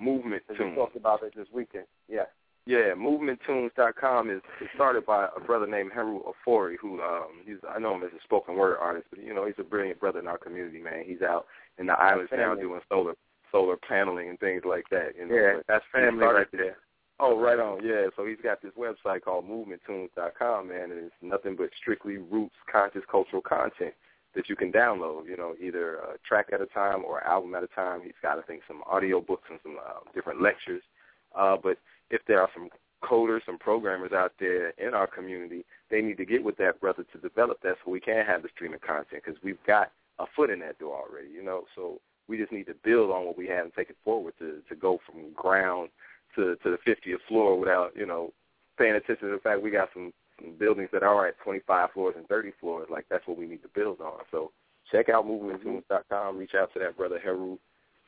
[0.01, 1.85] Movement Because we talked about it this weekend.
[2.09, 2.25] Yeah.
[2.65, 7.81] Yeah, movementtunes.com is is started by a brother named Heru Afori, who um he's I
[7.81, 10.29] know him as a spoken word artist, but you know he's a brilliant brother in
[10.29, 11.05] our community, man.
[11.05, 11.47] He's out
[11.79, 13.15] in the islands now doing solar
[13.51, 15.17] solar paneling and things like that.
[15.19, 16.77] You know, Yeah, but that's family started right there.
[17.25, 17.87] Oh, right on.
[17.87, 22.57] Yeah, so he's got this website called movementtunes.com, man, and it's nothing but strictly roots,
[22.71, 23.95] conscious cultural content
[24.35, 27.63] that you can download, you know, either a track at a time or album at
[27.63, 28.01] a time.
[28.03, 30.83] He's got, I think, some audio books and some uh, different lectures.
[31.39, 31.79] Uh, but
[32.11, 32.69] if there are some
[33.05, 37.05] coders, some programmers out there in our community, they need to get with that brother
[37.13, 40.51] to develop that so we can have the streaming content because we've got a foot
[40.51, 41.67] in that door already, you know.
[41.77, 44.59] So we just need to build on what we have and take it forward to
[44.69, 45.91] to go from ground
[46.37, 48.33] to to the 50th floor without you know
[48.79, 52.15] paying attention to the fact we got some, some buildings that are at 25 floors
[52.17, 52.89] and 30 floors.
[52.91, 54.21] Like that's what we need to build on.
[54.31, 54.51] So
[54.91, 56.39] check out movementtunes.com.
[56.39, 57.59] Reach out to that brother Heru,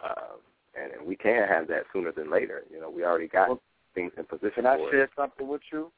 [0.03, 0.37] uh,
[0.81, 2.63] and, and we can have that sooner than later.
[2.71, 3.59] You know, we already got
[3.95, 5.11] things in position Can I for share it.
[5.17, 5.93] something with you?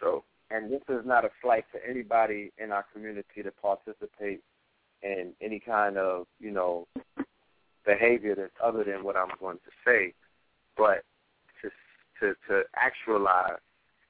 [0.00, 4.42] So And this is not a slight to anybody in our community to participate
[5.02, 6.86] in any kind of, you know,
[7.84, 10.12] behavior that's other than what I'm going to say,
[10.76, 11.04] but
[11.62, 11.70] to
[12.20, 13.60] to to actualize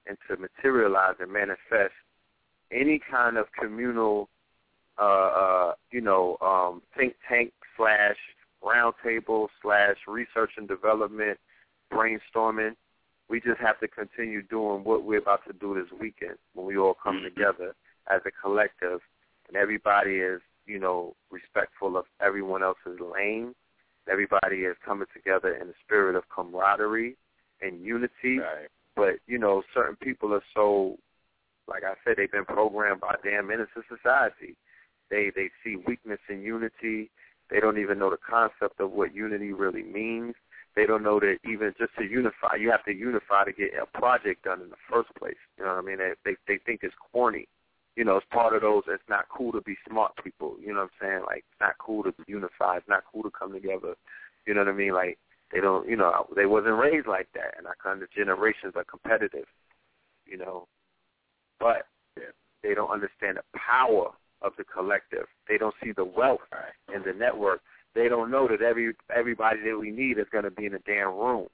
[0.06, 1.94] and to materialize and manifest
[2.70, 4.28] any kind of communal,
[4.98, 8.16] uh, uh, you know, um, think tank slash
[8.62, 11.38] roundtable slash research and development
[11.92, 12.74] brainstorming.
[13.28, 16.76] We just have to continue doing what we're about to do this weekend when we
[16.76, 17.74] all come together
[18.10, 19.00] as a collective
[19.48, 23.54] and everybody is, you know, respectful of everyone else's lane.
[24.10, 27.16] Everybody is coming together in the spirit of camaraderie
[27.60, 28.38] and unity.
[28.94, 30.96] But, you know, certain people are so,
[31.68, 34.56] like I said, they've been programmed by damn innocent society.
[35.10, 37.10] They they see weakness in unity.
[37.50, 40.34] They don't even know the concept of what unity really means.
[40.74, 43.86] They don't know that even just to unify, you have to unify to get a
[43.98, 45.36] project done in the first place.
[45.56, 45.98] You know what I mean?
[45.98, 47.48] They they, they think it's corny.
[47.96, 48.82] You know, it's part of those.
[48.88, 50.56] It's not cool to be smart people.
[50.60, 51.22] You know what I'm saying?
[51.26, 52.76] Like, it's not cool to unify.
[52.76, 53.94] It's not cool to come together.
[54.46, 54.92] You know what I mean?
[54.92, 55.18] Like,
[55.52, 55.88] they don't.
[55.88, 59.46] You know, they wasn't raised like that, and our kind of generations are competitive.
[60.26, 60.68] You know,
[61.58, 61.86] but
[62.62, 64.10] they don't understand the power
[64.42, 65.26] of the collective.
[65.48, 66.40] They don't see the wealth
[66.94, 67.60] in the network.
[67.94, 70.78] They don't know that every everybody that we need is going to be in a
[70.80, 71.46] damn room.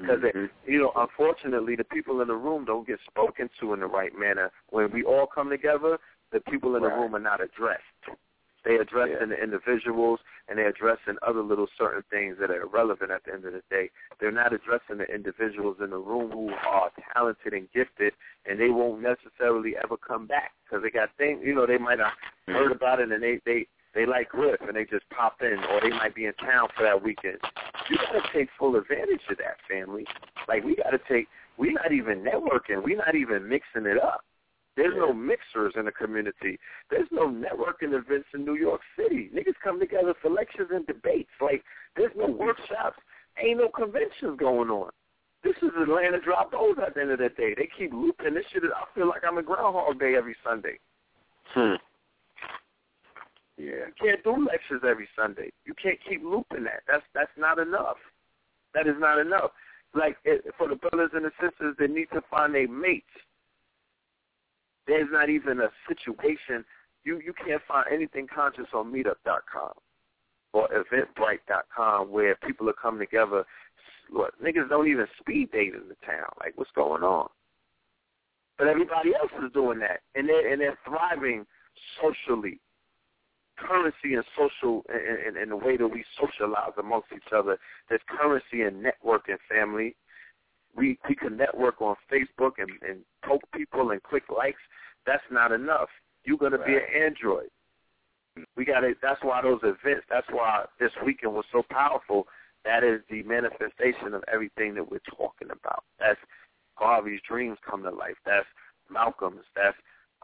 [0.00, 0.70] Because mm-hmm.
[0.70, 4.12] you know, unfortunately, the people in the room don't get spoken to in the right
[4.18, 4.50] manner.
[4.70, 5.98] When we all come together,
[6.32, 7.82] the people in the room are not addressed.
[8.64, 9.22] They address yeah.
[9.22, 10.18] in the individuals,
[10.48, 13.52] and they address in other little certain things that are irrelevant at the end of
[13.52, 13.90] the day.
[14.18, 18.12] They're not addressing the individuals in the room who are talented and gifted,
[18.44, 21.42] and they won't necessarily ever come back because they got things.
[21.44, 22.12] You know, they might have
[22.48, 25.80] heard about it, and they they they like Griff, and they just pop in, or
[25.80, 27.38] they might be in town for that weekend.
[27.88, 30.04] You got to take full advantage of that, family.
[30.46, 31.28] Like we got to take.
[31.56, 32.84] We're not even networking.
[32.84, 34.20] We're not even mixing it up.
[34.76, 36.58] There's no mixers in the community.
[36.90, 39.30] There's no networking events in New York City.
[39.34, 41.30] Niggas come together for lectures and debates.
[41.40, 41.64] Like,
[41.96, 42.98] there's no workshops.
[43.42, 44.90] Ain't no conventions going on.
[45.42, 47.54] This is Atlanta drop O's at the end of the day.
[47.56, 48.64] They keep looping this shit.
[48.64, 50.78] I feel like I'm in Groundhog Day every Sunday.
[51.54, 51.76] Hmm.
[53.56, 53.88] Yeah.
[53.88, 55.50] You can't do lectures every Sunday.
[55.64, 56.82] You can't keep looping that.
[56.86, 57.96] That's that's not enough.
[58.74, 59.50] That is not enough.
[59.94, 63.06] Like it, for the brothers and the sisters that need to find their mates,
[64.86, 66.64] there's not even a situation.
[67.04, 69.72] You you can't find anything conscious on Meetup.com
[70.52, 73.44] or Eventbrite.com where people are coming together.
[74.12, 76.30] Look, niggas don't even speed date in the town.
[76.40, 77.28] Like, what's going on?
[78.58, 81.46] But everybody else is doing that, and they're and they're thriving
[82.00, 82.60] socially.
[83.58, 87.58] Currency and social, and, and, the way that we socialize amongst each other.
[87.88, 89.96] There's currency in networking, family
[90.76, 94.60] we we can network on Facebook and, and poke people and click likes.
[95.06, 95.88] That's not enough.
[96.24, 96.66] You're gonna right.
[96.66, 97.48] be an android.
[98.56, 98.92] We got to.
[99.02, 100.04] That's why those events.
[100.10, 102.26] That's why this weekend was so powerful.
[102.64, 105.84] That is the manifestation of everything that we're talking about.
[105.98, 106.18] That's
[106.78, 108.16] Garvey's dreams come to life.
[108.26, 108.46] That's
[108.90, 109.44] Malcolm's.
[109.54, 109.76] That's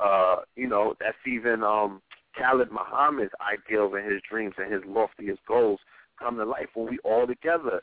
[0.02, 2.02] uh, you know, that's even um
[2.36, 5.80] Khalid Muhammad's ideals and his dreams and his loftiest goals
[6.18, 7.82] come to life when we all together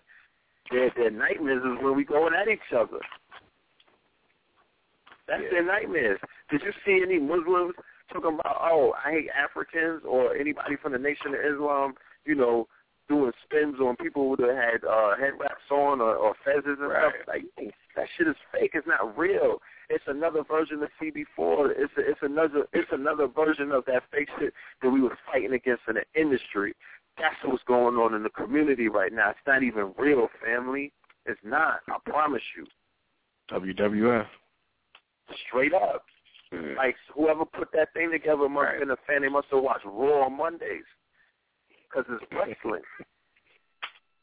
[0.71, 2.99] their their nightmares is when we going at each other.
[5.27, 5.49] That's yeah.
[5.51, 6.19] their nightmares.
[6.49, 7.73] Did you see any Muslims
[8.11, 11.93] talking about, oh, I hate Africans or anybody from the Nation of Islam,
[12.25, 12.67] you know,
[13.07, 17.11] doing spins on people that had uh, head wraps on or, or fezzes and right.
[17.13, 17.27] stuff?
[17.27, 18.71] Like, that shit is fake.
[18.73, 19.61] It's not real.
[19.89, 21.71] It's another version of CB4.
[21.75, 25.53] It's a, it's another it's another version of that fake shit that we were fighting
[25.53, 26.73] against in the industry.
[27.17, 29.31] That's what's going on in the community right now.
[29.31, 30.93] It's not even real, family.
[31.25, 31.79] It's not.
[31.87, 32.65] I promise you.
[33.51, 34.25] WWF.
[35.47, 36.05] Straight up.
[36.53, 36.77] Mm.
[36.77, 38.71] Like whoever put that thing together must right.
[38.73, 39.21] have been a fan.
[39.21, 40.85] They must have watched Raw on Mondays
[41.89, 42.81] because it's wrestling.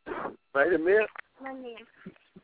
[0.54, 1.06] right, Amir?
[1.42, 1.76] Monday.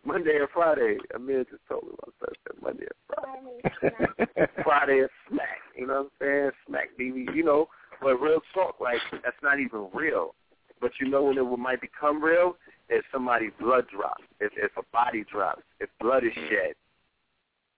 [0.04, 0.98] Monday and Friday.
[1.14, 3.96] Amir just told me about Thursday, Monday and
[4.32, 4.62] Friday.
[4.64, 5.58] Friday is Smack.
[5.76, 6.50] You know what I'm saying?
[6.66, 7.34] Smack BB.
[7.34, 7.68] You know,
[8.00, 10.34] but real talk, like that's not even real.
[10.80, 12.56] But you know when it might become real
[12.88, 16.48] if somebody's blood drops, if if a body drops, if blood is mm.
[16.48, 16.74] shed.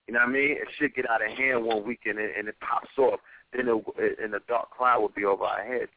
[0.07, 0.57] You know what I mean?
[0.61, 3.21] If shit get out of hand one weekend and, and it pops off,
[3.53, 5.91] then it, and the dark cloud will be over our heads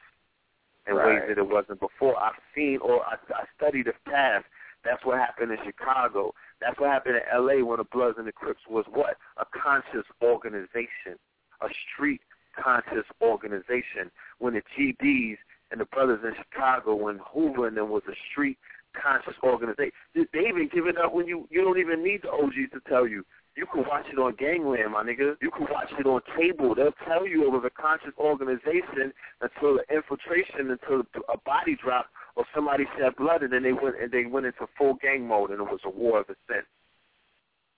[0.88, 1.08] in right.
[1.08, 2.18] ways that it wasn't before.
[2.18, 4.46] I've seen or I, I studied the past.
[4.88, 6.34] That's what happened in Chicago.
[6.62, 7.62] That's what happened in L.A.
[7.62, 9.18] when the Bloods and the Crips was what?
[9.36, 11.20] A conscious organization,
[11.62, 12.22] a street
[12.56, 14.10] conscious organization.
[14.40, 15.36] When the GDs
[15.72, 18.58] and the brothers in Chicago, when Hoover and them was a street
[18.96, 22.72] conscious organization, they even give it up when you you don't even need the OGs
[22.72, 23.26] to tell you.
[23.58, 25.36] You can watch it on Gangland, my nigga.
[25.42, 26.76] You can watch it on cable.
[26.76, 32.06] They'll tell you it was a conscious organization until the infiltration, until a body drop
[32.38, 35.50] or somebody shed blood, and then they went and they went into full gang mode,
[35.50, 36.68] and it was a war of a sense.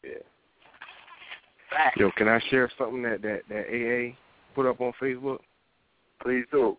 [0.03, 0.11] Yeah.
[1.71, 1.97] Fact.
[1.97, 4.15] Yo, can I share something that that that AA
[4.53, 5.39] put up on Facebook?
[6.21, 6.77] Please do.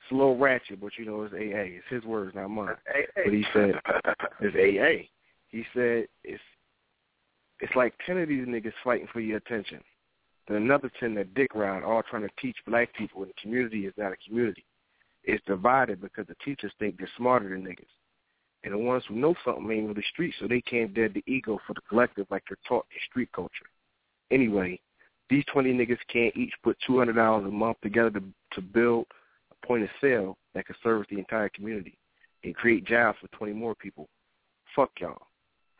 [0.00, 1.76] It's a little ratchet, but you know it's AA.
[1.76, 2.76] It's his words, not mine.
[2.88, 3.22] AA.
[3.24, 3.72] But he said
[4.40, 5.08] it's AA.
[5.48, 6.42] He said it's
[7.60, 9.80] it's like ten of these niggas fighting for your attention.
[10.46, 13.86] Then another ten that dick ride, all trying to teach black people in the community
[13.86, 14.64] is not a community.
[15.28, 17.84] It's divided because the teachers think they're smarter than niggas.
[18.64, 21.22] And the ones who know something ain't with the street, so they can't dead the
[21.30, 23.66] ego for the collective like they're taught in street culture.
[24.30, 24.80] Anyway,
[25.28, 28.22] These 20 niggas can't each put $200 a month together to,
[28.54, 29.06] to build
[29.52, 31.98] a point of sale that can service the entire community
[32.42, 34.08] and create jobs for 20 more people.
[34.74, 35.26] Fuck y'all.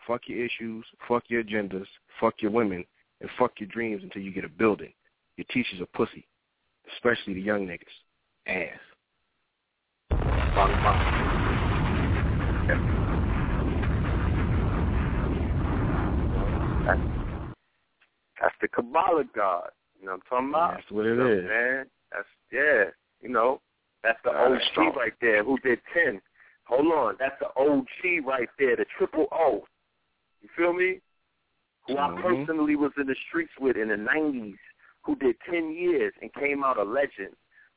[0.06, 1.86] Fuck your issues, fuck your agendas,
[2.20, 2.84] fuck your women,
[3.22, 4.92] and fuck your dreams until you get a building.
[5.38, 6.26] Your teachers are pussy,
[6.94, 7.80] especially the young niggas.
[8.46, 8.78] Ass.
[16.86, 17.00] That's,
[18.40, 19.70] that's the Kabbalah God.
[20.00, 20.74] You know what I'm talking about?
[20.74, 21.44] That's what it is.
[21.48, 22.84] Man, that's yeah.
[23.20, 23.60] You know,
[24.02, 24.94] that's the OG strong.
[24.94, 25.44] right there.
[25.44, 26.20] Who did ten?
[26.64, 29.64] Hold on, that's the OG right there, the triple O.
[30.42, 31.00] You feel me?
[31.86, 32.22] Who I Mhm.
[32.22, 34.58] personally was in the streets with in the '90s,
[35.02, 37.34] who did ten years and came out a legend.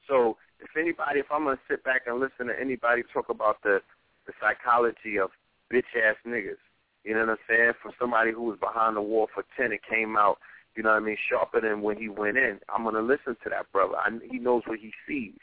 [0.08, 3.82] So if anybody, if I'm gonna sit back and listen to anybody talk about the
[4.28, 5.32] the psychology of
[5.74, 6.62] bitch ass niggas,
[7.04, 7.72] you know what I'm saying?
[7.82, 10.38] For somebody who was behind the wall for ten and came out,
[10.76, 12.60] you know what I mean, sharper than when he went in.
[12.70, 13.96] I'm gonna listen to that brother.
[13.98, 15.40] I, he knows what he sees.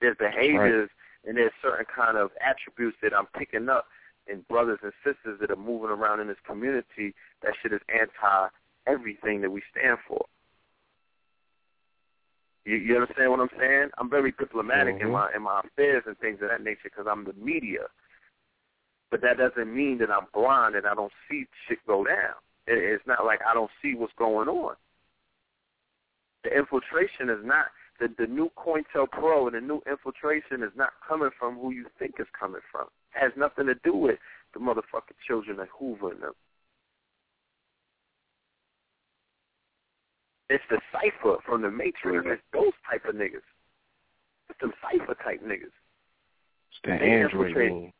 [0.00, 0.90] There's behaviors
[1.26, 3.86] and there's certain kind of attributes that I'm picking up
[4.26, 7.14] in brothers and sisters that are moving around in this community.
[7.42, 8.48] That shit is anti
[8.86, 10.24] everything that we stand for.
[12.66, 13.90] You, you understand what I'm saying?
[13.96, 15.12] I'm very diplomatic in Mhm.
[15.12, 17.86] my in my affairs and things of that nature because I'm the media.
[19.10, 22.34] But that doesn't mean that I'm blind and I don't see shit go down.
[22.66, 24.74] It, it's not like I don't see what's going on.
[26.42, 27.66] The infiltration is not
[28.00, 32.16] the the new COINTELPRO and the new infiltration is not coming from who you think
[32.18, 32.88] it's coming from.
[33.14, 34.18] It has nothing to do with
[34.54, 36.34] the motherfucking children of Hoover and them.
[40.48, 42.24] It's the Cypher from the Matrix.
[42.26, 43.42] It's those type of niggas.
[44.48, 45.74] It's them cipher type niggas.
[46.70, 47.92] It's that They Android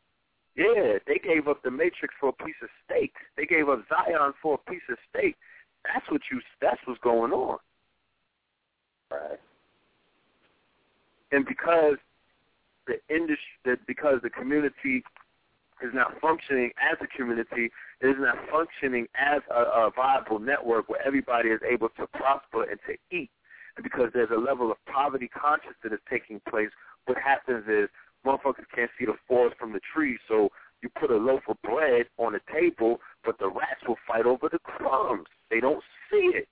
[0.55, 3.13] Yeah, they gave up the Matrix for a piece of steak.
[3.35, 5.35] They gave up Zion for a piece of steak.
[5.83, 6.41] That's what you.
[6.61, 7.57] That's what's going on.
[9.11, 9.39] Right.
[11.31, 11.97] And because
[12.87, 15.03] the industry, because the community
[15.81, 20.89] is not functioning as a community, it is not functioning as a, a viable network
[20.89, 23.29] where everybody is able to prosper and to eat.
[23.75, 26.69] And because there's a level of poverty conscious that is taking place,
[27.05, 27.89] what happens is
[28.25, 30.49] motherfuckers can't see the forest from the trees, so
[30.81, 34.49] you put a loaf of bread on the table, but the rats will fight over
[34.51, 35.25] the crumbs.
[35.49, 36.47] They don't see it.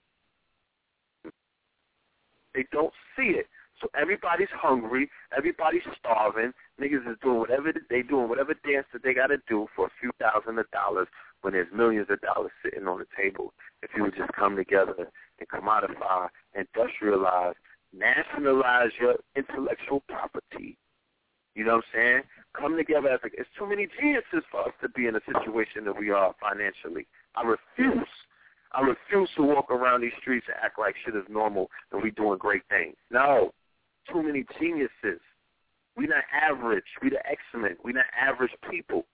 [2.54, 3.48] They don't see it.
[3.82, 6.54] So everybody's hungry, everybody's starving.
[6.80, 9.92] Niggas is doing whatever they doing, whatever dance that they got to do for a
[10.00, 11.08] few thousand of dollars
[11.42, 13.54] when there's millions of dollars sitting on the table.
[13.84, 14.95] If you would just come together
[15.40, 17.56] and commodify, industrialize,
[17.94, 20.78] nationalize your intellectual property.
[21.54, 22.22] You know what I'm saying?
[22.60, 25.86] Come together as a, it's too many geniuses for us to be in a situation
[25.86, 27.08] that we are financially.
[27.36, 28.08] I refuse.
[28.72, 32.12] I refuse to walk around these streets and act like shit is normal and we
[32.12, 32.95] doing great things.
[33.10, 33.54] No.
[34.11, 35.22] Too many geniuses.
[35.98, 36.84] We're not average.
[37.01, 37.84] We're the excellent.
[37.84, 39.06] We're not average people.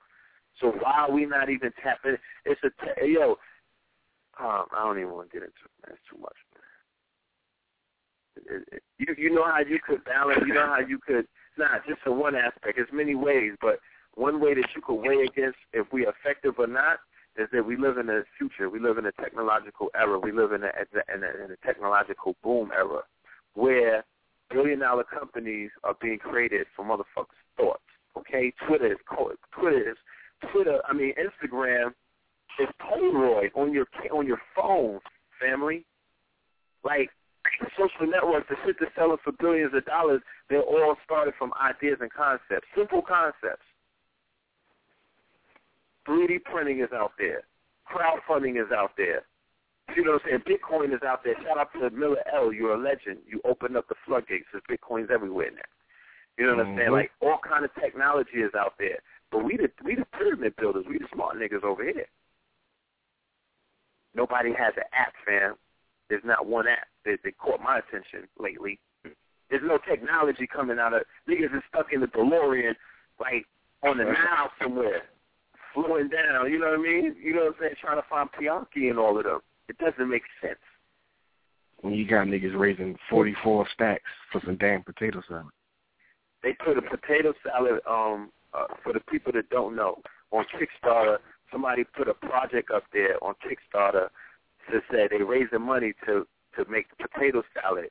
[0.60, 2.18] So why are we not even tapping?
[2.46, 3.38] It's a yo.
[4.40, 5.72] Um, I don't even want to get into it.
[5.88, 6.36] That's too much.
[8.38, 10.42] It, it, you you know how you could balance.
[10.46, 12.78] You know how you could not just in one aspect.
[12.78, 13.80] There's many ways, but
[14.16, 17.00] one way that you could weigh against if we effective or not
[17.38, 18.70] is that we live in a future.
[18.70, 20.20] We live in a technological era.
[20.20, 20.72] We live in a,
[21.14, 23.02] in a, in a technological boom era
[23.54, 24.04] where
[24.54, 27.84] billion dollar companies are being created for motherfuckers' thoughts.
[28.18, 28.98] Okay, Twitter is
[29.58, 29.98] Twitter is
[30.52, 30.80] Twitter.
[30.88, 31.94] I mean Instagram
[32.60, 35.00] is Polaroid on your on your phone,
[35.40, 35.86] family.
[36.84, 37.10] Like
[37.78, 41.98] social networks, the shit that's selling for billions of dollars, they're all started from ideas
[42.02, 43.66] and concepts, simple concepts.
[46.08, 47.44] 3D printing is out there.
[47.86, 49.24] Crowdfunding is out there.
[49.96, 50.58] You know what I'm saying?
[50.58, 51.36] Bitcoin is out there.
[51.44, 52.52] Shout out to Miller L.
[52.54, 53.20] You're a legend.
[53.28, 54.46] You opened up the floodgates.
[54.52, 55.62] There's Bitcoins everywhere now.
[56.38, 56.90] You know what I'm saying?
[56.90, 56.94] Mhm.
[56.94, 59.00] Like all kind of technology is out there.
[59.32, 60.86] But we the we the pyramid builders.
[60.88, 62.08] We the smart niggas over here.
[64.14, 65.56] Nobody has an app, fam.
[66.10, 68.80] There's not one app that, that caught my attention lately.
[69.50, 72.76] There's no technology coming out of niggas is stuck in the DeLorean,
[73.20, 73.46] like
[73.84, 75.04] on the Nile somewhere,
[75.74, 76.52] flowing down.
[76.52, 77.16] You know what I mean?
[77.22, 77.76] You know what I'm saying?
[77.82, 79.40] Trying to find Pianki and all of them.
[79.70, 80.60] It doesn't make sense.
[81.82, 85.46] When you got niggas raising 44 stacks for some damn potato salad.
[86.44, 87.80] They put a potato salad.
[87.90, 89.98] Um, uh, for the people that don't know,
[90.32, 91.18] on Kickstarter,
[91.52, 94.10] somebody put a project up there on Kickstarter
[94.72, 97.90] to say they raising money to to make the potato salad,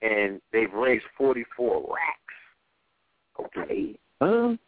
[0.00, 3.48] and they've raised 44 racks.
[3.58, 3.98] Okay.
[4.20, 4.58] Um,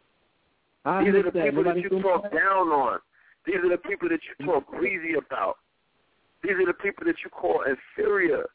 [0.85, 1.45] I These are the that.
[1.45, 2.33] people that Nobody you talk that?
[2.33, 2.99] down on.
[3.45, 5.55] These are the people that you talk greasy about.
[6.43, 8.45] These are the people that you call inferior.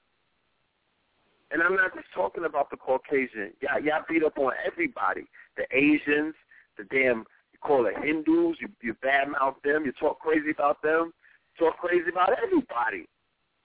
[1.50, 3.52] And I'm not just talking about the Caucasian.
[3.60, 5.26] Y'all, y'all beat up on everybody.
[5.56, 6.34] The Asians,
[6.76, 11.12] the damn, you call it Hindus, you, you badmouth them, you talk crazy about them,
[11.58, 13.06] talk crazy about everybody.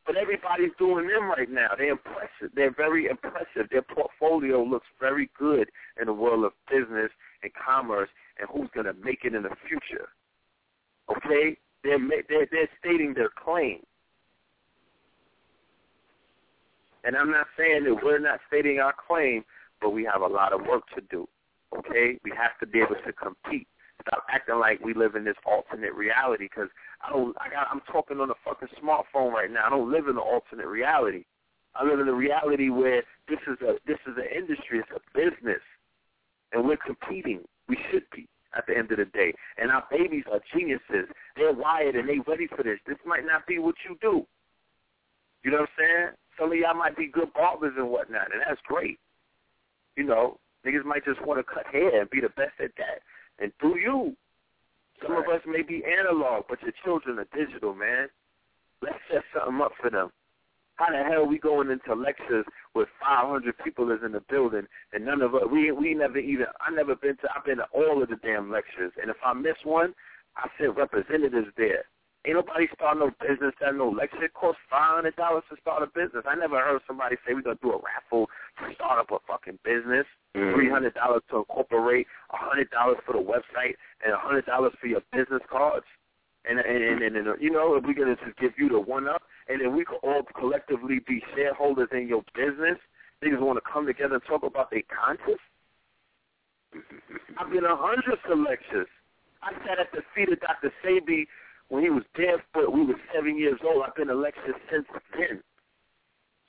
[0.05, 1.69] But everybody's doing them right now.
[1.77, 2.51] They're impressive.
[2.55, 3.69] They're very impressive.
[3.71, 7.11] Their portfolio looks very good in the world of business
[7.43, 10.09] and commerce and who's going to make it in the future.
[11.09, 11.57] Okay?
[11.83, 13.81] They're, they're, they're stating their claim.
[17.03, 19.43] And I'm not saying that we're not stating our claim,
[19.81, 21.27] but we have a lot of work to do.
[21.77, 22.19] Okay?
[22.23, 23.67] We have to be able to compete.
[24.01, 26.69] Stop acting like we live in this alternate reality because
[27.05, 27.35] I don't.
[27.39, 27.67] I got.
[27.69, 29.67] I'm talking on a fucking smartphone right now.
[29.67, 31.25] I don't live in an alternate reality.
[31.75, 34.79] I live in a reality where this is a this is an industry.
[34.79, 35.61] It's a business,
[36.53, 37.41] and we're competing.
[37.67, 39.33] We should be at the end of the day.
[39.57, 41.07] And our babies are geniuses.
[41.35, 42.79] They're wired and they're ready for this.
[42.87, 44.25] This might not be what you do.
[45.43, 46.09] You know what I'm saying?
[46.39, 48.97] Some of y'all might be good barbers and whatnot, and that's great.
[49.97, 53.01] You know, niggas might just want to cut hair and be the best at that.
[53.39, 54.15] And do you.
[55.01, 55.25] Some right.
[55.25, 58.07] of us may be analog, but your children are digital, man.
[58.81, 60.11] Let's set something up for them.
[60.75, 65.05] How the hell we going into lectures with 500 people is in the building and
[65.05, 68.01] none of us, we we never even, I never been to, I've been to all
[68.01, 68.93] of the damn lectures.
[69.01, 69.93] And if I miss one,
[70.37, 71.83] I sent representatives there.
[72.27, 74.25] Ain't nobody start no business at no lecture.
[74.25, 76.27] It costs five hundred dollars to start a business.
[76.27, 78.27] I never heard somebody say we're gonna do a raffle
[78.59, 80.03] to start up a fucking business.
[80.35, 80.51] Mm-hmm.
[80.53, 84.73] Three hundred dollars to incorporate, a hundred dollars for the website, and a hundred dollars
[84.81, 85.87] for your business cards.
[86.43, 89.07] And and, and and and you know, if we're gonna just give you the one
[89.07, 92.75] up, and then we could all collectively be shareholders in your business.
[93.23, 95.39] Niggas want to come together and talk about their conscience.
[97.39, 98.87] I've been a hundred of lectures.
[99.41, 100.71] I sat at the feet of Dr.
[100.83, 101.27] Sebi
[101.69, 102.71] when he was barefoot.
[102.71, 103.83] We were seven years old.
[103.85, 104.85] I've been a lecturer since
[105.17, 105.41] then.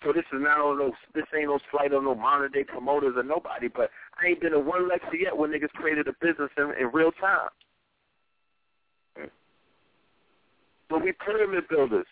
[0.03, 3.15] So this is not on no, this ain't no slight on no modern day promoters
[3.17, 3.91] or nobody, but
[4.21, 7.13] I ain't been to one lecture yet when niggas created a business in, in real
[7.13, 7.51] time.
[10.89, 12.07] But we pyramid builders.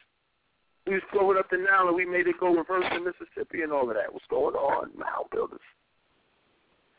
[0.86, 3.72] We was flowing up the Nile and we made it go reverse in Mississippi and
[3.72, 4.12] all of that.
[4.12, 4.90] What's going on?
[4.96, 5.60] Mound builders.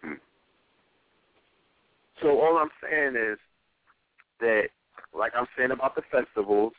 [0.04, 0.14] Hmm.
[2.22, 3.40] So all I'm saying is
[4.42, 4.66] that,
[5.14, 6.74] like I'm saying about the festivals,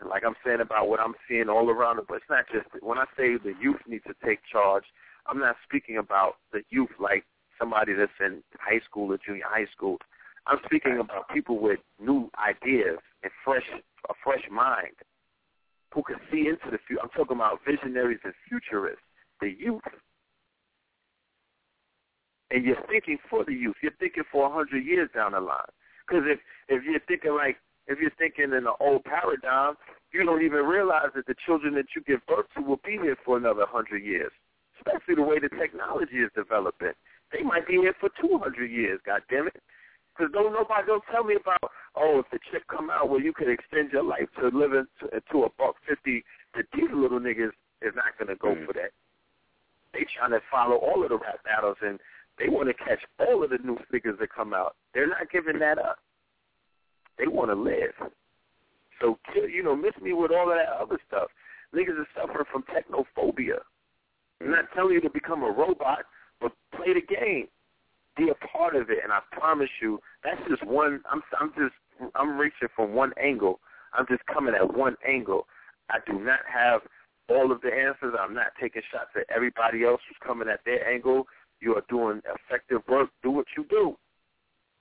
[0.00, 2.66] and like I'm saying about what I'm seeing all around it, but it's not just
[2.82, 4.84] when I say the youth need to take charge,
[5.26, 7.24] I'm not speaking about the youth like
[7.58, 9.98] somebody that's in high school or junior high school.
[10.46, 13.66] I'm speaking about people with new ideas and fresh
[14.08, 14.94] a fresh mind
[15.92, 17.00] who can see into the future.
[17.02, 19.02] I'm talking about visionaries and futurists,
[19.40, 19.82] the youth.
[22.50, 23.76] And you're thinking for the youth.
[23.82, 25.72] You're thinking for a hundred years down the line.
[26.06, 29.74] Because if if you're thinking like if you're thinking in the old paradigm,
[30.12, 33.16] you don't even realize that the children that you give birth to will be here
[33.24, 34.32] for another hundred years.
[34.78, 36.92] Especially the way the technology is developing.
[37.32, 39.00] They might be here for two hundred years.
[39.04, 39.60] God damn it!
[40.14, 43.32] Because don't nobody don't tell me about oh if the chip come out where you
[43.32, 46.24] can extend your life to living to, to a buck fifty.
[46.54, 47.52] That these little niggas
[47.82, 48.66] is not gonna go mm.
[48.66, 48.94] for that.
[49.92, 51.98] They trying to follow all of the rap battles and
[52.38, 54.76] they want to catch all of the new figures that come out.
[54.94, 55.98] They're not giving that up.
[57.18, 57.94] They want to live.
[59.00, 61.28] So, you know, miss me with all of that other stuff.
[61.74, 63.58] Niggas are suffering from technophobia.
[64.40, 66.00] I'm not telling you to become a robot,
[66.40, 67.48] but play the game.
[68.16, 71.00] Be a part of it, and I promise you, that's just one.
[71.10, 71.74] I'm, I'm just,
[72.14, 73.60] I'm reaching from one angle.
[73.92, 75.46] I'm just coming at one angle.
[75.90, 76.82] I do not have
[77.28, 78.14] all of the answers.
[78.18, 81.26] I'm not taking shots at everybody else who's coming at their angle.
[81.60, 83.08] You are doing effective work.
[83.22, 83.96] Do what you do.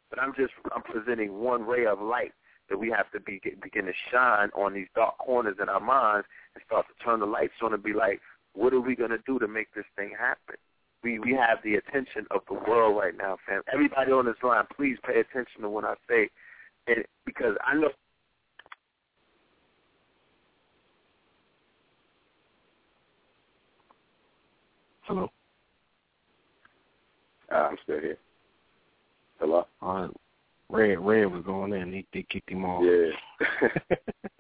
[0.10, 2.32] But I'm just I'm presenting one ray of light
[2.70, 6.28] that we have to be begin to shine on these dark corners in our minds
[6.54, 8.22] and start to turn the lights on and be like,
[8.54, 10.56] what are we going to do to make this thing happen?
[11.04, 13.62] We we have the attention of the world right now, fam.
[13.72, 16.30] Everybody on this line, please pay attention to what I say,
[16.88, 17.90] and because I know.
[25.04, 25.30] Hello.
[27.52, 28.18] Uh, I'm still here.
[29.40, 29.66] Hello.
[29.82, 30.08] Uh,
[30.70, 31.94] Red Red was going in.
[31.94, 32.84] He, they kicked him off.
[32.84, 33.48] Yeah.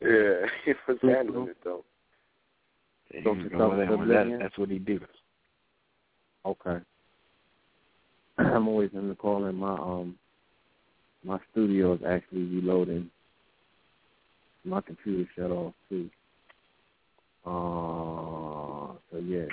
[0.00, 0.46] yeah.
[0.64, 1.84] He was handling it though.
[3.12, 4.08] Yeah, he was going in.
[4.08, 5.02] That, that's what he did.
[6.44, 6.78] Okay.
[8.38, 10.16] I'm always in the call and my um
[11.24, 13.10] my studio is actually reloading.
[14.64, 16.08] My computer shut off too.
[17.44, 19.46] Uh so yeah.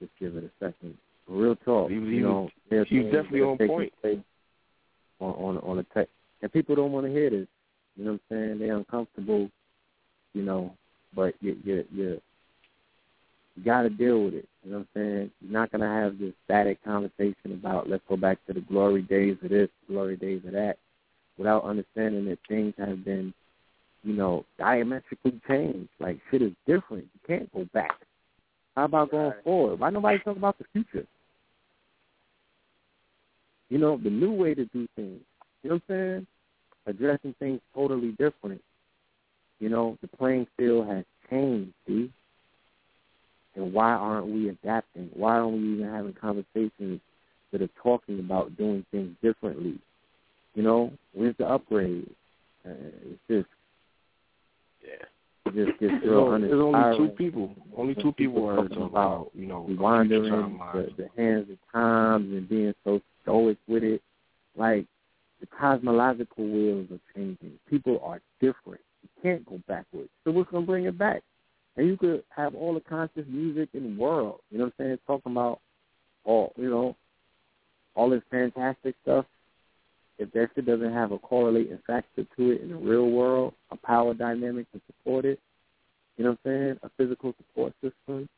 [0.00, 0.96] Just give it a second.
[1.28, 1.90] Real talk.
[1.90, 3.92] He was, you know, he was definitely on point.
[5.20, 6.08] On on on the tech,
[6.42, 7.46] and people don't want to hear this.
[7.96, 8.58] You know what I'm saying?
[8.58, 9.48] They're uncomfortable.
[10.34, 10.74] You know,
[11.14, 12.20] but you you you,
[13.54, 14.48] you got to deal with it.
[14.64, 15.30] You know what I'm saying?
[15.40, 19.36] You're not gonna have this static conversation about let's go back to the glory days
[19.42, 20.76] of this, glory days of that,
[21.38, 23.32] without understanding that things have been,
[24.02, 25.90] you know, diametrically changed.
[26.00, 27.04] Like shit is different.
[27.04, 28.00] You can't go back.
[28.74, 29.80] How about going forward?
[29.80, 31.06] Why nobody talk about the future?
[33.68, 35.20] You know, the new way to do things.
[35.62, 36.26] You know what I'm saying?
[36.86, 38.60] Addressing things totally different.
[39.60, 42.12] You know, the playing field has changed, see?
[43.54, 45.10] And why aren't we adapting?
[45.14, 47.00] Why aren't we even having conversations
[47.52, 49.78] that are talking about doing things differently?
[50.54, 52.10] You know, where's the upgrade?
[52.66, 52.70] Uh,
[53.04, 53.48] it's just,
[54.82, 55.06] yeah,
[55.54, 57.54] just gets There's real only, there's only two people.
[57.76, 62.48] Only two people are talking about, you know, wandering, the, the hands of times, and
[62.48, 64.02] being so stoic with it.
[64.56, 64.86] Like
[65.40, 67.52] the cosmological wheels are changing.
[67.68, 68.80] People are different.
[69.02, 70.10] You can't go backwards.
[70.24, 71.22] So what's gonna bring it back?
[71.76, 74.40] And you could have all the conscious music in the world.
[74.50, 74.98] You know what I'm saying?
[75.06, 75.60] Talking about
[76.24, 76.96] all you know,
[77.94, 79.26] all this fantastic stuff.
[80.22, 83.76] If that shit doesn't have a correlating factor to it in the real world, a
[83.76, 85.40] power dynamic to support it,
[86.16, 86.78] you know what I'm saying?
[86.84, 88.28] A physical support system.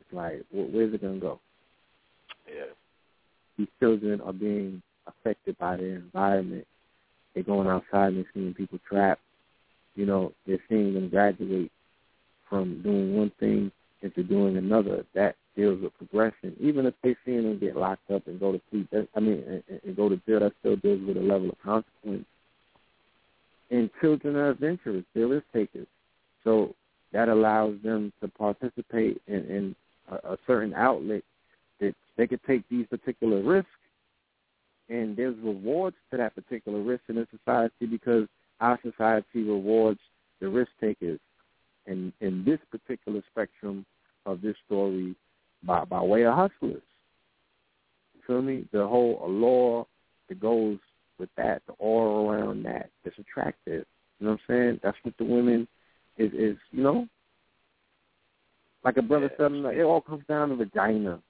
[0.00, 1.40] It's like, where's it gonna go?
[2.46, 2.66] Yeah.
[3.58, 6.66] These children are being affected by their environment.
[7.34, 9.22] They're going outside and seeing people trapped.
[9.96, 11.72] You know, they're seeing them graduate
[12.48, 15.04] from doing one thing into doing another.
[15.14, 16.54] That deals with progression.
[16.60, 19.42] Even if they're seeing them get locked up and go to sleep, that, I mean,
[19.68, 22.24] and, and go to jail, that still deals with a level of consequence.
[23.70, 25.04] And children are adventurous.
[25.14, 25.88] They're risk takers.
[26.44, 26.74] So
[27.12, 29.76] that allows them to participate in, in
[30.10, 31.22] a, a certain outlet
[31.80, 33.70] that they could take these particular risks
[34.88, 38.28] and there's rewards to that particular risk in a society because
[38.60, 40.00] our society rewards
[40.40, 41.18] the risk takers
[41.86, 43.84] and in this particular spectrum
[44.26, 45.14] of this story
[45.62, 46.82] by by way of hustlers.
[48.14, 48.66] You feel me?
[48.72, 49.86] The whole allure
[50.28, 50.78] that goes
[51.18, 53.86] with that, the aura around that, it's attractive.
[54.18, 54.80] You know what I'm saying?
[54.82, 55.66] That's what the women
[56.18, 57.06] is is, you know?
[58.84, 61.20] Like a brother said, like, it all comes down to vagina.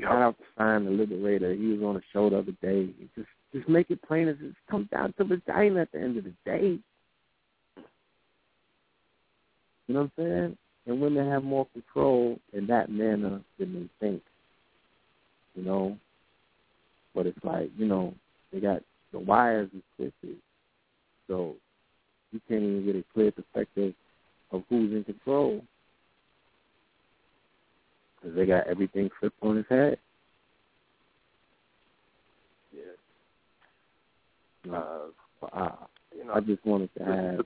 [0.00, 1.52] Shout out to Sign the Liberator.
[1.54, 2.88] He was on a show the other day.
[2.98, 6.16] It just just make it plain as it comes down to vagina at the end
[6.16, 6.78] of the day.
[9.86, 10.56] You know what I'm saying?
[10.86, 14.22] And women have more control in that manner than they think.
[15.54, 15.98] You know?
[17.14, 18.14] But it's like, you know,
[18.52, 20.36] they got the wires is twisted.
[21.28, 21.54] So
[22.32, 23.94] you can't even get a clear perspective
[24.52, 25.62] of who's in control.
[28.16, 29.98] Because they got everything flipped on his head.
[32.72, 34.74] Yeah.
[34.74, 34.98] Uh,
[35.52, 35.70] Uh,
[36.16, 37.38] you know, I just wanted to add.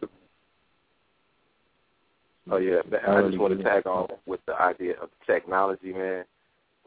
[2.50, 6.24] Oh yeah, I just want to tag on with the idea of technology, man.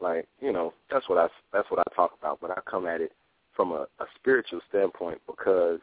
[0.00, 3.00] Like you know, that's what I that's what I talk about, but I come at
[3.00, 3.12] it
[3.56, 5.80] from a, a spiritual standpoint because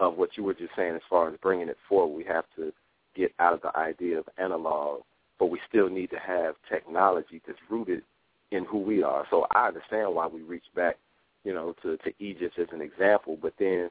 [0.00, 2.14] of what you were just saying as far as bringing it forward.
[2.14, 2.72] We have to
[3.14, 5.00] get out of the idea of analog,
[5.38, 8.02] but we still need to have technology that's rooted
[8.50, 9.24] in who we are.
[9.30, 10.96] So I understand why we reach back,
[11.44, 13.88] you know, to to Egypt as an example, but then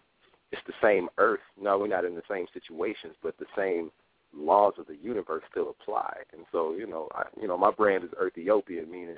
[0.51, 1.39] it's the same earth.
[1.59, 3.89] No, we're not in the same situations, but the same
[4.35, 6.17] laws of the universe still apply.
[6.33, 9.17] And so, you know, I, you know, my brand is Earthiopia, meaning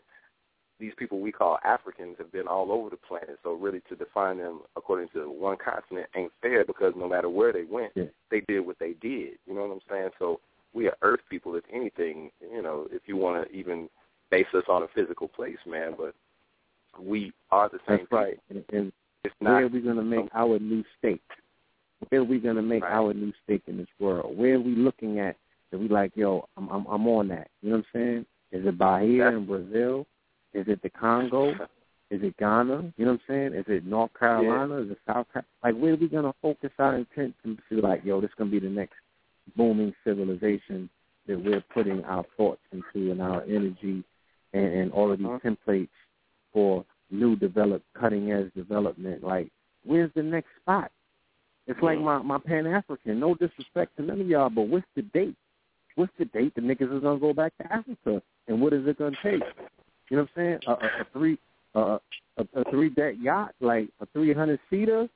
[0.79, 3.39] these people we call Africans have been all over the planet.
[3.43, 7.51] So really, to define them according to one continent ain't fair because no matter where
[7.51, 8.05] they went, Yeah.
[8.29, 9.39] they did what they did.
[9.47, 10.09] You know what I'm saying?
[10.19, 10.39] So
[10.73, 12.31] we are Earth people, if anything.
[12.41, 13.89] You know, if you want to even
[14.29, 15.95] base us on a physical place, man.
[15.97, 16.13] But
[16.99, 18.39] we are the same That's right.
[18.49, 18.91] And, and
[19.23, 21.21] It's where not are we going to make our new state?
[22.09, 24.37] Where are we going to make our new state in this world?
[24.37, 25.35] Where are we looking at
[25.71, 27.49] that we like, yo, I'm I'm, I'm on that.
[27.61, 28.25] You know what I'm saying?
[28.51, 30.05] Is it Bahia in Brazil?
[30.53, 31.53] Is it the Congo?
[32.09, 32.93] Is it Ghana?
[32.95, 33.53] You know what I'm saying?
[33.53, 34.77] Is it North Carolina?
[34.77, 35.47] Is it South Carolina?
[35.61, 38.49] Like, where are we going to focus our intent to feel like, yo, this going
[38.49, 38.95] to be the next
[39.57, 40.89] booming civilization
[41.27, 44.03] that we're putting our thoughts into and our energy
[44.53, 45.49] and, and all of these uh-huh.
[45.49, 45.89] templates
[46.53, 49.23] for new developed, cutting edge development.
[49.23, 49.51] Like,
[49.83, 50.91] where's the next spot?
[51.67, 53.19] It's like my my Pan African.
[53.19, 55.35] No disrespect to none of y'all, but what's the date?
[55.95, 58.21] What's the date the niggas is gonna go back to Africa?
[58.47, 59.41] And what is it gonna take?
[60.09, 60.59] You know what I'm saying?
[60.67, 61.37] A, a, a three
[61.75, 61.97] uh,
[62.37, 65.07] a, a three deck yacht, like a three hundred seater,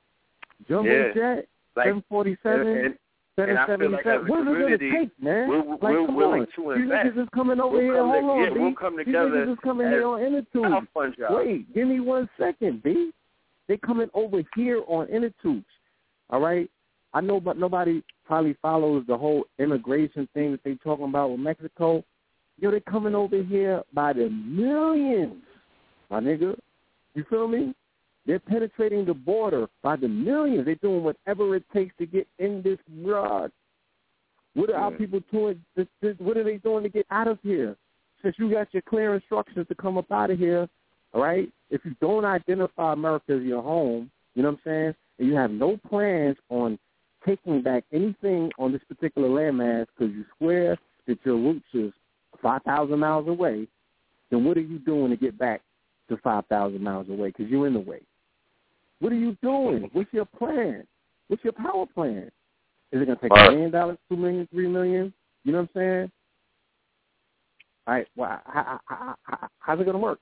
[0.68, 1.12] jumbo Yeah.
[1.14, 2.66] jet, Like- seven forty seven.
[2.66, 2.98] and- and-
[3.34, 4.26] Seven and I feel seventy like as seven.
[4.26, 5.48] a What is it community, gonna take, man?
[5.48, 6.46] we're- like, we're willing on.
[6.54, 7.06] to These invest.
[7.16, 7.94] niggas is coming over We'll here.
[7.96, 8.60] come Hold to- on, yeah, B.
[8.60, 10.68] we'll come together niggas is coming here on inner tubes.
[10.70, 11.36] I'll fund y'all.
[11.38, 13.10] Wait, give me one second, B.
[13.68, 15.64] They coming over here on inner tubes.
[16.30, 16.70] All right.
[17.14, 21.40] I know, but nobody probably follows the whole immigration thing that they talking about with
[21.40, 22.02] Mexico.
[22.58, 25.42] Yo, they're coming over here by the millions,
[26.10, 26.56] my nigga.
[27.14, 27.74] You feel me?
[28.24, 30.64] They're penetrating the border by the millions.
[30.64, 33.50] They're doing whatever it takes to get in this rod.
[34.54, 35.62] What are our people doing?
[36.18, 37.76] What are they doing to get out of here?
[38.22, 40.68] Since you got your clear instructions to come up out of here,
[41.12, 41.52] all right?
[41.70, 45.34] If you don't identify America as your home, you know what I'm saying, and you
[45.34, 46.78] have no plans on
[47.26, 50.76] taking back anything on this particular landmass because you swear
[51.06, 51.92] that your roots is
[52.42, 53.66] 5,000 miles away,
[54.30, 55.60] then what are you doing to get back
[56.08, 58.00] to 5,000 miles away because you're in the way?
[59.00, 59.88] What are you doing?
[59.92, 60.86] What's your plan?
[61.28, 62.30] What's your power plan?
[62.92, 65.12] Is it going to take a uh, million dollars, two million, three million?
[65.44, 66.12] You know what I'm saying?
[67.86, 68.06] All right.
[68.16, 70.20] Well, how, how, how, how's it going to work?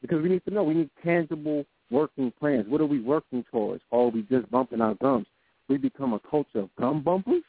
[0.00, 0.62] Because we need to know.
[0.62, 2.66] We need tangible working plans.
[2.68, 3.82] What are we working towards?
[3.90, 5.26] Or are we just bumping our gums?
[5.68, 7.44] We become a culture of gum bumpers?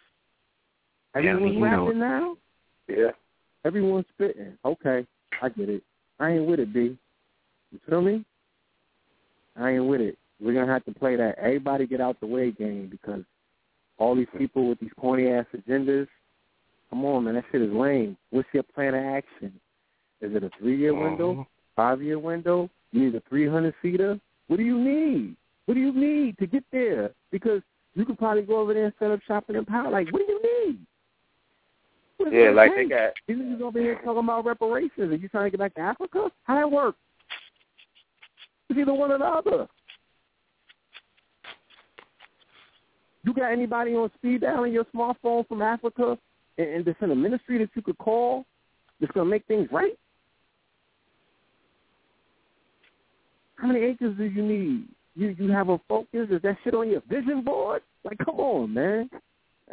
[1.15, 2.37] Everyone's Yeah, rapping now?
[2.87, 3.11] Yeah.
[3.65, 4.57] Everyone's spitting.
[4.65, 5.07] Okay,
[5.41, 5.83] I get it.
[6.19, 6.97] I ain't with it, B.
[7.71, 8.23] You feel me?
[9.55, 10.17] I ain't with it.
[10.39, 13.23] We're gonna have to play that everybody get out the way game because
[13.97, 16.07] all these people with these corny ass agendas.
[16.89, 18.17] Come on, man, that shit is lame.
[18.31, 19.59] What's your plan of action?
[20.21, 21.31] Is it a three year window?
[21.31, 21.43] Uh-huh.
[21.75, 22.69] Five year window?
[22.91, 24.19] You need a three hundred seater?
[24.47, 25.35] What do you need?
[25.65, 27.11] What do you need to get there?
[27.31, 27.61] Because
[27.95, 29.89] you could probably go over there and set up shop in power.
[29.89, 30.79] Like, what do you need?
[32.31, 32.89] Yeah, like gonna they take?
[32.89, 35.11] got These niggas over here talking about reparations.
[35.11, 36.31] Are you trying to get back to Africa?
[36.43, 36.95] How that work?
[38.69, 39.67] It's either one or the other.
[43.23, 46.17] You got anybody on speed dial in your smartphone from Africa
[46.57, 48.45] and, and that's in a ministry that you could call
[48.99, 49.97] that's going to make things right?
[53.63, 54.89] How many acres do you need?
[55.15, 56.27] You you have a focus?
[56.29, 57.81] Is that shit on your vision board?
[58.03, 59.09] Like, come on, man.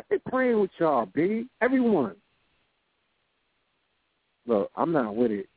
[0.09, 1.47] They playing with y'all, B.
[1.60, 2.15] Everyone.
[4.47, 5.49] Look, I'm not with it.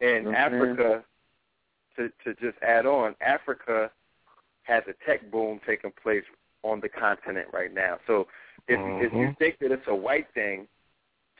[0.00, 0.36] in You know saying?
[0.36, 1.04] Africa,
[1.96, 3.90] to to just add on, Africa
[4.62, 6.22] has a tech boom taking place
[6.62, 7.98] on the continent right now.
[8.06, 8.28] So
[8.68, 9.38] if if you Mhm.
[9.38, 10.68] think that it's a white thing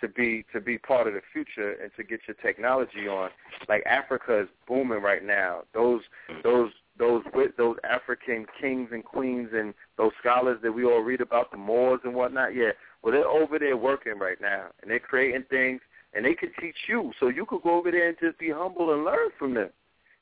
[0.01, 3.31] to be to be part of the future and to get your technology on,
[3.69, 5.63] like Africa is booming right now.
[5.75, 6.03] Those
[6.43, 11.21] those those with those African kings and queens and those scholars that we all read
[11.21, 12.71] about, the Moors and whatnot, yeah.
[13.03, 15.81] Well they're over there working right now and they're creating things
[16.13, 17.13] and they could teach you.
[17.21, 19.71] So you could go over there and just be humble and learn from them.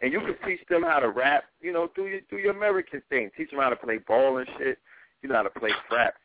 [0.00, 3.02] And you could teach them how to rap, you know, do your do your American
[3.08, 3.30] thing.
[3.36, 4.78] Teach them how to play ball and shit.
[5.22, 6.18] You know how to play craps.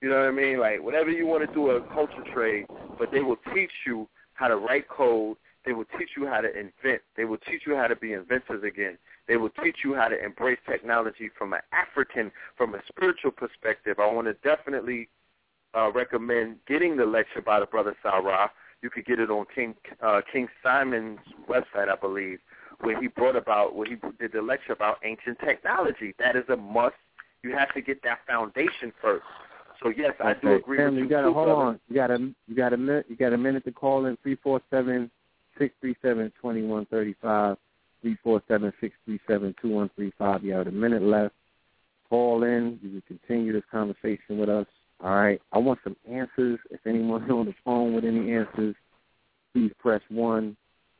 [0.00, 0.58] You know what I mean?
[0.58, 2.66] Like whatever you want to do a culture trade,
[2.98, 5.36] but they will teach you how to write code.
[5.66, 7.02] They will teach you how to invent.
[7.16, 8.96] They will teach you how to be inventors again.
[9.28, 13.98] They will teach you how to embrace technology from an African, from a spiritual perspective.
[14.00, 15.08] I want to definitely
[15.76, 18.50] uh, recommend getting the lecture by the brother Sarah.
[18.82, 22.38] You could get it on King uh, King Simon's website, I believe,
[22.80, 26.14] where he brought about where he did the lecture about ancient technology.
[26.18, 26.96] That is a must.
[27.42, 29.24] You have to get that foundation first.
[29.82, 31.08] So yes, I do agree family, with you you.
[31.10, 31.62] gotta too, hold brother.
[31.62, 31.80] on.
[31.88, 33.06] You got a you got a minute.
[33.08, 35.10] You got a minute to call in three four seven
[35.58, 37.56] six three seven twenty one thirty five.
[38.02, 40.44] Three four seven six three seven two one three five.
[40.44, 41.34] You have a minute left.
[42.08, 42.78] Call in.
[42.82, 44.66] You can continue this conversation with us.
[45.02, 45.40] All right.
[45.52, 46.58] I want some answers.
[46.70, 48.74] If anyone on the phone with any answers,
[49.54, 50.56] please press one.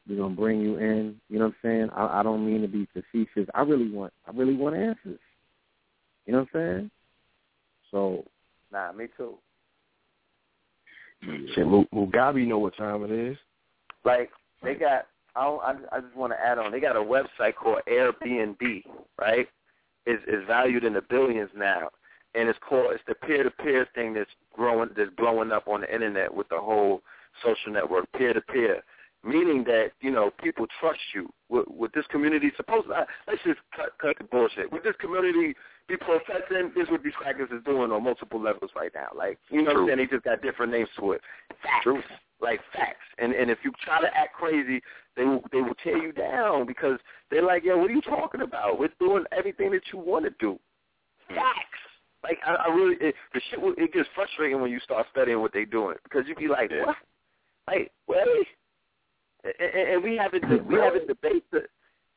[0.09, 1.21] We're gonna bring you in.
[1.29, 1.91] You know what I'm saying?
[1.95, 3.49] I, I don't mean to be facetious.
[3.55, 5.21] I really want I really want answers.
[6.27, 6.91] You know what I'm saying?
[7.91, 8.25] So
[8.73, 9.39] Nah, me too.
[11.23, 11.47] Hmm.
[11.55, 13.37] Shit, Mugabe know what time it is.
[14.05, 14.31] Like
[14.63, 16.73] they got, I don't, I, I just want to add on.
[16.73, 18.85] They got a website called Airbnb,
[19.19, 19.47] right?
[20.07, 21.91] Is is valued in the billions now,
[22.35, 25.83] and it's called it's the peer to peer thing that's growing that's blowing up on
[25.83, 27.03] the internet with the whole
[27.45, 28.83] social network peer to peer.
[29.23, 31.29] Meaning that you know people trust you.
[31.51, 34.73] With, with this community, supposed uh, let's just cut, cut the bullshit.
[34.73, 35.55] With this community
[35.89, 39.09] be professing, this is what these crackers is doing on multiple levels right now.
[39.15, 39.99] Like you know what I'm saying?
[39.99, 41.21] They just got different names to it.
[41.63, 42.07] Facts,
[42.41, 43.05] like facts.
[43.19, 44.81] And and if you try to act crazy,
[45.17, 46.99] they will they will tear you down because
[47.31, 48.79] they're like, yeah, what are you talking about?
[48.79, 50.59] We're doing everything that you want to do.
[51.29, 51.81] Facts.
[52.23, 55.53] Like I, I really, it, the shit it gets frustrating when you start studying what
[55.53, 56.97] they're doing because you be like, what?
[57.67, 58.47] Like really?
[59.45, 61.69] And, and, and we haven't we haven't debated.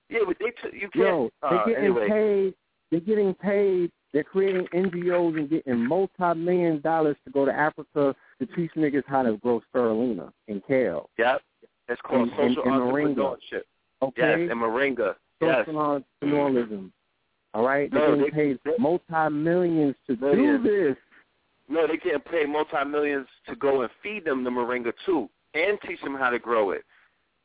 [0.10, 0.95] Yeah, but they t- you can't.
[0.95, 2.53] Yo, uh, they're getting anyway, paid.
[2.92, 3.92] They're getting paid.
[4.11, 9.24] They're creating NGOs and getting multi-million dollars to go to Africa to teach niggas how
[9.24, 11.10] to grow spirulina and kale.
[11.18, 11.42] Yep.
[11.90, 13.16] It's called And- and- social and moringa.
[13.18, 13.61] entrepreneurship.
[14.03, 14.42] Okay.
[14.43, 15.16] Yes, and moringa.
[15.42, 15.66] Yes.
[15.66, 16.92] Social entrepreneurialism.
[17.56, 20.64] All right, they're No, getting they- paid multi-millions to Millions.
[20.64, 20.98] do this.
[21.69, 25.80] No, they getting paid multi millions to go and feed them the moringa too, and
[25.82, 26.84] teach them how to grow it.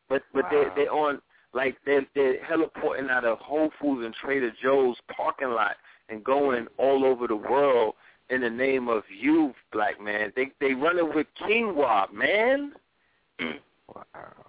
[0.08, 0.72] But but Wow.
[0.74, 1.20] they they on
[1.52, 5.76] like they they're heliporting out of Whole Foods and Trader Joe's parking lot
[6.08, 7.94] and going all over the world
[8.30, 10.32] in the name of youth, black man.
[10.36, 12.72] They they running with quinoa, man.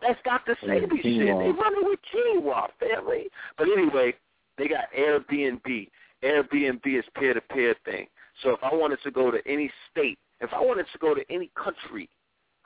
[0.01, 0.57] That's Dr.
[0.63, 1.03] Sebi shit.
[1.03, 3.27] They running with quinoa, family.
[3.57, 4.13] But anyway,
[4.57, 5.89] they got Airbnb.
[6.23, 8.07] Airbnb is peer to peer thing.
[8.43, 11.23] So if I wanted to go to any state, if I wanted to go to
[11.29, 12.09] any country,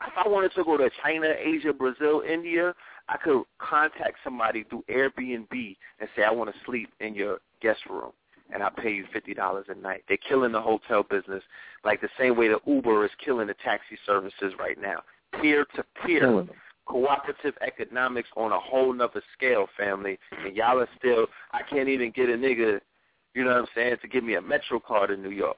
[0.02, 2.74] if I wanted to go to China, Asia, Brazil, India,
[3.10, 7.82] I could contact somebody through Airbnb and say I want to sleep in your guest
[7.90, 8.12] room
[8.54, 10.04] and I'll pay you fifty dollars a night.
[10.08, 11.44] They're killing the hotel business
[11.84, 15.00] like the same way that Uber is killing the taxi services right now.
[15.42, 16.46] Peer to peer
[16.86, 20.20] cooperative economics on a whole nother scale, family.
[20.46, 22.80] And y'all are still I can't even get a nigga,
[23.34, 25.58] you know what I'm saying, to give me a Metro card in New York.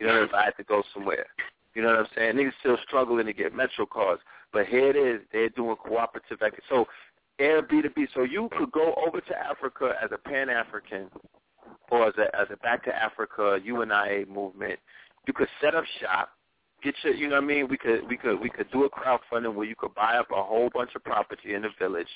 [0.00, 1.26] You know if I had to go somewhere.
[1.74, 2.34] You know what I'm saying?
[2.36, 4.22] Niggas still struggling to get Metro cards.
[4.52, 6.86] But here it is, they're doing cooperative so
[7.40, 8.08] Airbnb.
[8.14, 11.08] So you could go over to Africa as a Pan African
[11.90, 14.78] or as a as a back to Africa UNIA movement.
[15.26, 16.30] You could set up shop,
[16.82, 17.68] get your you know what I mean?
[17.68, 20.42] We could we could we could do a crowdfunding where you could buy up a
[20.42, 22.08] whole bunch of property in the village.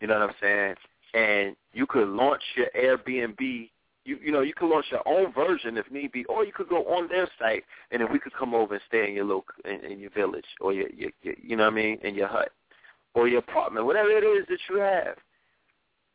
[0.00, 0.74] You know what I'm saying?
[1.12, 3.70] And you could launch your Airbnb
[4.10, 6.68] you you know, you could launch your own version if need be, or you could
[6.68, 9.54] go on their site and then we could come over and stay in your local
[9.64, 12.26] in, in your village or your, your, your you know what I mean, in your
[12.26, 12.50] hut
[13.14, 15.16] or your apartment, whatever it is that you have.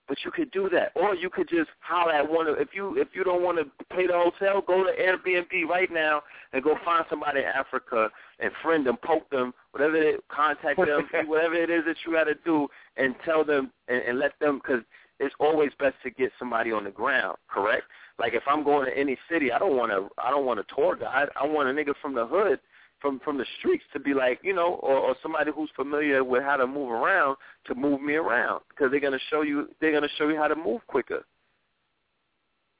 [0.08, 2.96] But you could do that, or you could just holler at one of if you
[2.96, 3.66] if you don't want to
[3.96, 6.22] pay the hotel, go to Airbnb right now
[6.54, 11.08] and go find somebody in Africa and friend them, poke them, whatever it, contact them,
[11.12, 12.68] do whatever it is that you got to do,
[12.98, 14.84] and tell them and, and let them because
[15.20, 17.84] it's always best to get somebody on the ground, correct?
[18.20, 20.66] Like if I'm going to any city, I don't want to I don't want a
[20.76, 21.30] tour guide.
[21.36, 22.60] I want a nigga from the hood,
[23.00, 26.44] from from the streets to be like, you know, or, or somebody who's familiar with
[26.44, 30.08] how to move around to move me around because they're gonna show you they're gonna
[30.18, 31.24] show you how to move quicker.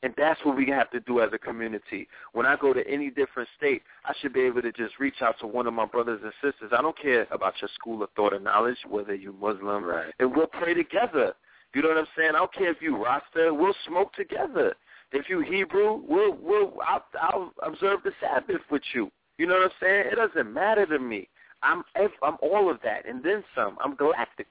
[0.04, 2.08] And that's what we have to do as a community.
[2.34, 5.40] When I go to any different state, I should be able to just reach out
[5.40, 6.72] to one of my brothers and sisters.
[6.78, 10.14] I don't care about your school of thought or knowledge, whether you're Muslim, Right.
[10.20, 11.34] and we'll pray together.
[11.76, 12.30] You know what I'm saying?
[12.30, 14.74] I don't care if you Rasta, we'll smoke together.
[15.12, 19.12] If you Hebrew, we'll we'll I'll, I'll observe the Sabbath with you.
[19.38, 20.06] You know what I'm saying?
[20.14, 21.28] It doesn't matter to me.
[21.62, 21.84] I'm
[22.24, 23.78] I'm all of that and then some.
[23.84, 24.48] I'm galactic.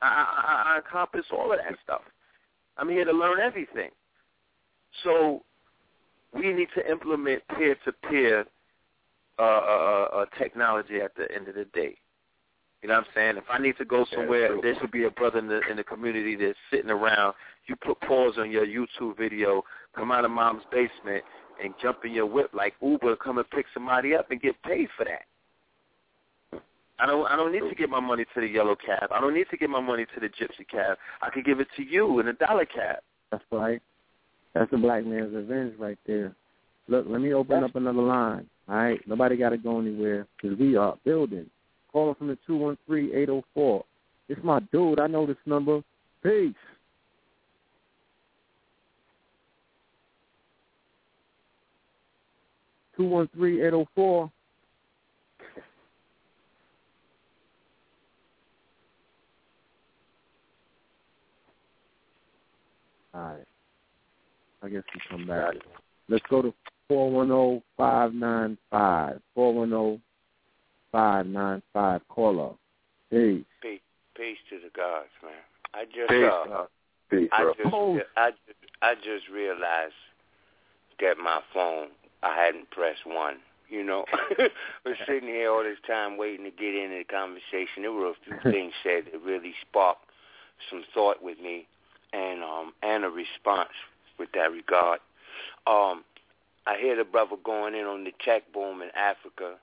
[0.00, 2.02] I, I, I encompass all of that stuff.
[2.78, 3.90] I'm here to learn everything.
[5.02, 5.42] So
[6.32, 8.44] we need to implement peer-to-peer
[9.38, 11.96] uh, uh, uh, technology at the end of the day.
[12.84, 13.36] You know what I'm saying?
[13.38, 15.84] If I need to go somewhere, there should be a brother in the in the
[15.84, 17.32] community that's sitting around.
[17.66, 19.62] You put pause on your YouTube video,
[19.96, 21.24] come out of mom's basement,
[21.64, 24.88] and jump in your whip like Uber, come and pick somebody up and get paid
[24.98, 26.60] for that.
[26.98, 29.10] I don't I don't need to give my money to the yellow cab.
[29.10, 30.98] I don't need to give my money to the gypsy cab.
[31.22, 32.98] I can give it to you in a dollar cab.
[33.30, 33.80] That's right.
[34.52, 36.36] That's the black man's revenge right there.
[36.88, 38.46] Look, let me open up another line.
[38.68, 41.48] All right, nobody got to go anywhere because we are building.
[41.94, 43.84] Calling from the two one three eight zero four.
[44.28, 44.98] It's my dude.
[44.98, 45.80] I know this number.
[46.24, 46.52] Peace.
[52.96, 54.28] Two one three eight zero four.
[63.14, 63.44] All right.
[64.64, 65.54] I guess we come back.
[66.08, 66.52] Let's go to
[66.88, 69.20] four one zero five nine five.
[69.36, 70.00] Four one zero
[70.94, 72.00] five nine five.
[72.08, 72.52] Caller.
[73.10, 73.44] Peace.
[73.60, 73.80] Peace,
[74.16, 75.32] peace to the gods, man.
[75.74, 76.66] I just, Peace, uh,
[77.10, 78.00] Peace, I just, Oh.
[78.16, 79.94] I just, I just realized
[81.00, 81.88] that my phone,
[82.22, 83.38] I hadn't pressed one.
[83.68, 84.04] You know,
[84.84, 87.82] we're sitting here all this time waiting to get into the conversation.
[87.82, 90.04] There were a few things said that really sparked
[90.70, 91.66] some thought with me,
[92.12, 93.74] and um, and a response
[94.16, 95.00] with that regard.
[95.66, 96.04] Um,
[96.66, 99.56] I hear the brother going in on the tech boom in Africa.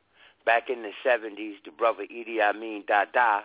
[0.46, 3.42] Back in the 70s, the brother Idi Amin Dada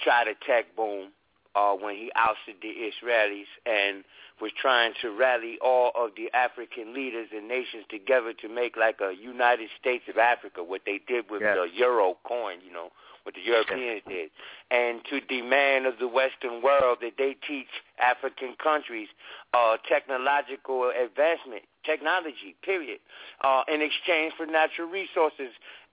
[0.00, 1.08] tried a tech boom
[1.54, 4.04] uh, when he ousted the Israelis and
[4.40, 9.00] was trying to rally all of the African leaders and nations together to make like
[9.00, 11.56] a United States of Africa, what they did with Yes.
[11.56, 12.90] the euro coin, you know,
[13.24, 14.30] what the Europeans did,
[14.70, 17.68] and to demand of the Western world that they teach
[17.98, 19.08] African countries
[19.52, 22.98] uh, technological advancement, technology, period,
[23.42, 25.50] uh, in exchange for natural resources.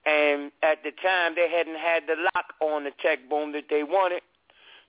[0.08, 3.82] And at the time, they hadn't had the lock on the tech boom that they
[3.82, 4.22] wanted,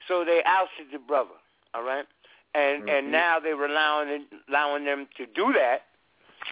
[0.07, 1.35] so they ousted the brother.
[1.73, 2.06] All right,
[2.56, 2.89] and Mm-hmm.
[2.89, 5.80] and now they're allowing allowing them to do that,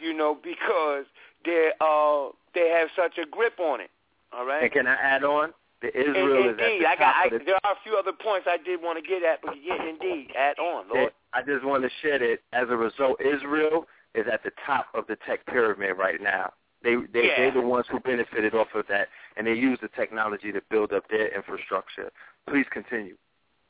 [0.01, 1.05] you know, because
[1.45, 3.89] they're uh they have such a grip on it.
[4.33, 4.63] All right.
[4.63, 5.53] And can I add on?
[5.81, 7.15] The Israel and, is at the I top got.
[7.15, 9.39] I, of the there are a few other points I did want to get at,
[9.43, 11.13] but yeah, indeed, add on, Lord.
[11.33, 15.05] I just want to share that as a result, Israel is at the top of
[15.07, 16.51] the tech pyramid right now.
[16.87, 17.35] They they Yeah.
[17.37, 20.93] they're the ones who benefited off of that, and they use the technology to build
[20.93, 22.13] up their infrastructure.
[22.47, 23.17] Please continue.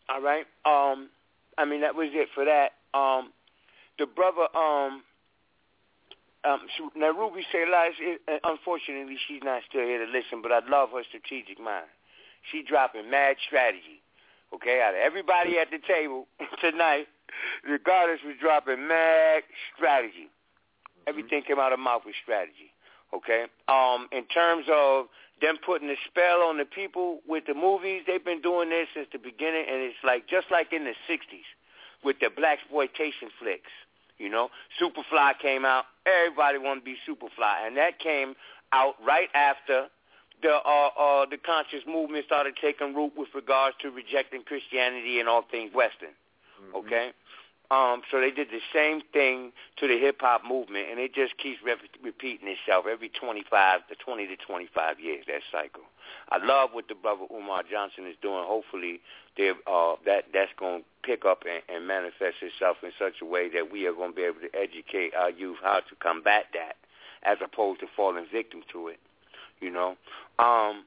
[0.08, 0.46] All right.
[0.66, 1.10] Um,
[1.58, 2.74] I mean that was it for that.
[2.94, 3.34] Um,
[3.98, 5.02] the brother, um,
[6.44, 7.96] um, she- Narubi Selah's.
[8.28, 11.88] uh, Unfortunately, she's not still here to listen, but I love her strategic mind.
[12.52, 14.00] She dropping mad strategy.
[14.54, 16.28] Okay, out of everybody at the table
[16.62, 17.08] tonight,
[17.64, 19.42] the goddess was dropping mad
[19.76, 20.30] strategy.
[21.08, 22.67] Everything came out of mouth with strategy.
[23.14, 23.46] Okay.
[23.68, 25.08] Um, in terms of
[25.42, 29.08] them putting a spell on the people with the movies, they've been doing this since
[29.12, 31.48] the beginning, and it's like just like in the '60s
[32.04, 33.72] with the black exploitation flicks.
[34.18, 34.50] You know,
[34.82, 35.86] Superfly came out.
[36.06, 38.36] Everybody wanted to be Superfly, and that came
[38.72, 39.88] out right after
[40.42, 45.30] the uh, uh, the conscious movement started taking root with regards to rejecting Christianity and
[45.30, 46.14] all things Western.
[46.76, 47.12] Okay,
[47.70, 51.38] um, so they did the same thing to the hip hop movement, and it just
[51.38, 55.26] keeps re- repeating itself every 25 to 20 to 25 years.
[55.28, 55.84] That cycle.
[56.30, 58.44] I love what the brother Umar Johnson is doing.
[58.46, 59.02] Hopefully,
[59.36, 63.26] they uh, that that's going to pick up and, and manifest itself in such a
[63.26, 66.46] way that we are going to be able to educate our youth how to combat
[66.54, 66.78] that,
[67.24, 69.00] as opposed to falling victim to it.
[69.60, 69.98] You know.
[70.40, 70.86] Um,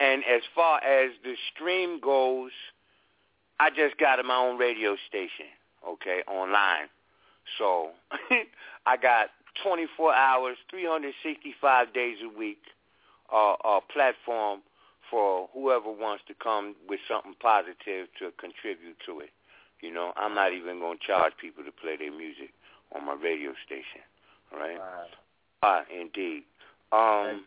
[0.00, 2.52] and as far as the stream goes,
[3.60, 5.52] I just got my own radio station,
[5.86, 6.88] okay, online.
[7.58, 7.90] So
[8.86, 9.28] I got
[9.62, 12.62] 24 hours, 365 days a week,
[13.30, 14.60] uh, uh, platform
[15.10, 19.30] for whoever wants to come with something positive to contribute to it.
[19.82, 22.50] You know, I'm not even going to charge people to play their music
[22.94, 24.00] on my radio station.
[24.52, 24.78] All right.
[25.62, 26.44] Ah, indeed.
[26.92, 27.44] Um,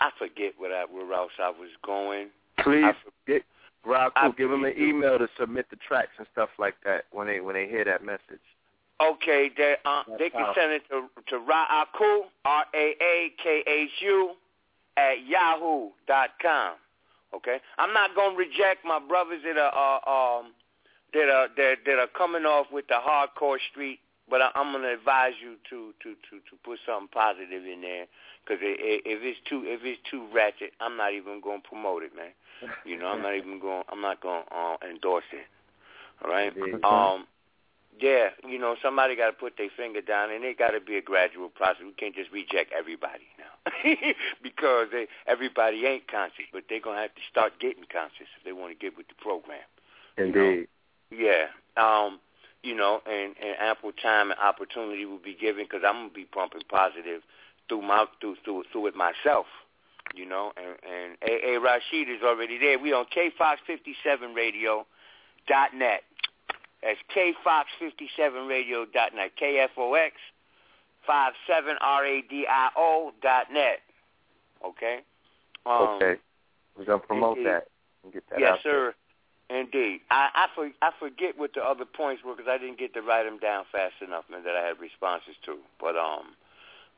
[0.00, 2.28] I forget what I, where else I was going.
[2.58, 3.42] Please I
[3.84, 7.26] get Raku, give them an email to submit the tracks and stuff like that when
[7.26, 8.42] they when they hear that message.
[9.02, 13.90] Okay, they uh, they can send it to to Raaku R A A K H
[14.00, 14.32] U
[14.96, 16.74] at yahoo dot com.
[17.34, 20.52] Okay, I'm not gonna reject my brothers that are uh, um
[21.12, 23.98] that are that that are coming off with the hardcore street,
[24.30, 28.06] but I, I'm gonna advise you to to to to put something positive in there
[28.44, 32.32] because if it's too if it's too ratchet, I'm not even gonna promote it, man.
[32.84, 33.84] You know, I'm not even going.
[33.90, 35.46] I'm not going to uh, endorse it.
[36.24, 36.52] All right.
[36.84, 37.26] Um.
[38.00, 40.96] Yeah, you know, somebody got to put their finger down, and it got to be
[40.96, 41.82] a gradual process.
[41.84, 43.72] We can't just reject everybody now,
[44.42, 48.52] because they, everybody ain't conscious, but they're gonna have to start getting conscious if they
[48.52, 49.62] want to get with the program.
[50.18, 50.68] Indeed.
[51.10, 51.46] Yeah.
[51.76, 52.18] Um.
[52.64, 56.24] You know, and, and ample time and opportunity will be given because I'm gonna be
[56.24, 57.20] pumping positive
[57.68, 59.46] through my through through through it myself
[60.14, 61.54] you know, and, and A.
[61.54, 61.60] A.
[61.60, 62.78] Rashid is already there.
[62.78, 64.86] We on KFox57 Radio
[65.48, 66.02] dot net.
[66.82, 69.32] That's KFox57 Radio dot net.
[69.40, 70.10] KFOX
[71.06, 73.80] five seven R-A-D-I-O dot net.
[74.64, 75.00] Okay?
[75.66, 76.20] Um, okay.
[76.76, 77.50] We're gonna promote indeed.
[77.50, 77.66] that
[78.02, 78.72] and get that yes, out there.
[78.72, 78.94] sir.
[79.50, 80.00] Indeed.
[80.10, 83.02] I I, for, I forget what the other points were because I didn't get to
[83.02, 85.58] write them down fast enough, man, that I had responses to.
[85.78, 86.34] But um,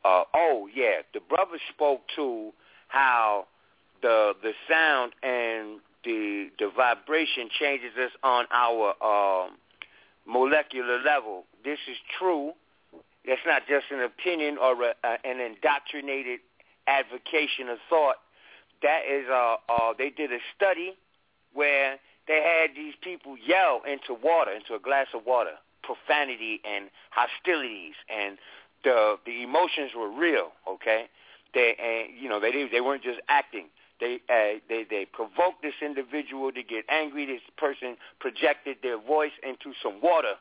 [0.06, 2.52] uh, oh yeah, the brother spoke to
[2.88, 3.46] how
[4.02, 9.56] the the sound and the the vibration changes us on our um,
[10.26, 11.44] molecular level.
[11.64, 12.52] This is true.
[13.26, 16.40] That's not just an opinion or a, uh, an indoctrinated
[16.86, 18.16] advocation of thought.
[18.82, 20.96] That is, uh, uh, they did a study
[21.52, 21.96] where
[22.28, 27.94] they had these people yell into water, into a glass of water, profanity and hostilities,
[28.08, 28.38] and
[28.86, 30.52] the the emotions were real.
[30.66, 31.06] Okay,
[31.52, 33.66] they and you know they they weren't just acting.
[34.00, 37.26] They uh, they they provoked this individual to get angry.
[37.26, 40.34] This person projected their voice into some water.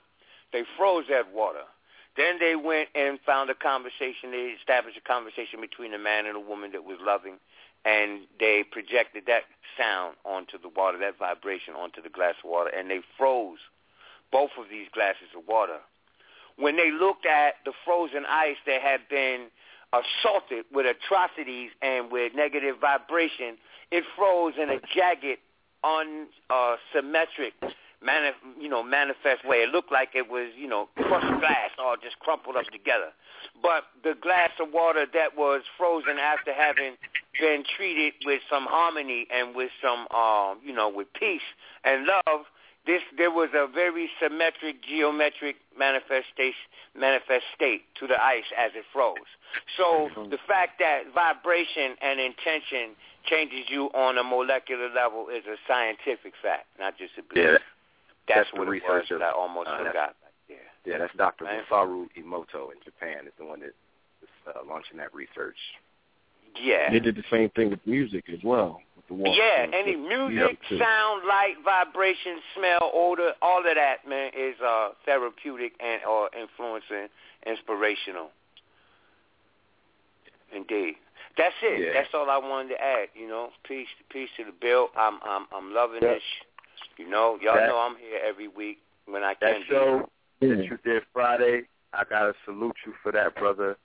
[0.54, 1.66] They froze that water.
[2.16, 4.32] Then they went and found a conversation.
[4.32, 7.40] They established a conversation between a man and a woman that was loving,
[7.84, 9.44] and they projected that
[9.76, 13.60] sound onto the water, that vibration onto the glass of water, and they froze
[14.32, 15.80] both of these glasses of water.
[16.58, 19.48] When they looked at the frozen ice that had been
[19.92, 23.58] assaulted with atrocities and with negative vibration,
[23.92, 25.40] it froze in a jagged,
[25.84, 27.54] unsymmetric,
[28.02, 29.58] mani- you know, manifest way.
[29.58, 33.12] It looked like it was, you know, crushed glass all just crumpled up together.
[33.62, 36.96] But the glass of water that was frozen after having
[37.40, 41.46] been treated with some harmony and with some, um, you know, with peace
[41.84, 42.46] and love,
[42.86, 48.86] this there was a very symmetric geometric manifestation manifest state to the ice as it
[48.94, 49.18] froze.
[49.78, 55.58] So the fact that vibration and intention changes you on a molecular level is a
[55.68, 57.46] scientific fact, not just a belief.
[57.46, 57.64] Yeah, that's,
[58.28, 60.16] that's the what it was research that I almost uh, forgot.
[60.86, 61.46] Yeah, that's Dr.
[61.46, 61.64] Man.
[61.70, 63.74] Masaru Emoto in Japan is the one that
[64.22, 65.58] is uh, launching that research.
[66.62, 66.92] Yeah.
[66.92, 68.82] They did the same thing with music as well.
[69.10, 69.38] With the water.
[69.42, 70.78] Yeah, So, any music, yeah, too.
[70.80, 77.08] sound, light, vibration, smell, odor, all of that, man, is uh, therapeutic and or influencing,
[77.46, 78.30] inspirational.
[80.54, 80.96] Indeed.
[81.38, 81.88] That's it.
[81.88, 81.94] Yeah.
[81.94, 83.10] That's all I wanted to add.
[83.14, 84.90] You know, peace, peace to the bill.
[84.98, 86.14] I'm, I'm, I'm loving Yeah.
[86.14, 86.24] this.
[86.98, 89.62] You know, y'all That- know I'm here every week when I That can.
[89.62, 89.68] be.
[89.68, 90.10] show
[90.40, 90.56] Yeah.
[90.56, 93.78] that you did Friday, I gotta salute you for that, brother.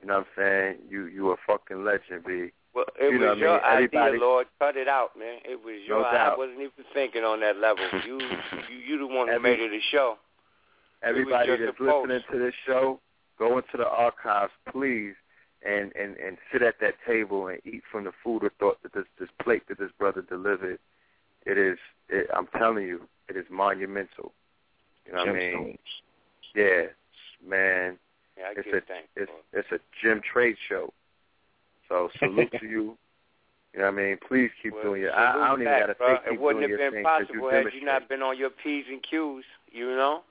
[0.00, 0.76] You know what I'm saying?
[0.90, 2.50] You you a fucking legend, B.
[2.76, 3.62] Well, it you know was what I your mean?
[3.64, 4.46] Everybody- idea, Lord.
[4.58, 5.38] Cut it out, man.
[5.46, 6.02] It was your.
[6.02, 6.20] No your.
[6.20, 7.84] I wasn't even thinking on that level.
[8.06, 10.18] You, you, you the one who Every- made it a show.
[11.02, 13.00] Everybody that's a listening to this show,
[13.38, 15.14] go into the archives, please,
[15.66, 18.92] and and and sit at that table and eat from the food or thought that
[18.92, 20.78] this this plate that this brother delivered.
[21.46, 21.78] It is.
[22.10, 24.32] It, I'm telling you, it is monumental.
[25.06, 25.52] You know what I mean?
[25.54, 25.78] Gemstones.
[26.54, 26.82] Yeah,
[27.48, 27.98] man.
[28.36, 30.92] Yeah, I it's give a it's it's a gym trade show.
[31.88, 32.96] So salute to you.
[33.72, 34.18] You know what I mean?
[34.26, 35.08] Please keep Well, doing it.
[35.08, 36.90] I, I salute don't even back, got to think keep It wouldn't doing have your
[36.90, 39.86] been thing 'cause possible you had you not been on your P's and Q's, you
[39.90, 40.22] know?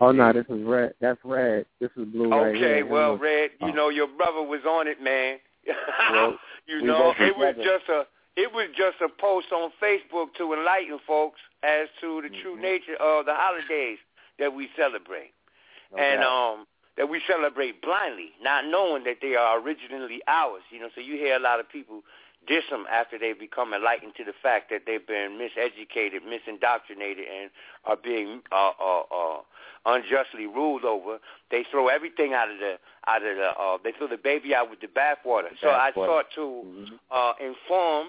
[0.00, 0.94] Oh no, this is red.
[1.00, 1.66] That's red.
[1.80, 2.86] This is blue right Okay, here.
[2.86, 3.66] well, Red, Oh.
[3.68, 5.38] you know your brother was on it, man.
[6.12, 7.78] Well, you know, it was together.
[7.78, 12.28] just a it was just a post on Facebook to enlighten folks as to the
[12.28, 12.42] Mm-hmm.
[12.42, 13.98] true nature of the holidays
[14.38, 15.32] that we celebrate.
[15.92, 16.30] No and doubt.
[16.60, 16.66] um
[16.96, 20.62] that we celebrate blindly, not knowing that they are originally ours.
[20.70, 22.02] You know, so you hear a lot of people
[22.46, 27.50] diss them after they become enlightened to the fact that they've been miseducated, misindoctrinated, and
[27.84, 29.38] are being uh, uh, uh,
[29.84, 31.18] unjustly ruled over.
[31.50, 33.48] They throw everything out of the out of the.
[33.48, 35.50] Uh, they throw the baby out with the bathwater.
[35.60, 38.08] So I sought to uh, inform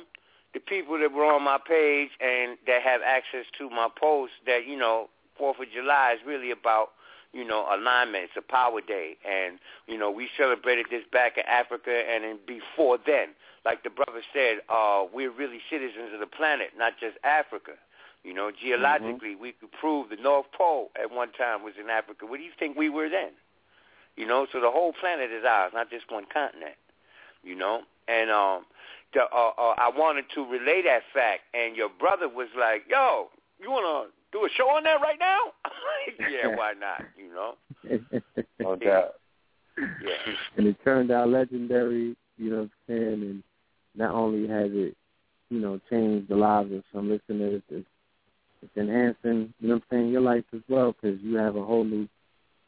[0.53, 4.65] the people that were on my page and that have access to my posts that
[4.65, 6.89] you know Fourth of July is really about
[7.33, 8.25] you know alignment.
[8.25, 12.39] It's a power day, and you know we celebrated this back in Africa and in
[12.45, 13.29] before then.
[13.65, 17.73] Like the brother said, uh, we're really citizens of the planet, not just Africa.
[18.23, 22.25] You know, geologically, we could prove the North Pole at one time was in Africa.
[22.25, 23.31] What do you think we were then?
[24.15, 26.75] You know, so the whole planet is ours, not just one continent.
[27.43, 28.65] You know, and um,
[29.13, 33.29] the, uh, uh, I wanted to relay that fact, and your brother was like, "Yo,
[33.61, 35.39] you want to do a show on that right now?"
[36.19, 37.03] yeah, why not?
[37.17, 37.55] You know.
[38.59, 39.15] No doubt.
[39.77, 40.33] Yeah.
[40.57, 43.21] and it turned out legendary, you know what I'm saying?
[43.21, 43.43] And
[43.95, 44.95] not only has it,
[45.49, 47.87] you know, changed the lives of some listeners, it's,
[48.63, 51.63] it's enhancing, you know what I'm saying, your life as well because you have a
[51.63, 52.07] whole new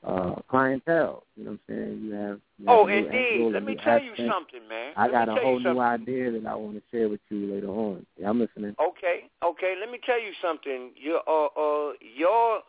[0.05, 2.01] uh clientele, you know what I'm saying?
[2.03, 3.51] You have, you have Oh, indeed.
[3.53, 4.93] Let me new tell you something, man.
[4.95, 8.05] I got a whole new idea that I want to share with you later on.
[8.17, 8.75] Yeah, I'm listening.
[8.81, 9.75] Okay, okay.
[9.79, 10.91] Let me tell you something.
[10.95, 12.61] Your uh, uh, your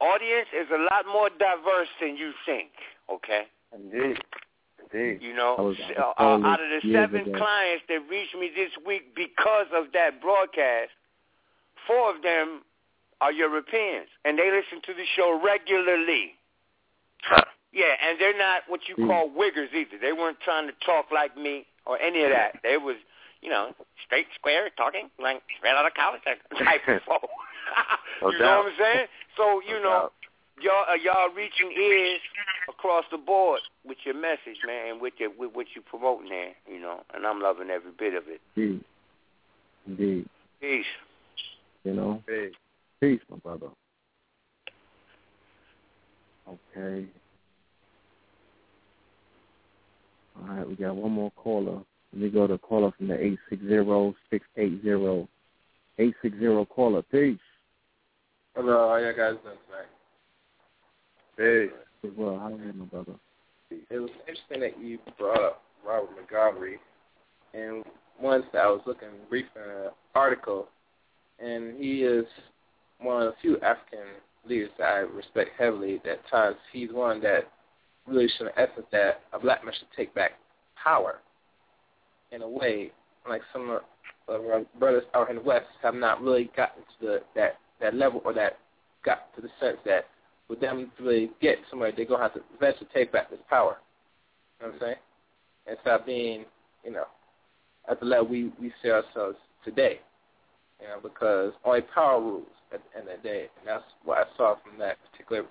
[0.00, 2.70] audience is a lot more diverse than you think.
[3.10, 3.42] Okay.
[3.74, 4.18] Indeed.
[4.92, 5.22] Indeed.
[5.22, 7.38] You know, was- uh, out of the seven ago.
[7.38, 10.90] clients that reached me this week because of that broadcast,
[11.86, 12.62] four of them
[13.24, 16.34] are Europeans, and they listen to the show regularly.
[17.22, 17.40] Huh.
[17.72, 19.08] Yeah, and they're not what you Hmm.
[19.08, 19.96] call wiggers either.
[19.98, 22.60] They weren't trying to talk like me or any of that.
[22.62, 22.96] They was,
[23.40, 26.20] you know, straight, square, talking like straight out of college
[26.58, 27.30] type of folk.
[28.22, 28.44] No you doubt.
[28.44, 29.06] know what I'm saying?
[29.36, 30.12] So you No know, doubt.
[30.60, 32.20] y'all uh, y'all reaching ears
[32.68, 36.52] across the board with your message, man, and with your with what you promoting there,
[36.70, 37.02] you know.
[37.14, 38.40] And I'm loving every bit of it.
[38.54, 38.84] Indeed.
[39.88, 40.28] Indeed.
[40.60, 40.92] Peace.
[41.84, 42.22] You know?
[42.26, 42.52] Big.
[43.04, 43.66] Peace, my brother.
[46.48, 47.04] Okay.
[50.40, 51.82] All right, we got one more caller.
[52.14, 55.28] Let me go to caller from the eight six zero six eight zero
[55.98, 57.02] eight six zero caller.
[57.02, 57.36] Peace.
[58.56, 59.90] Hello, how y'all guys doing tonight?
[61.36, 62.10] Big.
[62.10, 62.38] As well.
[62.38, 63.16] How are you, my brother?
[63.70, 66.76] It was interesting that you brought up Robert Mugabe,
[67.52, 67.84] and
[68.18, 70.68] once I was looking brief in an article,
[71.38, 72.24] and he is
[73.04, 74.00] one of the few African
[74.46, 76.00] leaders that I respect heavily.
[76.04, 77.50] That times he's one that
[78.06, 80.32] really should, in essence, that a black man should take back
[80.82, 81.20] power.
[82.32, 82.90] In a way,
[83.28, 83.80] like some of
[84.28, 88.22] our brothers out in the West have not really gotten to the, that that level
[88.24, 88.58] or that
[89.04, 90.06] got to the sense that
[90.48, 93.78] with them to really get somewhere, they're gonna have to eventually take back this power.
[94.60, 94.96] You know what I'm saying?
[95.66, 96.44] And stop being,
[96.84, 97.04] you know,
[97.88, 100.00] at the level we we see ourselves today.
[100.84, 104.18] You know, because only power rules at the end of the day, and that's what
[104.18, 105.44] I saw from that particular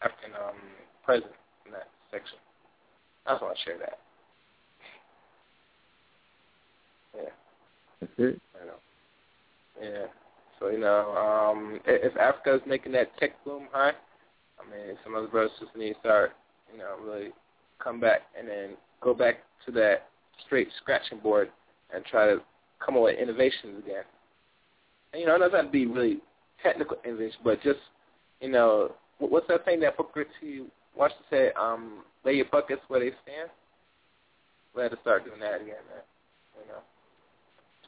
[0.00, 0.56] African um,
[1.04, 1.34] president
[1.66, 2.38] in that section.
[3.26, 3.98] I just want to share that.
[7.14, 7.30] Yeah.
[8.00, 8.40] That's it.
[8.56, 8.80] I know.
[9.82, 10.06] Yeah.
[10.58, 15.14] So you know, um, if Africa is making that tech boom high, I mean, some
[15.14, 16.32] other brothers just need to start,
[16.72, 17.32] you know, really
[17.84, 18.70] come back and then
[19.02, 20.08] go back to that
[20.46, 21.50] straight scratching board
[21.94, 22.40] and try to
[22.82, 24.04] come up with innovations again.
[25.12, 26.18] And, you know, it doesn't have to be really
[26.62, 27.80] technical English, but just,
[28.40, 30.66] you know, what's that thing that Booker T.
[30.96, 33.50] Washington said, um, lay your buckets where they stand?
[34.74, 36.04] We had to start doing that again, man.
[36.60, 36.82] You know,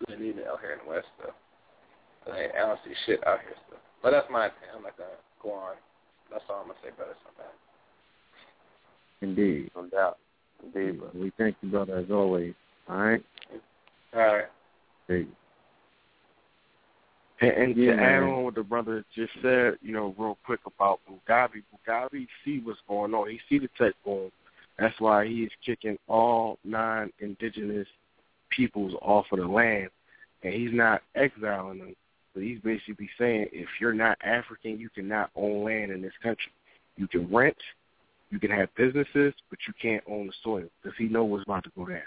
[0.08, 2.32] we need it out here in the West, though.
[2.32, 3.78] I don't see shit out here still.
[4.02, 4.76] But that's my opinion.
[4.76, 5.74] I'm not going to go on.
[6.30, 7.14] That's all I'm going to say, brother.
[7.22, 7.52] Something.
[9.22, 9.70] Indeed.
[9.76, 10.18] No doubt.
[10.64, 11.18] Indeed, brother.
[11.18, 12.54] We thank you, brother, as always.
[12.88, 13.24] All right?
[14.14, 14.44] All right.
[15.08, 15.26] Hey.
[17.42, 20.60] And, and Yeah, to add on what the brother just said, you know, real quick
[20.64, 23.28] about Mugabe, Mugabe see what's going on.
[23.28, 24.30] He see the tech boom.
[24.78, 27.88] That's why he is kicking all non-indigenous
[28.50, 29.90] peoples off of the land,
[30.42, 31.96] and he's not exiling them.
[32.32, 36.52] But he's basically saying, if you're not African, you cannot own land in this country.
[36.96, 37.56] You can rent,
[38.30, 41.64] you can have businesses, but you can't own the soil because he know what's about
[41.64, 42.02] to go down.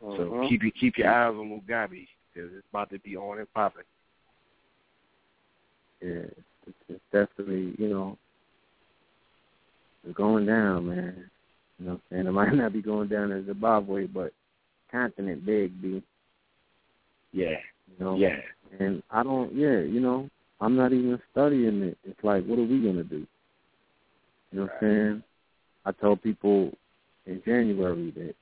[0.00, 0.48] So Mhm.
[0.48, 3.82] keep keep your eyes on Mugabe because it's about to be on and popping.
[6.02, 6.28] Yeah,
[6.66, 8.18] it's, it's definitely, you know,
[10.04, 11.30] it's going down, man.
[11.78, 12.26] You know what I'm saying?
[12.26, 14.32] It might not be going down in Zimbabwe, but
[14.90, 16.02] continent big, B.
[17.32, 17.56] Yeah.
[17.98, 18.16] You know?
[18.16, 18.36] Yeah.
[18.78, 20.28] And I don't, yeah, you know,
[20.60, 21.98] I'm not even studying it.
[22.04, 23.26] It's like, what are we going to do?
[24.52, 25.22] You know what I'm saying?
[25.84, 26.72] I told people
[27.26, 28.34] in January that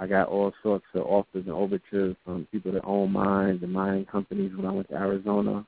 [0.00, 4.06] I got all sorts of offers and overtures from people that own mines and mining
[4.06, 5.66] companies when I went to Arizona.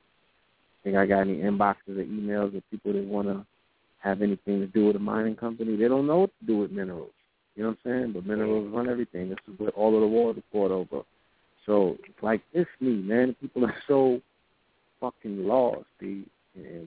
[0.83, 3.45] think I got any inboxes or emails of people that want to
[3.99, 5.75] have anything to do with a mining company.
[5.75, 7.11] They don't know what to do with minerals.
[7.55, 8.13] You know what I'm saying?
[8.13, 9.29] But minerals run everything.
[9.29, 11.03] This is what all of the water poured over.
[11.67, 13.35] So it's like it's me, man.
[13.39, 14.19] People are so
[14.99, 15.85] fucking lost.
[15.99, 16.23] The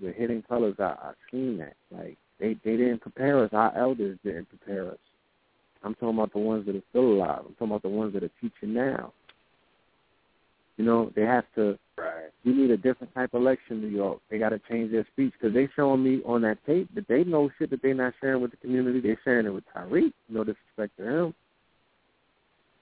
[0.02, 1.76] with hidden colors, I I seen that.
[1.92, 3.50] Like they they didn't prepare us.
[3.52, 4.98] Our elders didn't prepare us.
[5.86, 7.42] I'm talking about the ones that are still alive.
[7.46, 9.12] I'm talking about the ones that are teaching now.
[10.76, 11.78] You know, they have to.
[11.96, 12.30] Right.
[12.44, 14.20] We need a different type of election, in New York.
[14.30, 17.24] They got to change their speech because they showing me on that tape that they
[17.24, 19.00] know shit that they're not sharing with the community.
[19.00, 20.12] They're sharing it with Tyreek.
[20.28, 21.34] No disrespect to him,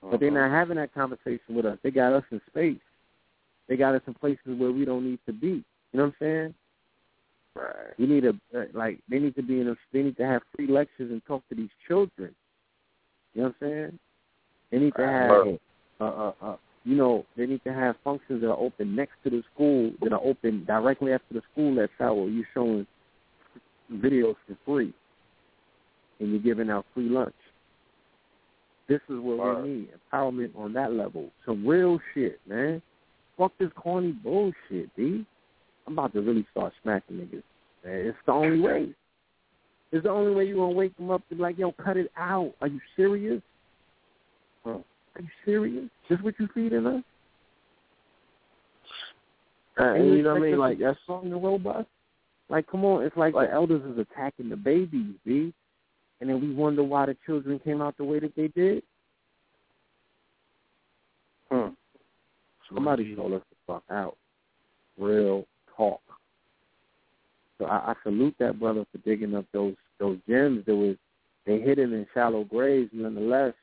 [0.02, 1.78] but they're not having that conversation with us.
[1.82, 2.80] They got us in space.
[3.68, 5.46] They got us in places where we don't need to be.
[5.46, 6.54] You know what I'm saying?
[7.54, 7.98] Right.
[7.98, 10.42] We need a uh, like they need to be in a they need to have
[10.56, 12.34] free lectures and talk to these children.
[13.34, 13.98] You know what I'm saying?
[14.70, 15.58] They need to have
[16.00, 19.30] uh, uh, uh, you know, they need to have functions that are open next to
[19.30, 22.86] the school, that are open directly after the school that's out where you're showing
[23.92, 24.92] videos for free
[26.20, 27.34] and you're giving out free lunch.
[28.86, 29.88] This is what we need.
[30.12, 31.30] Empowerment on that level.
[31.46, 32.82] Some real shit, man.
[33.38, 35.26] Fuck this corny bullshit, B.
[35.86, 37.42] I'm about to really start smacking niggas.
[37.84, 38.94] Man, it's the only way.
[39.94, 41.96] It's the only way you're going to wake them up to be like, yo, cut
[41.96, 42.52] it out.
[42.60, 43.40] Are you serious?
[44.64, 44.78] Huh.
[45.14, 45.88] Are you serious?
[46.10, 47.04] This what you feeding us?
[49.78, 50.58] Uh, And you know what I mean?
[50.58, 51.86] Like that's strong and robust.
[52.48, 55.54] Like, come on, it's like, the elders is attacking the babies, B.
[56.20, 58.82] And then we wonder why the children came out the way that they did.
[61.52, 61.68] Hmm.
[62.74, 64.16] Somebody told us to fuck out.
[64.98, 65.44] Real
[65.76, 66.00] talk.
[67.58, 70.96] So I, I salute that brother for digging up those those gems that was
[71.46, 73.54] they hidden in shallow graves nonetheless,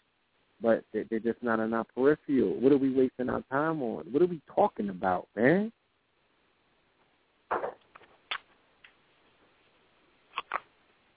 [0.62, 2.60] but they, they're just not in our peripheral.
[2.60, 4.06] What are we wasting our time on?
[4.12, 5.72] What are we talking about, man?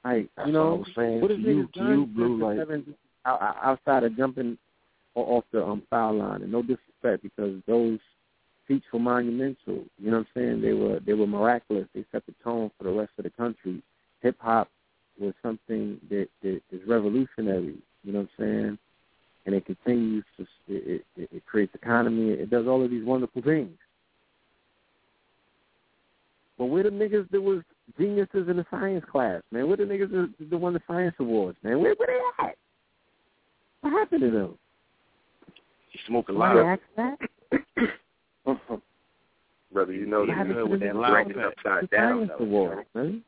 [0.04, 2.94] Like, you know, what is You- you the like- seven-
[3.24, 4.58] out- out- outside of jumping
[5.14, 6.42] off the um, foul line?
[6.42, 7.98] And no disrespect, because those
[8.66, 9.84] feats were monumental.
[9.98, 10.62] You know what I'm saying?
[10.62, 11.86] They were they were miraculous.
[11.94, 13.82] They set the tone for the rest of the country.
[14.22, 14.68] Hip hop
[15.18, 17.76] was something that, that is revolutionary.
[18.02, 18.78] You know what I'm saying?
[19.46, 22.30] And it continues to it, it, it creates economy.
[22.30, 23.76] It does all of these wonderful things.
[26.56, 27.62] But where the niggas that was
[27.98, 29.66] geniuses in the science class, man?
[29.66, 31.80] Where the niggas that, that won the science awards, man?
[31.80, 32.56] Where where they at?
[33.80, 34.58] What happened to them?
[35.92, 36.66] you smoke a Somebody lot.
[36.66, 37.18] asked that?
[39.72, 42.28] Brother, you know that happened we to with the that niggas raised upside down.
[42.38, 43.22] though, man?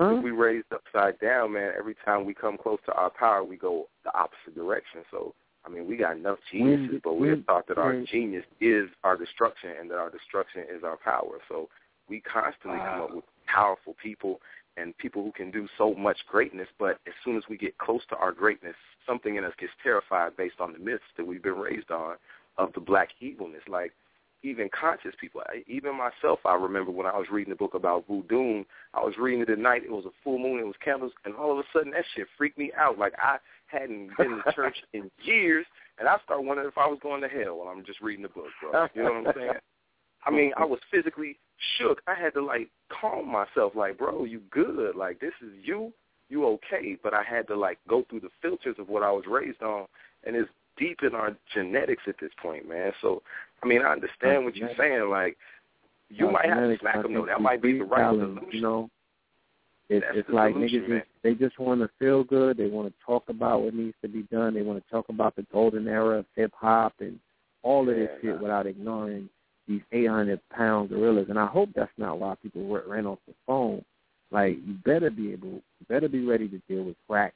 [0.00, 3.56] If we raised upside down, man, every time we come close to our power, we
[3.56, 5.02] go the opposite direction.
[5.10, 5.34] So
[5.64, 9.16] I mean, we got enough geniuses, but we're taught that our when- genius is our
[9.16, 11.38] destruction and that our destruction is our power.
[11.48, 11.68] So
[12.08, 14.40] we constantly come up with powerful people
[14.76, 18.00] and people who can do so much greatness, but as soon as we get close
[18.08, 18.74] to our greatness,
[19.06, 22.16] something in us gets terrified based on the myths that we've been raised on
[22.56, 23.62] of the black evilness.
[23.68, 23.92] Like
[24.42, 28.06] even conscious people, I, even myself, I remember when I was reading the book about
[28.08, 28.64] voodoo,
[28.94, 29.84] I was reading it at night.
[29.84, 32.26] It was a full moon, it was candles, and all of a sudden that shit
[32.36, 32.98] freaked me out.
[32.98, 35.66] Like I hadn't been to church in years,
[35.98, 38.28] and I started wondering if I was going to hell while I'm just reading the
[38.28, 38.88] book, bro.
[38.94, 39.52] You know what I'm saying?
[40.24, 41.38] I mean, I was physically
[41.78, 42.00] shook.
[42.06, 42.68] I had to like
[43.00, 44.96] calm myself, like, bro, you good?
[44.96, 45.92] Like this is you,
[46.28, 46.96] you okay?
[47.02, 49.86] But I had to like go through the filters of what I was raised on,
[50.24, 52.92] and it's deep in our genetics at this point, man.
[53.00, 53.22] So,
[53.62, 55.08] I mean, I understand what you're saying.
[55.10, 55.36] Like,
[56.10, 57.26] you Uh, might have to smack them though.
[57.26, 58.48] That might be the right solution.
[58.52, 58.90] You know,
[59.88, 60.98] it's That's it's like solution, niggas man.
[61.00, 62.56] just they just want to feel good.
[62.56, 64.54] They want to talk about what needs to be done.
[64.54, 67.18] They want to talk about the golden era of hip hop and
[67.62, 69.28] all of this Yeah, shit without ignoring
[69.68, 71.26] these 800 pound gorillas.
[71.28, 73.84] And I hope that's not why people ran off the phone.
[74.30, 77.34] Like you better be able, better be ready to deal with crack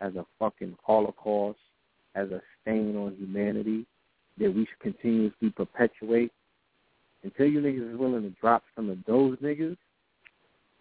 [0.00, 1.58] as a fucking holocaust,
[2.14, 3.86] as a stain on humanity
[4.38, 6.32] that we should continuously perpetuate.
[7.24, 9.76] Until you niggas is willing to drop some of those niggas,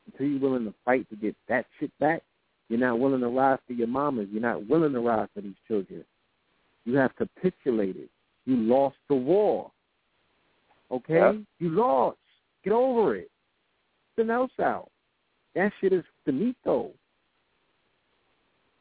[0.08, 2.24] until you're willing to fight to get that shit back,
[2.68, 4.27] you're not willing to rise for your mamas.
[4.32, 6.03] You're not willing to rise for these children.
[6.85, 8.10] You have capitulated.
[8.45, 9.72] You lost the war.
[10.90, 11.40] Okay?
[11.60, 12.18] You lost.
[12.64, 13.30] Get over it.
[14.16, 14.90] Something else out.
[15.53, 16.92] That shit is finito.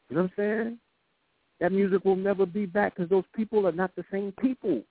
[0.09, 0.77] You know what I'm saying?
[1.61, 4.81] That music will never be back because those people are not the same people.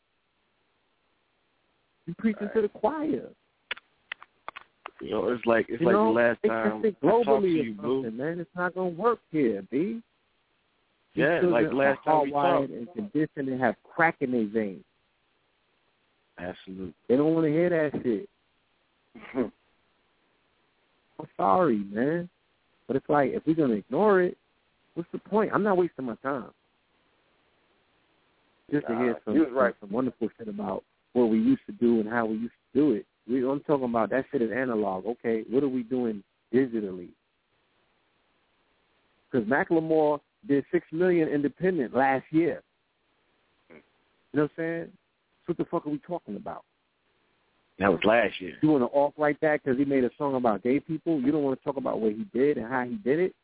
[2.07, 3.29] You preaching to the choir.
[5.01, 7.65] You know, it's like it's you like know, the last time I talked to globally
[7.65, 8.09] you, Blue.
[8.13, 8.39] man.
[8.39, 10.01] It's not gonna work here, B.
[11.17, 12.71] These Yeah, like the last time we talked.
[12.71, 14.85] and conditioned and have crack in their veins.
[16.39, 16.95] Absolutely.
[17.09, 18.29] They don't want to hear that shit.
[21.19, 22.29] I'm sorry, man,
[22.87, 24.39] but it's like if we're gonna ignore it,
[24.95, 25.51] what's the point?
[25.53, 26.51] I'm not wasting my time
[28.71, 29.75] just to hear some, you right.
[29.81, 32.81] some some wonderful shit about what we used to do and how we used to
[32.81, 33.07] do it.
[33.29, 35.07] We, I'm talking about that shit is analog.
[35.07, 37.09] Okay, what are we doing digitally?
[39.31, 42.63] Because Macklemore did six million independent last year.
[43.69, 43.77] You
[44.35, 44.89] know what I'm saying?
[45.47, 46.65] So what the fuck are we talking about?
[47.79, 48.57] That was last year.
[48.61, 51.21] You want to off like that because he made a song about gay people?
[51.21, 53.35] You don't want to talk about what he did and how he did it?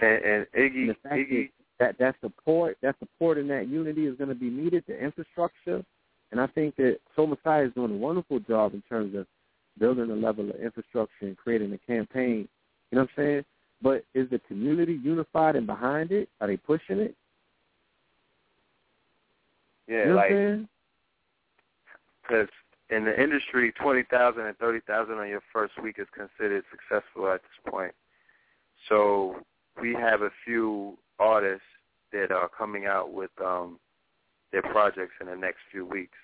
[0.00, 1.50] And, and Iggy, And the fact Iggy,
[1.82, 5.84] that that support, that support and that unity is going to be needed, the infrastructure.
[6.30, 9.26] And I think that Soul Messiah is doing a wonderful job in terms of
[9.80, 12.48] building a level of infrastructure and creating a campaign.
[12.90, 13.44] You know what I'm saying?
[13.82, 16.28] But is the community unified and behind it?
[16.40, 17.16] Are they pushing it?
[19.88, 20.68] yeah, you know like what I'm saying?
[22.22, 22.48] because
[22.90, 27.28] in the industry, twenty thousand and thirty thousand on your first week is considered successful
[27.28, 27.92] at this point.
[28.88, 29.36] So
[29.80, 31.66] we have a few artists
[32.12, 33.78] that are coming out with um,
[34.52, 36.16] their projects in the next few weeks.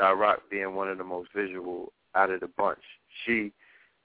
[0.00, 2.78] Rock being one of the most visual out of the bunch.
[3.24, 3.52] She,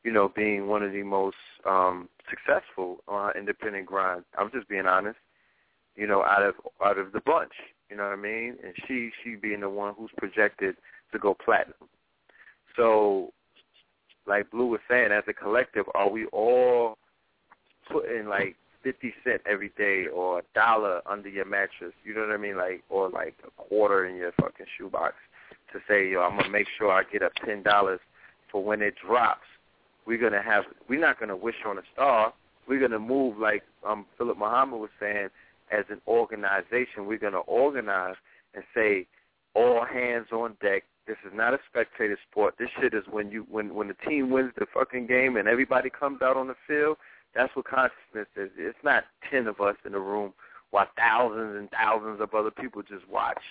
[0.04, 1.36] you know, being one of the most
[1.70, 4.24] um, successful on her independent grind.
[4.38, 5.20] I'm just being honest.
[5.96, 7.52] You know, out of out of the bunch.
[7.90, 8.58] You know what I mean?
[8.64, 10.76] And she she being the one who's projected
[11.12, 11.76] to go platinum.
[12.76, 13.32] So,
[14.26, 16.98] like Blue was saying, as a collective, are we all
[17.92, 21.94] putting like fifty cent every day or a dollar under your mattress?
[22.04, 22.58] You know what I mean?
[22.58, 25.16] Like or like a quarter in your fucking shoebox
[25.72, 28.00] to say, yo, I'm gonna make sure I get up ten dollars
[28.52, 29.48] for when it drops.
[30.06, 30.66] We're gonna have.
[30.88, 32.34] We're not gonna wish on a star.
[32.68, 35.30] We're gonna move like um Philip Muhammad was saying.
[35.72, 38.16] As an organization, we're gonna organize
[38.54, 39.08] and say,
[39.56, 40.84] all hands on deck.
[41.08, 42.56] This is not a spectator sport.
[42.58, 45.90] This shit is when you when when the team wins the fucking game and everybody
[45.90, 46.98] comes out on the field.
[47.36, 48.52] That's what consciousness is.
[48.58, 50.34] It's not ten of us in a room
[50.72, 53.42] while thousands and thousands of other people just watch.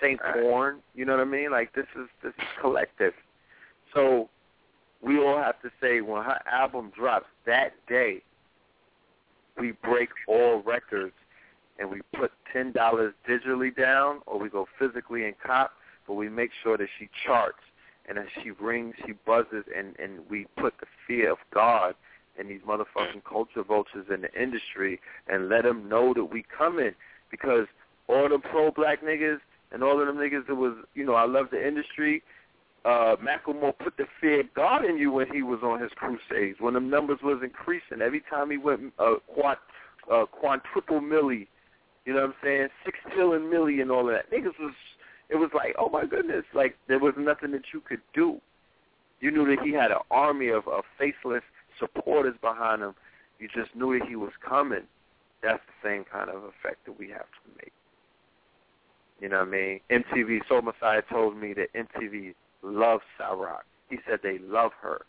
[0.00, 1.50] Saint Porn, you know what I mean?
[1.50, 3.12] Like this is this is collective.
[3.94, 4.28] So
[5.02, 8.22] we all have to say when her album drops that day,
[9.58, 11.12] we break all records
[11.78, 15.72] and we put ten dollars digitally down or we go physically and cop,
[16.06, 17.58] but we make sure that she charts
[18.08, 21.94] and as she rings, she buzzes and, and we put the fear of God
[22.38, 26.92] in these motherfucking culture vultures in the industry and let them know that we coming
[27.30, 27.66] because
[28.08, 29.38] all the pro black niggas
[29.72, 32.22] and all of them niggas that was, you know, I love the industry,
[32.84, 36.58] uh, Macklemore put the fear of God in you when he was on his crusades,
[36.60, 38.02] when the numbers was increasing.
[38.02, 39.56] Every time he went uh, quad,
[40.12, 41.46] uh, quadruple milli
[42.04, 42.68] You know what I'm saying?
[42.84, 44.30] Six million million, all of that.
[44.30, 44.74] Niggas was
[45.30, 48.40] it was like, oh my goodness, like there was nothing that you could do.
[49.20, 51.42] You knew that he had an army of, of faceless
[51.78, 52.94] supporters behind him.
[53.38, 54.84] You just knew that he was coming.
[55.42, 57.72] That's the same kind of effect that we have to make.
[59.20, 59.80] You know what I mean?
[59.90, 63.62] MTV, Soul Messiah told me that MTV loves Cyrock.
[63.90, 65.02] He said they love her.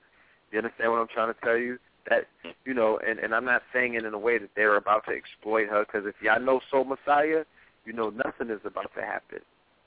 [0.52, 1.78] You understand what I'm trying to tell you?
[2.10, 2.26] That
[2.66, 5.12] you know, and and I'm not saying it in a way that they're about to
[5.12, 5.86] exploit her.
[5.86, 7.44] Because if y'all know Soul Messiah,
[7.84, 9.40] you know nothing is about to happen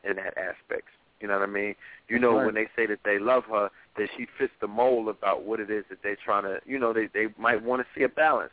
[0.02, 0.88] in that aspect.
[1.20, 1.74] You know what I mean?
[2.08, 2.46] You know Right.
[2.46, 5.70] when they say that they love her, that she fits the mold about what it
[5.70, 6.60] is that they're trying to.
[6.64, 8.52] You know, they they might want to see a balance.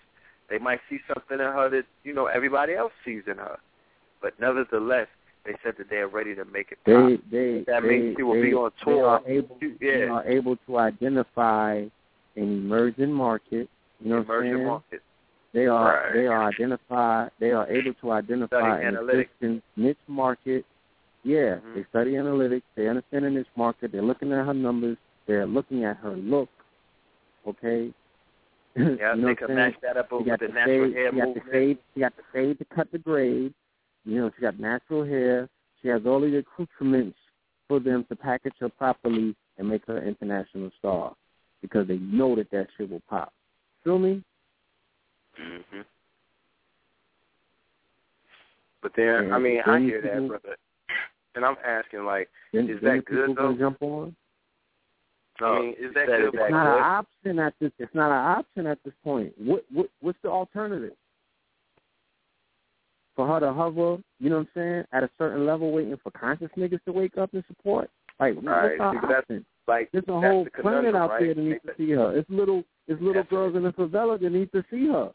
[0.50, 3.58] They might see something in her that you know everybody else sees in her.
[4.22, 5.08] But nevertheless,
[5.46, 7.22] they said that they're ready to make it They pop.
[7.32, 8.96] they that they, means she will they, be on tour.
[8.96, 11.90] they are able You- they are able to identify an
[12.36, 13.70] emerging market.
[14.00, 14.66] You know what I'm Emerging saying?
[14.68, 15.02] market.
[15.54, 16.14] They are Right.
[16.14, 20.66] they are identify they are able to identify an existing niche market.
[21.26, 21.74] Yeah, Mhm.
[21.74, 22.62] they study analytics.
[22.76, 23.92] They understand the niche market.
[23.92, 24.96] They're looking at her numbers.
[25.26, 26.50] They're looking at her look.
[27.48, 27.92] Okay.
[28.76, 31.18] Yeah, you know they can match that up with the the natural fade, hair she
[31.18, 31.52] got the movement.
[31.52, 31.78] fade.
[31.94, 33.54] She got the fade to cut the grade.
[34.04, 35.50] You know, she got natural hair.
[35.82, 37.18] She has all the accoutrements
[37.68, 41.16] for them to package her properly and make her an international star
[41.62, 43.34] because they know that that shit will pop.
[43.84, 44.24] Feel me?
[45.38, 45.82] hmm
[48.82, 50.56] But then, I mean, I hear that, brother,
[51.36, 53.58] and I'm asking, like, Then, is then that good gonna though?
[53.60, 54.16] jump on.
[55.42, 56.28] I mean, is that said good?
[56.34, 56.78] it's It's not us?
[56.78, 57.72] an option at this.
[57.78, 59.34] It's not an option at this point.
[59.38, 60.94] What what what's the alternative?
[63.16, 66.12] For her to hover, you know what I'm saying, at a certain level, waiting for
[66.12, 67.90] conscious niggas to wake up and support.
[68.20, 68.78] Like, Right.
[68.78, 69.46] what's our See, that's option?
[69.68, 71.20] like There's a that's whole the planet out right?
[71.22, 72.18] there that needs to see her.
[72.18, 75.12] It's little, it's little girls in the favela that need to see her.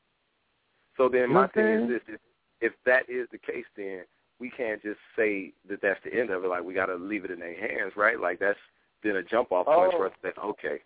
[0.97, 2.21] So then You know my thing is this: if,
[2.61, 4.05] if that is the case, then
[4.41, 6.49] we can't just say that that's the end of it.
[6.49, 8.19] Like we got to leave it in their hands, right?
[8.19, 8.59] Like that's
[9.03, 10.07] then a jump off point for Oh.
[10.09, 10.81] us to say, okay,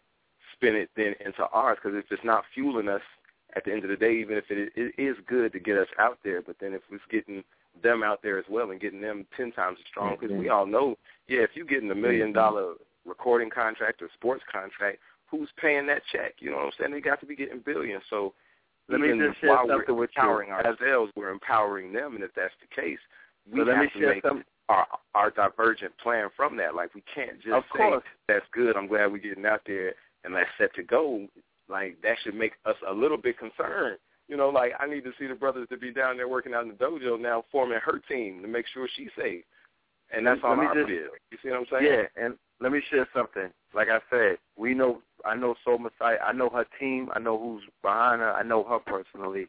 [0.53, 3.03] spin it then into ours because if it's not fueling us
[3.57, 5.89] at the end of the day, even if it, it is good to get us
[5.99, 7.43] out there, but then if it's getting
[7.83, 10.53] them out there as well and getting them ten times as strong, because we mm-hmm.
[10.55, 10.97] all know,
[11.29, 12.39] yeah, if you're getting a million mm-hmm.
[12.39, 12.75] dollar
[13.05, 16.35] recording contract or sports contract, who's paying that check?
[16.39, 16.93] You know what I'm saying?
[16.93, 18.03] They got to be getting billions.
[18.11, 18.35] So
[18.89, 20.23] Let me just share while something we're with you.
[20.23, 22.99] empowering ourselves, we're empowering them, and if that's the case,
[23.51, 26.75] we So let have me to share make some- our our divergent plan from that.
[26.75, 28.05] Like we can't just Of say course.
[28.27, 28.77] that's good.
[28.77, 31.29] I'm glad we're getting out there and that's set to go.
[31.69, 33.99] Like that should make us a little bit concerned.
[34.29, 36.63] You know, like I need to see the brothers to be down there working out
[36.63, 39.45] in the dojo now, forming her team to make sure she's safe.
[40.11, 41.11] And that's me our just- bill.
[41.31, 41.85] You see what I'm saying?
[41.85, 43.51] Yeah, and let me share something.
[43.75, 46.19] Like I said, we know I know Soul Messiah.
[46.25, 47.11] I know her team.
[47.15, 48.33] I know who's behind her.
[48.33, 49.49] I know her personally.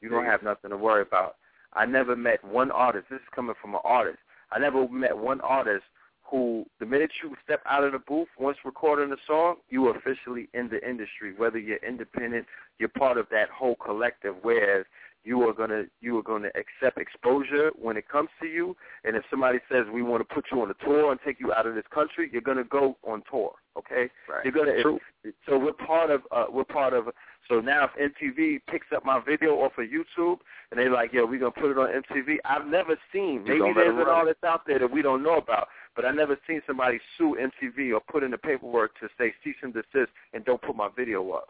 [0.00, 1.36] You don't have nothing to worry about.
[1.72, 3.06] I never met one artist.
[3.10, 4.18] This is coming from an artist.
[4.50, 5.84] I never met one artist
[6.22, 9.96] who, the minute you step out of the booth, once recording a song, you are
[9.96, 11.32] officially in the industry.
[11.36, 12.46] Whether you're independent,
[12.78, 14.34] you're part of that whole collective.
[14.42, 14.84] Whereas
[15.24, 18.76] you are gonna you are gonna accept exposure when it comes to you.
[19.04, 21.52] And if somebody says we want to put you on a tour and take you
[21.52, 23.52] out of this country, you're gonna go on tour.
[23.76, 24.44] Okay, Right.
[24.44, 24.80] you're gonna.
[24.82, 25.00] True.
[25.46, 27.08] So we're part of uh, we're part of.
[27.48, 30.38] So now if MTV picks up my video off of YouTube
[30.70, 33.42] and they're like, "Yo, we're gonna put it on MTV," I've never seen.
[33.44, 36.62] Maybe there's an artist out there that we don't know about, but I've never seen
[36.66, 40.60] somebody sue MTV or put in the paperwork to say cease and desist and don't
[40.60, 41.48] put my video up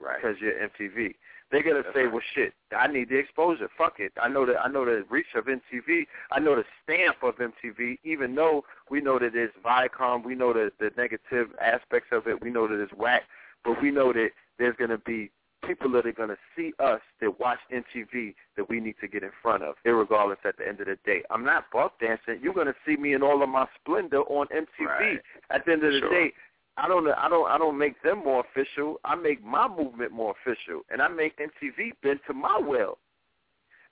[0.00, 0.16] Right.
[0.16, 1.14] because you're MTV.
[1.50, 2.12] They're gonna That's say, right.
[2.12, 3.68] "Well, shit, I need the exposure.
[3.76, 4.12] Fuck it.
[4.20, 6.06] I know that I know the reach of MTV.
[6.32, 7.98] I know the stamp of MTV.
[8.04, 12.40] Even though we know that it's Viacom, we know the the negative aspects of it.
[12.40, 13.24] We know that it's whack,
[13.64, 15.30] but we know that there's gonna be
[15.66, 19.30] people that are gonna see us that watch MTV that we need to get in
[19.42, 20.44] front of, irregardless.
[20.44, 22.38] At the end of the day, I'm not buck dancing.
[22.42, 24.86] You're gonna see me in all of my splendor on MTV.
[24.86, 25.22] Right.
[25.50, 26.10] At the end of the Sure.
[26.10, 26.32] day,
[26.76, 29.00] I don't I don't I don't make them more official.
[29.04, 32.98] I make my movement more official, and I make MTV bend to my will.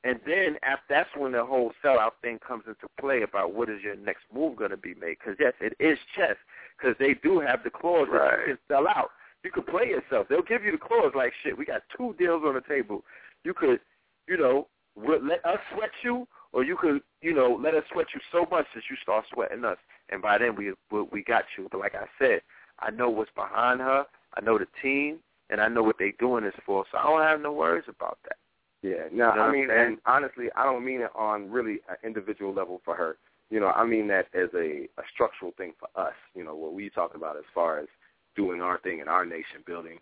[0.04, 3.80] And then after that's when the whole sellout thing comes into play about what is
[3.82, 5.16] your next move going to be made.
[5.18, 6.36] Because yes, it is chess.
[6.76, 8.38] Because they do have the clause that Right.
[8.40, 9.12] you can sell out.
[9.44, 10.26] You can play yourself.
[10.28, 11.56] They'll give you the clause like shit.
[11.56, 13.04] We got two deals on the table.
[13.44, 13.78] You could,
[14.26, 18.20] you know, let us sweat you, or you could, you know, let us sweat you
[18.32, 19.76] so much that you start sweating us.
[20.08, 21.68] And by then we we, we got you.
[21.70, 22.40] But like I said,
[22.80, 24.04] I know what's behind her.
[24.34, 25.18] I know the team,
[25.50, 26.84] and I know what they doing this for.
[26.90, 28.36] So I don't have no worries about that.
[28.82, 31.96] Yeah, no, You know I mean, and honestly, I don't mean it on really an
[32.02, 33.16] individual level for her.
[33.50, 36.14] You know, I mean that as a, a structural thing for us.
[36.34, 37.86] You know, what we talk about as far as
[38.36, 39.98] doing our thing in our nation building.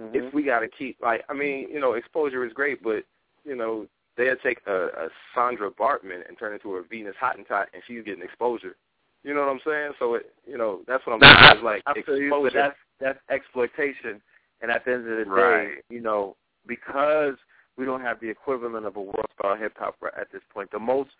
[0.00, 0.16] Mm-hmm.
[0.16, 3.04] If we got to keep, like, I mean, you know, exposure is great, but
[3.44, 7.82] you know, they'll take a, a Sandra Baartman and turn into a Venus Hottentot, and
[7.86, 8.76] she's getting exposure.
[9.22, 9.92] You know what I'm saying?
[9.98, 11.58] So it, you know, that's what I'm saying.
[11.58, 12.58] Is like I feel you, exposure.
[12.58, 14.20] that's that's exploitation.
[14.62, 15.66] And at the end of the Right.
[15.66, 17.34] day, you know, because
[17.76, 20.78] we don't have the equivalent of a world star hip hop at this point, the
[20.78, 21.10] most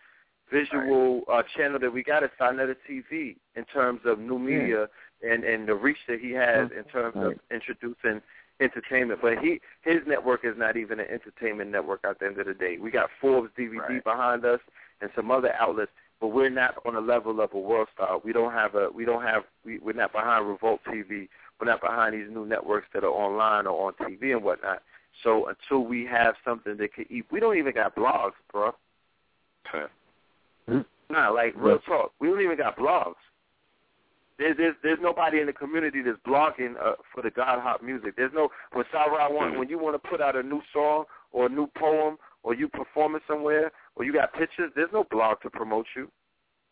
[0.51, 4.89] visual uh, channel that we got is Sinetta TV in terms of new media
[5.23, 8.21] and and the reach that he has in terms of introducing
[8.61, 9.21] entertainment.
[9.23, 12.55] But he his network is not even an entertainment network at the end of the
[12.55, 12.79] day.
[12.81, 14.61] We got Forbes DVD behind us
[15.01, 18.19] and some other outlets, but we're not on the level of a world star.
[18.19, 21.29] We don't have a we don't have we, we're not behind Revolt TV.
[21.61, 24.83] We're not behind these new networks that are online or on TV and whatnot.
[25.23, 28.75] So until we have something that could eat, we don't even got blogs, bro.
[30.69, 32.13] Nah, like real talk.
[32.21, 33.15] We don't even got blogs.
[34.39, 38.17] There's there's there's nobody in the community that's blogging uh, for the God Hop music.
[38.17, 41.47] There's no when Sarah want when you want to put out a new song or
[41.47, 44.73] a new poem or you performing somewhere or you got pictures.
[44.75, 46.11] There's no blog to promote you.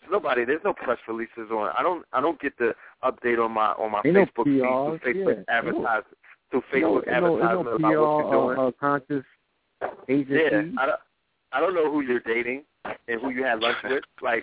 [0.01, 0.45] There's nobody.
[0.45, 1.71] There's no press releases on.
[1.79, 4.63] I don't I don't get the update on my on my Ain't no Facebook feed
[4.63, 5.57] PRs, through Facebook yeah.
[5.57, 6.05] advertising
[6.51, 8.59] through Facebook you know, you know, advertisement about what you're doing.
[8.59, 9.25] Uh, uh, conscious
[10.09, 10.35] agency.
[10.35, 11.01] Yeah, I don't,
[11.53, 12.65] I don't know who you're dating
[13.09, 14.05] and who you had lunch with.
[14.23, 14.43] Like,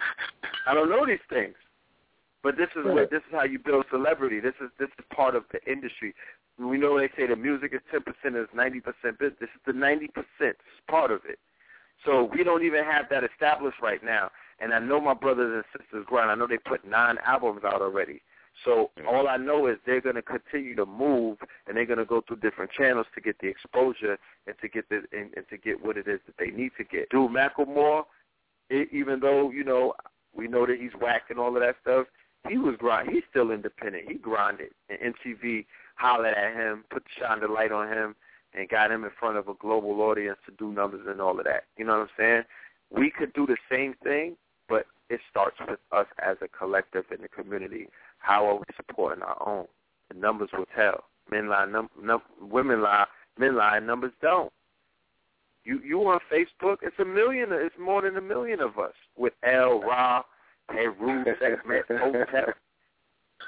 [0.67, 1.55] I don't know these things.
[2.43, 4.39] But this is what this is how you build celebrity.
[4.39, 6.15] This is this is part of the industry.
[6.57, 9.37] We know they say the music is ten percent, is ninety percent business.
[9.39, 10.57] This is the ninety percent
[10.89, 11.37] part of it.
[12.03, 14.31] So we don't even have that established right now.
[14.59, 16.31] And I know my brothers and sisters grind.
[16.31, 18.21] I know they put nine albums out already.
[18.65, 21.37] So all I know is they're going to continue to move,
[21.67, 24.89] and they're going to go through different channels to get the exposure and to get
[24.89, 27.09] the and, and to get what it is that they need to get.
[27.09, 28.03] Dude, Macklemore,
[28.91, 29.93] even though you know
[30.35, 32.07] we know that he's whack and all of that stuff,
[32.47, 33.09] he was grind.
[33.11, 34.05] He's still independent.
[34.07, 38.15] He grinded, and MTV hollered at him, put shined the light on him,
[38.53, 41.45] and got him in front of a global audience to do numbers and all of
[41.45, 41.65] that.
[41.77, 42.43] You know what I'm saying?
[42.89, 44.35] We could do the same thing,
[44.67, 47.87] but it starts with us as a collective in the community.
[48.19, 49.67] How are we supporting our own?
[50.09, 51.05] The numbers will tell.
[51.29, 53.05] Men lie, num- num- women lie,
[53.37, 54.51] men lie, numbers don't.
[55.63, 56.77] You you on Facebook?
[56.81, 57.49] It's a million.
[57.51, 60.23] It's more than a million of us with L, Ra,
[60.67, 62.55] Peru, Segment, Hotep.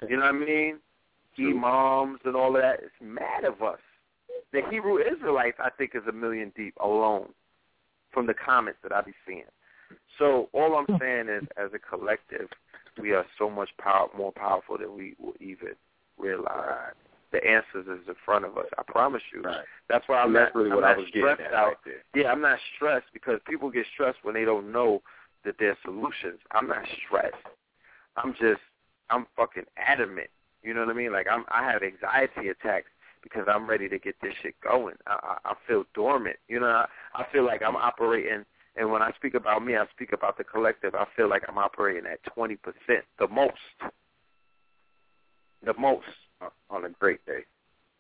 [0.08, 0.80] You know what I mean?
[1.40, 2.80] Imams and all of that.
[2.84, 3.80] It's mad of us.
[4.52, 7.30] The Hebrew Israelites, I think, is a million deep alone
[8.12, 9.44] from the comments that I be seeing.
[10.20, 10.98] So all I'm hmm.
[11.00, 12.50] saying is, as a collective,
[13.02, 15.74] we are so much power, more powerful than we will even
[16.18, 16.94] realize.
[17.34, 18.68] The answers is in front of us.
[18.78, 19.44] I promise you.
[19.90, 20.40] That's why I'm And not.
[20.46, 21.68] that's really I'm what I not was getting stressed at out.
[21.68, 22.04] right there.
[22.24, 25.02] Yeah, I'm not stressed because people get stressed when they don't know
[25.44, 26.40] that there's solutions.
[26.52, 27.36] I'm not stressed.
[28.16, 28.62] I'm just
[29.10, 30.30] I'm fucking adamant.
[30.62, 31.12] You know what I mean?
[31.12, 32.92] Like I'm I have anxiety attacks
[33.24, 34.96] because I'm ready to get this shit going.
[35.08, 36.38] I I, I feel dormant.
[36.48, 38.46] You know, I, I feel like I'm operating
[38.76, 40.96] and when I speak about me, I speak about the collective.
[40.96, 42.58] I feel like I'm operating at 20%,
[43.20, 43.54] the most.
[45.64, 46.06] The most
[46.70, 47.42] on a great day.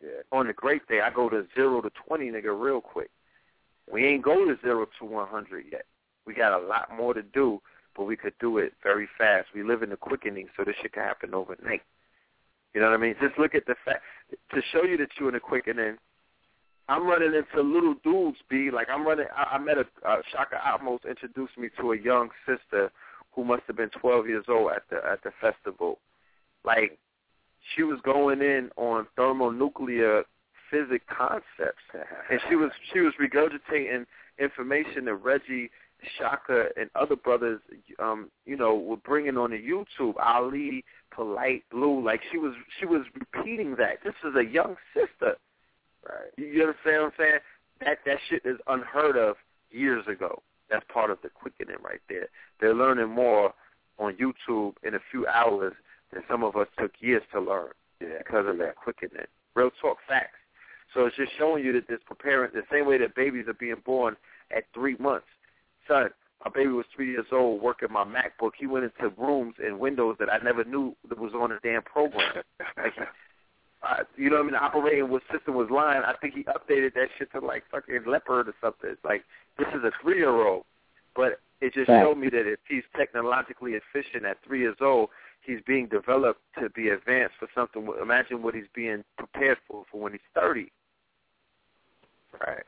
[0.01, 0.21] Yeah.
[0.31, 3.09] On a great day, I go to 0 to 20, nigga, real quick.
[3.91, 5.85] We ain't go to 0 to 100 yet.
[6.25, 7.61] We got a lot more to do,
[7.95, 9.47] but we could do it very fast.
[9.53, 11.81] We live in the quickening, so this shit can happen overnight.
[12.73, 13.15] You know what I mean?
[13.21, 14.01] Just look at the fact
[14.53, 15.97] to show you that you're in the quickening.
[16.89, 18.69] I'm running into little dudes, B.
[18.71, 19.27] Like I'm running.
[19.35, 22.91] I, I met a uh, Shaka Atmos introduced me to a young sister
[23.31, 25.99] who must have been 12 years old at the at the festival.
[26.65, 26.97] Like
[27.75, 30.23] she was going in on thermonuclear
[30.69, 31.83] physics concepts,
[32.29, 34.05] and she was she was regurgitating
[34.39, 35.69] information that Reggie
[36.17, 37.61] Shaka and other brothers,
[37.99, 40.15] um, you know, were bringing on the YouTube.
[40.21, 43.99] Ali, Polite, Blue, like she was she was repeating that.
[44.03, 45.35] This is a young sister.
[46.07, 46.31] Right.
[46.37, 47.39] You, you understand what I'm saying?
[47.81, 49.35] That that shit is unheard of
[49.71, 50.41] years ago.
[50.69, 52.27] That's part of the quickening right there.
[52.59, 53.53] They're learning more
[53.99, 55.73] on YouTube in a few hours
[56.13, 58.17] than some of us took years to learn Yeah.
[58.19, 59.25] because of that quickening.
[59.55, 60.37] Real talk facts.
[60.93, 63.81] So it's just showing you that this preparing the same way that babies are being
[63.85, 64.15] born
[64.55, 65.25] at three months.
[65.87, 66.09] Son,
[66.45, 68.51] my baby was three years old working my MacBook.
[68.57, 71.81] He went into rooms and windows that I never knew that was on the damn
[71.83, 72.43] program.
[72.77, 72.93] like,
[73.83, 74.51] uh, you know what I mean?
[74.53, 76.03] The operating was, system was lying.
[76.05, 78.89] I think he updated that shit to like fucking leopard or something.
[78.91, 79.23] It's like
[79.57, 80.65] this is a three year old,
[81.15, 82.03] but it just Fact.
[82.05, 85.09] showed me that if he's technologically efficient at three years old,
[85.45, 87.87] he's being developed to be advanced for something.
[88.01, 90.71] Imagine what he's being prepared for for when he's thirty.
[92.45, 92.63] Right.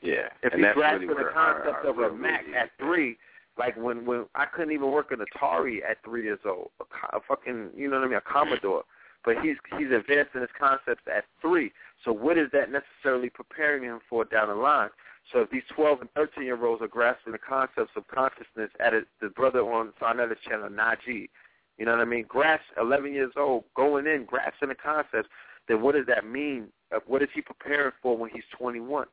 [0.00, 0.28] Yeah.
[0.42, 3.18] If and he that's grasping really the where our- our of a Mac at three,
[3.56, 7.20] like when when I couldn't even work an Atari at three years old, a, a
[7.20, 8.84] fucking you know what I mean, a Commodore.
[9.24, 11.72] But he's he's advancing his concepts at three.
[12.04, 14.90] So what is that necessarily preparing him for down the line?
[15.32, 18.92] So if these 12 and 13 year olds are grasping the concepts of consciousness at
[18.92, 21.30] it, the brother on Sa Neter's channel, Najee,
[21.78, 22.24] you know what I mean?
[22.28, 25.28] Grasp, 11 years old, going in, grasping the concepts,
[25.68, 26.68] then what does that mean?
[26.94, 29.06] Uh, What is he preparing for when he's 21?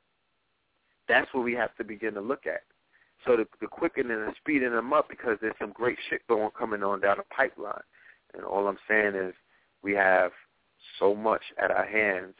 [1.07, 2.61] That's what we have to begin to look at.
[3.25, 6.83] So the, the quickening and speeding them up because there's some great shit going coming
[6.83, 7.81] on down the pipeline.
[8.33, 9.33] And all I'm saying is
[9.83, 10.31] we have
[10.99, 12.33] so much at our hands.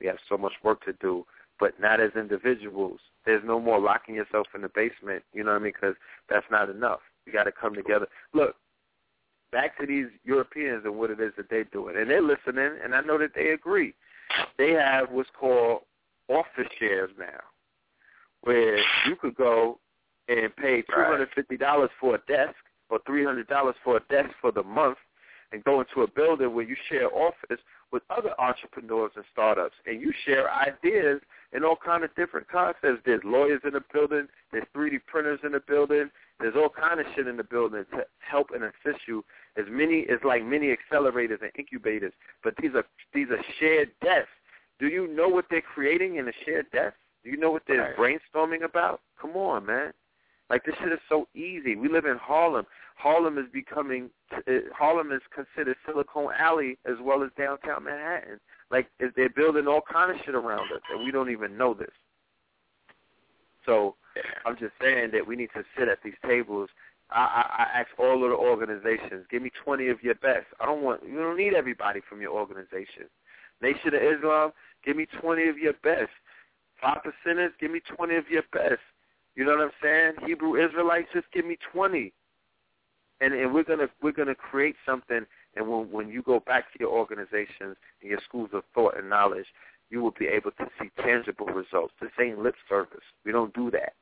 [0.00, 1.24] We have so much work to do,
[1.58, 3.00] but not as individuals.
[3.26, 5.72] There's no more locking yourself in the basement, you know what I mean?
[5.74, 5.96] Because
[6.28, 7.00] that's not enough.
[7.26, 8.06] We got to come together.
[8.32, 8.54] Look,
[9.52, 11.96] back to these Europeans and what it is that they're doing.
[11.96, 13.94] And they're listening, and I know that they agree.
[14.58, 15.82] They have what's called
[16.28, 17.40] office shares now,
[18.42, 19.78] where you could go
[20.28, 22.54] and pay $250 for a desk
[22.90, 24.98] or $300 for a desk for the month
[25.52, 27.60] and go into a building where you share office
[27.90, 31.22] with other entrepreneurs and startups, and you share ideas
[31.54, 33.00] and all kind of different concepts.
[33.06, 34.28] There's lawyers in the building.
[34.52, 36.10] There's 3D printers in the building.
[36.40, 39.24] There's all kind of shit in the building to help and assist you.
[39.56, 42.12] As many as like many accelerators and incubators,
[42.44, 44.30] but these are these are shared desks.
[44.78, 46.94] Do you know what they're creating in a shared desk?
[47.24, 49.00] Do you know what they're brainstorming about?
[49.20, 49.92] Come on, man.
[50.48, 51.74] Like this shit is so easy.
[51.74, 52.66] We live in Harlem.
[52.96, 58.38] Harlem is becoming uh, Harlem is considered Silicon Alley as well as downtown Manhattan.
[58.70, 61.90] Like they're building all kind of shit around us, and we don't even know this.
[63.66, 63.96] So
[64.44, 66.68] I'm just saying that we need to sit at these tables.
[67.10, 70.46] I, I, I ask all of the organizations, give me 20 of your best.
[70.60, 73.08] I don't want you don't need everybody from your organization.
[73.60, 74.52] Nation of Islam,
[74.84, 76.10] give me 20 of your best.
[76.80, 78.80] Five percenters, give me 20 of your best.
[79.34, 80.12] You know what I'm saying?
[80.26, 82.12] Hebrew Israelites, just give me 20.
[83.20, 85.26] And and we're gonna we're gonna create something.
[85.56, 89.08] And when when you go back to your organizations and your schools of thought and
[89.08, 89.46] knowledge,
[89.90, 91.94] you will be able to see tangible results.
[92.00, 93.04] This ain't lip service.
[93.24, 93.94] We don't do that.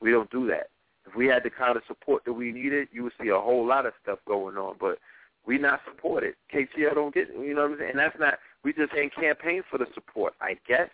[0.00, 0.70] We don't do that.
[1.06, 3.66] If we had the kind of support that we needed, you would see a whole
[3.66, 4.76] lot of stuff going on.
[4.80, 4.98] But
[5.46, 6.34] we not supported.
[6.52, 7.90] KTL don't get you know what I'm saying?
[7.90, 10.88] And that's not we just ain't campaign for the support, I guess.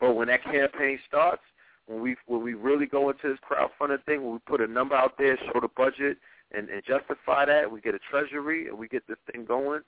[0.00, 1.42] But when that campaign starts,
[1.86, 4.94] when we when we really go into this crowdfunding thing, when we put a number
[4.94, 6.18] out there, show the budget,
[6.52, 9.82] and, and justify that, we get a treasury, and we get this thing going,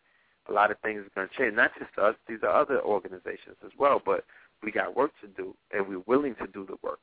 [0.49, 1.55] a lot of things are going to change.
[1.55, 4.02] Not just us; these are other organizations as well.
[4.05, 4.25] But
[4.62, 6.98] we got work to do, and we're willing to do the work.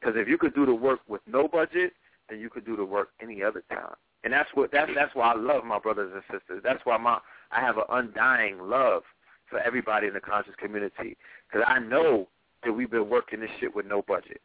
[0.00, 1.92] Because if you could do the work with no budget,
[2.28, 3.94] then you could do the work any other time.
[4.24, 6.60] And that's what that's that's why I love my brothers and sisters.
[6.64, 7.18] That's why my
[7.52, 9.02] I have an undying love
[9.48, 11.16] for everybody in the conscious community
[11.48, 12.28] because I know
[12.64, 14.40] that we've been working this shit with no budget,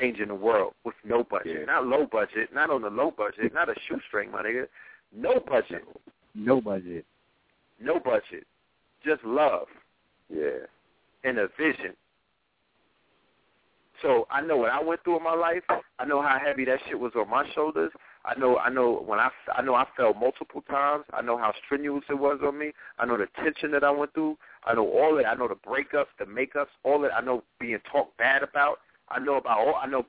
[0.00, 1.64] changing the world with no budget, Yeah.
[1.66, 4.66] not low budget, not on the low budget, not a shoestring, my nigga,
[5.12, 5.82] no budget,
[6.34, 7.04] No budget.
[7.80, 8.46] no budget,
[9.04, 9.66] just love
[10.32, 10.66] Yeah.
[11.24, 11.94] and a vision.
[14.02, 15.62] So I know what I went through in my life.
[15.98, 17.92] I know how heavy that shit was on my shoulders.
[18.24, 21.04] I know I know when I I know I fell multiple times.
[21.12, 22.72] I know how strenuous it was on me.
[22.98, 24.36] I know the tension that I went through.
[24.64, 25.26] I know all that.
[25.26, 27.14] I know the breakups, the makeups, all that.
[27.14, 28.78] I know being talked bad about.
[29.10, 29.74] I know about all.
[29.74, 30.06] I know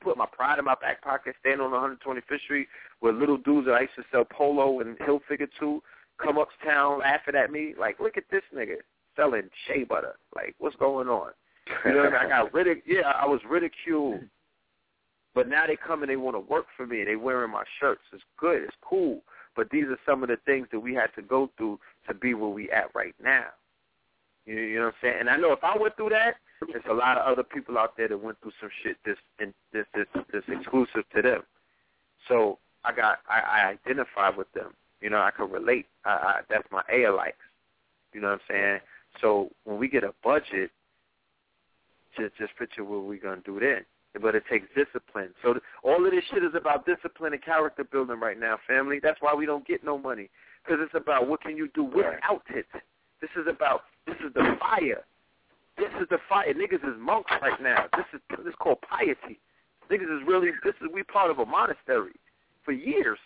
[0.00, 2.68] put my pride in my back pocket, stand on 125th Street
[3.00, 5.82] with little dudes that I used to sell polo and Hilfiger to
[6.20, 8.76] come uptown laughing at me like, look at this nigga
[9.18, 10.16] selling shea butter.
[10.34, 11.32] Like, what's going on?
[11.84, 12.32] You know what I mean?
[12.32, 14.20] I got ridic- Yeah, I was ridiculed.
[15.34, 17.04] But now they come and they want to work for me.
[17.04, 18.00] They wearing my shirts.
[18.12, 18.62] It's good.
[18.62, 19.20] It's cool.
[19.54, 22.34] But these are some of the things that we had to go through to be
[22.34, 23.46] where we at right now.
[24.46, 25.16] You, you know what I'm saying?
[25.20, 26.36] And I know if I went through that,
[26.72, 29.52] there's a lot of other people out there that went through some shit this in,
[29.72, 31.42] this this this exclusive to them.
[32.26, 34.74] So I got I, I identify with them.
[35.00, 35.86] You know, I can relate.
[36.04, 37.36] I, I, that's my A likes.
[38.12, 38.80] You know what I'm saying?
[39.20, 40.70] So when we get a budget,
[42.16, 43.84] just just picture what we're gonna do then.
[44.20, 45.30] But it takes discipline.
[45.42, 48.98] So th- all of this shit is about discipline and character building right now, family.
[49.00, 50.30] That's why we don't get no money
[50.64, 52.66] because it's about what can you do without it.
[53.20, 55.04] This is about this is the fire.
[55.76, 56.52] This is the fire.
[56.54, 57.86] Niggas is monks right now.
[57.96, 59.38] This is this is called piety.
[59.90, 62.14] Niggas is really this is we part of a monastery
[62.64, 63.18] for years.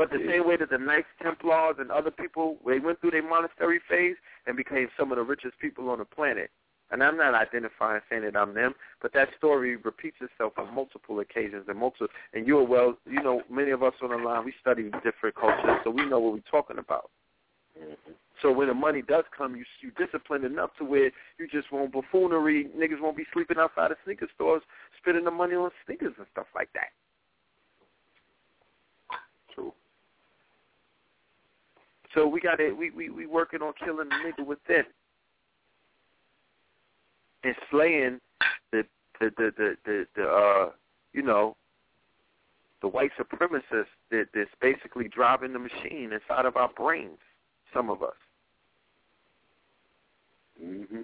[0.00, 3.22] But the same way that the Knights Templars and other people, they went through their
[3.22, 6.50] monastery phase and became some of the richest people on the planet.
[6.90, 8.72] And I'm not identifying saying that I'm them,
[9.02, 12.06] but that story repeats itself on multiple occasions and multiple.
[12.32, 15.82] And you're well, you know, many of us on the line, we study different cultures,
[15.84, 17.10] so we know what we're talking about.
[17.78, 18.12] Mm-hmm.
[18.40, 21.92] So when the money does come, you you disciplined enough to where you just won't
[21.92, 22.70] buffoonery.
[22.74, 24.62] Niggas won't be sleeping outside of sneaker stores,
[24.98, 26.88] spending the money on sneakers and stuff like that.
[29.54, 29.74] True.
[32.14, 34.84] So we got to we we we working on killing the nigga within
[37.44, 38.20] and slaying
[38.72, 38.84] the
[39.20, 40.70] the the the the, the uh
[41.12, 41.56] you know
[42.82, 47.18] the white supremacists that that's basically driving the machine inside of our brains.
[47.74, 48.14] Some of us.
[50.62, 51.00] Mm-hmm.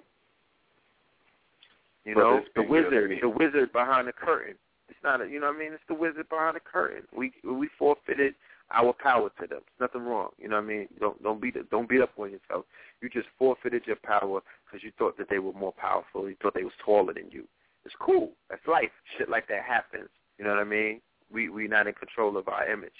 [2.05, 4.55] You But know, the wizard, the wizard behind the curtain.
[4.89, 5.73] It's not a, you know what I mean?
[5.73, 7.03] It's the wizard behind the curtain.
[7.15, 8.33] We we forfeited
[8.71, 9.61] our power to them.
[9.77, 10.29] There's nothing wrong.
[10.37, 10.87] You know what I mean?
[10.99, 12.65] Don't don't beat don't beat up on yourself.
[13.01, 16.29] You just forfeited your power because you thought that they were more powerful.
[16.29, 17.45] You thought they was taller than you.
[17.85, 18.31] It's cool.
[18.49, 18.91] That's life.
[19.17, 20.09] Shit like that happens.
[20.37, 21.01] You know what I mean?
[21.31, 22.91] We we not in control of our image.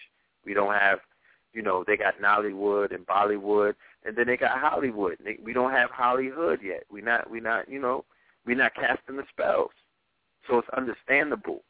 [0.45, 0.99] We don't have,
[1.53, 3.73] you know, they got Nollywood and Bollywood,
[4.05, 5.17] and then they got Hollywood.
[5.43, 6.83] We don't have Hollywood yet.
[6.89, 8.05] We not we not you know
[8.45, 9.71] we not casting the spells.
[10.47, 11.63] So it's understandable.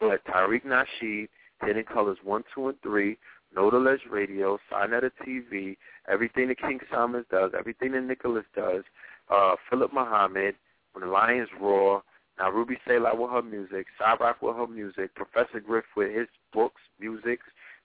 [0.00, 1.28] But Tariq Nasheed,
[1.64, 3.16] Hidden Colors 1, 2, and 3,
[3.56, 5.76] Notaledge Radio, Sa Neter TV,
[6.08, 8.82] everything that King Summers does, everything that Nicholas does,
[9.30, 10.54] uh, Philip Muhammad,
[10.92, 12.02] When the Lions Roar,
[12.40, 17.40] Narubi Selah with her music, Cyrock with her music, Professor Griff with his books, music,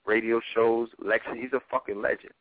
[0.05, 1.37] radio shows, lectures.
[1.39, 2.33] He's a fucking legend.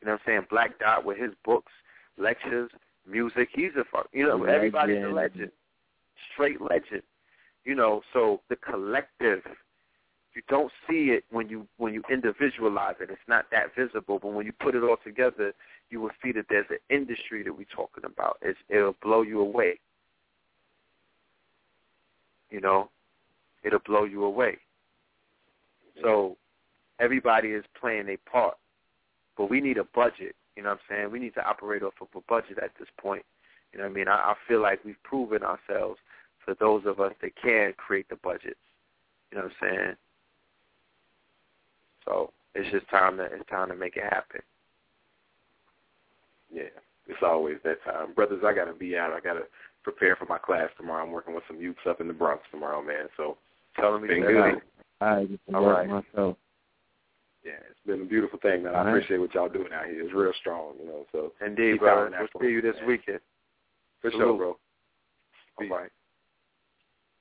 [0.00, 0.46] You know what I'm saying?
[0.50, 1.72] Black Dot with his books,
[2.18, 2.70] lectures,
[3.08, 3.48] music.
[3.52, 4.08] He's a fuck.
[4.12, 5.50] You know, everybody's a legend.
[6.32, 7.02] Straight legend.
[7.64, 9.42] You know, so the collective
[10.36, 13.08] you don't see it when you when you individualize it.
[13.10, 15.54] It's not that visible, but when you put it all together,
[15.88, 18.36] you will see that there's an industry that we're talking about.
[18.42, 19.80] It's, it'll blow you away.
[22.50, 22.90] You know,
[23.64, 24.58] it'll blow you away.
[26.02, 26.36] So
[27.00, 28.58] everybody is playing a part,
[29.38, 30.36] but we need a budget.
[30.54, 31.10] You know what I'm saying?
[31.12, 33.24] We need to operate off of a budget at this point.
[33.72, 34.08] You know what I mean?
[34.08, 35.98] I, I feel like we've proven ourselves
[36.44, 38.60] for those of us that can create the budgets.
[39.32, 39.96] You know what I'm saying?
[42.06, 44.40] So it's just time to it's time to make it happen.
[46.52, 46.72] Yeah,
[47.06, 48.14] it's always that time.
[48.14, 49.12] Brothers, I got to be out.
[49.12, 49.42] I got to
[49.82, 51.04] prepare for my class tomorrow.
[51.04, 53.06] I'm working with some youths up in the Bronx tomorrow, man.
[53.16, 53.36] So
[53.78, 54.38] telling me been good.
[54.38, 54.60] I-
[54.98, 55.88] I get to All work right.
[56.14, 56.38] myself.
[57.44, 58.74] Yeah, it's been a beautiful thing, man.
[58.74, 58.90] I All right.
[58.96, 60.00] appreciate what y'all doing out here.
[60.02, 61.06] It's real strong, you know.
[61.12, 62.00] So Indeed, keep brother.
[62.00, 62.86] out on that We'll see you this man.
[62.86, 63.20] weekend.
[64.00, 64.24] For Salute.
[64.24, 64.58] sure, bro.
[65.70, 65.90] All right.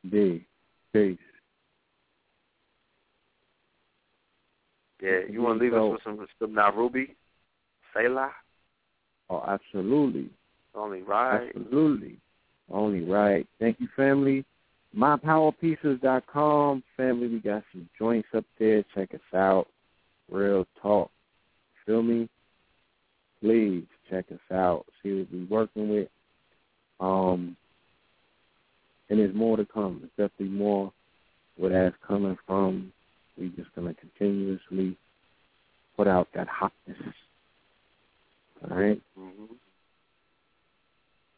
[0.09, 0.45] D.
[0.93, 1.17] Peace.
[5.05, 7.09] Yeah, you want to leave us with some some Narubi?
[7.93, 8.31] Selah?
[9.29, 10.29] Oh, absolutely.
[10.73, 11.49] Only right.
[11.55, 12.17] Absolutely.
[12.71, 13.47] Only right.
[13.59, 14.43] Thank you, family.
[14.97, 16.83] MyPowerPieces.com.
[16.97, 18.83] Family, we got some joints up there.
[18.93, 19.67] Check us out.
[20.31, 21.11] Real talk.
[21.85, 22.29] Feel me?
[23.41, 24.85] Please check us out.
[25.03, 26.07] See what we're working with.
[26.99, 27.55] Um,
[29.09, 29.99] and there's more to come.
[29.99, 30.91] There's definitely more
[31.57, 32.91] where that's coming from.
[33.37, 34.97] We just going to continuously
[35.97, 36.97] put out that hotness.
[38.63, 39.01] All right?
[39.19, 39.53] Mm-hmm.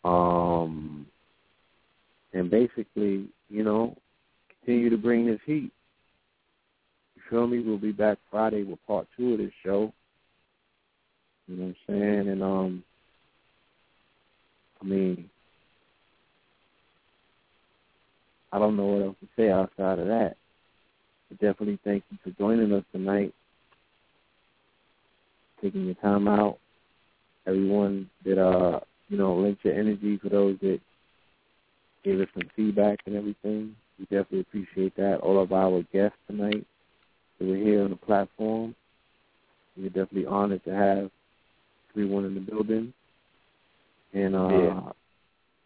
[0.09, 1.08] um,
[2.34, 3.95] and basically, you know,
[4.59, 5.72] continue to bring this heat.
[7.16, 7.59] You feel me?
[7.59, 9.92] We'll be back Friday with part two of this show.
[11.48, 12.30] You know what I'm saying?
[12.30, 12.84] And um,
[14.82, 15.30] I mean,
[18.51, 20.35] I don't know what else to say outside of that.
[21.31, 23.33] Definitely thank you for joining us tonight,
[25.61, 26.57] taking your time out.
[27.45, 30.80] Everyone that uh, you know, lent your energy for those that
[32.03, 33.75] gave us some feedback and everything.
[33.99, 35.19] We definitely appreciate that.
[35.22, 36.65] All of our guests tonight
[37.39, 38.75] that were here on the platform.
[39.77, 41.11] We're definitely honored to have
[41.91, 42.93] everyone in the building.
[44.14, 44.81] And uh Yeah.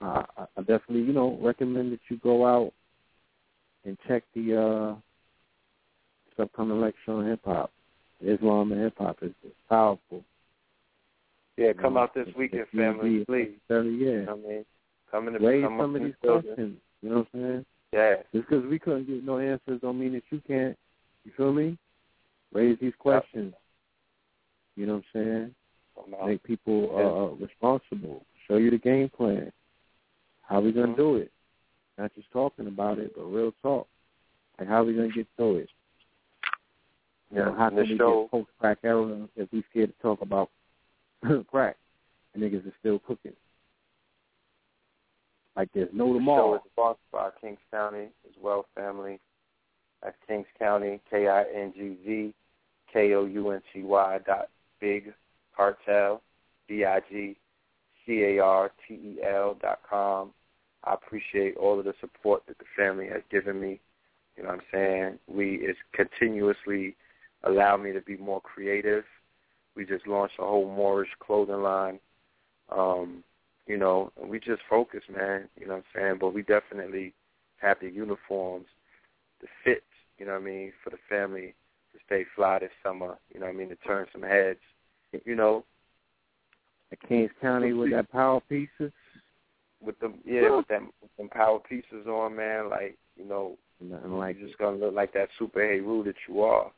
[0.02, 2.74] I, I I definitely, you know, recommend that you go out
[3.86, 4.96] and check the uh
[6.38, 7.72] this upcoming lecture on hip hop.
[8.24, 9.32] Islam and hip hop is
[9.68, 10.24] powerful.
[11.58, 13.50] Yeah, come out this weekend, family, please.
[13.70, 13.78] yeah.
[13.82, 14.66] You know what I mean?
[15.12, 16.78] Come in Raise come some of these questions.
[17.02, 17.66] You know what I'm saying?
[17.92, 18.16] Yeah.
[18.34, 20.78] Just because we couldn't get no answers don't mean that you can't.
[21.26, 21.78] You feel me?
[22.54, 23.54] Raise these questions.
[24.76, 25.54] You know what I'm
[26.10, 26.26] saying?
[26.26, 28.24] Make people uh, uh, responsible.
[28.48, 29.52] Show you the game plan.
[30.42, 31.32] How we gonna do it?
[31.98, 33.88] Not just talking about it, but real talk.
[34.58, 35.70] Like how we gonna get through it?
[37.32, 39.94] You know, Yeah, how can this we show- get post crack era if we scared
[39.96, 40.50] to talk about
[41.48, 41.78] crack?
[42.34, 43.34] And niggas is still cooking.
[45.56, 46.54] Like there's no tomorrow.
[46.54, 49.20] The show is sponsored by Kings County as well, family.
[50.02, 52.34] That's Kings County, K I N G Z
[52.92, 55.14] K O U N T Y dot big
[55.56, 56.22] cartel
[56.68, 57.36] B I G
[58.06, 60.32] C A R T E L dot com.
[60.86, 63.80] I appreciate all of the support that the family has given me.
[64.38, 65.20] You know what I'm saying?
[65.28, 66.96] We is continuously
[67.44, 69.04] allow me to be more creative.
[69.76, 72.00] We just launched a whole Moorish clothing line.
[72.76, 73.24] Um,
[73.68, 75.48] you know, and we just focus, man.
[75.60, 76.18] You know what I'm saying?
[76.20, 77.14] But we definitely
[77.58, 78.66] have the uniforms,
[79.40, 79.82] the fits.
[80.18, 81.54] You know what I mean for the family
[81.94, 83.18] to stay fly this summer.
[83.34, 84.60] You know what I mean to turn some heads.
[85.26, 85.64] You know,
[86.92, 88.92] At Kings County with that power pieces.
[89.82, 92.70] with them yeah with them with them power pieces on, man.
[92.70, 96.42] Like you know, Nothing like you're just gonna look like that super Heru that you
[96.42, 96.72] are.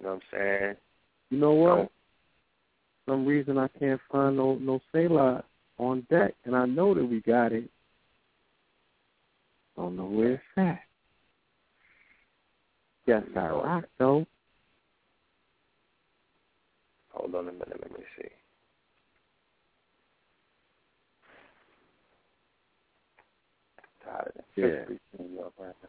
[0.00, 0.76] You know what I'm saying?
[1.30, 1.92] You know what?
[3.06, 5.42] some reason I can't find no no Selah
[5.78, 7.68] on deck, and I know that we got it.
[9.76, 10.80] Don't know where it's at.
[13.06, 14.26] Yes, I rock though.
[17.10, 18.28] Hold on a minute, let me see.
[24.04, 24.84] Tired of that Yeah.
[24.86, 25.88] fifth thing up right now.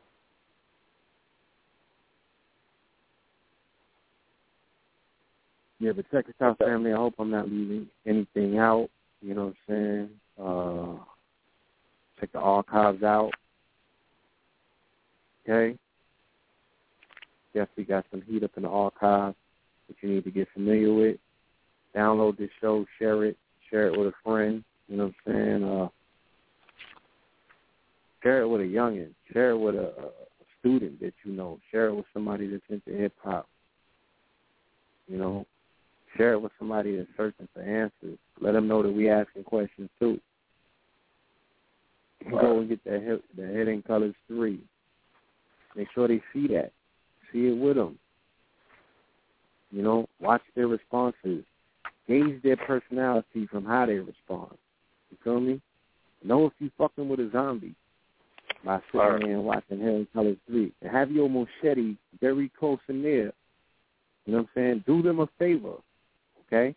[5.81, 6.93] Yeah, but check this out, family.
[6.93, 8.87] I hope I'm not leaving anything out.
[9.19, 10.09] You know what I'm saying?
[10.39, 11.03] Uh,
[12.19, 13.31] check the archives out.
[15.41, 15.75] Okay?
[17.55, 19.35] Definitely got some heat up in the archives
[19.87, 21.17] that you need to get familiar with.
[21.95, 23.37] Download this show, share it,
[23.71, 24.63] share it with a friend.
[24.87, 25.63] You know what I'm saying?
[25.63, 25.87] Uh,
[28.21, 29.09] share it with a youngin.
[29.33, 30.11] Share it with a, a
[30.59, 31.59] student that you know.
[31.71, 33.47] Share it with somebody that's into hip hop.
[35.07, 35.47] You know,
[36.17, 38.17] share it with somebody that's searching for answers.
[38.39, 40.19] Let them know that we asking questions too.
[42.29, 44.59] Go and get that head, the Hidden Colors three.
[45.75, 46.71] Make sure they see that.
[47.31, 47.97] See it with them.
[49.71, 51.43] You know, watch their responses.
[52.07, 54.57] Gauge their personality from how they respond.
[55.09, 55.61] You feel me?
[56.23, 57.73] Know if you fucking with a zombie
[58.65, 59.21] by sitting Alright.
[59.23, 60.73] there and watching Hidden Colors three.
[60.81, 63.31] And have your machete very close and near.
[64.25, 64.83] You know what I'm saying?
[64.85, 65.75] Do them a favor.
[66.51, 66.75] Okay?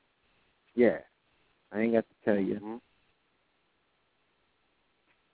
[0.74, 0.98] Yeah.
[1.72, 2.80] I ain't got to tell you.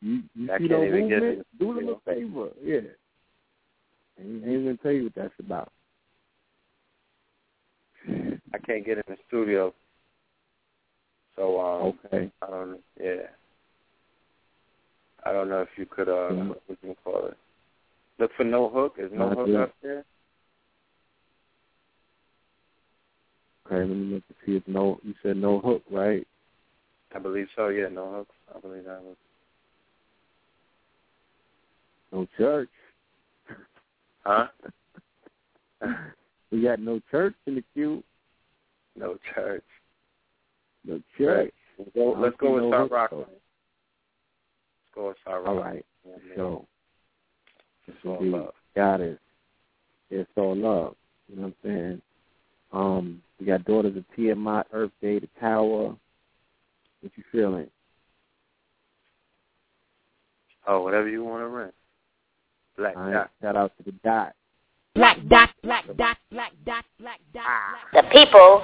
[0.03, 1.47] You you I see can't those even get it.
[1.59, 2.49] Do them a favor.
[2.63, 2.81] Yeah.
[4.19, 5.71] I ain't, ain't gonna tell you what that's about.
[8.09, 9.75] I can't get in the studio.
[11.37, 12.31] So um Okay.
[12.43, 13.27] I don't yeah.
[15.27, 16.49] I don't know if you could uh Mhm.
[16.49, 17.37] what you call it.
[18.19, 18.97] Look for no hook.
[18.99, 19.59] Is no I hook do.
[19.59, 20.05] up there?
[23.71, 26.27] Okay, let me look to see if no you said no hook, right?
[27.15, 28.29] I believe so, yeah, no hook.
[28.55, 29.17] I believe that was
[32.13, 32.69] No church.
[34.25, 34.49] Huh?
[36.51, 38.03] we got no church in the queue.
[38.97, 39.63] No church.
[40.85, 41.55] No church.
[41.79, 43.11] Let's go, let's go with no Star hook, Rock.
[43.11, 43.19] though.
[43.19, 43.31] Let's
[44.95, 45.49] go with Star Rock.
[45.49, 45.87] All right.
[46.05, 46.15] Yeah.
[46.35, 46.67] So
[47.87, 48.55] It's all love.
[48.75, 49.21] Got it.
[50.11, 50.97] It's all love.
[51.29, 52.03] You know what I'm saying?
[52.73, 55.97] Um, we got Daughters of Tiamat, Earth Day, The Tower.
[57.01, 57.67] What you feeling?
[60.67, 61.75] Oh, whatever you want to rent.
[62.77, 63.13] Black All right.
[63.13, 63.31] Dot.
[63.43, 64.35] Shout out to the dot.
[64.95, 67.45] Black dot, black dot, black dot, black dot.
[67.93, 68.61] The people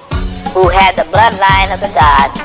[0.53, 2.35] who had the bloodline of the gods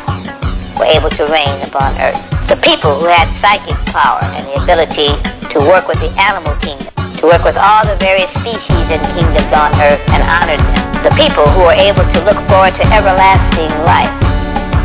[0.78, 2.18] were able to reign upon earth.
[2.48, 5.10] The people who had psychic power and the ability
[5.54, 9.54] to work with the animal kingdom, to work with all the various species and kingdoms
[9.54, 11.06] on earth and honored them.
[11.06, 14.10] The people who were able to look forward to everlasting life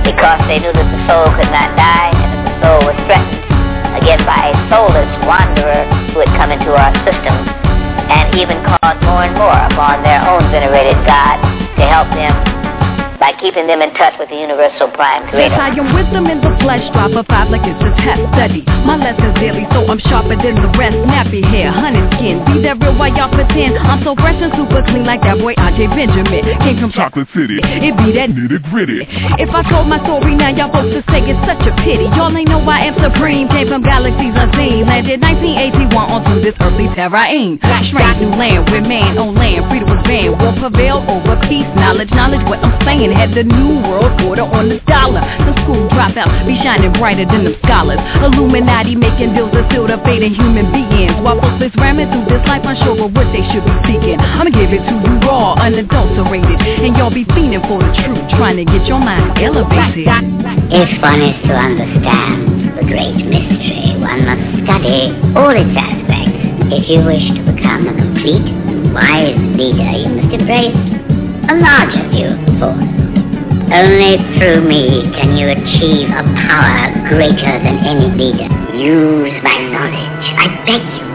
[0.06, 3.42] because they knew that the soul could not die and that the soul was threatened
[3.98, 7.34] again by a soulless wanderer who had come into our system
[8.06, 12.57] and even called more and more upon their own venerated God to help them
[13.20, 15.58] by keeping them in touch with the universal prime Yes, creator.
[15.58, 18.62] I am wisdom in the flesh, drop a five like it's a test study.
[18.86, 20.96] My lessons daily, so I'm sharper than the rest.
[21.10, 23.78] Nappy hair, honey skin, be that real while y'all pretend.
[23.82, 26.46] I'm so fresh and super clean like that boy Aj Benjamin.
[26.62, 27.58] Came from Chocolate City.
[27.58, 29.02] It be that nitty gritty.
[29.42, 32.06] If I told my story now, y'all folks would say it's such a pity.
[32.14, 33.50] Y'all ain't know I am supreme.
[33.50, 34.86] Came from galaxies unseen.
[34.86, 37.58] Landed 1981 onto this earthly terrain.
[37.90, 39.66] Strange new land where man on land.
[39.74, 40.38] Freedom was banned.
[40.38, 41.68] War prevail over peace.
[41.74, 43.07] Knowledge, knowledge, what I'm saying.
[43.14, 45.24] Had the new world order on the dollar.
[45.42, 47.98] The school dropouts be shining brighter than the scholars.
[48.22, 51.16] Illuminati making deals that seal the fate of human beings.
[51.24, 54.20] While folks is ramming through this life unsure of what they should be seeking.
[54.22, 56.62] I'ma give it to you raw, unadulterated.
[56.62, 58.22] And y'all be fiending for the truth.
[58.38, 60.08] Trying to get your mind elevated.
[60.70, 66.38] If one is to understand the great mystery, one must study all its aspects.
[66.70, 68.46] If you wish to become a complete,
[68.94, 71.17] wise leader, you must embrace
[71.50, 72.92] a larger view of force.
[73.72, 78.48] Only through me can you achieve a power greater than any leader.
[78.76, 81.07] Use my knowledge, I beg you.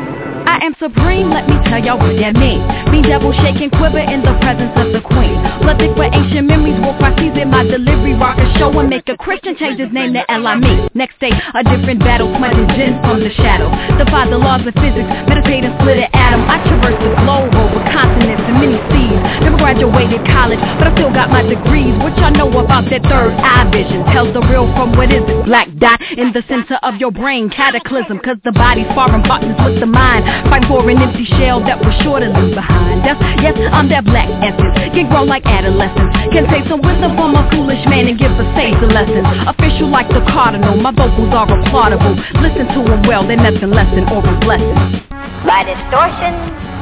[0.46, 2.62] I am supreme, let me tell y'all what that means.
[2.90, 5.38] Be devil shaking quiver in the presence of the queen.
[5.62, 9.16] Blood with ancient memories, walk by season, my delivery rock a show and make a
[9.16, 10.90] Christian change his name to L-I-Me.
[10.94, 13.70] Next day, a different battle, smudging gin from the shadow.
[13.98, 16.42] Defy the laws of physics, meditate and split an atom.
[16.50, 19.18] I traverse the globe over continents and many seas.
[19.46, 21.94] Never graduated college, but I still got my degrees.
[22.02, 24.02] What y'all know about that third eye vision?
[24.10, 25.46] Tells the real from what is it?
[25.46, 28.18] Black dot in the center of your brain, cataclysm.
[28.22, 30.26] Cause the body's foreign partners with the mind.
[30.48, 33.04] Fight for an empty shell that was sure to leave behind.
[33.04, 34.72] That's, yes, I'm that black essence.
[34.92, 38.46] Can grow like adolescents Can take some wisdom from a foolish man and give a
[38.56, 39.24] sage a lesson.
[39.48, 42.16] Official like the cardinal, my vocals are applaudable.
[42.40, 45.02] Listen to them well, they're nothing less than oral blessings.
[45.44, 46.32] By distortion,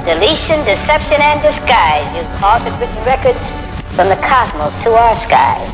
[0.04, 3.40] deletion, deception, and disguise, you've altered written records
[3.96, 5.68] from the cosmos to our skies.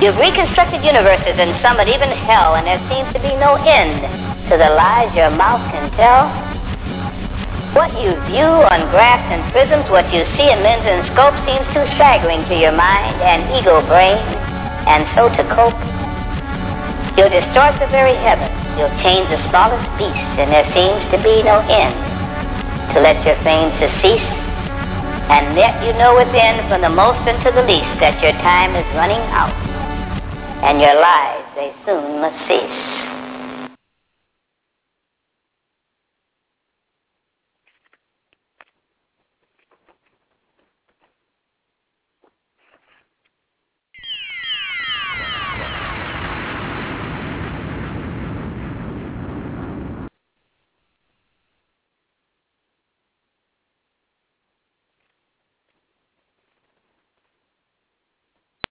[0.00, 4.06] You've reconstructed universes and summoned even hell, and there seems to be no end
[4.46, 6.30] to the lies your mouth can tell.
[7.76, 11.68] What you view on graphs and prisms, what you see in lens and scope seems
[11.76, 14.16] too staggering to your mind and ego brain,
[14.88, 15.76] and so to cope,
[17.20, 18.56] you'll distort the very heavens.
[18.80, 21.92] You'll change the smallest beast, and there seems to be no end
[22.96, 23.68] to let your fame
[24.00, 24.28] cease.
[25.28, 28.88] And yet you know within, from the most unto the least, that your time is
[28.96, 29.52] running out,
[30.64, 33.07] and your lives they soon must cease.